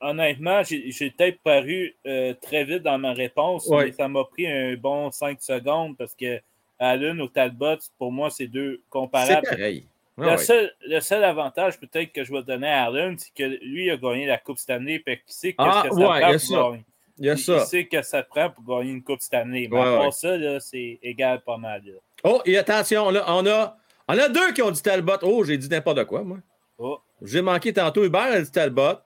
honnêtement, 0.00 0.62
j'ai 0.62 1.10
peut-être 1.10 1.40
paru 1.42 1.96
euh, 2.06 2.34
très 2.40 2.64
vite 2.64 2.82
dans 2.82 2.98
ma 2.98 3.14
réponse, 3.14 3.66
ouais. 3.68 3.86
mais 3.86 3.92
ça 3.92 4.06
m'a 4.06 4.24
pris 4.24 4.46
un 4.46 4.74
bon 4.74 5.10
5 5.10 5.40
secondes 5.40 5.96
parce 5.96 6.14
que 6.14 6.40
Allen 6.78 7.20
ou 7.20 7.28
Talbot, 7.28 7.78
pour 7.98 8.12
moi, 8.12 8.28
c'est 8.28 8.46
deux 8.46 8.82
comparables. 8.90 9.46
C'est 9.48 9.56
pareil. 9.56 9.86
le, 10.18 10.26
ouais. 10.26 10.38
seul, 10.38 10.72
le, 10.86 11.00
seul, 11.00 11.24
avantage 11.24 11.80
peut-être 11.80 12.12
que 12.12 12.22
je 12.22 12.32
vais 12.32 12.42
donner 12.42 12.68
à 12.68 12.84
Allen, 12.84 13.16
c'est 13.18 13.32
que 13.34 13.64
lui 13.64 13.90
a 13.90 13.96
gagné 13.96 14.26
la 14.26 14.36
Coupe 14.36 14.58
Stanley 14.58 15.02
et 15.06 15.16
qu'il 15.16 15.22
sait 15.26 15.54
ah, 15.56 15.84
que 15.84 15.94
ça 15.94 15.94
ouais, 15.94 16.20
prend 16.20 16.38
pour 16.38 16.70
gagner. 16.72 16.84
Il, 17.18 17.26
y 17.26 17.30
a 17.30 17.34
il, 17.34 17.38
ça. 17.38 17.58
il 17.58 17.66
sait 17.66 17.86
que 17.86 18.02
ça 18.02 18.22
prend 18.22 18.50
pour 18.50 18.64
gagner 18.64 18.92
une 18.92 19.02
Coupe 19.02 19.20
Stanley. 19.20 19.68
Mais 19.70 19.78
ouais, 19.78 20.04
pour 20.04 20.12
ça, 20.12 20.60
c'est 20.60 20.98
égal 21.02 21.42
pas 21.42 21.56
mal. 21.56 21.82
Là. 21.84 21.92
Oh, 22.24 22.40
et 22.44 22.56
attention, 22.56 23.10
là, 23.10 23.24
on 23.28 23.46
a, 23.46 23.76
on 24.08 24.18
a 24.18 24.28
deux 24.28 24.52
qui 24.52 24.62
ont 24.62 24.70
dit 24.70 24.82
Talbot. 24.82 25.18
Oh, 25.22 25.44
j'ai 25.44 25.56
dit 25.56 25.68
n'importe 25.68 26.04
quoi, 26.06 26.22
moi. 26.22 26.38
Oh. 26.78 26.98
J'ai 27.22 27.42
manqué 27.42 27.72
tantôt. 27.72 28.04
Hubert 28.04 28.32
a 28.32 28.40
dit 28.40 28.50
Talbot. 28.50 28.98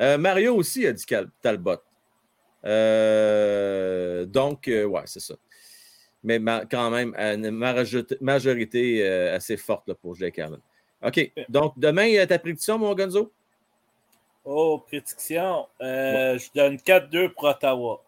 Euh, 0.00 0.18
Mario 0.18 0.54
aussi 0.54 0.86
a 0.86 0.92
dit 0.92 1.04
Talbot. 1.42 1.78
Euh, 2.64 4.24
donc, 4.26 4.68
euh, 4.68 4.84
ouais, 4.84 5.02
c'est 5.06 5.20
ça. 5.20 5.34
Mais 6.22 6.38
ma, 6.38 6.64
quand 6.66 6.90
même, 6.90 7.14
une 7.16 7.50
majorité 8.20 9.06
assez 9.06 9.56
forte 9.56 9.88
là, 9.88 9.94
pour 9.94 10.14
Jake 10.14 10.38
Allen. 10.38 10.60
OK. 11.02 11.32
Donc, 11.48 11.74
demain, 11.76 12.26
ta 12.26 12.38
prédiction, 12.38 12.78
mon 12.78 12.94
Gonzo? 12.94 13.32
Oh, 14.50 14.78
prédiction. 14.78 15.66
Bon. 15.78 16.38
Je 16.38 16.48
donne 16.54 16.76
4-2 16.76 17.28
pour 17.34 17.44
Ottawa. 17.44 18.02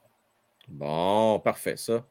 Bon, 0.69 1.39
parfait, 1.41 1.77
ça. 1.77 2.03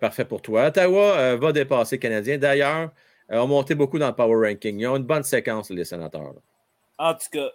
parfait 0.00 0.24
pour 0.24 0.42
toi. 0.42 0.66
Ottawa 0.66 1.36
va 1.36 1.52
dépasser 1.52 1.96
le 1.96 2.00
Canadien. 2.00 2.38
D'ailleurs, 2.38 2.90
ont 3.28 3.46
monté 3.46 3.74
beaucoup 3.74 3.98
dans 3.98 4.08
le 4.08 4.14
power 4.14 4.48
ranking. 4.48 4.78
Ils 4.78 4.86
ont 4.86 4.96
une 4.96 5.04
bonne 5.04 5.22
séquence, 5.22 5.70
les 5.70 5.84
sénateurs. 5.84 6.34
En 6.98 7.14
tout 7.14 7.28
cas, 7.32 7.50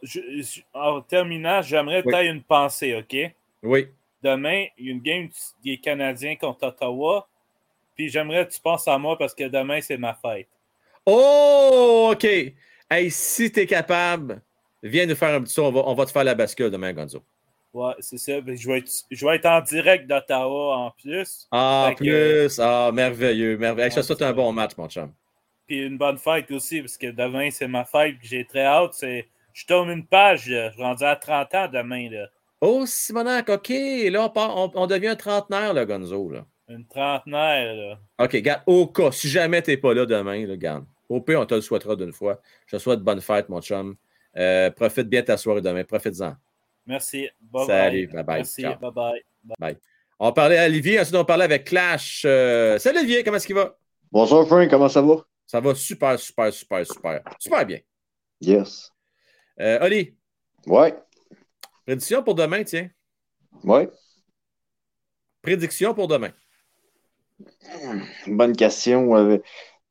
en 0.74 1.02
terminant, 1.02 1.62
j'aimerais 1.62 2.04
oui. 2.06 2.28
une 2.28 2.42
pensée, 2.42 2.96
OK? 2.96 3.16
Oui. 3.62 3.88
Demain, 4.24 4.66
il 4.78 4.86
y 4.88 4.90
a 4.90 4.92
une 4.94 5.02
game 5.02 5.30
des 5.64 5.78
Canadiens 5.78 6.36
contre 6.36 6.68
Ottawa. 6.68 7.28
Puis 7.96 8.10
j'aimerais 8.10 8.48
que 8.48 8.54
tu 8.54 8.60
penses 8.60 8.88
à 8.88 8.98
moi 8.98 9.18
parce 9.18 9.36
que 9.36 9.44
demain, 9.44 9.82
c'est 9.82 9.98
ma 9.98 10.14
fête. 10.16 10.48
Oh, 11.06 12.12
OK. 12.14 12.26
Hey, 12.90 13.12
si 13.12 13.52
tu 13.52 13.60
es 13.62 13.68
capable, 13.68 14.42
viens 14.90 15.06
nous 15.06 15.16
faire 15.16 15.34
un 15.34 15.42
petit 15.42 15.54
saut. 15.54 15.66
On 15.66 15.94
va, 15.94 16.06
te 16.06 16.12
faire 16.12 16.24
la 16.24 16.36
bascule 16.36 16.72
demain, 16.72 16.94
Gonzo. 16.94 17.24
Ouais, 17.74 17.94
c'est 18.00 18.18
ça. 18.18 18.34
Je 18.46 18.68
vais, 18.68 18.78
être, 18.78 18.92
je 19.12 19.26
vais 19.26 19.36
être 19.36 19.46
en 19.46 19.62
direct 19.62 20.08
d'Ottawa 20.08 20.78
en 20.78 20.92
plus. 20.92 21.48
Ah, 21.52 21.90
en 21.92 21.96
plus. 21.96 22.60
ah, 22.60 22.92
merveilleux. 22.94 23.58
merveilleux. 23.58 23.90
ça 23.90 24.04
souhaite 24.04 24.22
un 24.22 24.34
bon 24.34 24.52
match, 24.54 24.72
mon 24.78 24.88
chum. 24.88 25.12
Puis 25.68 25.80
une 25.80 25.98
bonne 25.98 26.18
fête 26.18 26.50
aussi, 26.52 26.82
parce 26.82 26.98
que 26.98 27.08
demain, 27.08 27.50
c'est 27.52 27.68
ma 27.68 27.84
fête. 27.84 28.16
J'ai 28.22 28.46
très 28.46 28.66
hâte. 28.66 28.96
Je 29.02 29.66
tourne 29.66 29.90
une 29.90 30.06
page. 30.06 30.46
Je 30.46 30.72
suis 30.72 30.82
rendu 30.82 31.04
à 31.04 31.16
30 31.16 31.56
ans 31.56 31.68
demain. 31.68 32.10
Là. 32.10 32.28
Oh, 32.62 32.86
Simonac, 32.86 33.50
OK. 33.50 33.70
Là, 33.70 34.32
on, 34.36 34.72
on, 34.74 34.88
devient 34.88 35.10
un 35.10 35.16
trentenaire, 35.16 35.74
là, 35.74 35.86
Gonzo. 35.86 36.30
Là. 36.30 36.46
Une 36.70 36.86
trentenaire, 36.86 37.76
là. 37.76 38.00
OK, 38.24 38.32
regarde, 38.34 38.62
au 38.66 38.88
cas, 38.88 39.12
si 39.12 39.30
jamais 39.30 39.62
tu 39.62 39.72
n'es 39.72 39.78
pas 39.78 39.94
là 39.94 40.06
demain, 40.06 40.46
là, 40.46 40.56
garde. 40.56 40.86
Au 41.10 41.22
pire, 41.22 41.40
on 41.40 41.46
te 41.46 41.54
le 41.54 41.62
souhaitera 41.62 41.96
d'une 41.96 42.12
fois. 42.12 42.42
Je 42.68 42.78
te 42.78 42.82
souhaite 42.82 43.02
bonne 43.02 43.22
fête, 43.22 43.50
mon 43.50 43.62
chum. 43.62 43.96
Euh, 44.38 44.70
profite 44.72 45.08
bien 45.08 45.22
de 45.22 45.28
ta 45.28 45.38
soirée 45.38 45.62
demain. 45.62 45.84
Profite-en. 45.84 46.36
Merci. 46.86 47.30
Bye 47.40 47.66
Salut. 47.66 48.08
Bye 48.08 48.24
bye. 48.24 48.36
Merci. 48.38 48.64
Bye 48.64 48.92
bye. 48.94 49.24
bye. 49.60 49.78
On 50.20 50.32
parlait 50.32 50.58
à 50.58 50.66
Olivier, 50.66 51.00
ensuite 51.00 51.16
on 51.16 51.26
parlait 51.26 51.44
avec 51.44 51.66
Clash. 51.66 52.24
Euh... 52.26 52.78
Salut 52.80 53.00
Olivier, 53.00 53.24
comment 53.24 53.36
est-ce 53.36 53.48
qu'il 53.48 53.56
va? 53.56 53.78
Bonjour 54.12 54.48
Frank, 54.48 54.70
comment 54.70 54.88
ça 54.88 55.02
va? 55.02 55.16
Ça 55.46 55.60
va 55.60 55.76
super, 55.76 56.18
super, 56.18 56.54
super, 56.54 56.86
super. 56.86 57.22
Super 57.38 57.66
bien. 57.66 57.80
Yes. 58.40 58.92
Euh, 59.60 59.86
Oli? 59.86 60.16
Ouais. 60.66 60.96
Prédiction 61.86 62.24
pour 62.24 62.36
demain, 62.36 62.64
tiens. 62.64 62.90
Ouais. 63.64 63.90
Prédiction 65.42 65.94
pour 65.94 66.08
demain. 66.08 66.32
Bonne 68.28 68.56
question. 68.56 69.40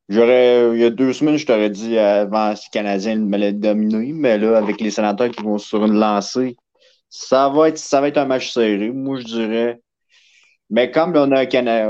J'aurais, 0.09 0.74
il 0.74 0.81
y 0.81 0.85
a 0.85 0.90
deux 0.90 1.12
semaines, 1.12 1.39
je 1.39 1.47
t'aurais 1.47 1.70
dit 1.70 1.98
avant 1.98 2.51
les 2.51 2.56
Canadiens 2.70 3.16
me 3.16 3.39
l'avaient 3.39 3.52
dominé, 3.52 4.12
mais 4.12 4.36
là, 4.36 4.59
avec 4.59 4.81
les 4.81 4.90
sénateurs 4.90 5.31
qui 5.31 5.43
vont 5.43 5.56
sur 5.56 5.85
une 5.85 5.94
lancée, 5.94 6.56
ça 7.09 7.48
va 7.48 7.68
être, 7.68 7.78
ça 7.78 8.01
va 8.01 8.09
être 8.09 8.18
un 8.18 8.26
match 8.26 8.52
serré. 8.52 8.90
Moi, 8.90 9.20
je 9.20 9.24
dirais. 9.24 9.81
Mais 10.68 10.90
comme 10.90 11.14
on 11.16 11.31
a 11.32 11.44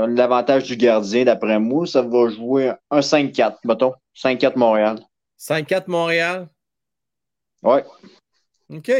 l'avantage 0.07 0.63
du 0.63 0.77
gardien, 0.77 1.25
d'après 1.25 1.59
moi, 1.59 1.87
ça 1.87 2.01
va 2.01 2.29
jouer 2.29 2.71
un 2.91 2.99
5-4, 2.99 3.57
mettons. 3.65 3.93
5-4 4.15 4.57
Montréal. 4.57 4.99
5-4 5.39 5.87
Montréal? 5.87 6.47
Ouais. 7.63 7.83
OK. 8.69 8.91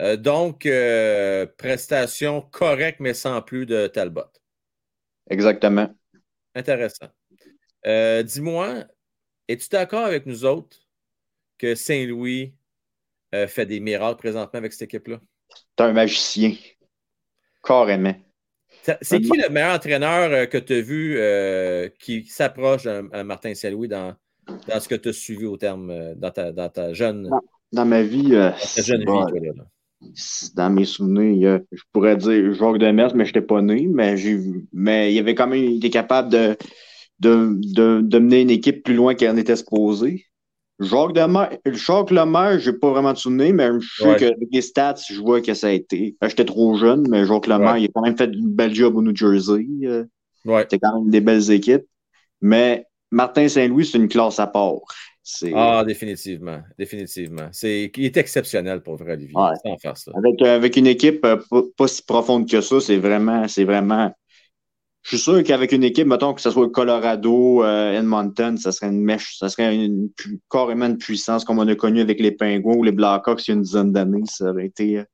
Euh, 0.00 0.16
donc, 0.16 0.66
euh, 0.66 1.46
prestation 1.58 2.40
correcte, 2.40 3.00
mais 3.00 3.14
sans 3.14 3.40
plus 3.42 3.66
de 3.66 3.86
Talbot. 3.86 4.30
Exactement. 5.28 5.88
Intéressant. 6.54 7.08
Euh, 7.86 8.22
dis-moi, 8.22 8.84
es-tu 9.48 9.68
d'accord 9.70 10.04
avec 10.04 10.26
nous 10.26 10.44
autres 10.44 10.76
que 11.58 11.74
Saint-Louis 11.74 12.52
euh, 13.34 13.46
fait 13.46 13.66
des 13.66 13.80
miracles 13.80 14.18
présentement 14.18 14.58
avec 14.58 14.72
cette 14.72 14.82
équipe-là? 14.82 15.20
C'est 15.78 15.84
un 15.84 15.92
magicien. 15.92 16.52
Carrément. 17.62 18.14
C'est 19.02 19.20
qui 19.20 19.36
le 19.36 19.48
meilleur 19.48 19.74
entraîneur 19.74 20.30
euh, 20.30 20.46
que 20.46 20.58
tu 20.58 20.74
as 20.74 20.80
vu 20.80 21.92
qui 21.98 22.26
s'approche 22.26 22.84
de 22.84 23.22
Martin 23.22 23.54
Saint-Louis 23.54 23.88
dans, 23.88 24.14
dans, 24.68 24.80
ce 24.80 24.88
que 24.88 24.94
tu 24.96 25.08
as 25.10 25.12
suivi 25.12 25.46
au 25.46 25.56
terme, 25.56 26.14
dans 26.16 26.30
ta, 26.30 26.52
dans 26.52 26.68
ta 26.68 26.92
jeune. 26.92 27.30
Dans, 27.72 27.84
ma 27.84 28.02
vie. 28.02 28.30
dans 28.30 28.52
ta 28.52 28.82
jeune 28.82 29.04
vie, 29.04 30.50
Dans 30.54 30.70
mes 30.70 30.84
souvenirs, 30.84 31.60
je 31.72 31.82
pourrais 31.92 32.16
dire 32.16 32.52
Jacques 32.52 32.78
Demers, 32.78 33.14
mais 33.14 33.24
je 33.24 33.30
n'étais 33.30 33.46
pas 33.46 33.62
né, 33.62 33.88
mais 33.88 34.16
j'ai 34.16 34.38
mais 34.72 35.12
il 35.12 35.18
avait 35.18 35.34
quand 35.34 35.48
même 35.48 35.64
été 35.64 35.90
capable 35.90 36.30
de, 36.30 36.56
de, 37.20 37.58
de, 37.74 38.00
de, 38.02 38.18
mener 38.18 38.42
une 38.42 38.50
équipe 38.50 38.84
plus 38.84 38.94
loin 38.94 39.14
qu'elle 39.14 39.34
n'était 39.34 39.56
supposée. 39.56 40.26
Jacques, 40.78 41.16
Lemaire, 41.16 41.56
Jacques 41.72 42.10
Lemaire, 42.10 42.58
je 42.58 42.70
n'ai 42.70 42.76
pas 42.76 42.90
vraiment 42.90 43.12
de 43.12 43.18
souvenir, 43.18 43.54
mais 43.54 43.68
je 43.80 44.04
ouais. 44.04 44.16
qu'avec 44.16 44.48
les 44.52 44.60
stats, 44.60 44.96
je 45.08 45.20
vois 45.20 45.40
que 45.40 45.54
ça 45.54 45.68
a 45.68 45.70
été. 45.70 46.16
J'étais 46.22 46.44
trop 46.44 46.76
jeune, 46.76 47.06
mais 47.08 47.24
Jacques 47.24 47.46
Lemaire, 47.46 47.74
ouais. 47.74 47.82
il 47.82 47.84
a 47.86 47.88
quand 47.94 48.02
même 48.02 48.16
fait 48.16 48.30
une 48.32 48.50
belle 48.50 48.74
job 48.74 48.96
au 48.96 49.02
New 49.02 49.16
Jersey. 49.16 49.66
Ouais. 50.44 50.62
C'était 50.62 50.78
quand 50.78 51.00
même 51.00 51.10
des 51.10 51.20
belles 51.20 51.50
équipes. 51.50 51.86
Mais 52.42 52.84
Martin 53.10 53.48
Saint-Louis, 53.48 53.86
c'est 53.86 53.98
une 53.98 54.08
classe 54.08 54.38
à 54.38 54.46
part. 54.46 54.82
Ah, 55.54 55.82
définitivement. 55.84 56.60
Définitivement. 56.78 57.48
C'est, 57.50 57.90
il 57.96 58.04
est 58.04 58.16
exceptionnel 58.16 58.80
pour 58.80 58.96
vrai, 58.96 59.14
Olivier. 59.14 59.34
Ouais. 59.34 59.76
Faire 59.80 59.96
ça. 59.96 60.12
Avec, 60.14 60.40
avec, 60.42 60.76
une 60.76 60.86
équipe 60.86 61.20
pas, 61.20 61.38
pas, 61.76 61.88
si 61.88 62.02
profonde 62.02 62.48
que 62.48 62.60
ça, 62.60 62.80
c'est 62.80 62.98
vraiment, 62.98 63.48
c'est 63.48 63.64
vraiment 63.64 64.14
je 65.06 65.16
suis 65.16 65.18
sûr 65.22 65.40
qu'avec 65.44 65.70
une 65.70 65.84
équipe, 65.84 66.08
mettons 66.08 66.34
que 66.34 66.40
ce 66.40 66.50
soit 66.50 66.64
le 66.64 66.68
Colorado, 66.68 67.62
euh, 67.62 67.92
Edmonton, 67.92 68.56
ça 68.56 68.72
serait 68.72 68.88
une 68.88 69.00
mèche, 69.00 69.38
ça 69.38 69.48
serait 69.48 69.72
une, 69.72 70.10
une, 70.24 70.40
carrément 70.50 70.86
une 70.86 70.98
puissance 70.98 71.44
comme 71.44 71.60
on 71.60 71.68
a 71.68 71.76
connu 71.76 72.00
avec 72.00 72.18
les 72.18 72.32
Penguins 72.32 72.74
ou 72.74 72.82
les 72.82 72.90
Blackhawks 72.90 73.46
il 73.46 73.50
y 73.50 73.52
a 73.52 73.54
une 73.54 73.62
dizaine 73.62 73.92
d'années. 73.92 74.24
Ça 74.24 74.50
aurait 74.50 74.66
été. 74.66 74.98
Euh, 74.98 75.04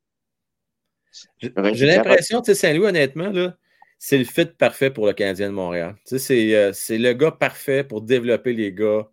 J'ai 1.74 1.84
l'impression, 1.84 2.40
tu 2.40 2.46
sais, 2.46 2.54
Saint-Louis, 2.54 2.86
honnêtement, 2.86 3.28
là, 3.28 3.54
c'est 3.98 4.16
le 4.16 4.24
fit 4.24 4.46
parfait 4.46 4.90
pour 4.90 5.06
le 5.06 5.12
Canadien 5.12 5.50
de 5.50 5.54
Montréal. 5.54 5.94
Tu 6.06 6.16
sais, 6.16 6.18
c'est, 6.18 6.54
euh, 6.54 6.72
c'est 6.72 6.96
le 6.96 7.12
gars 7.12 7.32
parfait 7.32 7.84
pour 7.84 8.00
développer 8.00 8.54
les 8.54 8.72
gars. 8.72 9.06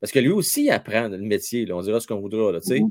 Parce 0.00 0.10
que 0.10 0.18
lui 0.18 0.32
aussi, 0.32 0.64
il 0.64 0.70
apprend 0.70 1.06
le 1.06 1.18
métier. 1.18 1.66
Là, 1.66 1.76
on 1.76 1.82
dira 1.82 2.00
ce 2.00 2.08
qu'on 2.08 2.20
voudra. 2.20 2.50
Là, 2.50 2.60
tu 2.60 2.66
sais. 2.66 2.80
Mm-hmm. 2.80 2.90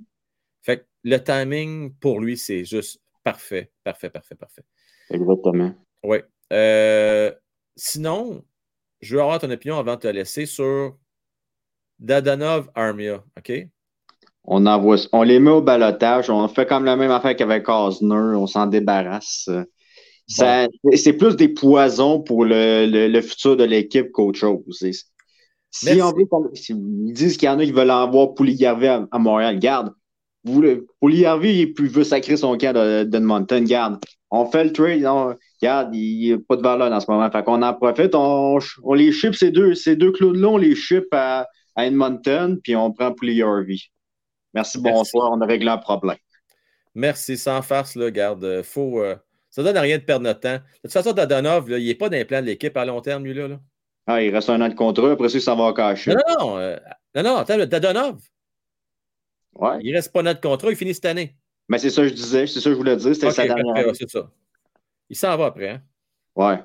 Fait 0.61 0.77
que 0.77 0.85
le 1.03 1.21
timing, 1.21 1.93
pour 1.95 2.21
lui, 2.21 2.37
c'est 2.37 2.63
juste 2.63 3.01
parfait, 3.25 3.71
parfait, 3.83 4.09
parfait, 4.09 4.35
parfait. 4.35 4.63
Exactement. 5.09 5.75
Oui. 6.01 6.19
Euh, 6.53 7.31
sinon, 7.75 8.43
je 9.01 9.15
veux 9.15 9.21
avoir 9.21 9.39
ton 9.39 9.49
opinion 9.49 9.77
avant 9.77 9.95
de 9.95 10.01
te 10.01 10.07
laisser 10.07 10.45
sur 10.45 10.95
Dadanov 11.99 12.69
Armia, 12.75 13.23
OK? 13.37 13.67
On, 14.43 14.65
envoie, 14.65 14.97
on 15.11 15.23
les 15.23 15.39
met 15.39 15.51
au 15.51 15.61
balotage. 15.61 16.29
On 16.29 16.47
fait 16.47 16.67
comme 16.67 16.85
la 16.85 16.95
même 16.95 17.11
affaire 17.11 17.35
qu'avec 17.35 17.67
Osner. 17.67 18.35
On 18.35 18.47
s'en 18.47 18.67
débarrasse. 18.67 19.49
Ça, 20.27 20.67
bon. 20.83 20.91
C'est 20.95 21.13
plus 21.13 21.35
des 21.35 21.49
poisons 21.49 22.21
pour 22.21 22.45
le, 22.45 22.85
le, 22.85 23.07
le 23.07 23.21
futur 23.21 23.57
de 23.57 23.63
l'équipe 23.63 24.11
qu'autre 24.11 24.39
chose. 24.39 24.85
Si 25.71 26.01
on 26.01 26.11
veut, 26.11 26.25
ils 26.69 27.13
disent 27.13 27.37
qu'il 27.37 27.47
y 27.47 27.49
en 27.49 27.59
a 27.59 27.65
qui 27.65 27.71
veulent 27.71 27.91
envoyer 27.91 28.33
Pouligarvé 28.35 28.87
à, 28.87 29.07
à 29.11 29.19
Montréal, 29.19 29.59
garde. 29.59 29.93
Pouligarvé, 30.99 31.73
il 31.77 31.89
veut 31.89 32.03
sacrer 32.03 32.37
son 32.37 32.57
camp 32.57 32.73
d'Edmonton, 32.73 33.63
garde. 33.65 33.99
On 34.35 34.45
fait 34.45 34.65
le 34.65 34.73
trade. 34.73 35.05
On, 35.05 35.35
regarde, 35.61 35.95
il 35.95 36.19
n'y 36.19 36.33
a 36.33 36.37
pas 36.37 36.57
de 36.57 36.61
valeur 36.61 36.91
en 36.91 36.99
ce 36.99 37.09
moment. 37.09 37.29
Fait 37.31 37.43
qu'on 37.43 37.61
en 37.61 37.73
profite, 37.73 38.13
on, 38.15 38.59
on 38.83 38.93
les 38.93 39.11
ship, 39.11 39.33
ces 39.33 39.51
deux, 39.51 39.73
ces 39.75 39.95
deux 39.95 40.11
clowns-là, 40.11 40.47
on 40.49 40.57
les 40.57 40.75
ship 40.75 41.05
à, 41.11 41.47
à, 41.75 41.85
Edmonton, 41.85 42.59
puis 42.61 42.75
on 42.75 42.91
prend 42.91 43.13
pour 43.13 43.25
les 43.25 43.41
Harvey. 43.41 43.77
Merci, 44.53 44.79
Merci, 44.79 44.81
bonsoir, 44.81 45.31
on 45.31 45.39
a 45.41 45.45
réglé 45.45 45.69
un 45.69 45.77
problème. 45.77 46.17
Merci, 46.93 47.37
sans 47.37 47.61
farce, 47.61 47.95
là, 47.95 48.11
garde. 48.11 48.61
Faut, 48.63 49.01
euh, 49.01 49.15
ça 49.49 49.61
ne 49.61 49.67
donne 49.67 49.77
rien 49.77 49.97
de 49.97 50.03
perdre 50.03 50.23
notre 50.23 50.41
temps. 50.41 50.55
De 50.55 50.81
toute 50.83 50.91
façon, 50.91 51.13
Dadonov, 51.13 51.69
il 51.69 51.85
n'est 51.85 51.95
pas 51.95 52.09
dans 52.09 52.17
les 52.17 52.25
plans 52.25 52.41
de 52.41 52.47
l'équipe 52.47 52.75
à 52.75 52.85
long 52.85 53.01
terme, 53.01 53.23
lui, 53.23 53.33
là. 53.33 53.47
là. 53.47 53.59
Ah, 54.07 54.21
il 54.21 54.33
reste 54.33 54.49
un 54.49 54.61
an 54.61 54.69
de 54.69 54.75
contrat, 54.75 55.11
après 55.11 55.29
ça, 55.29 55.39
ça 55.39 55.55
va 55.55 55.73
cacher. 55.73 56.11
Non, 56.11 56.21
non, 56.27 56.35
non. 56.39 56.57
Euh, 56.59 56.77
non, 57.15 57.23
non, 57.23 57.35
attends, 57.37 57.57
Dadonov. 57.57 58.19
Ouais. 59.55 59.77
Il 59.81 59.95
reste 59.95 60.11
pas 60.11 60.21
notre 60.21 60.41
contrat, 60.41 60.69
il 60.69 60.75
finit 60.75 60.93
cette 60.93 61.05
année. 61.05 61.35
Mais 61.67 61.79
c'est 61.79 61.89
ça 61.89 62.01
que 62.03 62.09
je 62.09 62.13
disais, 62.13 62.47
c'est 62.47 62.59
ça 62.59 62.69
que 62.69 62.73
je 62.73 62.77
voulais 62.77 62.95
dire. 62.95 63.13
C'était 63.13 63.27
okay, 63.27 63.35
sa 63.35 63.45
dernière. 63.47 63.95
c'est 63.95 64.09
ça. 64.09 64.29
Il 65.09 65.15
s'en 65.15 65.35
va 65.37 65.47
après. 65.47 65.69
Hein? 65.69 65.81
Ouais. 66.35 66.59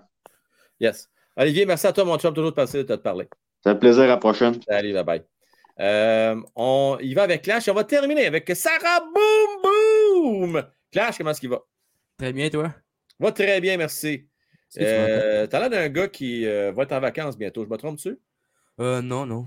Yes. 0.79 1.09
Olivier, 1.37 1.67
merci 1.67 1.87
à 1.87 1.93
toi, 1.93 2.05
mon 2.05 2.19
chum. 2.19 2.35
Toujours 2.35 2.51
de 2.51 2.57
passer 2.57 2.79
de 2.79 2.83
te 2.83 3.01
parler. 3.01 3.29
Ça 3.63 3.73
fait 3.73 3.79
plaisir. 3.79 4.05
À 4.05 4.07
la 4.07 4.17
prochaine. 4.17 4.59
Allez, 4.69 4.93
bye 4.93 5.05
bye. 5.05 5.23
Euh, 5.81 6.37
on 6.57 6.99
y 7.01 7.15
va 7.15 7.23
avec 7.23 7.43
Clash. 7.43 7.69
On 7.69 7.75
va 7.75 7.85
terminer 7.85 8.27
avec 8.27 8.51
Sarah 8.55 9.01
Boom 9.01 10.51
Boom. 10.53 10.63
Clash, 10.91 11.19
comment 11.19 11.31
est-ce 11.31 11.41
qu'il 11.41 11.51
va? 11.51 11.61
Très 12.19 12.33
bien, 12.33 12.51
toi? 12.51 12.75
Va 13.19 13.33
très 13.33 13.61
bien, 13.61 13.77
merci. 13.77 14.27
Euh, 14.79 15.47
T'as 15.47 15.61
l'air 15.61 15.71
d'un 15.71 15.89
gars 15.89 16.09
qui 16.09 16.47
euh, 16.47 16.73
va 16.73 16.85
être 16.85 16.93
en 16.93 17.01
vacances 17.01 17.37
bientôt. 17.37 17.65
Je 17.65 17.69
me 17.69 17.77
trompe-tu? 17.77 18.19
Euh, 18.81 19.03
non, 19.03 19.27
non. 19.27 19.47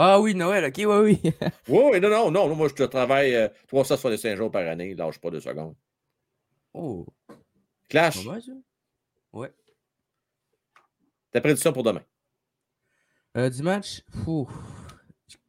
Ah 0.00 0.20
oui, 0.20 0.32
Noël, 0.32 0.64
ok, 0.64 0.74
oui, 0.76 1.20
oui. 1.24 1.32
oui, 1.66 2.00
non, 2.00 2.08
non, 2.08 2.30
non. 2.30 2.54
Moi, 2.54 2.68
je 2.68 2.84
travaille 2.84 3.34
euh, 3.34 3.48
365 3.66 4.36
jours 4.36 4.48
par 4.48 4.64
année. 4.64 4.94
Lâche 4.94 5.18
pas 5.18 5.28
deux 5.28 5.40
secondes. 5.40 5.74
Oh. 6.72 7.04
Clash. 7.88 8.24
Pas 8.24 8.30
mal, 8.30 8.40
ça? 8.40 8.52
Ouais. 9.32 9.52
Ta 11.32 11.40
prédiction 11.40 11.72
pour 11.72 11.82
demain? 11.82 12.02
Euh, 13.36 13.50
du 13.50 13.60
match, 13.64 14.04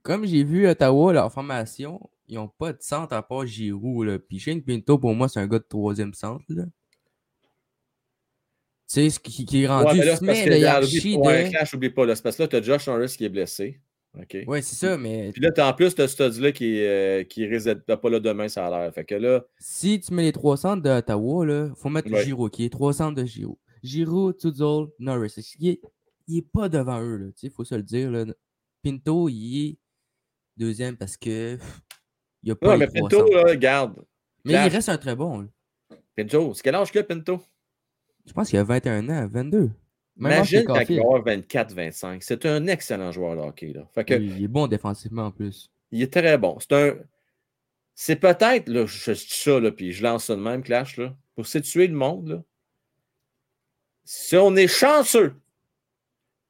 comme 0.02 0.26
j'ai 0.26 0.44
vu 0.44 0.68
Ottawa, 0.68 1.14
leur 1.14 1.32
formation, 1.32 2.10
ils 2.28 2.36
n'ont 2.36 2.48
pas 2.48 2.74
de 2.74 2.82
centre 2.82 3.14
à 3.14 3.22
part 3.22 3.46
Giroud. 3.46 4.08
Là. 4.08 4.18
Puis 4.18 4.40
Shane 4.40 4.64
Pinto, 4.64 4.98
pour 4.98 5.14
moi, 5.14 5.30
c'est 5.30 5.40
un 5.40 5.48
gars 5.48 5.60
de 5.60 5.66
troisième 5.70 6.16
centre. 6.16 6.44
Là. 6.50 6.64
sais, 8.88 9.12
ce 9.12 9.20
qui, 9.20 9.46
qui 9.46 9.62
est 9.62 9.68
rendu 9.68 9.92
Ouais, 9.92 9.94
mais 9.94 10.06
là, 10.06 10.18
parce 10.18 10.42
que 10.42 11.14
de 11.14 11.18
ouais. 11.20 11.50
Clash, 11.52 11.74
oublie 11.76 11.92
pas, 11.92 12.08
là, 12.08 12.16
c'est 12.16 12.24
parce 12.24 12.36
que 12.36 12.42
là, 12.42 12.48
tu 12.48 12.56
as 12.56 12.62
Josh 12.64 12.88
Norris 12.88 13.14
qui 13.16 13.26
est 13.26 13.30
blessé. 13.30 13.80
Ouais, 14.48 14.62
c'est 14.62 14.76
ça, 14.76 14.98
mais 14.98 15.32
Puis 15.32 15.42
là, 15.42 15.70
en 15.70 15.74
plus, 15.74 15.94
tu 15.96 16.02
as 16.02 16.08
Studs-là 16.08 16.52
qui, 16.52 16.84
euh, 16.84 17.24
qui 17.24 17.48
d'être 17.48 17.96
pas 17.96 18.10
là 18.10 18.20
demain, 18.20 18.48
ça 18.48 18.68
a 18.68 18.70
l'air. 18.70 18.94
Fait 18.94 19.06
que 19.06 19.16
là, 19.16 19.46
si 19.58 20.00
tu 20.00 20.14
mets 20.14 20.24
les 20.24 20.32
trois 20.32 20.58
centres 20.58 20.82
d'Ottawa, 20.82 21.46
il 21.46 21.72
faut 21.76 21.90
mettre 21.90 22.12
Ouais. 22.12 22.24
Giro, 22.24 22.50
qui 22.50 22.66
est 22.66 22.70
trois 22.70 22.94
centres 22.94 23.22
de 23.22 23.26
Giro. 23.26 23.60
Giro, 23.84 24.34
Tudzol, 24.34 24.90
Norris. 25.00 25.34
Il 25.60 25.70
est, 25.70 25.82
il 26.28 26.38
est 26.40 26.48
pas 26.52 26.70
devant 26.70 27.02
eux, 27.02 27.34
il 27.42 27.50
faut 27.52 27.64
se 27.64 27.76
le 27.76 27.84
dire. 27.84 28.12
Là. 28.12 28.26
Pinto, 28.84 29.30
il 29.30 29.66
est 29.68 29.78
deuxième 30.58 30.98
parce 30.98 31.18
que 31.18 31.56
pff, 31.56 31.82
il 32.44 32.48
n'y 32.48 32.52
a 32.52 32.56
pas 32.56 32.78
les 32.78 32.88
mais 32.88 33.02
Pinto, 33.02 33.30
là, 33.32 33.56
garde. 33.56 34.04
Mais 34.46 34.54
il 34.54 34.70
reste 34.70 34.90
un 34.90 34.98
très 34.98 35.16
bon. 35.16 35.42
là. 35.42 35.48
Pinto, 36.16 36.54
c'est 36.54 36.64
quel 36.64 36.76
âge 36.76 36.92
que 36.92 37.00
Pinto? 37.00 37.42
Je 38.26 38.34
pense 38.34 38.50
qu'il 38.50 38.60
a 38.60 38.64
21 38.64 39.10
ans, 39.10 39.28
22. 39.32 39.72
Imagine 40.20 40.66
quand 40.66 40.76
il 40.76 40.78
Caulfield. 40.80 41.00
va 41.00 41.06
avoir 41.16 41.24
24-25. 41.26 42.18
C'est 42.22 42.46
un 42.46 42.68
excellent 42.68 43.12
joueur 43.12 43.36
de 43.36 43.42
hockey. 43.42 43.74
Là. 43.74 43.88
Fait 43.94 44.04
que, 44.04 44.16
Oui, 44.16 44.34
il 44.38 44.44
est 44.44 44.48
bon 44.48 44.68
défensivement 44.68 45.28
en 45.28 45.32
plus. 45.32 45.72
Il 45.92 46.02
est 46.02 46.12
très 46.14 46.38
bon. 46.38 46.58
C'est 46.60 46.74
un. 46.74 46.98
C'est 47.96 48.16
peut-être, 48.16 48.70
là, 48.70 48.86
je 48.86 49.12
dis 49.12 49.26
ça, 49.28 49.60
là, 49.60 49.72
puis 49.72 49.92
je 49.92 50.04
lance 50.04 50.26
ça 50.26 50.36
de 50.36 50.42
même, 50.42 50.64
Clash, 50.64 50.98
là, 50.98 51.14
pour 51.36 51.48
situer 51.48 51.88
le 51.88 51.96
monde, 51.96 52.28
là. 52.30 52.44
Si 54.06 54.38
on 54.38 54.56
est 54.56 54.68
chanceux, 54.68 55.36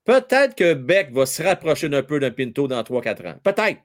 peut-être 0.05 0.55
que 0.55 0.73
Beck 0.75 1.11
va 1.11 1.25
se 1.25 1.41
rapprocher 1.41 1.89
d'un 1.89 2.03
peu 2.03 2.19
d'un 2.19 2.31
Pinto 2.31 2.67
dans 2.67 2.81
3-4 2.83 3.27
ans. 3.27 3.39
Peut-être. 3.43 3.81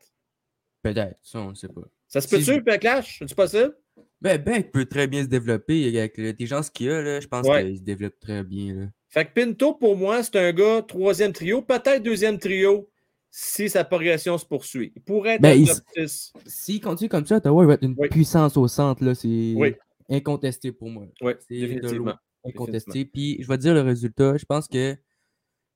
Peut-être, 0.82 1.18
ça, 1.22 1.40
on 1.40 1.50
ne 1.50 1.54
sait 1.54 1.68
pas. 1.68 1.80
Ça 2.06 2.20
se 2.20 2.28
peut-tu, 2.28 2.62
Clash? 2.78 3.18
C'est 3.26 3.34
possible? 3.34 3.74
Ben, 4.20 4.42
Beck 4.42 4.72
peut 4.72 4.86
très 4.86 5.06
bien 5.06 5.22
se 5.22 5.28
développer 5.28 5.86
avec 5.98 6.16
l'intelligence 6.16 6.70
qu'il 6.70 6.90
a. 6.90 7.02
Là, 7.02 7.20
je 7.20 7.28
pense 7.28 7.46
Ouais. 7.46 7.64
qu'il 7.64 7.78
se 7.78 7.82
développe 7.82 8.18
très 8.20 8.42
bien. 8.42 8.74
Là. 8.74 8.86
Fait 9.10 9.26
que 9.26 9.32
Pinto, 9.34 9.74
pour 9.74 9.96
moi, 9.96 10.22
c'est 10.22 10.36
un 10.36 10.52
gars 10.52 10.82
troisième 10.82 11.32
trio, 11.32 11.62
peut-être 11.62 12.02
deuxième 12.02 12.38
trio, 12.38 12.88
si 13.30 13.68
sa 13.68 13.84
progression 13.84 14.38
se 14.38 14.46
poursuit. 14.46 14.92
Il 14.96 15.02
pourrait 15.02 15.34
être 15.34 15.42
Ben, 15.42 15.50
un 15.50 15.54
il 15.62 15.68
top 15.68 15.76
s- 15.96 16.32
6. 16.32 16.32
S'il 16.46 16.80
continue 16.80 17.08
comme 17.08 17.26
ça, 17.26 17.36
Ottawa 17.36 17.64
il 17.64 17.66
va 17.66 17.74
être 17.74 17.82
une 17.84 17.94
Oui. 17.98 18.08
puissance 18.08 18.56
au 18.56 18.66
centre. 18.66 19.04
là, 19.04 19.14
C'est 19.14 19.54
Oui. 19.56 19.74
incontesté 20.08 20.72
pour 20.72 20.88
moi. 20.88 21.06
Oui, 21.20 21.32
C'est 21.46 21.58
définitivement. 21.58 22.14
Incontesté. 22.44 23.04
Puis 23.04 23.38
je 23.40 23.46
vais 23.48 23.56
te 23.56 23.62
dire 23.62 23.74
le 23.74 23.80
résultat. 23.82 24.36
Je 24.36 24.44
pense 24.44 24.68
que 24.68 24.96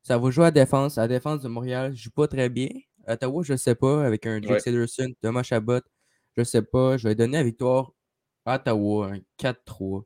ça 0.02 0.18
va 0.18 0.30
jouer 0.30 0.46
à 0.46 0.50
défense. 0.50 0.98
À 0.98 1.06
défense 1.08 1.42
de 1.42 1.48
Montréal, 1.48 1.92
je 1.94 2.02
joue 2.04 2.10
pas 2.10 2.28
très 2.28 2.48
bien. 2.48 2.68
Ottawa, 3.06 3.42
je 3.42 3.52
ne 3.52 3.56
sais 3.58 3.74
pas. 3.74 4.04
Avec 4.04 4.26
un 4.26 4.40
Jake 4.40 4.62
Ouais. 4.66 5.14
Thomas 5.22 5.42
Chabot, 5.42 5.80
je 6.36 6.40
ne 6.42 6.44
sais 6.44 6.62
pas. 6.62 6.96
Je 6.96 7.08
vais 7.08 7.14
donner 7.14 7.38
la 7.38 7.42
victoire 7.44 7.92
Ottawa, 8.54 9.12
un 9.12 9.20
4-3 9.38 10.04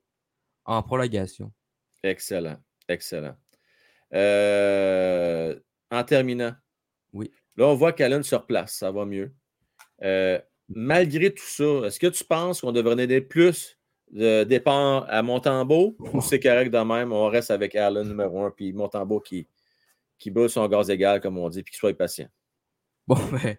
en 0.64 0.82
prolongation. 0.82 1.52
Excellent. 2.02 2.56
Excellent. 2.89 3.36
Euh, 4.14 5.59
en 5.90 6.05
terminant, 6.05 6.52
Oui. 7.12 7.31
là, 7.56 7.66
on 7.66 7.74
voit 7.74 7.93
qu'Allen 7.93 8.23
se 8.23 8.35
replace. 8.35 8.74
Ça 8.74 8.90
va 8.90 9.05
mieux. 9.05 9.32
Euh, 10.02 10.40
malgré 10.69 11.32
tout 11.32 11.44
ça, 11.47 11.86
est-ce 11.86 12.01
que 12.01 12.09
tu 12.09 12.24
penses 12.24 12.60
qu'on 12.60 12.73
devrait 12.73 12.97
donner 12.97 13.20
plus 13.20 13.78
de 14.10 14.44
départ 14.44 15.06
à 15.09 15.23
Montembeau 15.23 15.97
ou 15.98 16.20
c'est 16.20 16.40
correct 16.40 16.70
de 16.70 16.78
même? 16.78 17.12
On 17.12 17.28
reste 17.28 17.51
avec 17.51 17.74
Allen 17.77 18.09
numéro 18.09 18.44
un, 18.44 18.51
puis 18.51 18.73
Montembeau 18.73 19.20
qui, 19.20 19.48
qui 20.19 20.31
bat 20.31 20.48
son 20.48 20.66
gaz 20.69 20.90
égal, 20.90 21.20
comme 21.20 21.39
on 21.39 21.48
dit, 21.48 21.62
puis 21.62 21.73
qu'il 21.73 21.78
soit 21.78 21.97
patient? 21.97 22.28
Bon, 23.06 23.16
ben, 23.32 23.56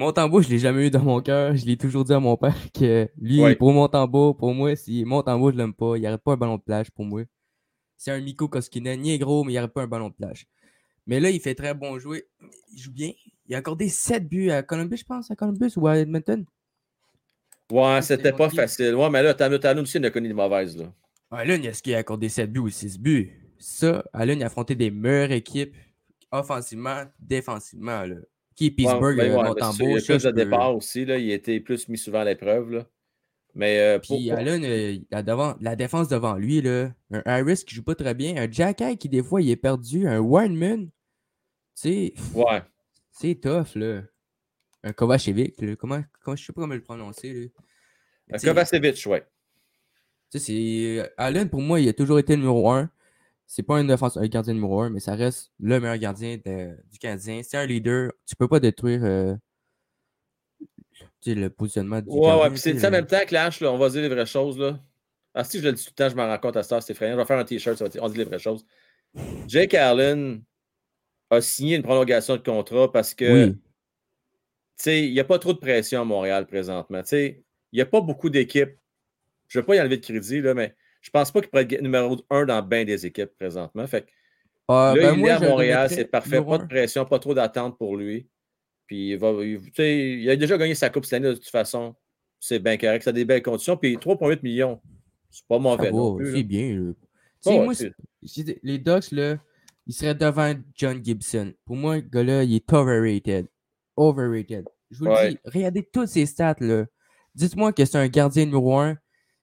Montembeau, 0.00 0.40
je 0.40 0.48
ne 0.48 0.52
l'ai 0.54 0.58
jamais 0.58 0.86
eu 0.86 0.90
dans 0.90 1.02
mon 1.02 1.20
cœur. 1.20 1.54
Je 1.54 1.66
l'ai 1.66 1.76
toujours 1.76 2.04
dit 2.04 2.14
à 2.14 2.20
mon 2.20 2.34
père 2.38 2.56
que 2.72 3.06
lui, 3.20 3.40
Ouais. 3.42 3.54
pour 3.54 3.70
Montembeau, 3.72 4.32
pour 4.32 4.54
moi, 4.54 4.74
si 4.74 5.04
Montembeau, 5.04 5.52
je 5.52 5.56
l'aime 5.56 5.74
pas. 5.74 5.96
Il 5.96 6.02
n'arrête 6.02 6.22
pas 6.22 6.32
un 6.32 6.36
ballon 6.38 6.56
de 6.56 6.62
plage 6.62 6.90
pour 6.90 7.04
moi. 7.04 7.22
C'est 7.98 8.10
un 8.10 8.20
Miko 8.20 8.48
Koskinen. 8.48 9.04
Il 9.04 9.12
est 9.12 9.18
gros, 9.18 9.44
mais 9.44 9.52
il 9.52 9.56
n'arrête 9.56 9.74
pas 9.74 9.82
un 9.82 9.86
ballon 9.86 10.08
de 10.08 10.14
plage. 10.14 10.46
Mais 11.06 11.20
là, 11.20 11.28
il 11.28 11.38
fait 11.38 11.54
très 11.54 11.74
bon 11.74 11.98
jouer. 11.98 12.26
Il 12.72 12.78
joue 12.78 12.92
bien. 12.92 13.12
Il 13.46 13.54
a 13.54 13.58
accordé 13.58 13.90
7 13.90 14.26
buts 14.26 14.50
à 14.50 14.62
Columbus, 14.62 14.96
je 14.96 15.04
pense, 15.04 15.30
à 15.30 15.36
Columbus 15.36 15.72
ou 15.76 15.86
à 15.86 15.98
Edmonton. 15.98 16.46
Ouais, 17.70 18.00
c'était 18.00 18.32
pas 18.32 18.48
facile. 18.48 18.94
Ouais, 18.94 19.10
mais 19.10 19.22
là, 19.22 19.34
Tano 19.34 19.82
aussi, 19.82 19.98
il 19.98 20.06
a 20.06 20.10
connu 20.10 20.28
des 20.28 20.34
mauvaises. 20.34 20.78
Là. 20.78 20.92
Allen, 21.30 21.62
est-ce 21.64 21.82
qu'il 21.82 21.94
a 21.94 21.98
accordé 21.98 22.28
7 22.30 22.50
buts 22.50 22.60
ou 22.60 22.70
6 22.70 22.98
buts? 22.98 23.30
Ça, 23.58 24.02
Allen, 24.14 24.38
il 24.38 24.42
a 24.42 24.46
affronté 24.46 24.74
des 24.74 24.90
meilleures 24.90 25.32
équipes 25.32 25.76
offensivement, 26.32 27.04
défensivement. 27.18 28.02
Là. 28.04 28.16
Est 28.66 28.70
Pittsburgh, 28.70 29.18
Ouais, 29.18 29.28
ben 29.28 29.38
euh, 29.38 29.42
Montembeau, 29.44 29.84
il 29.84 29.90
y 29.90 29.96
a 29.98 30.00
plus 30.02 30.22
de 30.22 30.30
peux- 30.30 30.32
départ 30.32 30.76
aussi. 30.76 31.04
Là. 31.04 31.18
Il 31.18 31.30
été 31.30 31.60
plus 31.60 31.88
mis 31.88 31.98
souvent 31.98 32.20
à 32.20 32.24
l'épreuve. 32.24 32.70
là. 32.70 32.86
Mais 33.54 33.78
euh, 33.80 33.98
Puis 33.98 34.28
pour- 34.28 34.38
Allen, 34.38 34.64
euh, 34.64 34.96
la, 35.10 35.22
devant, 35.22 35.56
la 35.60 35.74
défense 35.76 36.08
devant 36.08 36.34
lui, 36.34 36.60
là, 36.62 36.92
un 37.10 37.22
Harris 37.24 37.64
qui 37.66 37.74
joue 37.74 37.82
pas 37.82 37.94
très 37.96 38.14
bien, 38.14 38.36
un 38.36 38.50
Jacky 38.50 38.96
qui 38.96 39.08
des 39.08 39.22
fois 39.24 39.42
il 39.42 39.50
est 39.50 39.56
perdu, 39.56 40.06
un 40.06 40.20
tu 40.22 40.90
sais, 41.74 42.14
ouais. 42.34 42.62
c'est 43.10 43.34
tough 43.40 43.74
là. 43.74 44.02
Un 44.84 44.92
Kovacevic, 44.92 45.60
là, 45.60 45.74
comment, 45.76 46.02
comment, 46.22 46.36
je 46.36 46.44
sais 46.44 46.52
pas 46.52 46.60
comment 46.62 46.74
le 46.74 46.82
prononcer. 46.82 47.32
Là. 47.32 47.46
Un 48.32 48.38
Kovacevic, 48.38 49.04
ouais. 49.06 49.26
tu 50.30 50.38
sais, 50.38 50.44
c'est- 50.46 51.12
Allen, 51.16 51.48
pour 51.50 51.60
moi, 51.60 51.80
il 51.80 51.88
a 51.88 51.92
toujours 51.92 52.18
été 52.20 52.36
numéro 52.36 52.70
1. 52.70 52.88
C'est 53.52 53.64
pas 53.64 53.78
un, 53.78 53.84
défense, 53.84 54.16
un 54.16 54.28
gardien 54.28 54.54
numéro 54.54 54.80
1, 54.80 54.90
mais 54.90 55.00
ça 55.00 55.16
reste 55.16 55.50
le 55.58 55.80
meilleur 55.80 55.98
gardien 55.98 56.36
de- 56.36 56.76
du 56.88 56.98
Canadien. 57.00 57.40
C'est 57.42 57.56
un 57.56 57.66
leader. 57.66 58.12
Tu 58.24 58.36
peux 58.36 58.46
pas 58.46 58.60
détruire 58.60 59.00
euh, 59.02 59.34
le 61.26 61.48
positionnement 61.48 62.00
du 62.00 62.08
Ouais, 62.10 62.20
gardien. 62.28 62.42
ouais. 62.44 62.50
Puis 62.50 62.58
c'est 62.60 62.86
en 62.86 62.90
même 62.92 63.06
temps, 63.08 63.18
Clash, 63.26 63.60
là, 63.60 63.72
on 63.72 63.76
va 63.76 63.88
dire 63.88 64.02
les 64.02 64.08
vraies 64.08 64.24
choses. 64.24 64.56
Là. 64.56 64.80
Ah, 65.34 65.42
si 65.42 65.58
je 65.58 65.64
le 65.64 65.72
dis 65.72 65.82
tout 65.84 65.90
le 65.90 65.94
temps, 65.96 66.08
je 66.08 66.14
m'en 66.14 66.28
rends 66.28 66.38
compte 66.38 66.56
à 66.58 66.62
ça, 66.62 66.80
c'est 66.80 66.92
effrayant. 66.92 67.14
Je 67.14 67.18
vais 67.18 67.24
faire 67.24 67.38
un 67.40 67.44
t-shirt, 67.44 67.76
ça 67.76 67.84
va 67.84 67.88
dire- 67.88 68.02
on 68.04 68.08
dit 68.08 68.18
les 68.18 68.24
vraies 68.24 68.38
choses. 68.38 68.64
Jake 69.48 69.74
Allen 69.74 70.44
a 71.30 71.40
signé 71.40 71.74
une 71.74 71.82
prolongation 71.82 72.36
de 72.36 72.42
contrat 72.42 72.92
parce 72.92 73.14
que 73.14 73.46
Oui. 73.48 73.54
tu 73.54 73.60
sais, 74.76 75.04
il 75.08 75.12
n'y 75.12 75.18
a 75.18 75.24
pas 75.24 75.40
trop 75.40 75.52
de 75.54 75.58
pression 75.58 76.00
à 76.02 76.04
Montréal 76.04 76.46
présentement. 76.46 77.02
Tu 77.02 77.08
sais, 77.08 77.44
il 77.72 77.76
n'y 77.76 77.82
a 77.82 77.86
pas 77.86 78.00
beaucoup 78.00 78.30
d'équipes. 78.30 78.76
Je 79.48 79.58
ne 79.58 79.62
veux 79.62 79.66
pas 79.66 79.74
y 79.74 79.80
enlever 79.80 79.96
de 79.96 80.04
crédit, 80.04 80.40
là, 80.40 80.54
mais 80.54 80.76
je 81.00 81.10
pense 81.10 81.30
pas 81.32 81.40
qu'il 81.40 81.50
pourrait 81.50 81.62
être 81.70 81.80
numéro 81.82 82.16
un 82.30 82.44
dans 82.44 82.62
bien 82.62 82.84
des 82.84 83.06
équipes 83.06 83.30
présentement. 83.38 83.86
Fait 83.86 84.02
que 84.02 84.10
Ah, 84.68 84.94
là, 84.96 85.02
ben, 85.02 85.14
il 85.14 85.20
moi, 85.20 85.28
est 85.30 85.32
à 85.32 85.40
Montréal, 85.40 85.88
c'est 85.90 86.04
parfait. 86.04 86.42
Pas 86.42 86.58
de 86.58 86.66
pression, 86.66 87.04
pas 87.04 87.18
trop 87.18 87.34
d'attente 87.34 87.76
pour 87.78 87.96
lui. 87.96 88.28
Puis 88.86 89.10
il, 89.10 89.16
va, 89.18 89.30
il- 89.44 90.30
a 90.30 90.36
déjà 90.36 90.56
gagné 90.58 90.74
sa 90.74 90.90
coupe 90.90 91.04
cette 91.04 91.14
année 91.14 91.28
de 91.28 91.34
toute 91.34 91.48
façon. 91.48 91.94
C'est 92.38 92.58
bien 92.58 92.76
correct, 92.76 93.02
ça 93.02 93.10
a 93.10 93.12
des 93.12 93.24
belles 93.24 93.42
conditions. 93.42 93.76
Puis 93.76 93.96
3,8 93.96 94.42
millions, 94.42 94.80
c'est 95.30 95.46
pas 95.46 95.58
mauvais 95.58 95.90
là. 95.90 96.16
c'est 96.32 96.42
bien. 96.42 96.94
moi, 97.46 97.72
les 98.62 98.78
Ducks, 98.78 99.10
là, 99.12 99.38
ils 99.86 99.92
seraient 99.94 100.14
devant 100.14 100.54
John 100.74 101.04
Gibson. 101.04 101.52
Pour 101.64 101.76
moi, 101.76 101.96
le 101.96 102.02
gars-là, 102.02 102.44
il 102.44 102.54
est 102.56 102.72
overrated. 102.72 103.46
Overrated. 103.96 104.66
Je 104.90 104.98
vous 104.98 105.06
Ouais. 105.06 105.24
le 105.26 105.30
dis, 105.32 105.38
regardez 105.44 105.88
toutes 105.92 106.08
ces 106.08 106.26
stats, 106.26 106.56
là. 106.60 106.84
Dites-moi 107.34 107.72
que 107.72 107.84
c'est 107.84 107.98
un 107.98 108.08
gardien 108.08 108.44
numéro 108.44 108.78
1. 108.78 108.96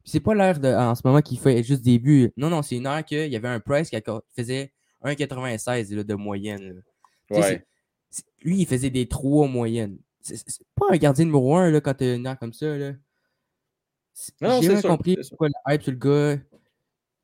C'est 0.08 0.22
pas 0.22 0.34
l'air 0.34 0.58
de, 0.58 0.70
en 0.70 0.96
ce 0.96 1.02
moment 1.04 1.22
qu'il 1.22 1.38
fait 1.38 1.62
juste 1.64 1.82
des 1.82 2.00
buts. 2.00 2.32
Non, 2.38 2.50
non, 2.50 2.62
c'est 2.62 2.78
une 2.78 2.88
heure 2.88 3.04
qu'il 3.04 3.28
y 3.28 3.36
avait 3.36 3.50
un 3.50 3.60
price 3.60 3.90
qui 3.90 3.98
faisait 4.38 4.72
1,96 5.04 5.94
là, 5.94 6.04
de 6.04 6.14
moyenne. 6.16 6.82
lui, 8.42 8.62
il 8.62 8.66
faisait 8.66 8.90
des 8.90 9.08
3 9.10 9.50
moyennes. 9.50 9.98
C'est 10.22 10.38
c'est 10.38 10.66
pas 10.76 10.86
un 10.92 10.98
gardien 10.98 11.26
numéro 11.26 11.58
1 11.58 11.72
là, 11.72 11.82
quand 11.82 11.94
t'as 11.94 12.16
une 12.16 12.26
heure 12.26 12.40
comme 12.40 12.54
ça. 12.54 12.78
Là. 12.78 12.94
Non, 14.42 14.62
J'ai 14.62 14.82
compris 14.82 15.18
pourquoi 15.30 15.50
le 15.50 15.74
hype 15.74 15.84
sur 15.84 15.92
le 15.92 15.98
gars. 15.98 16.42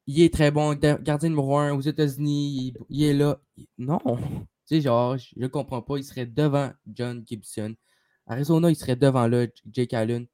Il 0.05 0.22
est 0.22 0.34
très 0.34 0.51
bon, 0.51 0.73
gardien 0.73 1.30
numéro 1.30 1.57
1 1.57 1.73
aux 1.73 1.81
États-Unis, 1.81 2.73
il, 2.76 2.77
il 2.89 3.03
est 3.05 3.14
là. 3.14 3.39
Non. 3.77 3.99
Tu 4.65 4.76
sais, 4.76 4.81
genre, 4.81 5.18
je 5.18 5.34
ne 5.35 5.47
comprends 5.47 5.81
pas. 5.81 5.97
Il 5.97 6.05
serait 6.05 6.26
devant 6.26 6.72
John 6.88 7.22
Gibson. 7.27 7.76
Arizona, 8.26 8.69
il 8.69 8.77
serait 8.77 8.95
devant 8.95 9.27
là, 9.27 9.45
Jake 9.69 9.93
Allen. 9.93 10.26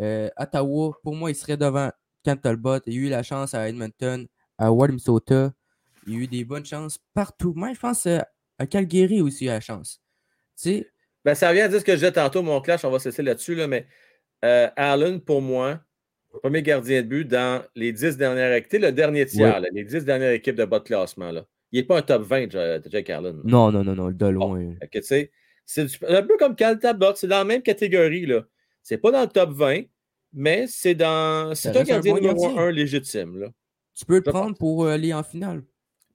Euh, 0.00 0.28
Ottawa, 0.38 0.92
pour 1.02 1.14
moi, 1.14 1.30
il 1.30 1.34
serait 1.34 1.56
devant 1.56 1.90
Cam 2.24 2.38
Talbot. 2.38 2.78
Il 2.86 2.92
a 2.92 3.06
eu 3.06 3.08
la 3.08 3.22
chance 3.22 3.54
à 3.54 3.68
Edmonton, 3.68 4.26
à 4.58 4.70
Minnesota. 4.70 5.52
Il 6.06 6.14
a 6.14 6.18
eu 6.18 6.26
des 6.26 6.44
bonnes 6.44 6.64
chances 6.64 6.98
partout. 7.14 7.52
Moi, 7.54 7.72
je 7.74 7.80
pense 7.80 8.06
euh, 8.06 8.18
à 8.58 8.66
Calgary 8.66 9.20
aussi, 9.20 9.44
il 9.44 9.50
a 9.50 9.54
la 9.54 9.60
chance. 9.60 10.00
Tu 10.56 10.62
sais, 10.70 10.90
Ben, 11.24 11.34
ça 11.34 11.48
revient 11.50 11.60
à 11.62 11.68
dire 11.68 11.80
ce 11.80 11.84
que 11.84 11.92
je 11.92 11.96
disais 11.96 12.12
tantôt, 12.12 12.42
mon 12.42 12.60
clash, 12.60 12.84
on 12.84 12.90
va 12.90 12.98
se 12.98 13.08
laisser 13.10 13.22
là-dessus, 13.22 13.54
là, 13.54 13.66
mais 13.66 13.86
euh, 14.44 14.68
Allen, 14.76 15.20
pour 15.20 15.42
moi, 15.42 15.80
premier 16.42 16.62
gardien 16.62 17.02
de 17.02 17.06
but 17.06 17.24
dans 17.26 17.62
les 17.74 17.92
10 17.92 18.16
dernières 18.16 18.54
équipes, 18.54 18.80
le 18.80 18.92
dernier 18.92 19.26
tiers, 19.26 19.60
là, 19.60 19.68
les 19.72 19.84
10 19.84 20.04
dernières 20.06 20.32
équipes 20.32 20.56
de 20.56 20.64
bas 20.64 20.78
de 20.78 20.84
classement. 20.84 21.30
Là. 21.30 21.44
Il 21.72 21.80
n'est 21.80 21.86
pas 21.86 21.98
un 21.98 22.02
top 22.02 22.22
20, 22.22 22.50
Ja- 22.50 22.80
Jake 22.88 23.10
Allen. 23.10 23.36
là. 23.36 23.42
non, 23.44 23.70
non, 23.70 23.84
non, 23.84 23.94
non, 23.94 24.10
de 24.10 24.26
loin. 24.26 24.74
C'est 25.66 25.86
un 26.08 26.22
peu 26.22 26.36
comme 26.38 26.56
Cal 26.56 26.78
Talbot, 26.78 27.14
c'est 27.16 27.28
dans 27.28 27.38
la 27.38 27.44
même 27.44 27.62
catégorie. 27.62 28.26
là. 28.26 28.42
C'est 28.82 28.98
pas 28.98 29.10
dans 29.10 29.20
le 29.22 29.28
top 29.28 29.50
20, 29.50 29.82
mais 30.32 30.66
c'est 30.66 30.94
dans. 30.94 31.54
C'est 31.54 31.68
un 31.76 31.82
gardien 31.82 32.14
bon 32.14 32.20
numéro 32.20 32.42
gardien. 32.46 32.62
1 32.62 32.70
légitime. 32.70 33.38
Là. 33.38 33.48
Tu 33.94 34.04
peux 34.04 34.16
le 34.16 34.22
Je 34.24 34.30
prendre 34.30 34.56
pour 34.56 34.84
euh, 34.84 34.92
aller 34.94 35.12
en 35.12 35.22
finale. 35.22 35.62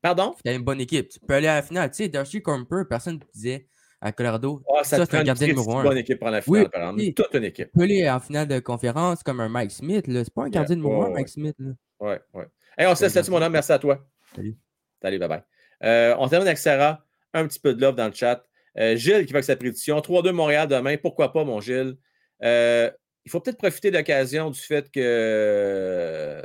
Pardon? 0.01 0.35
T'as 0.43 0.53
une 0.55 0.63
bonne 0.63 0.81
équipe. 0.81 1.09
Tu 1.09 1.19
peux 1.19 1.33
aller 1.33 1.47
à 1.47 1.55
la 1.55 1.61
finale. 1.61 1.89
Tu 1.91 1.97
sais, 1.97 2.07
Darcy 2.09 2.41
Comper, 2.41 2.83
personne 2.89 3.15
ne 3.15 3.19
disait 3.33 3.67
à 4.01 4.11
Colorado. 4.11 4.61
Ah, 4.75 4.83
ça, 4.83 4.97
c'est 5.05 5.15
un 5.15 5.19
une 5.19 5.25
gardien 5.25 5.47
numéro 5.47 5.77
un. 5.77 5.83
bonne 5.83 5.97
équipe 5.97 6.19
pour 6.19 6.29
la 6.29 6.41
finale, 6.41 6.63
Oui, 6.63 6.69
par 6.69 6.81
exemple. 6.93 7.13
Toute 7.13 7.33
une 7.35 7.43
équipe. 7.45 7.71
Tu 7.71 7.77
peux 7.77 7.83
aller 7.83 8.09
en 8.09 8.19
finale 8.19 8.47
de 8.47 8.59
conférence 8.59 9.23
comme 9.23 9.39
un 9.39 9.49
Mike 9.49 9.71
Smith. 9.71 10.07
là. 10.07 10.23
C'est 10.23 10.33
pas 10.33 10.41
un 10.43 10.45
Yeah. 10.45 10.51
gardien 10.51 10.75
numéro 10.75 11.01
1, 11.03 11.07
ouais. 11.07 11.13
Mike 11.13 11.29
Smith. 11.29 11.55
Là. 11.59 11.71
Ouais, 11.99 12.21
ouais. 12.33 12.45
Hey, 12.77 12.87
on 12.87 12.93
se 12.95 13.03
laisse 13.03 13.15
là-dessus, 13.15 13.31
mon 13.31 13.41
homme. 13.41 13.51
Merci 13.53 13.71
à 13.71 13.79
toi. 13.79 14.05
Salut. 14.35 14.55
Salut, 15.01 15.17
bye 15.19 15.29
bye. 15.29 15.43
Euh, 15.83 16.15
on 16.19 16.27
termine 16.27 16.47
avec 16.47 16.57
Sarah. 16.59 17.03
Un 17.33 17.47
petit 17.47 17.59
peu 17.59 17.73
de 17.73 17.81
love 17.81 17.95
dans 17.95 18.07
le 18.07 18.13
chat. 18.13 18.43
Euh, 18.77 18.95
Gilles 18.95 19.25
qui 19.25 19.33
va 19.33 19.37
avec 19.37 19.45
sa 19.45 19.55
prédiction. 19.55 19.99
3-2 20.01 20.31
Montréal 20.31 20.67
demain. 20.67 20.97
Pourquoi 20.97 21.31
pas, 21.33 21.43
mon 21.43 21.59
Gilles? 21.61 21.95
Euh, 22.43 22.91
il 23.25 23.31
faut 23.31 23.39
peut-être 23.39 23.57
profiter 23.57 23.91
de 23.91 23.97
l'occasion 23.97 24.49
du 24.51 24.59
fait 24.59 24.91
que 24.91 26.41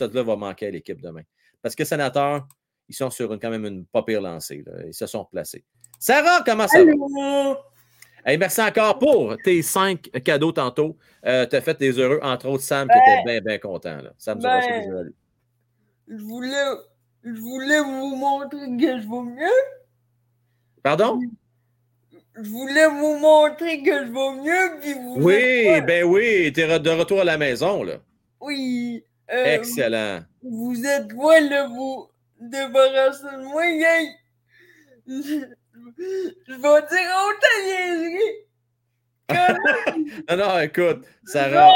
là 0.00 0.22
va 0.22 0.36
manquer 0.36 0.66
à 0.66 0.70
l'équipe 0.70 1.00
demain. 1.00 1.22
Parce 1.62 1.74
que 1.74 1.84
Sénateur, 1.84 2.46
ils 2.88 2.94
sont 2.94 3.10
sur 3.10 3.32
une, 3.32 3.38
quand 3.38 3.50
même 3.50 3.64
une 3.64 3.84
pas 3.86 4.02
pire 4.02 4.20
lancée. 4.20 4.64
Ils 4.86 4.94
se 4.94 5.06
sont 5.06 5.24
placés. 5.24 5.64
Sarah, 5.98 6.42
comment 6.44 6.68
ça 6.68 6.84
va? 6.84 8.36
merci 8.36 8.60
encore 8.60 8.98
pour 8.98 9.36
tes 9.44 9.62
cinq 9.62 10.10
cadeaux 10.24 10.52
tantôt. 10.52 10.96
Euh, 11.24 11.46
tu 11.46 11.56
as 11.56 11.60
fait 11.60 11.78
des 11.78 11.98
heureux, 11.98 12.18
entre 12.22 12.48
autres 12.48 12.64
Sam, 12.64 12.88
qui 12.88 12.98
était 12.98 13.22
bien, 13.24 13.40
bien 13.40 13.58
content. 13.58 14.02
Là. 14.02 14.12
Sam 14.18 14.40
ben, 14.40 14.60
je 16.08 16.22
voulais, 16.22 16.64
je 17.24 17.40
voulais 17.40 17.80
vous 17.80 18.16
montrer 18.16 18.76
que 18.76 19.00
je 19.00 19.08
vais 19.08 19.22
mieux. 19.32 19.62
Pardon? 20.82 21.20
Je 22.42 22.50
voulais 22.50 22.86
vous 22.86 23.18
montrer 23.18 23.82
que 23.82 24.04
je 24.04 24.10
vais 24.12 24.42
mieux. 24.42 24.80
Puis 24.80 24.92
vous 24.92 25.14
oui, 25.18 25.80
ben 25.80 26.04
oui, 26.04 26.52
tu 26.52 26.60
es 26.60 26.78
de 26.78 26.90
retour 26.90 27.20
à 27.20 27.24
la 27.24 27.38
maison. 27.38 27.82
là. 27.82 27.94
Oui. 28.40 29.02
Euh, 29.32 29.54
Excellent. 29.54 30.22
Vous 30.42 30.84
êtes 30.84 31.10
loin 31.12 31.40
de 31.40 31.74
vous 31.74 32.08
débarrasser 32.40 33.24
de 33.24 33.44
moi, 33.44 33.62
Je, 35.06 35.46
vais 36.48 36.82
dire 36.90 37.10
autant 37.26 37.56
niaiserie. 37.64 38.46
non, 40.30 40.36
non, 40.36 40.60
écoute, 40.60 41.04
Sarah. 41.24 41.72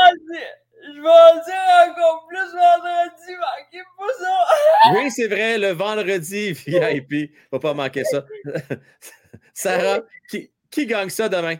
Je 0.82 1.00
vais 1.00 1.08
en 1.08 1.34
dire 1.44 1.90
encore 1.90 2.26
plus 2.28 2.38
vendredi, 2.38 3.32
manquez 3.38 3.84
pas 3.98 4.12
ça. 4.18 4.94
oui, 4.94 5.10
c'est 5.10 5.28
vrai, 5.28 5.58
le 5.58 5.70
vendredi 5.72 6.52
VIP. 6.52 7.32
Faut 7.50 7.58
pas 7.58 7.74
manquer 7.74 8.04
ça. 8.04 8.24
Sarah, 9.60 10.00
qui, 10.28 10.50
qui 10.70 10.86
gagne 10.86 11.10
ça 11.10 11.28
demain? 11.28 11.56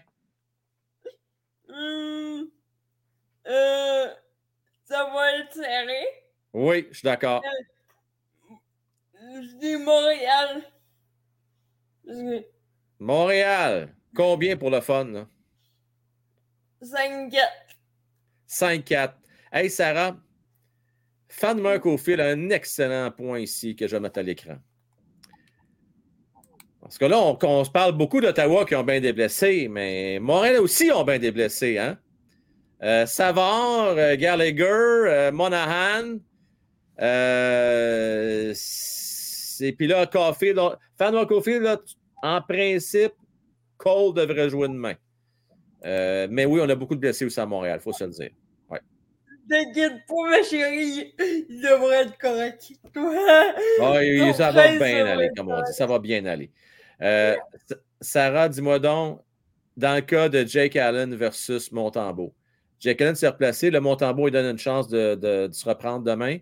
Euh, 3.47 4.07
ça 4.85 5.05
va 5.13 5.39
être 5.39 5.53
serré. 5.53 6.07
Oui, 6.55 6.87
je 6.91 6.99
suis 6.99 7.05
d'accord. 7.05 7.43
Euh, 8.51 9.43
je 9.43 9.57
dis 9.59 9.77
Montréal. 9.77 10.63
Montréal. 12.99 13.95
Combien 14.17 14.57
pour 14.57 14.71
le 14.71 14.81
fun? 14.81 15.29
5-4. 16.83 17.49
5-4. 18.49 19.13
Hey, 19.53 19.69
Sarah, 19.69 20.17
Fan 21.29 21.61
O'Phil 21.67 22.21
a 22.21 22.29
un 22.29 22.49
excellent 22.49 23.11
point 23.11 23.41
ici 23.41 23.77
que 23.77 23.87
je 23.87 23.97
vais 23.97 24.01
mettre 24.01 24.21
à 24.21 24.23
l'écran. 24.23 24.57
Parce 26.91 26.99
que 26.99 27.05
là, 27.05 27.21
on, 27.21 27.65
se 27.65 27.71
parle 27.71 27.93
beaucoup 27.93 28.21
d'Ottawa 28.21 28.65
qui 28.65 28.75
ont 28.75 28.83
bien 28.83 29.01
des 29.01 29.13
blessés, 29.13 29.69
mais 29.71 30.19
Montréal 30.19 30.57
aussi 30.57 30.91
ont 30.91 31.05
bien 31.05 31.21
des 31.21 31.31
blessés. 31.31 31.79
Hein? 31.79 31.97
Euh, 32.83 33.07
Savard, 33.07 33.95
euh, 33.97 34.17
Gallagher, 34.17 34.65
euh, 34.65 35.31
Monahan. 35.31 36.19
et 39.61 39.73
puis 39.73 39.87
là, 39.87 40.05
Caulfield. 40.07 40.59
Fan 40.99 41.27
Caulfield, 41.27 41.79
en 42.25 42.43
principe, 42.43 43.13
Cole 43.77 44.13
devrait 44.15 44.51
jouer 44.51 44.67
demain. 44.67 44.95
mais 45.85 46.45
oui, 46.45 46.61
on 46.61 46.69
a 46.69 46.75
beaucoup 46.75 46.97
de 46.97 47.01
blessés 47.01 47.25
aussi 47.25 47.39
à 47.39 47.47
Montréal, 47.47 47.79
il 47.81 47.85
faut 47.85 47.93
se 47.93 48.03
le 48.03 48.11
dire. 48.11 48.31
T'inquiète 49.49 49.93
pas, 50.09 50.29
ma 50.29 50.43
chérie, 50.43 51.15
il 51.21 51.61
devrait 51.63 52.03
être 52.03 52.19
correct. 52.19 52.73
ça 54.35 54.51
va 54.51 54.77
bien 54.77 55.07
aller, 55.07 55.31
comme 55.37 55.53
on 55.53 55.63
dit. 55.63 55.73
Ça 55.73 55.87
va 55.87 56.01
bien 56.01 56.27
aller. 56.27 56.51
Euh, 57.03 57.37
Sarah, 58.01 58.49
dis-moi 58.49 58.79
donc, 58.79 59.21
dans 59.77 59.95
le 59.95 60.01
cas 60.01 60.29
de 60.29 60.45
Jake 60.45 60.77
Allen 60.77 61.15
versus 61.15 61.73
Montembeau, 61.73 62.35
Jake 62.79 63.01
Allen 63.01 63.15
s'est 63.15 63.29
replacé, 63.29 63.71
le 63.71 63.81
Montembeau 63.81 64.29
il 64.29 64.31
donne 64.31 64.51
une 64.51 64.59
chance 64.59 64.89
de, 64.89 65.49
se 65.53 65.69
reprendre 65.69 66.05
demain. 66.05 66.39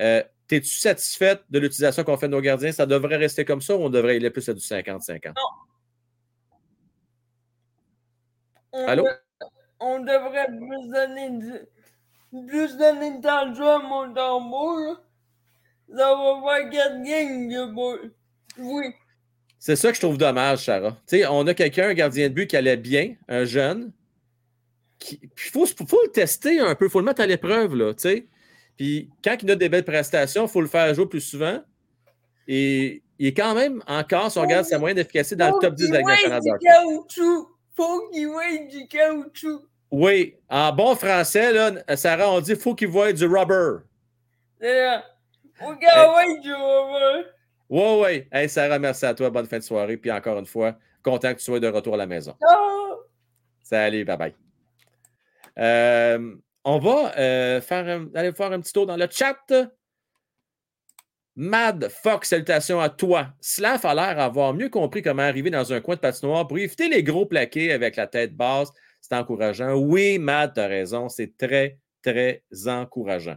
Euh, 0.00 0.22
T'es-tu 0.50 0.80
satisfaite 0.80 1.44
de 1.48 1.60
l'utilisation 1.60 2.02
qu'on 2.02 2.16
fait 2.16 2.26
de 2.26 2.32
nos 2.32 2.40
gardiens? 2.40 2.72
Ça 2.72 2.84
devrait 2.84 3.16
rester 3.16 3.44
comme 3.44 3.60
ça 3.60 3.76
ou 3.76 3.82
on 3.82 3.88
devrait 3.88 4.16
aller 4.16 4.30
plus 4.30 4.48
à 4.48 4.52
du 4.52 4.60
50-50? 4.60 5.32
Allô? 8.72 9.06
on 9.78 10.00
devrait 10.00 10.46
plus 10.46 10.88
donner, 10.88 11.30
de, 11.30 11.68
plus 12.48 12.76
donner 12.76 13.18
de 13.18 13.22
temps 13.22 13.48
de 13.48 13.54
jeu 13.54 13.68
à 13.68 13.78
Montembeau. 13.78 14.96
Ça 15.94 16.14
va 16.14 16.42
faire 16.44 16.70
4 16.70 17.02
games. 17.02 18.00
Oui. 18.58 18.94
C'est 19.60 19.76
ça 19.76 19.90
que 19.90 19.94
je 19.94 20.00
trouve 20.00 20.16
dommage, 20.16 20.64
Sarah. 20.64 20.96
on 21.28 21.46
a 21.46 21.52
quelqu'un, 21.52 21.90
un 21.90 21.94
gardien 21.94 22.30
de 22.30 22.34
but 22.34 22.46
qui 22.46 22.56
allait 22.56 22.78
bien, 22.78 23.14
un 23.28 23.44
jeune. 23.44 23.92
Il 25.12 25.18
faut, 25.36 25.66
faut, 25.66 26.00
le 26.02 26.10
tester 26.10 26.60
un 26.60 26.74
peu, 26.74 26.86
il 26.86 26.90
faut 26.90 26.98
le 26.98 27.04
mettre 27.04 27.20
à 27.20 27.26
l'épreuve. 27.26 27.74
Là, 27.74 27.92
Puis 28.78 29.10
quand 29.22 29.36
il 29.42 29.50
a 29.50 29.56
des 29.56 29.68
belles 29.68 29.84
prestations, 29.84 30.46
il 30.46 30.48
faut 30.48 30.62
le 30.62 30.66
faire 30.66 30.92
jouer 30.94 31.06
plus 31.06 31.20
souvent. 31.20 31.60
Et 32.48 33.02
il 33.18 33.26
est 33.26 33.34
quand 33.34 33.54
même 33.54 33.82
encore, 33.86 34.32
si 34.32 34.38
on 34.38 34.42
regarde 34.42 34.64
sa 34.64 34.78
moyenne 34.78 34.96
d'efficacité 34.96 35.36
dans 35.36 35.54
le 35.54 35.60
top 35.60 35.74
10 35.74 35.88
de 35.88 35.92
la 35.92 36.02
Canada. 36.02 36.52
Faut 37.76 38.08
qu'il 38.10 38.28
voie 38.28 38.56
du 38.70 38.88
caoutchouc. 38.88 39.62
Oui, 39.90 40.36
en 40.48 40.72
bon 40.72 40.94
français, 40.94 41.52
là, 41.52 41.96
Sarah, 41.96 42.30
on 42.30 42.40
dit 42.40 42.56
faut 42.56 42.74
qu'il 42.74 42.88
voie 42.88 43.12
du 43.12 43.26
rubber. 43.26 43.84
Faut 45.54 45.76
qu'il 45.76 45.88
voie 45.94 46.40
du 46.40 46.52
rubber. 46.52 47.28
Oui, 47.70 48.02
oui. 48.02 48.24
Hey, 48.32 48.48
Sarah, 48.48 48.80
merci 48.80 49.06
à 49.06 49.14
toi. 49.14 49.30
Bonne 49.30 49.46
fin 49.46 49.58
de 49.58 49.62
soirée. 49.62 49.96
Puis 49.96 50.10
encore 50.10 50.38
une 50.38 50.46
fois, 50.46 50.76
content 51.04 51.32
que 51.32 51.38
tu 51.38 51.44
sois 51.44 51.60
de 51.60 51.68
retour 51.68 51.94
à 51.94 51.98
la 51.98 52.06
maison. 52.06 52.34
Salut, 53.62 54.04
bye 54.04 54.16
bye. 54.16 54.34
Euh, 55.56 56.34
on 56.64 56.78
va 56.80 57.16
euh, 57.16 57.60
faire 57.60 58.06
aller 58.14 58.32
faire 58.32 58.50
un 58.50 58.60
petit 58.60 58.72
tour 58.72 58.86
dans 58.86 58.96
le 58.96 59.06
chat. 59.08 59.36
Mad 61.36 61.88
Fox, 61.88 62.28
salutations 62.28 62.80
à 62.80 62.88
toi. 62.88 63.28
Slav 63.40 63.86
a 63.86 63.94
l'air 63.94 64.16
d'avoir 64.16 64.52
mieux 64.52 64.68
compris 64.68 65.00
comment 65.00 65.22
arriver 65.22 65.50
dans 65.50 65.72
un 65.72 65.80
coin 65.80 65.94
de 65.94 66.00
patinoire 66.00 66.48
pour 66.48 66.58
éviter 66.58 66.88
les 66.88 67.04
gros 67.04 67.24
plaqués 67.24 67.72
avec 67.72 67.94
la 67.94 68.08
tête 68.08 68.34
basse. 68.34 68.72
C'est 69.00 69.14
encourageant. 69.14 69.74
Oui, 69.74 70.18
Mad, 70.18 70.54
tu 70.54 70.60
as 70.60 70.66
raison. 70.66 71.08
C'est 71.08 71.36
très, 71.36 71.78
très 72.02 72.42
encourageant. 72.66 73.36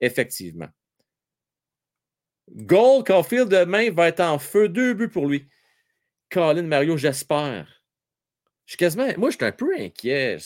Effectivement. 0.00 0.68
Gold, 2.54 3.06
Caulfield 3.06 3.48
demain 3.48 3.90
va 3.90 4.08
être 4.08 4.20
en 4.20 4.38
feu. 4.38 4.68
Deux 4.68 4.94
buts 4.94 5.08
pour 5.08 5.26
lui. 5.26 5.48
Colin 6.30 6.62
Mario, 6.62 6.96
j'espère. 6.96 7.82
Je 8.66 8.72
suis 8.72 8.78
quasiment. 8.78 9.08
Moi, 9.16 9.30
je 9.30 9.36
suis 9.36 9.44
un 9.44 9.52
peu 9.52 9.74
inquiet. 9.78 10.38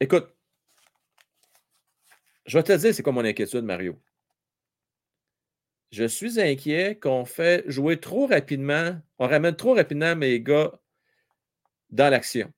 Écoute, 0.00 0.28
je 2.46 2.58
vais 2.58 2.64
te 2.64 2.72
dire 2.72 2.94
c'est 2.94 3.02
quoi 3.02 3.12
mon 3.12 3.24
inquiétude, 3.24 3.64
Mario. 3.64 4.00
Je 5.92 6.04
suis 6.04 6.40
inquiet 6.40 6.98
qu'on 6.98 7.24
fait 7.24 7.64
jouer 7.70 8.00
trop 8.00 8.26
rapidement, 8.26 8.98
on 9.18 9.28
ramène 9.28 9.54
trop 9.54 9.74
rapidement 9.74 10.16
mes 10.16 10.40
gars 10.40 10.72
dans 11.90 12.08
l'action. 12.10 12.52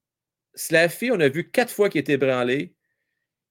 Slaffy, 0.55 1.11
on 1.11 1.21
a 1.21 1.29
vu 1.29 1.51
quatre 1.51 1.73
fois 1.73 1.91
qu'il 1.91 2.01
était 2.01 2.17
branlé. 2.17 2.74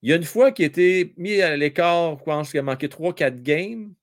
Il 0.03 0.09
y 0.09 0.13
a 0.13 0.17
une 0.17 0.25
fois 0.25 0.51
qui 0.51 0.63
a 0.63 0.65
été 0.65 1.13
mis 1.15 1.41
à 1.41 1.55
l'écart, 1.55 2.19
je 2.19 2.23
pense 2.25 2.51
qu'il 2.51 2.59
a 2.59 2.63
manqué 2.63 2.89
3-4 2.89 3.41
games. 3.41 3.93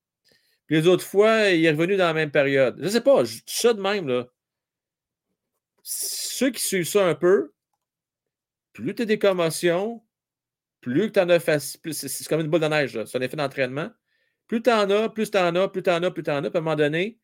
Puis 0.67 0.77
les 0.77 0.87
autres 0.87 1.05
fois, 1.05 1.51
il 1.51 1.63
est 1.63 1.71
revenu 1.71 1.99
dans 1.99 2.07
la 2.07 2.15
même 2.15 2.31
période. 2.31 2.77
Je 2.79 2.85
ne 2.85 2.89
sais 2.89 3.03
pas, 3.03 3.23
ça 3.47 3.75
de 3.75 3.83
même. 3.83 4.09
Là. 4.09 4.27
Ceux 5.83 6.51
qui 6.51 6.63
suivent 6.63 6.89
ça 6.89 7.07
un 7.07 7.15
peu, 7.15 7.53
plus 8.73 8.95
tu 8.95 9.03
as 9.03 9.05
des 9.05 9.19
commotions, 9.19 10.03
plus 10.81 11.13
tu 11.13 11.21
en 11.21 11.29
as. 11.29 11.69
C'est 11.69 12.29
comme 12.29 12.41
une 12.41 12.49
boule 12.49 12.61
de 12.61 12.69
neige, 12.69 12.99
c'est 13.05 13.19
un 13.19 13.21
effet 13.21 13.37
d'entraînement. 13.37 13.91
Plus 14.47 14.63
tu 14.63 14.71
en 14.71 14.89
as, 14.89 15.11
plus 15.11 15.31
tu 15.31 15.37
en 15.37 15.55
as, 15.55 15.69
plus 15.69 15.83
tu 15.83 15.91
en 15.91 16.03
as, 16.03 16.11
plus 16.11 16.23
tu 16.23 16.31
en 16.31 16.43
as. 16.43 16.51
Puis 16.51 16.57
à 16.57 16.61
un 16.61 16.63
moment 16.63 16.77
donné, 16.77 17.19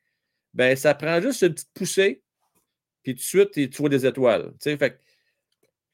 ben, 0.52 0.76
ça 0.76 0.94
prend 0.94 1.18
juste 1.22 1.40
une 1.40 1.54
petite 1.54 1.72
poussée, 1.72 2.22
puis 3.02 3.14
tout 3.14 3.20
de 3.20 3.24
suite, 3.24 3.52
tu 3.52 3.68
vois 3.78 3.88
des 3.88 4.04
étoiles. 4.04 4.52
Fait 4.60 5.00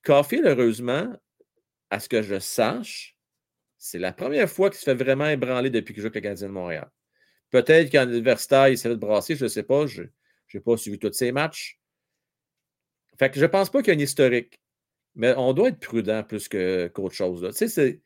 Coffee, 0.02 0.42
heureusement, 0.44 1.16
à 1.93 2.01
ce 2.01 2.09
que 2.09 2.23
je 2.23 2.39
sache, 2.39 3.19
c'est 3.77 3.98
la 3.98 4.12
première 4.12 4.48
fois 4.48 4.70
qu'il 4.70 4.78
se 4.78 4.85
fait 4.85 4.94
vraiment 4.94 5.28
ébranler 5.28 5.69
depuis 5.69 5.93
qu'il 5.93 6.02
joue 6.02 6.06
avec 6.06 6.14
le 6.14 6.20
gardien 6.20 6.48
de 6.48 6.52
Montréal. 6.52 6.90
Peut-être 7.51 7.93
qu'en 7.93 8.09
universitaire, 8.09 8.69
il 8.69 8.78
s'est 8.78 8.89
fait 8.89 8.97
brasser, 8.97 9.36
je 9.36 9.44
ne 9.44 9.48
sais 9.48 9.62
pas. 9.62 9.86
Je 9.86 10.05
n'ai 10.55 10.60
pas 10.60 10.77
suivi 10.78 10.98
tous 10.98 11.12
ses 11.12 11.32
matchs. 11.32 11.78
Fait 13.19 13.28
que 13.28 13.36
je 13.36 13.43
ne 13.43 13.48
pense 13.48 13.69
pas 13.69 13.82
qu'il 13.82 13.93
y 13.93 13.97
a 13.97 14.01
un 14.01 14.02
historique. 14.02 14.59
Mais 15.14 15.35
on 15.36 15.52
doit 15.52 15.69
être 15.69 15.81
prudent 15.81 16.23
plus 16.23 16.48
qu'autre 16.48 17.14
chose. 17.14 17.47
Tu 17.55 17.69
sais, 17.69 18.01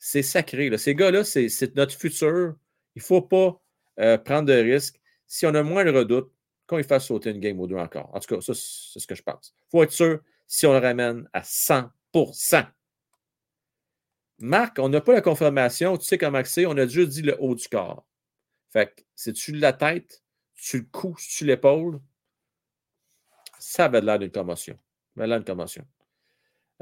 c'est 0.00 0.22
sacré. 0.22 0.76
Ces 0.76 0.96
gars-là, 0.96 1.22
c'est 1.22 1.76
notre 1.76 1.94
futur. 1.94 2.56
Il 2.96 2.98
ne 2.98 3.04
faut 3.04 3.22
pas 3.22 3.62
euh, 4.00 4.18
prendre 4.18 4.48
de 4.48 4.54
risques. 4.54 5.00
Si 5.28 5.46
on 5.46 5.54
a 5.54 5.62
moins 5.62 5.84
le 5.84 5.92
redoute, 5.92 6.32
qu'on 6.66 6.82
fasse 6.82 7.06
sauter 7.06 7.30
une 7.30 7.38
game 7.38 7.60
ou 7.60 7.68
deux 7.68 7.76
encore. 7.76 8.10
En 8.12 8.18
tout 8.18 8.34
cas, 8.34 8.40
ça, 8.40 8.52
c'est 8.52 8.98
ce 8.98 9.06
que 9.06 9.14
je 9.14 9.22
pense. 9.22 9.54
Il 9.68 9.70
faut 9.70 9.82
être 9.84 9.92
sûr 9.92 10.20
si 10.48 10.66
on 10.66 10.72
le 10.72 10.80
ramène 10.80 11.28
à 11.32 11.44
100 11.44 11.88
Marc, 14.38 14.78
on 14.78 14.88
n'a 14.88 15.00
pas 15.00 15.14
la 15.14 15.20
confirmation. 15.20 15.96
Tu 15.96 16.06
sais 16.06 16.18
comment 16.18 16.42
c'est. 16.44 16.66
On 16.66 16.76
a 16.76 16.86
juste 16.86 17.10
dit 17.10 17.22
le 17.22 17.36
haut 17.40 17.54
du 17.54 17.68
corps. 17.68 18.06
Fait 18.70 18.94
que 18.94 19.02
c'est-tu 19.14 19.52
la 19.52 19.72
tête, 19.72 20.22
tu 20.54 20.78
le 20.78 20.86
cou, 20.90 21.16
tu 21.18 21.44
l'épaule? 21.44 22.00
Ça 23.58 23.86
avait 23.86 24.00
l'air 24.00 24.18
d'une 24.18 24.30
commotion. 24.30 24.78
Ça 25.14 25.20
avait 25.20 25.28
l'air 25.28 25.38
d'une 25.38 25.46
commotion. 25.46 25.84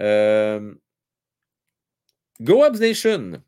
Euh, 0.01 0.75
Go 2.41 2.63
Abs 2.63 2.81
Nation. 2.81 3.43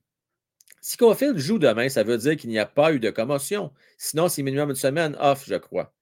Si 0.81 0.97
Cofield 0.97 1.37
joue 1.37 1.59
demain, 1.59 1.89
ça 1.89 2.05
veut 2.05 2.17
dire 2.17 2.37
qu'il 2.37 2.51
n'y 2.51 2.59
a 2.59 2.65
pas 2.65 2.93
eu 2.93 3.01
de 3.01 3.11
commotion. 3.11 3.73
Sinon, 3.99 4.29
c'est 4.29 4.43
minimum 4.43 4.71
une 4.71 4.77
semaine 4.77 5.17
off, 5.21 5.45
je 5.47 5.57
crois. 5.57 5.93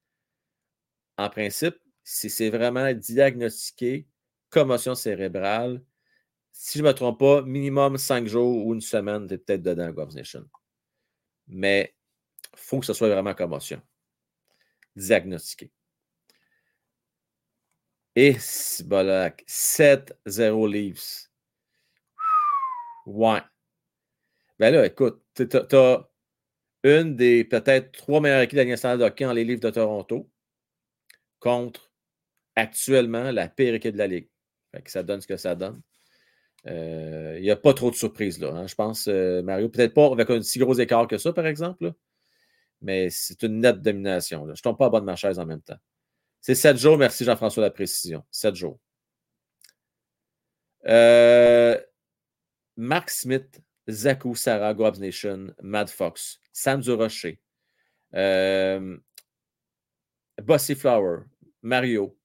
En 1.17 1.31
principe, 1.31 1.77
si 2.05 2.31
c'est 2.31 2.51
vraiment 2.51 2.93
diagnostiqué, 2.93 4.07
commotion 4.51 4.95
cérébrale, 4.95 5.83
si 6.59 6.79
je 6.79 6.83
ne 6.83 6.89
me 6.89 6.95
trompe 6.95 7.21
pas, 7.21 7.43
minimum 7.43 7.99
cinq 7.99 8.27
jours 8.27 8.65
ou 8.65 8.73
une 8.73 8.81
semaine, 8.81 9.29
tu 9.29 9.35
es 9.35 9.39
peut-être 9.39 9.63
dedans, 9.63 9.91
Go 9.91 10.07
Nation. 10.07 10.49
Mais 11.49 11.95
il 12.55 12.59
faut 12.59 12.81
que 12.81 12.87
ce 12.87 12.95
soit 12.95 13.11
vraiment 13.11 13.35
commotion. 13.35 13.83
Diagnostiqué. 14.97 15.71
Et 18.15 18.33
7-0 18.33 20.73
Leaves. 20.73 21.29
Ouais. 23.05 23.43
Ben 24.59 24.73
là, 24.73 24.87
écoute, 24.87 25.23
tu 25.35 25.47
as 25.77 26.09
une 26.85 27.17
des 27.17 27.45
peut-être 27.45 27.93
trois 27.93 28.23
meilleures 28.23 28.41
équipes 28.41 28.57
de 28.57 28.63
la 28.63 28.69
nationale 28.71 28.99
de 28.99 29.05
hockey 29.05 29.35
les 29.35 29.45
livres 29.45 29.61
de 29.61 29.69
Toronto 29.69 30.31
contre 31.39 31.93
actuellement 32.55 33.31
la 33.31 33.51
pire 33.51 33.75
équipe 33.75 33.93
de 33.93 33.99
la 33.99 34.07
Ligue. 34.07 34.31
ça 34.87 35.03
donne 35.03 35.21
ce 35.21 35.27
que 35.27 35.37
ça 35.37 35.55
donne. 35.55 35.83
Euh, 36.67 37.37
il 37.39 37.43
n'y 37.43 37.51
a 37.51 37.57
pas 37.57 37.75
trop 37.75 37.91
de 37.91 37.97
surprises 37.97 38.41
là. 38.41 38.51
Hein. 38.53 38.67
Je 38.67 38.75
pense, 38.75 39.09
euh, 39.09 39.43
Mario, 39.43 39.69
peut-être 39.69 39.95
pas 39.95 40.07
avec 40.07 40.29
un 40.31 40.43
si 40.43 40.59
gros 40.59 40.75
écart 40.75 41.07
que 41.07 41.19
ça, 41.19 41.33
par 41.33 41.47
exemple, 41.47 41.93
mais 42.83 43.09
c'est 43.11 43.43
une 43.43 43.61
nette 43.61 43.83
domination. 43.83 44.45
Je 44.47 44.51
ne 44.51 44.57
tombe 44.57 44.77
pas 44.77 44.87
à 44.87 44.91
bas 44.91 45.01
de 45.01 45.05
ma 45.05 45.17
chaise 45.17 45.39
en 45.39 45.47
même 45.47 45.63
temps. 45.63 45.79
C'est 46.41 46.55
sept 46.55 46.77
jours. 46.77 46.99
Merci 46.99 47.25
Jean-François 47.25 47.63
la 47.63 47.71
précision. 47.71 48.25
Sept 48.31 48.55
jours. 48.55 48.79
Euh, 50.87 51.81
Mark 52.77 53.11
Smith, 53.11 53.61
Zaku, 53.89 54.35
Sarah, 54.35 54.75
Gobs 54.75 55.01
Nation, 55.01 55.55
Mad 55.63 55.89
Fox, 55.89 56.41
Sam 56.53 56.81
Durocher, 56.81 57.41
euh, 58.15 58.97
Bossy 60.43 60.75
Flower, 60.75 61.25
Mario, 61.63 62.17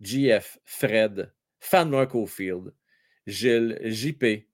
GF, 0.00 0.58
Fred, 0.64 1.32
Fan 1.60 1.88
Mark 1.88 2.14
Ofield, 2.14 2.74
Gilles, 3.26 3.78
JP, 3.82 4.46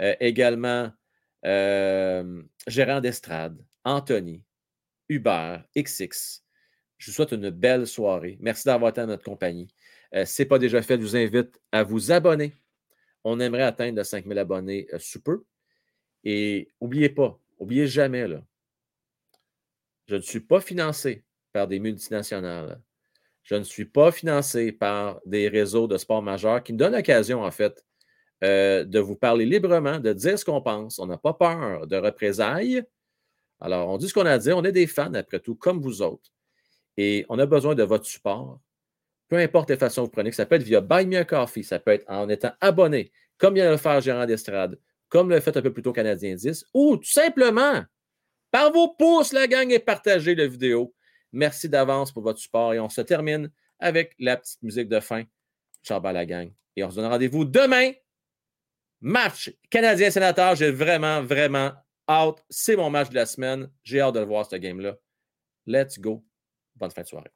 euh, 0.00 0.14
également 0.20 0.92
Gérant 1.44 3.00
d'Estrade, 3.00 3.64
Anthony, 3.84 4.44
Hubert, 5.08 5.64
XX, 5.76 6.42
je 6.98 7.10
vous 7.10 7.14
souhaite 7.14 7.32
une 7.32 7.50
belle 7.50 7.86
soirée. 7.86 8.36
Merci 8.40 8.64
d'avoir 8.66 8.90
été 8.90 9.00
à 9.00 9.06
notre 9.06 9.24
compagnie. 9.24 9.68
Euh, 10.14 10.24
ce 10.24 10.42
n'est 10.42 10.46
pas 10.46 10.58
déjà 10.58 10.82
fait, 10.82 10.96
je 10.96 11.02
vous 11.02 11.16
invite 11.16 11.60
à 11.72 11.84
vous 11.84 12.12
abonner. 12.12 12.52
On 13.24 13.40
aimerait 13.40 13.62
atteindre 13.62 14.02
5000 14.02 14.36
abonnés 14.38 14.88
euh, 14.92 14.98
sous 14.98 15.22
peu. 15.22 15.44
Et 16.24 16.68
n'oubliez 16.80 17.08
pas, 17.08 17.38
n'oubliez 17.60 17.86
jamais, 17.86 18.26
là, 18.26 18.42
je 20.06 20.16
ne 20.16 20.20
suis 20.20 20.40
pas 20.40 20.60
financé 20.60 21.24
par 21.52 21.68
des 21.68 21.78
multinationales. 21.78 22.80
Je 23.44 23.54
ne 23.54 23.62
suis 23.62 23.84
pas 23.84 24.10
financé 24.10 24.72
par 24.72 25.20
des 25.24 25.48
réseaux 25.48 25.86
de 25.86 25.96
sport 25.96 26.22
majeurs 26.22 26.62
qui 26.62 26.72
me 26.72 26.78
donnent 26.78 26.94
l'occasion, 26.96 27.42
en 27.42 27.50
fait, 27.50 27.86
euh, 28.44 28.84
de 28.84 28.98
vous 28.98 29.16
parler 29.16 29.44
librement, 29.46 29.98
de 29.98 30.12
dire 30.12 30.38
ce 30.38 30.44
qu'on 30.44 30.60
pense. 30.60 30.98
On 30.98 31.06
n'a 31.06 31.18
pas 31.18 31.34
peur 31.34 31.86
de 31.86 31.96
représailles. 31.96 32.82
Alors, 33.60 33.88
on 33.88 33.96
dit 33.96 34.08
ce 34.08 34.14
qu'on 34.14 34.26
a 34.26 34.32
à 34.32 34.38
dire. 34.38 34.56
On 34.56 34.64
est 34.64 34.72
des 34.72 34.86
fans, 34.86 35.12
après 35.14 35.40
tout, 35.40 35.56
comme 35.56 35.80
vous 35.80 36.02
autres. 36.02 36.30
Et 36.96 37.26
on 37.28 37.38
a 37.38 37.46
besoin 37.46 37.74
de 37.74 37.82
votre 37.82 38.06
support. 38.06 38.60
Peu 39.28 39.36
importe 39.36 39.70
les 39.70 39.76
façons 39.76 40.02
que 40.02 40.06
vous 40.06 40.12
prenez, 40.12 40.32
ça 40.32 40.46
peut 40.46 40.54
être 40.54 40.62
via 40.62 40.80
Buy 40.80 41.06
Me 41.06 41.18
a 41.18 41.24
Coffee, 41.24 41.62
ça 41.62 41.78
peut 41.78 41.90
être 41.90 42.04
en 42.08 42.28
étant 42.28 42.52
abonné, 42.60 43.12
comme 43.36 43.54
vient 43.54 43.66
de 43.66 43.72
le 43.72 43.76
faire 43.76 44.00
Gérant 44.00 44.24
d'Estrade, 44.24 44.78
comme 45.10 45.28
le 45.28 45.38
fait 45.40 45.54
un 45.54 45.60
peu 45.60 45.72
plus 45.72 45.82
tôt 45.82 45.92
Canadien 45.92 46.34
10, 46.34 46.64
ou 46.72 46.96
tout 46.96 47.10
simplement 47.10 47.84
par 48.50 48.72
vos 48.72 48.94
pouces, 48.94 49.32
la 49.34 49.46
gang, 49.46 49.70
et 49.70 49.78
partagez 49.78 50.34
la 50.34 50.46
vidéo. 50.46 50.94
Merci 51.32 51.68
d'avance 51.68 52.10
pour 52.10 52.22
votre 52.22 52.38
support 52.38 52.72
et 52.72 52.80
on 52.80 52.88
se 52.88 53.02
termine 53.02 53.50
avec 53.78 54.14
la 54.18 54.38
petite 54.38 54.62
musique 54.62 54.88
de 54.88 55.00
fin. 55.00 55.24
Ciao, 55.84 56.00
la 56.02 56.24
gang. 56.24 56.50
Et 56.74 56.82
on 56.82 56.90
se 56.90 56.96
donne 56.96 57.06
rendez-vous 57.06 57.44
demain. 57.44 57.92
Match 59.00 59.52
Canadien-Sénateur. 59.70 60.56
J'ai 60.56 60.70
vraiment, 60.70 61.22
vraiment 61.22 61.72
hâte. 62.08 62.44
C'est 62.50 62.76
mon 62.76 62.90
match 62.90 63.10
de 63.10 63.14
la 63.14 63.26
semaine. 63.26 63.70
J'ai 63.82 64.00
hâte 64.00 64.14
de 64.14 64.20
le 64.20 64.26
voir, 64.26 64.46
ce 64.46 64.56
game-là. 64.56 64.96
Let's 65.66 65.98
go. 65.98 66.24
Bonne 66.76 66.90
fin 66.90 67.02
de 67.02 67.06
soirée. 67.06 67.30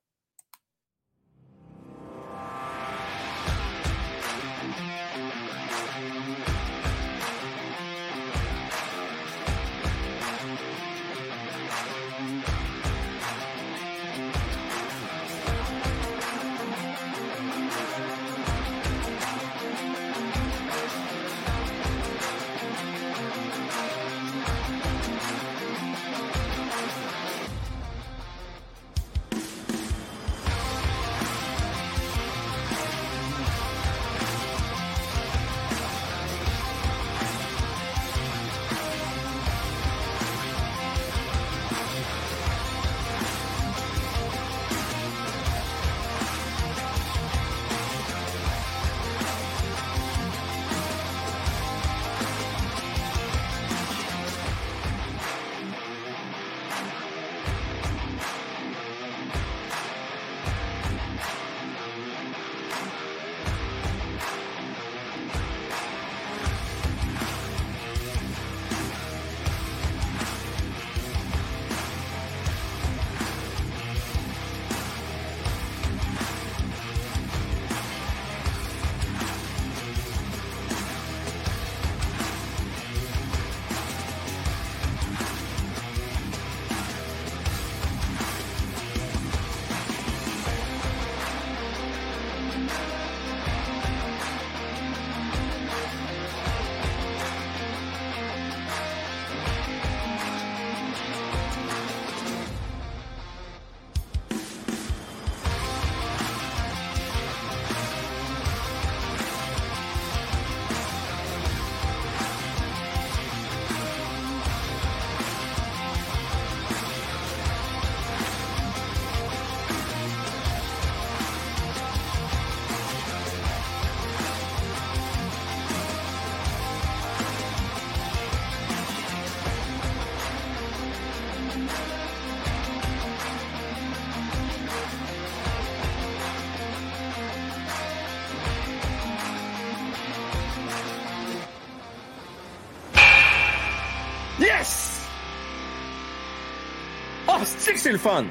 Le 147.92 147.98
fun. 147.98 148.26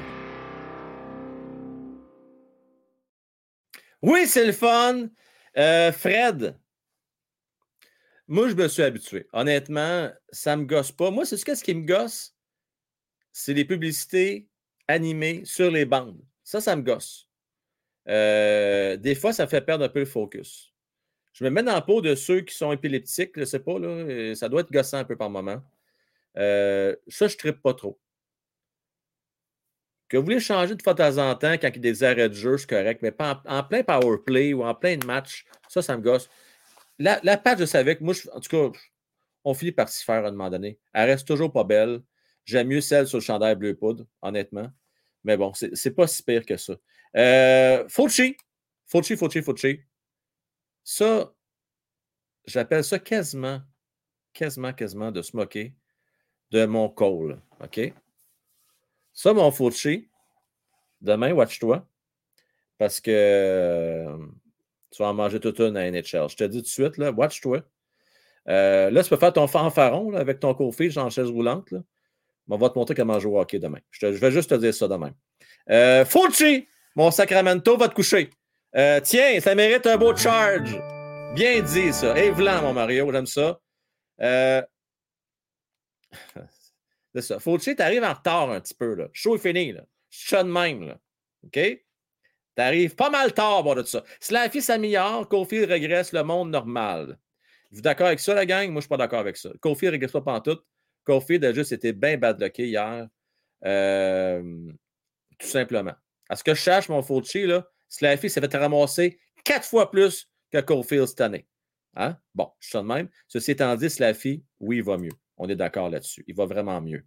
Oui, 4.02 4.26
c'est 4.26 4.44
le 4.44 4.52
fun. 4.52 5.08
Euh, 5.56 5.92
Fred, 5.92 6.58
moi, 8.26 8.48
je 8.48 8.54
me 8.54 8.66
suis 8.66 8.82
habitué. 8.82 9.28
Honnêtement, 9.32 10.10
ça 10.30 10.56
ne 10.56 10.62
me 10.62 10.66
gosse 10.66 10.90
pas. 10.90 11.10
Moi, 11.12 11.24
c'est 11.24 11.36
ce 11.36 11.62
qui 11.62 11.74
me 11.74 11.86
gosse, 11.86 12.34
c'est 13.30 13.54
les 13.54 13.64
publicités 13.64 14.48
animées 14.88 15.44
sur 15.44 15.70
les 15.70 15.84
bandes. 15.84 16.20
Ça, 16.42 16.60
ça 16.60 16.74
me 16.74 16.82
gosse. 16.82 17.28
Euh, 18.08 18.96
des 18.96 19.14
fois, 19.14 19.32
ça 19.32 19.46
fait 19.46 19.60
perdre 19.60 19.84
un 19.84 19.88
peu 19.88 20.00
le 20.00 20.06
focus. 20.06 20.74
Je 21.34 21.44
me 21.44 21.50
mets 21.50 21.62
dans 21.62 21.74
la 21.74 21.82
peau 21.82 22.02
de 22.02 22.16
ceux 22.16 22.40
qui 22.40 22.54
sont 22.54 22.72
épileptiques, 22.72 23.32
je 23.36 23.40
ne 23.40 23.44
sais 23.44 23.60
pas, 23.60 23.78
là, 23.78 23.88
euh, 23.88 24.34
ça 24.34 24.48
doit 24.48 24.62
être 24.62 24.72
gossant 24.72 24.98
un 24.98 25.04
peu 25.04 25.16
par 25.16 25.30
moment. 25.30 25.62
ça, 26.34 27.28
je 27.28 27.34
ne 27.34 27.38
trippe 27.38 27.62
pas 27.62 27.74
trop. 27.74 28.01
Que 30.12 30.18
vous 30.18 30.24
voulez 30.24 30.40
changer 30.40 30.74
de 30.74 30.82
fois 30.82 30.92
de 30.92 30.98
temps 30.98 31.16
en 31.16 31.34
temps 31.36 31.54
quand 31.54 31.68
il 31.68 31.76
y 31.76 31.78
a 31.78 31.80
des 31.80 32.04
arrêts 32.04 32.28
de 32.28 32.34
jeu, 32.34 32.58
c'est 32.58 32.68
correct, 32.68 33.00
mais 33.00 33.12
pas 33.12 33.42
en, 33.46 33.62
plein 33.62 33.82
power 33.82 34.18
play 34.18 34.52
ou 34.52 34.62
en 34.62 34.74
plein 34.74 34.98
match, 35.06 35.46
ça, 35.70 35.80
ça 35.80 35.96
me 35.96 36.02
gosse. 36.02 36.28
La, 36.98 37.18
la 37.22 37.38
page, 37.38 37.60
je 37.60 37.64
savais 37.64 37.96
que 37.96 38.04
moi, 38.04 38.12
en 38.34 38.40
tout 38.40 38.50
cas, 38.50 38.78
on 39.42 39.54
finit 39.54 39.72
par 39.72 39.88
s'y 39.88 40.04
faire 40.04 40.22
à 40.22 40.28
un 40.28 40.32
moment 40.32 40.50
donné. 40.50 40.78
Elle 40.92 41.08
reste 41.08 41.26
toujours 41.26 41.50
pas 41.50 41.64
belle. 41.64 42.02
J'aime 42.44 42.68
mieux 42.68 42.82
celle 42.82 43.06
sur 43.06 43.16
le 43.16 43.22
chandail 43.22 43.56
bleu 43.56 43.74
poudre, 43.74 44.04
honnêtement. 44.20 44.70
Mais 45.24 45.38
bon, 45.38 45.54
c'est 45.54 45.94
pas 45.94 46.06
si 46.06 46.22
pire 46.22 46.44
que 46.44 46.58
ça. 46.58 46.74
Euh, 47.16 47.88
Fauci. 47.88 48.36
Fauci, 48.84 49.16
Fauci, 49.16 49.40
Fauci. 49.40 49.80
Ça, 50.84 51.32
j'appelle 52.44 52.84
ça 52.84 52.98
quasiment, 52.98 53.62
quasiment, 54.34 54.74
quasiment 54.74 55.10
de 55.10 55.22
se 55.22 55.34
moquer 55.34 55.74
de 56.50 56.66
mon 56.66 56.90
call. 56.90 57.40
OK? 57.62 57.94
Ça, 59.12 59.32
mon 59.32 59.50
Fauci, 59.50 60.08
demain, 61.00 61.32
watch-toi. 61.32 61.86
Parce 62.78 63.00
que 63.00 63.10
euh, 63.10 64.16
tu 64.90 65.02
vas 65.02 65.08
en 65.08 65.14
manger 65.14 65.40
toute 65.40 65.60
une 65.60 65.76
à 65.76 65.90
NHL. 65.90 66.28
Je 66.28 66.36
te 66.36 66.44
dis 66.44 66.58
tout 66.58 66.62
de 66.62 66.66
suite, 66.66 66.96
là, 66.98 67.10
watch-toi. 67.12 67.62
Euh, 68.48 68.90
là, 68.90 69.02
tu 69.02 69.10
peux 69.10 69.16
faire 69.16 69.32
ton 69.32 69.46
fanfaron 69.46 70.14
avec 70.14 70.40
ton 70.40 70.54
coffee 70.54 70.98
en 70.98 71.10
chaise 71.10 71.28
roulante. 71.28 71.70
Là. 71.70 71.80
On 72.48 72.58
va 72.58 72.68
te 72.68 72.78
montrer 72.78 72.94
comment 72.94 73.18
jouer 73.18 73.32
au 73.32 73.40
hockey 73.40 73.58
demain. 73.58 73.78
Je, 73.90 74.06
vais 74.08 74.30
juste 74.30 74.50
te 74.50 74.54
dire 74.56 74.74
ça 74.74 74.86
demain. 74.88 75.12
Euh, 75.70 76.04
mon 76.94 77.10
Sacramento 77.10 77.78
va 77.78 77.88
te 77.88 77.94
coucher. 77.94 78.28
Euh, 78.76 79.00
tiens, 79.02 79.40
ça 79.40 79.54
mérite 79.54 79.86
un 79.86 79.96
beau 79.96 80.14
charge. 80.14 80.78
Bien 81.34 81.62
dit, 81.62 81.92
ça. 81.92 82.18
Et 82.18 82.30
voilà, 82.30 82.60
mon 82.60 82.74
Mario, 82.74 83.10
j'aime 83.10 83.26
ça. 83.26 83.58
Euh, 84.20 84.62
C'est 87.14 87.22
ça. 87.22 87.38
Fauci, 87.38 87.76
tu 87.76 87.82
arrives 87.82 88.04
en 88.04 88.14
retard 88.14 88.50
un 88.50 88.60
petit 88.60 88.74
peu. 88.74 88.94
Là. 88.94 89.08
Show 89.12 89.36
est 89.36 89.38
fini. 89.38 89.72
Là. 89.72 89.84
Je 90.10 90.36
de 90.36 90.42
même. 90.42 90.86
Là. 90.86 90.98
OK? 91.44 91.52
Tu 91.54 92.62
arrives 92.62 92.94
pas 92.94 93.10
mal 93.10 93.32
tard 93.32 93.62
bon, 93.62 93.74
de 93.74 93.82
ça. 93.82 94.04
Si 94.20 94.32
la 94.32 94.48
fille 94.50 94.62
s'améliore, 94.62 95.28
Kofi 95.28 95.64
régresse 95.64 96.12
le 96.12 96.22
monde 96.22 96.50
normal. 96.50 97.18
Vous 97.70 97.78
êtes 97.78 97.84
d'accord 97.84 98.08
avec 98.08 98.20
ça, 98.20 98.34
la 98.34 98.44
gang? 98.44 98.70
Moi, 98.70 98.80
je 98.80 98.82
suis 98.82 98.88
pas 98.88 98.98
d'accord 98.98 99.20
avec 99.20 99.36
ça. 99.36 99.50
Kofi 99.60 99.86
ne 99.86 99.92
régresse 99.92 100.12
pas 100.12 100.20
pantoute. 100.20 100.64
Kofi 101.04 101.36
a 101.44 101.52
juste 101.52 101.72
été 101.72 101.92
bien 101.92 102.18
badlocké 102.18 102.66
hier. 102.66 103.08
Euh, 103.64 104.42
tout 105.38 105.46
simplement. 105.46 105.94
À 106.28 106.36
ce 106.36 106.44
que 106.44 106.54
je 106.54 106.60
cherche, 106.60 106.88
mon 106.88 107.02
Fauci, 107.02 107.46
là, 107.46 107.66
Slaffy 107.88 108.30
s'est 108.30 108.40
fait 108.40 108.56
ramasser 108.56 109.18
quatre 109.44 109.66
fois 109.66 109.90
plus 109.90 110.30
que 110.50 110.60
Cofield 110.60 111.06
cette 111.06 111.20
année. 111.20 111.46
Hein? 111.94 112.16
Bon, 112.34 112.50
je 112.58 112.68
suis 112.68 112.78
de 112.78 112.84
même. 112.84 113.08
Ceci 113.28 113.52
étant 113.52 113.74
dit, 113.76 113.90
Slaffy, 113.90 114.44
oui, 114.60 114.78
il 114.78 114.82
va 114.82 114.96
mieux. 114.96 115.10
On 115.44 115.48
est 115.48 115.56
d'accord 115.56 115.90
là-dessus. 115.90 116.22
Il 116.28 116.36
va 116.36 116.46
vraiment 116.46 116.80
mieux. 116.80 117.04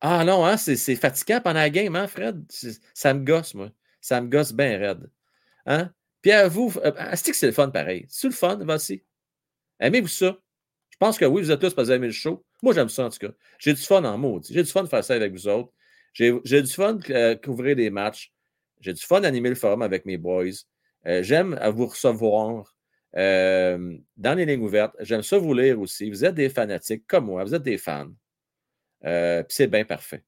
Ah 0.00 0.24
non, 0.24 0.46
hein, 0.46 0.56
c'est 0.56 0.96
fatigant 0.96 1.42
pendant 1.42 1.60
la 1.60 1.68
game, 1.68 1.94
hein, 1.94 2.06
Fred? 2.06 2.42
Ça 2.94 3.12
me 3.12 3.22
gosse, 3.22 3.52
moi. 3.52 3.70
Ça 4.00 4.18
me 4.22 4.28
gosse 4.28 4.54
bien 4.54 4.78
raide. 4.78 5.10
Hein? 5.66 5.92
Puis 6.22 6.32
à 6.32 6.48
vous, 6.48 6.72
euh, 6.82 6.90
est-ce 7.10 7.24
que 7.24 7.36
c'est 7.36 7.48
le 7.48 7.52
fun 7.52 7.68
pareil? 7.68 8.06
C'est 8.08 8.28
le 8.28 8.32
fun, 8.32 8.58
voici? 8.64 9.04
Aimez-vous 9.78 10.08
ça? 10.08 10.38
Je 10.88 10.96
pense 10.96 11.18
que 11.18 11.26
oui, 11.26 11.42
vous 11.42 11.50
êtes 11.50 11.60
tous 11.60 11.74
pas 11.74 11.88
aimé 11.88 12.06
le 12.06 12.14
show. 12.14 12.46
Moi, 12.62 12.72
j'aime 12.72 12.88
ça 12.88 13.04
en 13.04 13.10
tout 13.10 13.18
cas. 13.18 13.34
J'ai 13.58 13.74
du 13.74 13.82
fun 13.82 14.04
en 14.04 14.16
maudit. 14.16 14.54
J'ai 14.54 14.62
du 14.62 14.70
fun 14.70 14.84
de 14.84 14.88
faire 14.88 15.04
ça 15.04 15.14
avec 15.14 15.32
vous 15.32 15.48
autres. 15.48 15.70
J'ai 16.14 16.32
du 16.62 16.72
fun 16.72 16.94
de 16.94 17.12
euh, 17.12 17.34
couvrir 17.34 17.76
des 17.76 17.90
matchs. 17.90 18.32
J'ai 18.80 18.94
du 18.94 19.02
fun 19.02 19.20
d'animer 19.20 19.50
le 19.50 19.54
forum 19.54 19.82
avec 19.82 20.06
mes 20.06 20.16
boys. 20.16 20.44
Euh, 21.06 21.22
j'aime 21.22 21.60
vous 21.74 21.86
recevoir. 21.88 22.73
Euh, 23.16 23.96
dans 24.16 24.34
les 24.34 24.44
lignes 24.44 24.62
ouvertes. 24.62 24.96
J'aime 25.00 25.22
ça 25.22 25.38
vous 25.38 25.54
lire 25.54 25.80
aussi. 25.80 26.10
Vous 26.10 26.24
êtes 26.24 26.34
des 26.34 26.48
fanatiques 26.48 27.06
comme 27.06 27.26
moi, 27.26 27.44
vous 27.44 27.54
êtes 27.54 27.62
des 27.62 27.78
fans. 27.78 28.10
Euh, 29.04 29.42
puis 29.42 29.54
c'est 29.54 29.66
bien 29.66 29.84
parfait. 29.84 30.24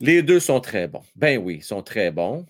Les 0.00 0.22
deux 0.22 0.40
sont 0.40 0.60
très 0.60 0.88
bons. 0.88 1.04
Ben 1.14 1.38
oui, 1.38 1.56
ils 1.56 1.64
sont 1.64 1.82
très 1.82 2.10
bons. 2.10 2.46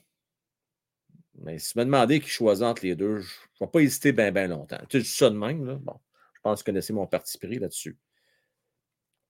Mais 1.37 1.59
si 1.59 1.75
vous 1.75 1.81
me 1.81 1.85
demandez 1.85 2.21
qui 2.21 2.29
choisit 2.29 2.65
entre 2.65 2.85
les 2.85 2.95
deux, 2.95 3.21
je 3.21 3.33
ne 3.61 3.67
vais 3.67 3.71
pas 3.71 3.81
hésiter 3.81 4.13
bien, 4.13 4.33
bien 4.33 4.47
longtemps. 4.47 4.81
Tu 4.89 5.01
sais, 5.01 5.07
ça 5.07 5.31
de 5.31 5.37
même, 5.37 5.65
là? 5.65 5.75
Bon, 5.75 6.01
je 6.33 6.41
pense 6.41 6.61
que 6.61 6.65
vous 6.65 6.73
connaissez 6.73 6.93
mon 6.93 7.07
parti 7.07 7.39
pris 7.39 7.59
là-dessus. 7.59 7.99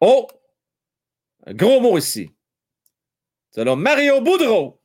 Oh! 0.01 0.29
Un 1.47 1.55
gros 1.55 1.81
mot 1.81 1.99
ici. 1.99 2.31
C'est 3.51 3.65
Mario 3.65 4.21
Boudreau. 4.21 4.81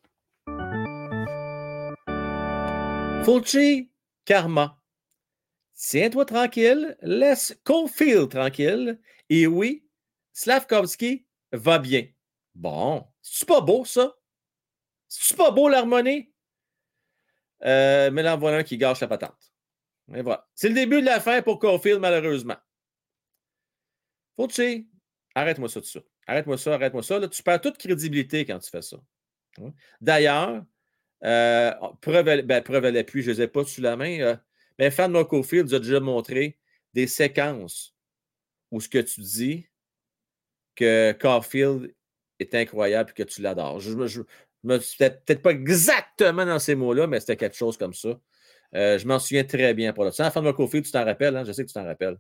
Fulci, 3.24 3.92
karma. 4.26 4.82
Tiens-toi 5.76 6.26
tranquille, 6.26 6.98
laisse 7.02 7.60
Caulfield 7.64 8.30
tranquille. 8.30 9.00
Et 9.30 9.48
oui, 9.48 9.88
Slavkovski 10.34 11.26
va 11.52 11.80
bien. 11.80 12.08
Bon, 12.56 13.06
c'est 13.22 13.48
pas 13.48 13.62
beau 13.62 13.86
ça? 13.86 14.16
C'est 15.08 15.38
pas 15.38 15.52
beau 15.52 15.70
l'harmonie? 15.70 16.34
Euh, 17.64 18.10
mais 18.12 18.24
là, 18.24 18.36
voilà 18.36 18.58
un 18.58 18.64
qui 18.64 18.78
gâche 18.78 19.00
la 19.02 19.08
patente. 19.08 19.54
Et 20.14 20.22
voilà. 20.22 20.48
C'est 20.56 20.70
le 20.70 20.76
début 20.76 21.02
de 21.02 21.06
la 21.06 21.20
fin 21.20 21.42
pour 21.42 21.60
Caulfield, 21.60 22.00
malheureusement. 22.00 22.58
Fulci, 24.36 24.90
arrête-moi 25.36 25.70
ça 25.70 25.82
tout 25.82 25.88
ça. 25.88 26.00
Arrête-moi 26.28 26.58
ça, 26.58 26.74
arrête-moi 26.74 27.04
ça. 27.04 27.20
Là, 27.20 27.28
tu 27.28 27.44
perds 27.44 27.62
toute 27.62 27.78
crédibilité 27.78 28.46
quand 28.46 28.60
tu 28.60 28.70
fais 28.70 28.82
ça. 28.82 28.98
D'ailleurs, 30.02 30.64
euh, 31.24 31.72
preuve, 32.02 32.26
ben, 32.44 32.62
preuve 32.64 32.86
à 32.86 32.92
l'appui, 32.92 33.22
je 33.22 33.32
ne 33.32 33.36
les 33.36 33.42
ai 33.44 33.48
pas 33.48 33.64
sous 33.66 33.82
la 33.82 33.96
main. 33.96 34.20
Euh, 34.20 34.36
mais 34.78 34.92
Fan 34.92 35.14
Field 35.44 35.68
nous 35.68 35.76
a 35.76 35.80
déjà 35.80 36.00
montré 36.00 36.58
des 36.94 37.08
séquences 37.08 37.96
où 38.72 38.80
ce 38.80 38.88
que 38.88 39.00
tu 39.00 39.22
dis 39.22 39.68
que 40.76 41.12
Caulfield 41.20 41.94
est 42.40 42.56
incroyable 42.56 43.12
et 43.12 43.14
que 43.14 43.24
tu 43.24 43.42
l'adores. 43.42 43.80
Je, 43.80 44.08
je, 44.08 44.22
peut-être 44.64 45.42
pas 45.42 45.52
exactement 45.52 46.46
dans 46.46 46.60
ces 46.60 46.76
mots-là, 46.76 47.08
mais 47.08 47.20
c'était 47.20 47.36
quelque 47.36 47.58
chose 47.58 47.78
comme 47.78 47.94
ça. 47.94 48.20
Euh, 48.76 48.98
je 48.98 49.08
m'en 49.08 49.20
souviens 49.20 49.44
très 49.44 49.74
bien 49.74 49.92
pour 49.94 50.06
le 50.06 50.12
Ça, 50.12 50.32
Fan 50.32 50.44
Field, 50.70 50.86
tu 50.86 50.92
t'en 50.92 51.04
rappelles, 51.04 51.36
hein? 51.36 51.44
je 51.44 51.52
sais 51.52 51.64
que 51.64 51.68
tu 51.68 51.74
t'en 51.74 51.86
rappelles. 51.86 52.18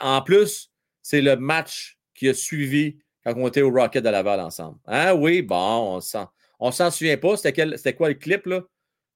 En 0.00 0.22
plus, 0.22 0.72
c'est 1.02 1.20
le 1.20 1.36
match 1.36 1.98
qui 2.14 2.28
a 2.28 2.34
suivi 2.34 2.98
quand 3.22 3.34
on 3.36 3.48
était 3.48 3.62
au 3.62 3.70
Rocket 3.70 4.02
de 4.02 4.08
Laval 4.08 4.40
ensemble. 4.40 4.78
Ah 4.86 5.14
oui, 5.14 5.42
bon, 5.42 5.96
on 5.96 6.00
sent. 6.00 6.26
On 6.58 6.70
s'en 6.70 6.90
souvient 6.90 7.16
pas. 7.16 7.36
C'était 7.36 7.94
quoi 7.94 8.08
le 8.08 8.14
clip, 8.14 8.46
là? 8.46 8.62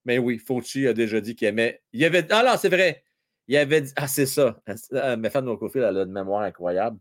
Mais 0.05 0.19
oui, 0.19 0.39
Fauci 0.39 0.87
a 0.87 0.93
déjà 0.93 1.21
dit 1.21 1.35
qu'il 1.35 1.49
aimait. 1.49 1.83
Il 1.93 2.05
avait. 2.05 2.27
Ah 2.31 2.43
non, 2.43 2.57
c'est 2.59 2.69
vrai. 2.69 3.05
Il 3.49 3.57
avait 3.57 3.83
dit. 3.83 3.93
Ah, 3.97 4.09
c'est 4.09 4.27
ça. 4.27 4.61
Ah, 4.95 5.17
mes 5.17 5.31
fans 5.31 5.43
de 5.43 5.79
elle 5.79 5.85
a 5.99 6.03
une 6.03 6.13
mémoire 6.13 6.43
incroyable. 6.43 6.99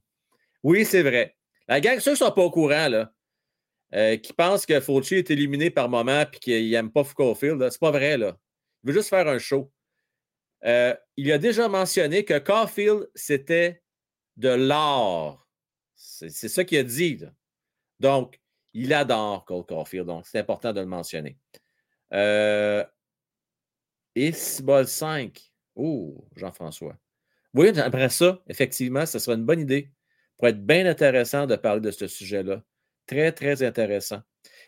Oui, 0.63 0.85
c'est 0.85 1.03
vrai. 1.03 1.35
La 1.67 1.79
gang, 1.79 1.99
ceux 1.99 2.15
qui 2.15 2.23
ne 2.23 2.27
sont 2.27 2.31
pas 2.33 2.43
au 2.43 2.51
courant, 2.51 2.89
là, 2.89 3.13
euh, 3.93 4.17
qui 4.17 4.33
pensent 4.33 4.65
que 4.65 4.79
Fauci 4.79 5.15
est 5.15 5.31
éliminé 5.31 5.69
par 5.69 5.89
moment 5.89 6.21
et 6.21 6.39
qu'il 6.39 6.69
n'aime 6.71 6.91
pas 6.91 7.03
Caulfield, 7.03 7.69
c'est 7.69 7.79
pas 7.79 7.91
vrai, 7.91 8.17
là. 8.17 8.37
Il 8.83 8.87
veut 8.87 8.93
juste 8.93 9.09
faire 9.09 9.27
un 9.27 9.39
show. 9.39 9.71
Euh, 10.65 10.93
il 11.15 11.31
a 11.31 11.37
déjà 11.37 11.69
mentionné 11.69 12.25
que 12.25 12.37
Caulfield, 12.37 13.09
c'était 13.15 13.81
de 14.37 14.49
l'art. 14.49 15.47
C'est 15.95 16.29
ça 16.29 16.63
qu'il 16.63 16.77
a 16.77 16.83
dit. 16.83 17.23
Donc, 17.99 18.39
il 18.73 18.93
adore 18.93 19.45
Cole 19.45 19.65
Caulfield, 19.65 20.07
donc 20.07 20.25
c'est 20.25 20.39
important 20.39 20.73
de 20.73 20.79
le 20.79 20.85
mentionner. 20.85 21.37
Euh, 22.13 22.83
et 24.15 24.31
5. 24.31 25.51
Oh, 25.75 26.25
Jean-François. 26.35 26.97
Oui, 27.53 27.77
après 27.79 28.09
ça, 28.09 28.41
effectivement, 28.47 29.05
ce 29.05 29.19
serait 29.19 29.35
une 29.35 29.45
bonne 29.45 29.59
idée 29.59 29.91
pour 30.37 30.47
être 30.47 30.63
bien 30.65 30.85
intéressant 30.85 31.47
de 31.47 31.55
parler 31.55 31.81
de 31.81 31.91
ce 31.91 32.07
sujet-là. 32.07 32.63
Très, 33.05 33.31
très 33.31 33.63
intéressant. 33.63 34.21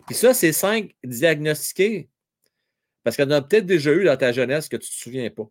Puis 0.08 0.16
ça, 0.16 0.34
c'est 0.34 0.52
cinq 0.52 0.96
diagnostiqués. 1.04 2.10
Parce 3.04 3.16
qu'il 3.16 3.26
en 3.26 3.32
a 3.32 3.42
peut-être 3.42 3.66
déjà 3.66 3.92
eu 3.92 4.04
dans 4.04 4.18
ta 4.18 4.32
jeunesse 4.32 4.68
que 4.68 4.78
tu 4.78 4.86
ne 4.86 4.90
te 4.90 4.96
souviens 4.96 5.30
pas. 5.30 5.50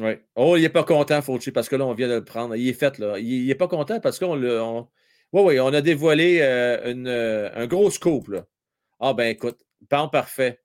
Oui. 0.00 0.12
Oh, 0.36 0.56
il 0.56 0.62
n'est 0.62 0.68
pas 0.68 0.84
content, 0.84 1.20
Fauci, 1.22 1.50
parce 1.50 1.68
que 1.68 1.76
là, 1.76 1.86
on 1.86 1.94
vient 1.94 2.08
de 2.08 2.14
le 2.14 2.24
prendre. 2.24 2.54
Il 2.54 2.68
est 2.68 2.72
fait, 2.72 2.98
là. 2.98 3.18
Il 3.18 3.46
n'est 3.46 3.54
pas 3.54 3.68
content 3.68 4.00
parce 4.00 4.18
qu'on 4.18 4.36
le. 4.36 4.60
Oui, 5.32 5.42
oui, 5.42 5.60
on 5.60 5.72
a 5.74 5.80
dévoilé 5.82 6.40
euh, 6.40 6.90
une, 6.90 7.06
euh, 7.06 7.50
un 7.54 7.66
gros 7.66 7.90
scoop. 7.90 8.34
Ah, 8.98 9.12
ben 9.12 9.28
écoute, 9.28 9.60
pan 9.88 10.08
parfait. 10.08 10.62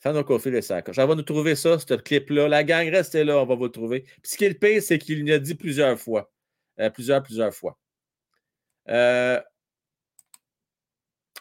Fan 0.00 0.22
Cofield 0.24 0.56
et 0.56 0.62
ça. 0.62 0.82
On 0.86 1.06
va 1.06 1.14
nous 1.14 1.22
trouver 1.22 1.56
ça, 1.56 1.78
ce 1.78 1.94
clip-là. 1.94 2.48
La 2.48 2.62
gang, 2.62 2.88
restez 2.88 3.24
là, 3.24 3.38
on 3.38 3.46
va 3.46 3.54
vous 3.56 3.64
le 3.64 3.70
trouver. 3.70 4.02
Puis 4.02 4.32
ce 4.32 4.36
qui 4.36 4.44
est 4.44 4.50
le 4.50 4.54
pire, 4.54 4.82
c'est 4.82 4.98
qu'il 4.98 5.24
l'a 5.24 5.38
dit 5.38 5.54
plusieurs 5.54 5.98
fois. 5.98 6.30
Euh, 6.78 6.90
plusieurs, 6.90 7.22
plusieurs 7.22 7.52
fois. 7.52 7.78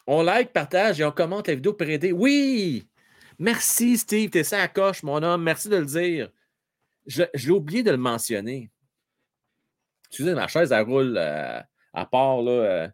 On 0.07 0.22
like, 0.22 0.53
partage 0.53 0.99
et 0.99 1.06
on 1.06 1.11
commente 1.11 1.47
la 1.47 1.56
vidéo 1.56 1.73
pour 1.73 1.88
aider. 1.88 2.11
Oui! 2.11 2.88
Merci, 3.38 3.97
Steve. 3.97 4.30
T'es 4.30 4.43
ça 4.43 4.68
coche, 4.68 5.03
mon 5.03 5.22
homme. 5.22 5.43
Merci 5.43 5.69
de 5.69 5.77
le 5.77 5.85
dire. 5.85 6.30
Je, 7.06 7.23
l'ai 7.34 7.52
oublié 7.52 7.84
de 7.84 7.91
le 7.91 7.97
mentionner. 7.97 8.72
Excusez, 10.07 10.34
ma 10.34 10.47
chaise, 10.47 10.72
elle 10.72 10.85
roule 10.85 11.19
à 11.95 12.05
part, 12.05 12.41
là. 12.41 12.91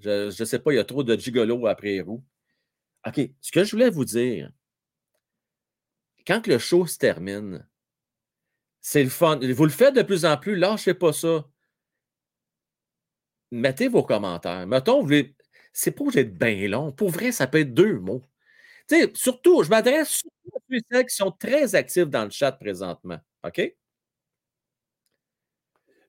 je 0.00 0.26
ne 0.26 0.44
sais 0.44 0.58
pas, 0.58 0.72
il 0.72 0.76
y 0.76 0.78
a 0.78 0.84
trop 0.84 1.02
de 1.04 1.16
gigolo 1.16 1.66
après 1.66 2.00
roue. 2.00 2.24
OK. 3.06 3.20
Ce 3.40 3.52
que 3.52 3.64
je 3.64 3.72
voulais 3.72 3.90
vous 3.90 4.04
dire, 4.04 4.50
quand 6.26 6.46
le 6.46 6.58
show 6.58 6.86
se 6.86 6.98
termine, 6.98 7.66
c'est 8.80 9.04
le 9.04 9.10
fun. 9.10 9.38
Vous 9.38 9.64
le 9.64 9.70
faites 9.70 9.94
de 9.94 10.02
plus 10.02 10.24
en 10.24 10.36
plus, 10.36 10.56
lâchez 10.56 10.94
pas 10.94 11.12
ça. 11.12 11.48
Mettez 13.50 13.88
vos 13.88 14.02
commentaires. 14.02 14.66
Mettons, 14.66 15.02
vous 15.02 15.14
c'est 15.72 15.92
pas 15.92 16.02
obligé 16.02 16.24
d'être 16.24 16.38
bien 16.38 16.68
long. 16.68 16.92
Pour 16.92 17.10
vrai, 17.10 17.32
ça 17.32 17.46
peut 17.46 17.60
être 17.60 17.72
deux 17.74 17.98
mots. 17.98 18.22
sais, 18.88 19.10
surtout, 19.14 19.62
je 19.62 19.70
m'adresse 19.70 20.08
surtout 20.08 20.56
à 20.56 20.60
ceux 20.92 21.02
qui 21.04 21.14
sont 21.14 21.30
très 21.32 21.74
actifs 21.74 22.08
dans 22.08 22.24
le 22.24 22.30
chat 22.30 22.52
présentement. 22.52 23.18
OK? 23.44 23.74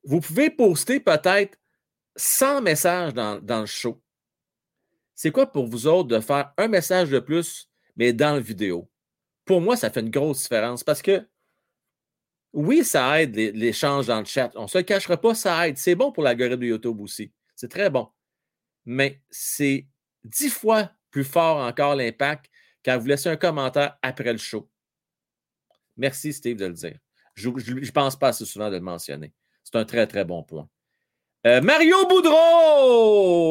Vous 0.04 0.22
pouvez 0.22 0.50
poster 0.50 1.00
peut-être 1.00 1.58
100 2.20 2.62
messages 2.62 3.14
dans, 3.14 3.60
le 3.62 3.66
show. 3.66 4.02
C'est 5.16 5.32
quoi 5.32 5.52
pour 5.52 5.68
vous 5.68 5.88
autres 5.88 6.10
de 6.10 6.20
faire 6.20 6.54
un 6.58 6.68
message 6.68 7.10
de 7.10 7.20
plus, 7.20 7.70
mais 7.96 8.14
dans 8.14 8.34
la 8.34 8.40
vidéo? 8.40 8.90
pour 9.50 9.62
moi, 9.62 9.76
ça 9.76 9.90
fait 9.90 10.02
une 10.02 10.12
grosse 10.12 10.44
différence 10.44 10.84
parce 10.84 11.02
que 11.02 11.28
oui, 12.54 12.84
ça 12.84 13.20
aide 13.20 13.36
l'échange 13.36 14.06
dans 14.06 14.20
le 14.20 14.26
chat. 14.26 14.52
On 14.54 14.64
ne 14.64 14.68
se 14.68 14.78
le 14.78 14.84
cachera 14.84 15.18
pas, 15.18 15.34
ça 15.34 15.68
aide. 15.68 15.76
C'est 15.76 15.96
bon 15.96 16.12
pour 16.12 16.22
l'algorithme 16.22 16.62
de 16.62 16.68
YouTube 16.68 17.02
aussi. 17.02 17.32
C'est 17.56 17.68
très 17.68 17.90
bon. 17.90 18.10
Mais 18.86 19.24
c'est 19.32 19.88
dix 20.24 20.52
fois 20.52 20.92
plus 21.10 21.24
fort 21.24 21.58
encore 21.58 21.96
l'impact 21.96 22.46
quand 22.86 22.96
vous 23.00 23.08
laissez 23.08 23.28
un 23.28 23.38
commentaire 23.38 23.98
après 24.04 24.32
le 24.32 24.38
show. 24.38 24.70
Merci, 25.98 26.32
Steve, 26.32 26.58
de 26.58 26.68
le 26.68 26.74
dire. 26.74 27.00
Je 27.34 27.50
ne 27.50 27.90
pense 27.90 28.20
pas 28.20 28.28
assez 28.28 28.46
souvent 28.46 28.70
de 28.70 28.76
le 28.76 28.82
mentionner. 28.82 29.34
C'est 29.64 29.78
un 29.78 29.86
très, 29.86 30.06
très 30.06 30.26
bon 30.26 30.44
point. 30.44 30.70
Euh, 31.48 31.62
Mario 31.62 32.06
Boudreau! 32.06 33.46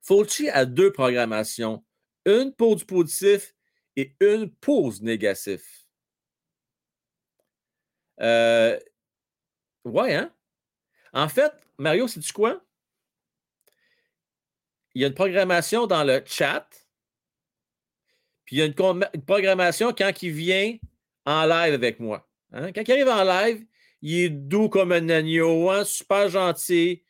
Fulci 0.00 0.48
a 0.48 0.64
deux 0.64 0.92
programmations 0.92 1.84
une 2.24 2.54
pour 2.54 2.76
du 2.76 2.84
positif 2.84 3.52
et 3.96 4.14
une 4.20 4.48
pause 4.48 5.02
négatif? 5.02 5.88
Euh, 8.20 8.78
ouais, 9.84 10.14
hein? 10.14 10.32
En 11.12 11.28
fait, 11.28 11.52
Mario, 11.76 12.06
sais-tu 12.06 12.32
quoi? 12.32 12.62
Il 14.94 15.02
y 15.02 15.04
a 15.04 15.08
une 15.08 15.14
programmation 15.14 15.88
dans 15.88 16.04
le 16.04 16.22
chat, 16.24 16.68
puis 18.44 18.56
il 18.56 18.58
y 18.60 18.62
a 18.62 18.66
une, 18.66 18.74
programmation 19.24 19.92
quand 19.92 20.22
il 20.22 20.30
vient 20.30 20.76
en 21.24 21.44
live 21.44 21.74
avec 21.74 21.98
moi. 21.98 22.28
Hein? 22.52 22.72
Quand 22.72 22.82
il 22.86 22.92
arrive 22.92 23.08
en 23.08 23.24
live, 23.24 23.66
il 24.02 24.24
est 24.24 24.28
doux 24.30 24.68
comme 24.68 24.92
un 24.92 25.08
agneau, 25.08 25.70
hein? 25.70 25.84
super 25.84 26.28
gentil, 26.28 27.02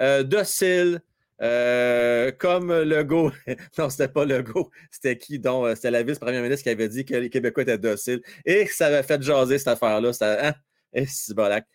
euh, 0.00 0.22
docile, 0.22 1.02
euh, 1.42 2.30
comme 2.32 2.72
le 2.72 3.02
go, 3.02 3.32
non, 3.78 3.90
c'était 3.90 4.08
pas 4.08 4.24
le 4.24 4.42
go, 4.42 4.70
c'était 4.90 5.18
qui 5.18 5.38
donc? 5.38 5.66
Euh, 5.66 5.74
c'était 5.74 5.90
la 5.90 6.02
vice-première 6.02 6.42
ministre 6.42 6.62
qui 6.62 6.70
avait 6.70 6.88
dit 6.88 7.04
que 7.04 7.14
les 7.14 7.30
Québécois 7.30 7.64
étaient 7.64 7.78
dociles 7.78 8.22
et 8.44 8.66
ça 8.66 8.86
avait 8.86 9.02
fait 9.02 9.20
jaser 9.20 9.58
cette 9.58 9.68
affaire-là. 9.68 10.10
Hein? 10.20 10.54
Et 10.92 11.06
c'est 11.06 11.34
bolac. 11.34 11.66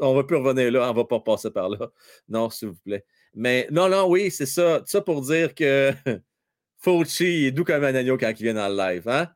on 0.00 0.14
va 0.14 0.24
plus 0.24 0.36
revenir 0.36 0.70
là, 0.70 0.90
on 0.90 0.94
va 0.94 1.04
pas 1.04 1.20
passer 1.20 1.50
par 1.50 1.68
là. 1.68 1.90
Non, 2.28 2.50
s'il 2.50 2.68
vous 2.68 2.76
plaît. 2.84 3.04
Mais 3.34 3.66
non, 3.70 3.88
non, 3.88 4.08
oui, 4.08 4.30
c'est 4.30 4.46
ça. 4.46 4.82
Ça 4.86 5.00
pour 5.00 5.22
dire 5.22 5.54
que 5.54 5.92
Fauci 6.78 7.46
est 7.46 7.52
doux 7.52 7.64
comme 7.64 7.84
un 7.84 7.94
agneau 7.94 8.18
quand 8.18 8.30
il 8.30 8.42
vient 8.42 8.54
dans 8.54 8.68
le 8.68 8.76
live. 8.76 9.08
Hein? 9.08 9.28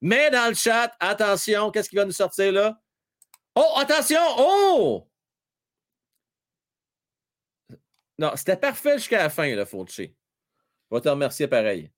Mais 0.00 0.30
dans 0.30 0.48
le 0.48 0.54
chat, 0.54 0.94
attention, 1.00 1.70
qu'est-ce 1.70 1.88
qui 1.88 1.96
va 1.96 2.04
nous 2.04 2.12
sortir 2.12 2.52
là? 2.52 2.80
Oh, 3.54 3.72
attention! 3.76 4.20
Oh! 4.38 5.08
Non, 8.18 8.32
c'était 8.34 8.56
parfait 8.56 8.98
jusqu'à 8.98 9.18
la 9.18 9.30
fin, 9.30 9.54
le 9.54 9.64
Fauci. 9.64 10.14
Je 10.90 10.96
vais 10.96 11.00
te 11.00 11.08
remercier 11.08 11.48
pareil. 11.48 11.90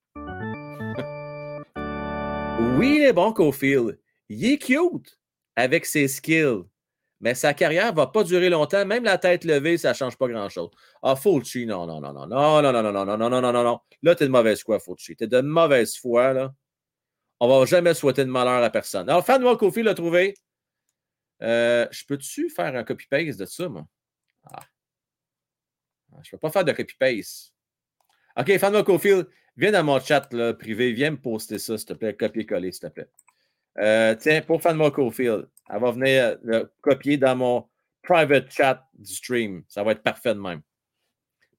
oui, 2.76 2.96
il 2.96 3.04
est 3.04 3.12
bon, 3.12 3.32
Cofield. 3.32 3.98
Il 4.28 4.44
est 4.44 4.58
cute 4.58 5.18
avec 5.56 5.86
ses 5.86 6.08
skills. 6.08 6.64
Mais 7.20 7.34
sa 7.34 7.52
carrière 7.52 7.92
ne 7.92 7.96
va 7.96 8.06
pas 8.06 8.22
durer 8.22 8.48
longtemps. 8.48 8.84
Même 8.86 9.04
la 9.04 9.18
tête 9.18 9.44
levée, 9.44 9.76
ça 9.76 9.90
ne 9.90 9.94
change 9.94 10.16
pas 10.16 10.28
grand-chose. 10.28 10.70
Ah, 11.02 11.16
Fauci, 11.16 11.66
non, 11.66 11.86
non, 11.86 12.00
non, 12.00 12.12
non, 12.12 12.26
non, 12.26 12.62
non, 12.62 12.72
non, 12.72 12.82
non, 12.82 12.92
non, 12.92 13.16
non, 13.16 13.28
non, 13.28 13.40
non, 13.40 13.52
non, 13.52 13.64
non. 13.64 13.80
Là, 14.02 14.14
tu 14.14 14.22
es 14.22 14.26
de 14.26 14.32
mauvaise 14.32 14.62
foi, 14.62 14.78
Fauci. 14.78 15.16
Tu 15.16 15.24
es 15.24 15.26
de 15.26 15.40
mauvaise 15.40 15.96
foi, 15.96 16.32
là. 16.32 16.54
On 17.40 17.48
va 17.48 17.66
jamais 17.66 17.94
souhaiter 17.94 18.24
de 18.24 18.31
malheur 18.31 18.62
à 18.62 18.70
personne. 18.70 19.09
Alors, 19.09 19.24
Fan 19.24 19.43
Cofield 19.56 19.86
l'a 19.86 19.94
trouvé. 19.94 20.35
Euh, 21.43 21.86
je 21.90 22.05
peux-tu 22.05 22.51
faire 22.51 22.74
un 22.74 22.85
copy-paste 22.85 23.39
de 23.39 23.47
ça, 23.47 23.69
moi? 23.69 23.86
Ah. 24.51 24.60
Je 26.23 26.28
ne 26.28 26.31
peux 26.32 26.39
pas 26.39 26.51
faire 26.51 26.65
de 26.65 26.73
copy-paste. 26.73 27.52
OK, 28.36 28.59
Fanma 28.59 28.82
Cofield, 28.82 29.27
viens 29.56 29.73
dans 29.73 29.85
mon 29.85 30.01
chat 30.01 30.28
privé, 30.59 30.93
viens 30.93 31.12
me 31.12 31.20
poster 31.20 31.59
ça, 31.59 31.77
s'il 31.77 31.86
te 31.86 31.93
plaît, 31.93 32.15
copier-coller, 32.15 32.73
s'il 32.73 32.82
te 32.82 32.86
plaît. 32.86 33.09
Euh, 33.78 34.15
tiens, 34.16 34.43
pour 34.43 34.60
Fanma 34.62 34.90
Cofield, 34.90 35.48
elle 35.69 35.81
va 35.81 35.90
venir 35.90 36.39
le 36.43 36.73
copier 36.81 37.16
dans 37.16 37.36
mon 37.36 37.69
private 38.02 38.51
chat 38.51 38.89
du 38.94 39.12
stream. 39.12 39.62
Ça 39.69 39.82
va 39.85 39.93
être 39.93 40.02
parfait 40.02 40.35
de 40.35 40.40
même. 40.40 40.62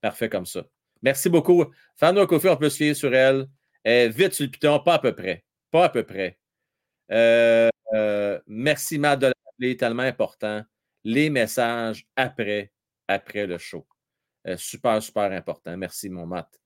Parfait 0.01 0.29
comme 0.29 0.45
ça. 0.45 0.63
Merci 1.01 1.29
beaucoup. 1.29 1.65
Fanma 1.95 2.25
Cofield, 2.25 2.55
on 2.55 2.59
peut 2.59 2.69
se 2.69 2.77
fier 2.77 2.93
sur 2.93 3.13
elle. 3.13 3.47
vite 3.85 4.33
sur 4.33 4.45
le 4.45 4.51
piton, 4.51 4.79
pas 4.79 4.95
à 4.95 4.99
peu 4.99 5.13
près. 5.13 5.45
Pas 5.71 5.85
à 5.85 5.89
peu 5.89 6.03
près. 6.03 6.39
Euh, 7.11 7.69
euh, 7.93 8.39
merci, 8.47 8.97
Matt, 8.97 9.19
de 9.19 9.27
l'appeler, 9.27 9.77
tellement 9.77 10.03
important. 10.03 10.63
Les 11.03 11.29
messages 11.29 12.05
après, 12.15 12.71
le 13.07 13.57
show. 13.57 13.87
Euh, 14.47 14.57
super, 14.57 15.01
super 15.01 15.31
important. 15.31 15.75
Merci, 15.77 16.09
mon 16.09 16.25
Matt. 16.25 16.59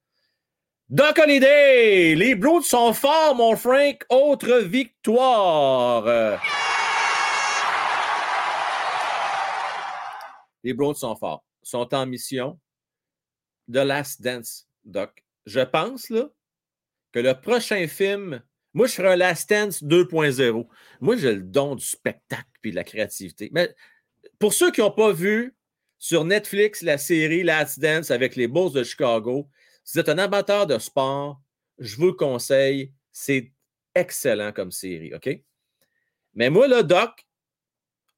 Doc 0.90 1.18
Holiday, 1.18 2.14
les 2.16 2.36
Browns 2.36 2.64
sont 2.64 2.94
forts, 2.94 3.36
mon 3.36 3.56
Frank. 3.56 4.06
Autre 4.10 4.60
victoire. 4.60 6.40
Les 10.64 10.74
Browns 10.74 10.96
sont 10.96 11.16
forts. 11.16 11.44
Sont 11.62 11.94
en 11.94 12.06
mission. 12.06 12.60
de 13.68 13.80
Last 13.80 14.22
Dance, 14.22 14.68
Doc. 14.84 15.24
Je 15.46 15.62
pense 15.62 16.08
que 16.08 17.20
le 17.20 17.34
prochain 17.34 17.88
film, 17.88 18.42
moi, 18.74 18.88
je 18.88 18.94
ferai 18.94 19.10
un 19.10 19.16
Last 19.16 19.50
Dance 19.50 19.84
2.0. 19.84 20.68
Moi, 21.00 21.18
j'ai 21.18 21.36
le 21.36 21.44
don 21.44 21.76
du 21.76 21.86
spectacle 21.86 22.48
et 22.64 22.72
de 22.72 22.76
la 22.76 22.84
créativité. 22.84 23.50
Mais 23.54 23.74
pour 24.40 24.54
ceux 24.54 24.72
qui 24.72 24.82
n'ont 24.82 24.92
pas 24.92 25.12
vu 25.12 25.56
sur 26.00 26.26
Netflix, 26.26 26.82
la 26.82 26.98
série 26.98 27.44
Last 27.44 27.80
Dance 27.80 28.12
avec 28.12 28.36
les 28.36 28.48
Bulls 28.48 28.74
de 28.74 28.84
Chicago. 28.84 29.48
Si 29.84 29.94
vous 29.94 30.00
êtes 30.00 30.10
un 30.10 30.18
amateur 30.18 30.66
de 30.66 30.80
sport, 30.80 31.42
je 31.78 31.96
vous 31.98 32.08
le 32.08 32.14
conseille. 32.14 32.92
C'est 33.12 33.52
excellent 33.94 34.52
comme 34.52 34.72
série, 34.72 35.14
OK? 35.14 35.30
Mais 36.34 36.50
moi, 36.50 36.68
là, 36.68 36.82
Doc, 36.82 37.26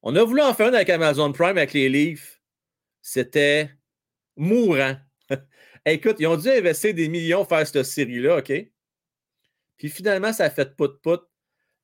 on 0.01 0.15
a 0.15 0.23
voulu 0.23 0.41
en 0.41 0.53
faire 0.53 0.69
une 0.69 0.75
avec 0.75 0.89
Amazon 0.89 1.31
Prime 1.33 1.57
avec 1.57 1.73
les 1.73 1.89
Leafs. 1.89 2.41
C'était 3.01 3.71
mourant. 4.37 4.95
Écoute, 5.85 6.15
ils 6.19 6.27
ont 6.27 6.37
dû 6.37 6.49
investir 6.49 6.93
des 6.93 7.09
millions 7.09 7.39
pour 7.39 7.49
faire 7.49 7.67
cette 7.67 7.83
série-là, 7.83 8.37
OK? 8.37 8.53
Puis 9.77 9.89
finalement, 9.89 10.33
ça 10.33 10.45
a 10.45 10.49
fait 10.49 10.75
pout-pout 10.75 11.21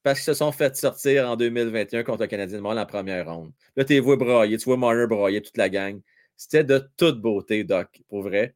parce 0.03 0.19
qu'ils 0.19 0.25
se 0.25 0.33
sont 0.33 0.51
fait 0.51 0.75
sortir 0.75 1.29
en 1.29 1.35
2021 1.35 2.03
contre 2.03 2.21
le 2.21 2.27
Canadien 2.27 2.57
de 2.57 2.63
Montréal 2.63 2.83
en 2.83 2.87
première 2.87 3.25
ronde. 3.31 3.51
Là, 3.75 3.85
tu 3.85 3.93
les 3.93 3.99
vois 3.99 4.15
brailler, 4.15 4.57
tu 4.57 4.65
vois 4.65 4.77
Marner 4.77 5.07
brailler, 5.07 5.41
toute 5.41 5.57
la 5.57 5.69
gang. 5.69 5.99
C'était 6.37 6.63
de 6.63 6.89
toute 6.97 7.21
beauté, 7.21 7.63
Doc, 7.63 8.01
pour 8.09 8.23
vrai. 8.23 8.55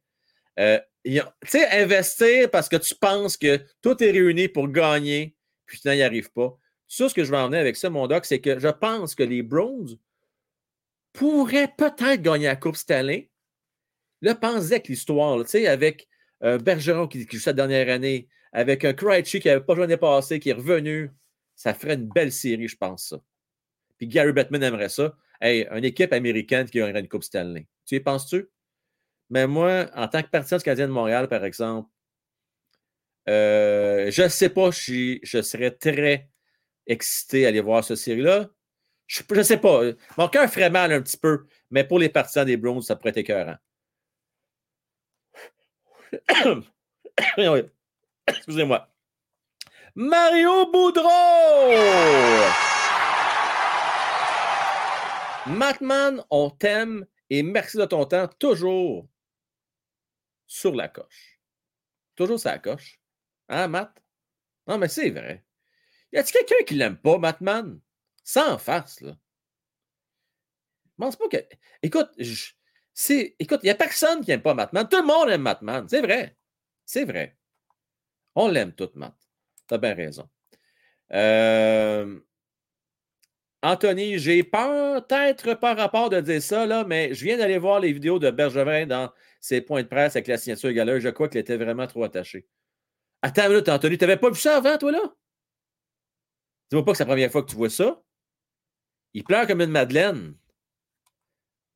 Euh, 0.58 0.80
tu 1.04 1.20
sais, 1.44 1.68
investir 1.70 2.50
parce 2.50 2.68
que 2.68 2.76
tu 2.76 2.94
penses 2.96 3.36
que 3.36 3.60
tout 3.80 4.02
est 4.02 4.10
réuni 4.10 4.48
pour 4.48 4.68
gagner, 4.68 5.36
puis 5.66 5.78
finalement, 5.78 5.94
il 5.94 5.98
n'y 5.98 6.02
arrive 6.02 6.32
pas. 6.32 6.58
Ça, 6.88 7.08
ce 7.08 7.14
que 7.14 7.24
je 7.24 7.30
vais 7.30 7.36
en 7.36 7.52
avec 7.52 7.76
ça, 7.76 7.90
mon 7.90 8.06
Doc, 8.06 8.24
c'est 8.24 8.40
que 8.40 8.58
je 8.58 8.68
pense 8.68 9.14
que 9.14 9.22
les 9.22 9.42
Browns 9.42 9.98
pourraient 11.12 11.72
peut-être 11.76 12.22
gagner 12.22 12.46
la 12.46 12.56
Coupe 12.56 12.76
Stanley. 12.76 13.30
Là, 14.22 14.34
pensez 14.34 14.80
que 14.80 14.88
l'histoire, 14.88 15.38
tu 15.44 15.50
sais, 15.50 15.66
avec 15.66 16.08
euh, 16.42 16.58
Bergeron 16.58 17.06
qui, 17.06 17.26
joue 17.30 17.38
cette 17.38 17.56
dernière 17.56 17.88
année, 17.88 18.28
avec 18.56 18.86
un 18.86 18.94
Krejci 18.94 19.38
qui 19.38 19.48
n'avait 19.48 19.60
pas 19.60 19.74
joué 19.74 19.82
l'année 19.82 19.98
passée, 19.98 20.40
qui 20.40 20.48
est 20.48 20.54
revenu, 20.54 21.10
ça 21.54 21.74
ferait 21.74 21.92
une 21.92 22.08
belle 22.08 22.32
série, 22.32 22.68
je 22.68 22.76
pense, 22.76 23.08
ça. 23.10 23.20
Puis 23.98 24.08
Gary 24.08 24.32
Bettman 24.32 24.62
aimerait 24.62 24.88
ça. 24.88 25.14
Hey, 25.42 25.68
une 25.70 25.84
équipe 25.84 26.10
américaine 26.14 26.66
qui 26.66 26.80
aurait 26.80 26.98
une 26.98 27.06
Coupe 27.06 27.22
Stanley. 27.22 27.66
Tu 27.84 27.96
y 27.96 28.00
penses-tu? 28.00 28.48
Mais 29.28 29.46
moi, 29.46 29.90
en 29.94 30.08
tant 30.08 30.22
que 30.22 30.28
partisan 30.28 30.58
Canadien 30.58 30.88
de 30.88 30.92
Montréal, 30.92 31.28
par 31.28 31.44
exemple, 31.44 31.90
euh, 33.28 34.10
je 34.10 34.22
ne 34.22 34.28
sais 34.28 34.48
pas 34.48 34.72
si 34.72 35.20
je 35.22 35.42
serais 35.42 35.72
très 35.72 36.30
excité 36.86 37.44
à 37.44 37.48
aller 37.48 37.60
voir 37.60 37.84
cette 37.84 37.98
série-là. 37.98 38.48
Je 39.06 39.22
ne 39.34 39.42
sais 39.42 39.58
pas. 39.58 39.82
Mon 40.16 40.28
cœur 40.28 40.48
ferait 40.48 40.70
mal 40.70 40.92
un 40.92 41.02
petit 41.02 41.18
peu, 41.18 41.46
mais 41.70 41.84
pour 41.84 41.98
les 41.98 42.08
partisans 42.08 42.46
des 42.46 42.56
Browns, 42.56 42.80
ça 42.80 42.96
pourrait 42.96 43.10
être 43.10 43.18
écœurant. 43.18 43.56
Excusez-moi. 48.26 48.88
Mario 49.94 50.70
Boudreau! 50.70 51.10
Matman, 55.46 56.24
on 56.30 56.50
t'aime 56.50 57.06
et 57.30 57.42
merci 57.42 57.76
de 57.76 57.84
ton 57.84 58.04
temps, 58.04 58.28
toujours 58.38 59.08
sur 60.46 60.74
la 60.74 60.88
coche. 60.88 61.40
Toujours 62.14 62.38
sur 62.38 62.50
la 62.50 62.58
coche. 62.58 63.00
Hein, 63.48 63.68
Matt? 63.68 64.02
Non, 64.66 64.78
mais 64.78 64.88
c'est 64.88 65.10
vrai. 65.10 65.44
Y 66.12 66.18
a-t-il 66.18 66.32
quelqu'un 66.32 66.64
qui 66.64 66.74
l'aime 66.74 66.96
pas, 66.96 67.18
Matman? 67.18 67.80
Sans 68.24 68.58
face, 68.58 69.00
là. 69.00 69.16
Je 70.84 71.04
pense 71.04 71.16
pas 71.16 71.28
que. 71.28 71.36
Écoute, 71.82 72.10
écoute, 72.18 73.60
il 73.62 73.66
n'y 73.66 73.70
a 73.70 73.74
personne 73.74 74.22
qui 74.22 74.30
n'aime 74.30 74.42
pas 74.42 74.54
Matman. 74.54 74.88
Tout 74.88 74.96
le 74.96 75.06
monde 75.06 75.28
aime 75.30 75.42
Matman. 75.42 75.88
C'est 75.88 76.00
vrai. 76.00 76.36
C'est 76.84 77.04
vrai. 77.04 77.35
On 78.36 78.48
l'aime 78.48 78.72
tout, 78.72 78.90
Matt. 78.94 79.14
T'as 79.66 79.78
bien 79.78 79.94
raison. 79.94 80.28
Euh... 81.12 82.20
Anthony, 83.62 84.18
j'ai 84.18 84.44
peur, 84.44 85.04
peut-être 85.06 85.54
par 85.54 85.76
rapport 85.76 86.10
de 86.10 86.20
dire 86.20 86.42
ça, 86.42 86.84
mais 86.84 87.14
je 87.14 87.24
viens 87.24 87.38
d'aller 87.38 87.58
voir 87.58 87.80
les 87.80 87.92
vidéos 87.92 88.18
de 88.18 88.30
Bergevin 88.30 88.86
dans 88.86 89.10
ses 89.40 89.60
points 89.60 89.82
de 89.82 89.88
presse 89.88 90.14
avec 90.14 90.28
la 90.28 90.38
signature 90.38 90.68
égaleur. 90.68 91.00
Je 91.00 91.08
crois 91.08 91.28
qu'il 91.28 91.40
était 91.40 91.56
vraiment 91.56 91.86
trop 91.86 92.04
attaché. 92.04 92.46
Attends 93.22 93.44
une 93.44 93.52
minute, 93.52 93.68
Anthony, 93.68 93.98
tu 93.98 94.04
n'avais 94.04 94.18
pas 94.18 94.30
vu 94.30 94.38
ça 94.38 94.58
avant, 94.58 94.76
toi, 94.78 94.92
là? 94.92 95.02
Dis-moi 96.70 96.84
pas 96.84 96.92
que 96.92 96.98
c'est 96.98 97.04
la 97.04 97.08
première 97.08 97.32
fois 97.32 97.42
que 97.42 97.50
tu 97.50 97.56
vois 97.56 97.70
ça. 97.70 98.02
Il 99.14 99.24
pleure 99.24 99.46
comme 99.46 99.62
une 99.62 99.70
Madeleine. 99.70 100.36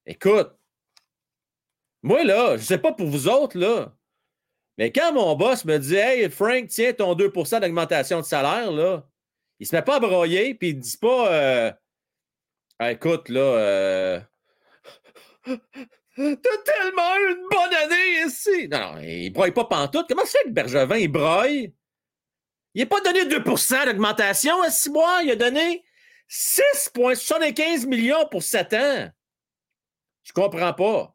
Écoute, 0.05 0.53
moi, 2.03 2.23
là, 2.23 2.57
je 2.57 2.62
ne 2.62 2.66
sais 2.66 2.78
pas 2.78 2.93
pour 2.93 3.09
vous 3.09 3.28
autres, 3.28 3.59
là, 3.59 3.97
mais 4.81 4.90
quand 4.93 5.12
mon 5.12 5.36
boss 5.36 5.66
me 5.66 5.77
dit 5.77 5.94
Hey, 5.94 6.31
Frank, 6.31 6.69
tiens 6.69 6.94
ton 6.94 7.15
2% 7.15 7.61
d'augmentation 7.61 8.20
de 8.20 8.24
salaire, 8.24 8.73
là, 8.73 9.07
il 9.59 9.66
se 9.66 9.77
met 9.77 9.82
pas 9.82 9.97
à 9.97 10.01
broyer, 10.01 10.55
puis 10.55 10.70
il 10.70 10.77
ne 10.78 10.81
dit 10.81 10.97
pas 10.97 11.31
euh, 11.31 11.73
Écoute, 12.81 13.28
là, 13.28 13.40
euh, 13.40 14.20
t'as 15.44 15.55
tellement 16.16 17.15
une 17.28 17.47
bonne 17.51 17.74
année 17.74 18.24
ici. 18.27 18.69
Non, 18.69 18.94
non, 18.94 19.01
il 19.02 19.28
broye 19.28 19.52
pas 19.52 19.66
pantoute. 19.66 20.07
Comment 20.09 20.24
c'est 20.24 20.44
que 20.44 20.48
Bergevin, 20.48 20.97
il 20.97 21.09
broye? 21.09 21.69
Il 22.73 22.81
n'a 22.81 22.86
pas 22.86 23.02
donné 23.02 23.27
2% 23.27 23.85
d'augmentation 23.85 24.62
à 24.62 24.70
6 24.70 24.89
mois, 24.89 25.20
il 25.23 25.32
a 25.32 25.36
donné 25.36 25.85
6,75 26.31 27.86
millions 27.86 28.27
pour 28.31 28.43
7 28.43 28.73
ans. 28.73 29.11
Je 30.23 30.32
comprends 30.32 30.73
pas. 30.73 31.15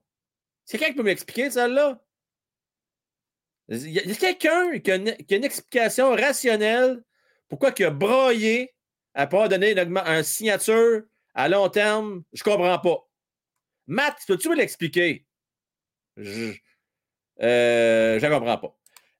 C'est 0.65 0.77
quelqu'un 0.77 0.93
qui 0.93 0.97
peut 0.97 1.03
m'expliquer 1.03 1.49
ça 1.49 1.67
là? 1.67 1.99
Il 1.99 2.04
y 3.69 3.99
a 3.99 4.15
quelqu'un 4.15 4.79
qui, 4.79 4.91
a 4.91 4.95
une 4.95 5.43
explication 5.43 6.11
rationnelle 6.11 7.01
pourquoi 7.47 7.71
il 7.77 7.85
a 7.85 7.89
broyé 7.89 8.73
à 9.13 9.27
pas 9.27 9.47
donner 9.47 9.79
une, 9.79 10.23
signature 10.23 11.03
à 11.33 11.47
long 11.47 11.69
terme? 11.69 12.23
Je 12.33 12.43
comprends 12.43 12.79
pas. 12.79 13.07
Matt, 13.87 14.17
peux-tu 14.27 14.49
me 14.49 14.55
l'expliquer? 14.55 15.25
Je 16.17 16.51
ne 16.51 16.55
euh, 17.43 18.19
comprends 18.19 18.57
pas. 18.57 18.77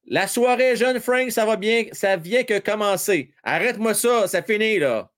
La 0.08 0.28
soirée 0.28 0.76
jeune 0.76 1.00
Frank, 1.00 1.32
ça 1.32 1.46
va 1.46 1.56
bien, 1.56 1.86
ça 1.92 2.16
vient 2.16 2.44
que 2.44 2.60
commencer. 2.60 3.34
Arrête-moi 3.44 3.94
ça, 3.94 4.28
ça 4.28 4.44
finit 4.44 4.80
là. 4.80 5.12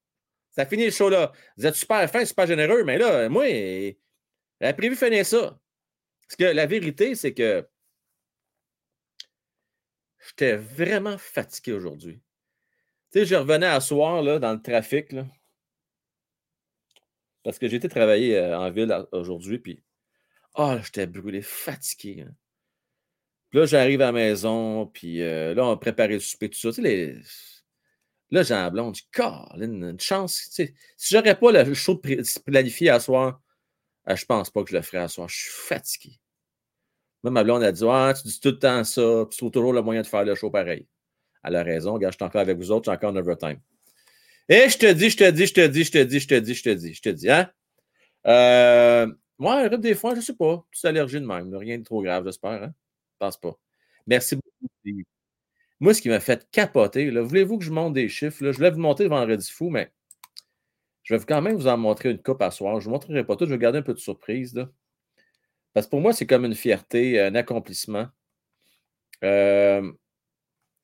Ça 0.51 0.65
finit 0.65 0.85
le 0.85 0.91
show 0.91 1.09
là. 1.09 1.31
Vous 1.57 1.65
êtes 1.65 1.75
super 1.75 2.09
fin, 2.09 2.25
super 2.25 2.47
généreux, 2.47 2.83
mais 2.83 2.97
là, 2.97 3.29
moi, 3.29 3.45
a 4.61 4.73
prévu 4.73 4.95
finir 4.95 5.25
ça. 5.25 5.59
Parce 6.27 6.35
que 6.37 6.43
la 6.45 6.65
vérité, 6.65 7.15
c'est 7.15 7.33
que 7.33 7.65
j'étais 10.27 10.55
vraiment 10.55 11.17
fatigué 11.17 11.73
aujourd'hui. 11.73 12.21
Tu 13.11 13.19
sais, 13.19 13.25
je 13.25 13.35
revenais 13.35 13.67
à 13.67 13.79
soir 13.79 14.21
là, 14.21 14.39
dans 14.39 14.53
le 14.53 14.61
trafic. 14.61 15.11
Là, 15.13 15.25
parce 17.43 17.59
que 17.59 17.65
été 17.65 17.87
travailler 17.87 18.37
euh, 18.37 18.59
en 18.59 18.69
ville 18.71 18.93
aujourd'hui, 19.13 19.57
puis 19.59 19.81
ah, 20.55 20.79
j'étais 20.83 21.07
brûlé, 21.07 21.41
fatigué. 21.41 22.25
Hein. 22.27 22.35
Puis 23.49 23.59
là, 23.59 23.65
j'arrive 23.65 24.01
à 24.01 24.07
la 24.07 24.11
maison, 24.11 24.87
puis 24.87 25.21
euh, 25.21 25.53
là, 25.53 25.65
on 25.65 25.71
a 25.71 25.77
préparé 25.77 26.15
le 26.15 26.19
souper, 26.19 26.49
tout 26.49 26.59
ça. 26.59 26.73
Tu 26.73 26.81
sais. 26.81 27.15
Là, 28.31 28.43
j'ai 28.43 28.53
un 28.53 28.69
blond, 28.69 28.91
dit, 28.91 29.07
une 29.55 29.97
chance. 29.99 30.49
Tu 30.49 30.51
sais, 30.51 30.73
si 30.97 31.15
j'aurais 31.15 31.39
pas 31.39 31.51
le 31.53 31.73
show 31.73 32.01
planifié 32.45 32.89
à 32.89 32.99
soir, 32.99 33.41
je 34.05 34.11
euh, 34.11 34.15
je 34.17 34.25
pense 34.25 34.49
pas 34.49 34.63
que 34.63 34.69
je 34.71 34.75
le 34.75 34.81
ferais 34.81 35.03
à 35.03 35.07
soir. 35.07 35.29
Je 35.29 35.43
suis 35.43 35.51
fatigué. 35.51 36.19
Même 37.23 37.33
ma 37.33 37.43
blonde 37.43 37.63
a 37.63 37.71
dit 37.71 37.83
Ah, 37.87 38.13
tu 38.15 38.27
dis 38.27 38.39
tout 38.39 38.49
le 38.49 38.59
temps 38.59 38.83
ça, 38.83 39.25
puis 39.29 39.37
tu 39.37 39.51
toujours 39.51 39.73
le 39.73 39.81
moyen 39.81 40.01
de 40.01 40.07
faire 40.07 40.23
le 40.23 40.35
show 40.35 40.49
pareil. 40.49 40.87
Elle 41.43 41.55
a 41.55 41.63
raison, 41.63 41.93
regarde, 41.93 42.13
je 42.13 42.17
suis 42.17 42.25
encore 42.25 42.41
avec 42.41 42.57
vous 42.57 42.71
autres, 42.71 42.85
je 42.85 42.91
suis 42.91 42.97
encore 42.97 43.11
en 43.11 43.15
overtime. 43.15 43.59
Et 44.49 44.69
je 44.69 44.77
te 44.77 44.91
dis, 44.93 45.09
je 45.09 45.17
te 45.17 45.29
dis, 45.29 45.45
je 45.45 45.53
te 45.53 45.67
dis, 45.67 45.83
je 45.83 45.91
te 45.91 45.97
dis, 46.03 46.19
je 46.19 46.27
te 46.27 46.39
dis, 46.39 46.53
je 46.55 46.63
te 46.63 46.69
dis, 46.69 46.93
je 46.93 47.01
te 47.01 47.09
dis, 47.09 47.29
hein? 47.29 47.49
Euh, 48.27 49.07
moi, 49.39 49.69
des 49.77 49.95
fois, 49.95 50.11
je 50.11 50.17
ne 50.17 50.21
sais 50.21 50.35
pas, 50.35 50.65
petite 50.71 50.85
allergie 50.85 51.21
de 51.21 51.25
même, 51.25 51.53
rien 51.55 51.77
de 51.77 51.83
trop 51.83 52.01
grave, 52.01 52.25
j'espère, 52.25 52.63
hein? 52.63 52.73
Je 53.13 53.25
pense 53.25 53.37
pas. 53.37 53.57
Merci 54.07 54.35
beaucoup. 54.35 55.03
Moi, 55.79 55.93
ce 55.93 56.01
qui 56.01 56.09
m'a 56.09 56.19
fait 56.19 56.47
capoter, 56.51 57.09
voulez-vous 57.11 57.59
que 57.59 57.65
je 57.65 57.71
monte 57.71 57.93
des 57.93 58.09
chiffres? 58.09 58.43
Là? 58.43 58.51
Je 58.51 58.57
voulais 58.57 58.71
vous 58.71 58.79
montrer 58.79 59.07
vendredi 59.07 59.49
fou, 59.49 59.69
mais 59.69 59.91
je 61.03 61.15
vais 61.15 61.25
quand 61.25 61.41
même 61.41 61.55
vous 61.55 61.67
en 61.67 61.77
montrer 61.77 62.11
une 62.11 62.21
coupe 62.21 62.41
à 62.41 62.51
soir. 62.51 62.73
Je 62.75 62.79
ne 62.79 62.83
vous 62.85 62.91
montrerai 62.91 63.25
pas 63.25 63.35
tout, 63.35 63.45
je 63.45 63.51
vais 63.51 63.57
garder 63.59 63.79
un 63.79 63.83
peu 63.83 63.93
de 63.93 63.99
surprise. 63.99 64.55
Là. 64.55 64.69
Parce 65.73 65.85
que 65.87 65.91
pour 65.91 66.01
moi, 66.01 66.13
c'est 66.13 66.25
comme 66.25 66.45
une 66.45 66.55
fierté, 66.55 67.19
un 67.21 67.35
accomplissement. 67.35 68.07
Euh, 69.23 69.91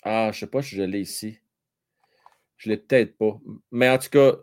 ah, 0.04 0.32
je 0.32 0.38
ne 0.38 0.40
sais 0.40 0.48
pas 0.48 0.62
si 0.62 0.76
je 0.76 0.84
l'ai 0.84 1.02
ici. 1.02 1.40
Je 2.58 2.70
ne 2.70 2.76
l'ai 2.76 2.82
peut-être 2.82 3.18
pas. 3.18 3.40
Mais 3.72 3.90
en 3.90 3.98
tout 3.98 4.10
cas, 4.10 4.34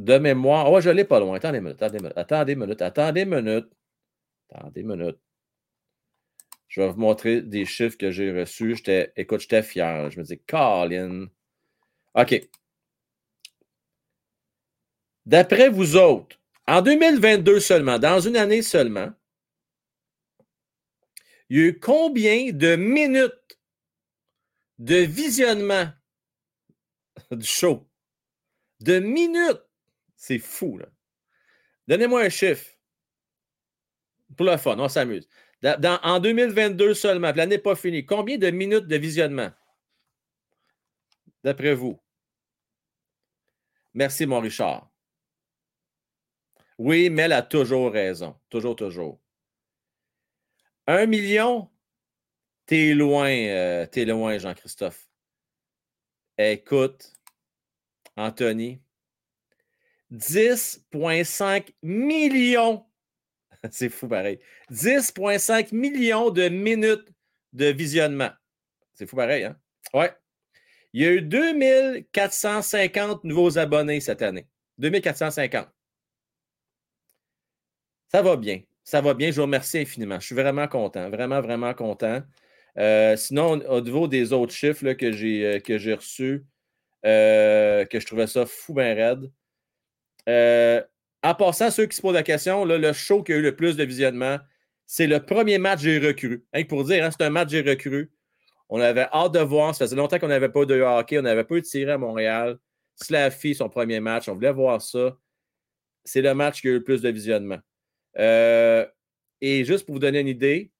de 0.00 0.18
mémoire. 0.18 0.70
Oh, 0.70 0.80
je 0.80 0.88
ne 0.90 0.94
l'ai 0.94 1.04
pas 1.04 1.20
loin. 1.20 1.36
Attendez 1.36 1.58
une 1.58 1.64
minute. 1.64 1.82
Attendez 1.82 1.98
une 2.54 2.60
minute. 2.60 2.82
Attendez 2.82 3.22
une 3.22 3.28
minute. 3.28 3.68
Attendez 4.50 4.80
une 4.80 4.96
minute. 4.96 5.18
Je 6.68 6.80
vais 6.80 6.88
vous 6.88 6.98
montrer 7.00 7.42
des 7.42 7.66
chiffres 7.66 7.98
que 7.98 8.10
j'ai 8.10 8.32
reçus. 8.32 8.76
J'étais, 8.76 9.12
écoute, 9.16 9.40
j'étais 9.40 9.62
fier. 9.62 10.10
Je 10.10 10.18
me 10.18 10.24
dis, 10.24 10.38
Colin. 10.38 11.26
OK. 12.14 12.48
D'après 15.26 15.68
vous 15.68 15.96
autres, 15.96 16.36
en 16.66 16.80
2022 16.80 17.60
seulement, 17.60 17.98
dans 17.98 18.20
une 18.20 18.36
année 18.36 18.62
seulement, 18.62 19.10
il 21.50 21.58
y 21.58 21.60
a 21.62 21.66
eu 21.66 21.78
combien 21.78 22.52
de 22.52 22.76
minutes 22.76 23.58
de 24.78 24.96
visionnement 24.96 25.90
du 27.32 27.44
show? 27.44 27.88
De 28.80 29.00
minutes. 29.00 29.62
C'est 30.16 30.38
fou, 30.38 30.78
là. 30.78 30.86
Donnez-moi 31.88 32.22
un 32.22 32.28
chiffre. 32.28 32.70
Pour 34.36 34.46
le 34.46 34.56
fun, 34.56 34.78
on 34.78 34.88
s'amuse. 34.88 35.28
en 35.64 36.20
2022 36.20 36.94
seulement, 36.94 37.32
l'année 37.34 37.56
n'est 37.56 37.58
pas 37.58 37.74
finie, 37.74 38.06
combien 38.06 38.38
de 38.38 38.50
minutes 38.50 38.86
de 38.86 38.96
visionnement? 38.96 39.50
D'après 41.42 41.74
vous? 41.74 42.00
Merci, 43.92 44.24
mon 44.24 44.40
Richard. 44.40 44.88
Oui, 46.78 47.12
elle 47.18 47.32
a 47.32 47.42
toujours 47.42 47.92
raison. 47.92 48.38
Toujours, 48.48 48.76
toujours. 48.76 49.19
Un 50.86 51.06
million, 51.06 51.70
t'es 52.66 52.94
loin, 52.94 53.30
euh, 53.30 53.86
t'es 53.86 54.04
loin, 54.04 54.38
Jean-Christophe. 54.38 55.08
Écoute, 56.38 57.12
Anthony, 58.16 58.80
10,5 60.12 61.74
millions. 61.82 62.86
C'est 63.70 63.88
fou 63.88 64.08
pareil. 64.08 64.40
10,5 64.70 65.74
millions 65.74 66.30
de 66.30 66.48
minutes 66.48 67.08
de 67.52 67.66
visionnement. 67.66 68.30
C'est 68.94 69.06
fou 69.06 69.16
pareil, 69.16 69.44
hein? 69.44 69.56
Ouais. 69.94 70.12
Il 70.92 71.02
y 71.02 71.06
a 71.06 71.12
eu 71.12 71.22
2450 71.22 73.24
nouveaux 73.24 73.58
abonnés 73.58 74.00
cette 74.00 74.22
année. 74.22 74.48
2450. 74.78 75.68
Ça 78.08 78.22
va 78.22 78.36
bien. 78.36 78.60
Ça 78.84 79.00
va 79.00 79.14
bien. 79.14 79.30
Je 79.30 79.36
vous 79.36 79.42
remercie 79.42 79.78
infiniment. 79.78 80.18
Je 80.20 80.26
suis 80.26 80.34
vraiment 80.34 80.68
content. 80.68 81.08
Vraiment, 81.10 81.40
vraiment 81.40 81.74
content. 81.74 82.22
Euh, 82.78 83.16
sinon, 83.16 83.60
au 83.68 83.80
niveau 83.80 84.08
des 84.08 84.32
autres 84.32 84.52
chiffres 84.52 84.92
que 84.92 85.12
j'ai 85.12 85.44
euh, 85.46 85.94
reçus, 85.96 86.44
euh, 87.04 87.84
que 87.84 88.00
je 88.00 88.06
trouvais 88.06 88.26
ça 88.26 88.46
fou 88.46 88.74
bien 88.74 88.94
raide. 88.94 89.30
en 91.22 91.34
passant, 91.34 91.70
ceux 91.70 91.86
qui 91.86 91.96
se 91.96 92.02
posent 92.02 92.14
la 92.14 92.22
question, 92.22 92.64
le 92.64 92.92
show 92.92 93.22
qui 93.22 93.32
a 93.32 93.36
eu 93.36 93.42
le 93.42 93.56
plus 93.56 93.76
de 93.76 93.84
visionnement, 93.84 94.38
c'est 94.86 95.06
le 95.06 95.20
premier 95.24 95.58
match 95.58 95.84
recrues. 95.84 96.44
Hein, 96.52 96.64
pour 96.64 96.84
dire, 96.84 97.04
hein, 97.04 97.10
c'est 97.12 97.24
un 97.24 97.30
match 97.30 97.50
des 97.50 97.62
recrues. 97.62 98.10
On 98.68 98.80
avait 98.80 99.06
hâte 99.12 99.32
de 99.34 99.38
voir. 99.40 99.74
Ça 99.74 99.84
faisait 99.84 99.96
longtemps 99.96 100.18
qu'on 100.18 100.28
n'avait 100.28 100.48
pas 100.48 100.64
de 100.64 100.80
hockey. 100.80 101.18
On 101.18 101.22
n'avait 101.22 101.44
pas 101.44 101.56
eu 101.56 101.60
de 101.60 101.66
tiré 101.66 101.92
à 101.92 101.98
Montréal. 101.98 102.58
Slaffy, 102.96 103.54
son 103.54 103.68
premier 103.68 104.00
match. 104.00 104.28
On 104.28 104.34
voulait 104.34 104.52
voir 104.52 104.82
ça. 104.82 105.16
C'est 106.04 106.22
le 106.22 106.34
match 106.34 106.60
qui 106.60 106.68
a 106.68 106.70
eu 106.72 106.74
le 106.74 106.84
plus 106.84 107.02
de 107.02 107.08
visionnement. 107.08 107.58
Euh, 108.18 108.86
et 109.40 109.64
juste 109.64 109.86
pour 109.86 109.94
vous 109.94 110.00
donner 110.00 110.20
une 110.20 110.28
idée, 110.28 110.72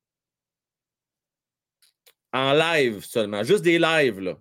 en 2.32 2.52
live 2.52 3.05
seulement, 3.05 3.43
juste 3.43 3.62
des 3.65 3.78
lives, 3.78 4.20
là. 4.20 4.40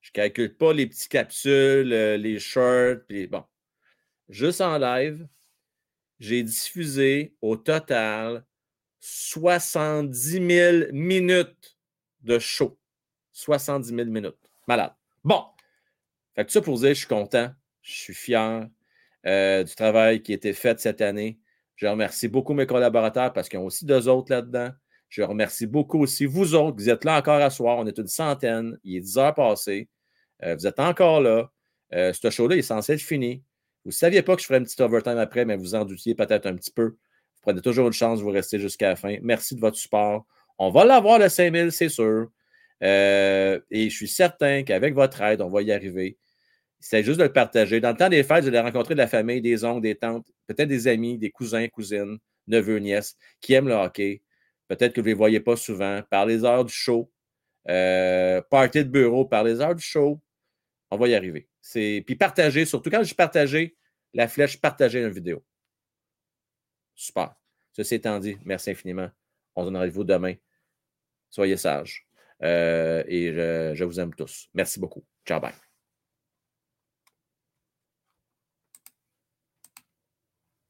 Je 0.00 0.10
ne 0.10 0.12
calcule 0.12 0.54
pas 0.54 0.72
les 0.74 0.86
petites 0.86 1.10
capsules, 1.10 1.92
euh, 1.92 2.16
les 2.18 2.38
shirts, 2.38 3.06
puis 3.08 3.26
bon. 3.26 3.44
Juste 4.28 4.60
en 4.60 4.78
live, 4.78 5.26
j'ai 6.18 6.42
diffusé 6.42 7.34
au 7.40 7.56
total 7.56 8.44
70 9.00 10.46
000 10.46 10.92
minutes 10.92 11.78
de 12.22 12.38
show. 12.38 12.78
70 13.32 13.88
000 13.88 14.04
minutes. 14.06 14.36
Malade. 14.66 14.94
Bon. 15.22 15.44
Fait 16.34 16.44
que 16.44 16.52
ça 16.52 16.60
pour 16.60 16.78
dire, 16.78 16.88
je 16.90 16.94
suis 16.94 17.06
content, 17.06 17.52
je 17.82 17.92
suis 17.92 18.14
fier 18.14 18.68
euh, 19.26 19.64
du 19.64 19.74
travail 19.74 20.22
qui 20.22 20.32
a 20.32 20.34
été 20.34 20.52
fait 20.52 20.78
cette 20.80 21.00
année. 21.00 21.38
Je 21.76 21.86
remercie 21.86 22.28
beaucoup 22.28 22.54
mes 22.54 22.66
collaborateurs 22.66 23.32
parce 23.32 23.48
qu'ils 23.48 23.58
ont 23.58 23.66
aussi 23.66 23.84
deux 23.84 24.08
autres 24.08 24.30
là-dedans. 24.32 24.70
Je 25.08 25.22
remercie 25.22 25.66
beaucoup 25.66 26.00
aussi 26.00 26.26
vous 26.26 26.54
autres. 26.54 26.76
Vous 26.76 26.90
êtes 26.90 27.04
là 27.04 27.18
encore 27.18 27.40
à 27.40 27.50
soir. 27.50 27.78
On 27.78 27.86
est 27.86 27.98
une 27.98 28.06
centaine. 28.06 28.78
Il 28.84 28.96
est 28.96 29.00
10 29.00 29.18
heures 29.18 29.34
passées. 29.34 29.88
Euh, 30.42 30.54
vous 30.56 30.66
êtes 30.66 30.80
encore 30.80 31.20
là. 31.20 31.50
Euh, 31.92 32.12
ce 32.12 32.30
show-là 32.30 32.56
est 32.56 32.62
censé 32.62 32.94
être 32.94 33.00
fini. 33.00 33.42
Vous 33.84 33.90
ne 33.90 33.94
saviez 33.94 34.22
pas 34.22 34.34
que 34.34 34.42
je 34.42 34.46
ferais 34.46 34.58
un 34.58 34.64
petit 34.64 34.80
overtime 34.82 35.18
après, 35.18 35.44
mais 35.44 35.56
vous 35.56 35.74
en 35.74 35.84
doutiez 35.84 36.14
peut-être 36.14 36.46
un 36.46 36.54
petit 36.54 36.70
peu. 36.70 36.86
Vous 36.86 37.40
prenez 37.42 37.60
toujours 37.60 37.86
une 37.86 37.92
chance 37.92 38.20
vous 38.20 38.30
rester 38.30 38.58
jusqu'à 38.58 38.90
la 38.90 38.96
fin. 38.96 39.16
Merci 39.22 39.54
de 39.54 39.60
votre 39.60 39.76
support. 39.76 40.26
On 40.58 40.70
va 40.70 40.84
l'avoir 40.84 41.18
le 41.18 41.28
5000, 41.28 41.72
c'est 41.72 41.88
sûr. 41.88 42.28
Euh, 42.82 43.60
et 43.70 43.90
je 43.90 43.94
suis 43.94 44.08
certain 44.08 44.62
qu'avec 44.62 44.94
votre 44.94 45.20
aide, 45.22 45.40
on 45.40 45.50
va 45.50 45.62
y 45.62 45.72
arriver. 45.72 46.18
C'est 46.86 47.02
juste 47.02 47.18
de 47.18 47.24
le 47.24 47.32
partager. 47.32 47.80
Dans 47.80 47.92
le 47.92 47.96
temps 47.96 48.10
des 48.10 48.22
fêtes, 48.22 48.42
vous 48.42 48.48
allez 48.48 48.60
rencontrer 48.60 48.94
de 48.94 48.98
la 48.98 49.06
famille, 49.06 49.40
des 49.40 49.64
oncles, 49.64 49.80
des 49.80 49.94
tantes, 49.94 50.26
peut-être 50.46 50.68
des 50.68 50.86
amis, 50.86 51.16
des 51.16 51.30
cousins, 51.30 51.66
cousines, 51.68 52.18
neveux, 52.46 52.76
nièces 52.76 53.16
qui 53.40 53.54
aiment 53.54 53.68
le 53.68 53.74
hockey. 53.74 54.22
Peut-être 54.68 54.92
que 54.92 55.00
vous 55.00 55.06
ne 55.06 55.12
les 55.12 55.14
voyez 55.14 55.40
pas 55.40 55.56
souvent. 55.56 56.02
Par 56.10 56.26
les 56.26 56.44
heures 56.44 56.62
du 56.62 56.74
show, 56.74 57.10
euh, 57.70 58.42
party 58.50 58.84
de 58.84 58.90
bureau, 58.90 59.24
par 59.24 59.44
les 59.44 59.62
heures 59.62 59.74
du 59.74 59.82
show, 59.82 60.20
on 60.90 60.98
va 60.98 61.08
y 61.08 61.14
arriver. 61.14 61.48
Puis 61.72 62.16
partager, 62.16 62.66
surtout 62.66 62.90
quand 62.90 63.02
je 63.02 63.14
partager 63.14 63.78
la 64.12 64.28
flèche, 64.28 64.60
partager 64.60 65.00
une 65.00 65.08
vidéo. 65.08 65.42
Super. 66.94 67.34
Ceci 67.72 67.94
étant 67.94 68.18
dit, 68.18 68.36
merci 68.44 68.70
infiniment. 68.70 69.08
On 69.56 69.62
se 69.62 69.68
donne 69.68 69.78
rendez-vous 69.78 70.04
demain. 70.04 70.34
Soyez 71.30 71.56
sages. 71.56 72.06
Euh, 72.42 73.02
et 73.06 73.32
je 73.32 73.84
vous 73.84 73.98
aime 73.98 74.14
tous. 74.14 74.50
Merci 74.52 74.78
beaucoup. 74.78 75.02
Ciao, 75.24 75.40
bye. 75.40 75.63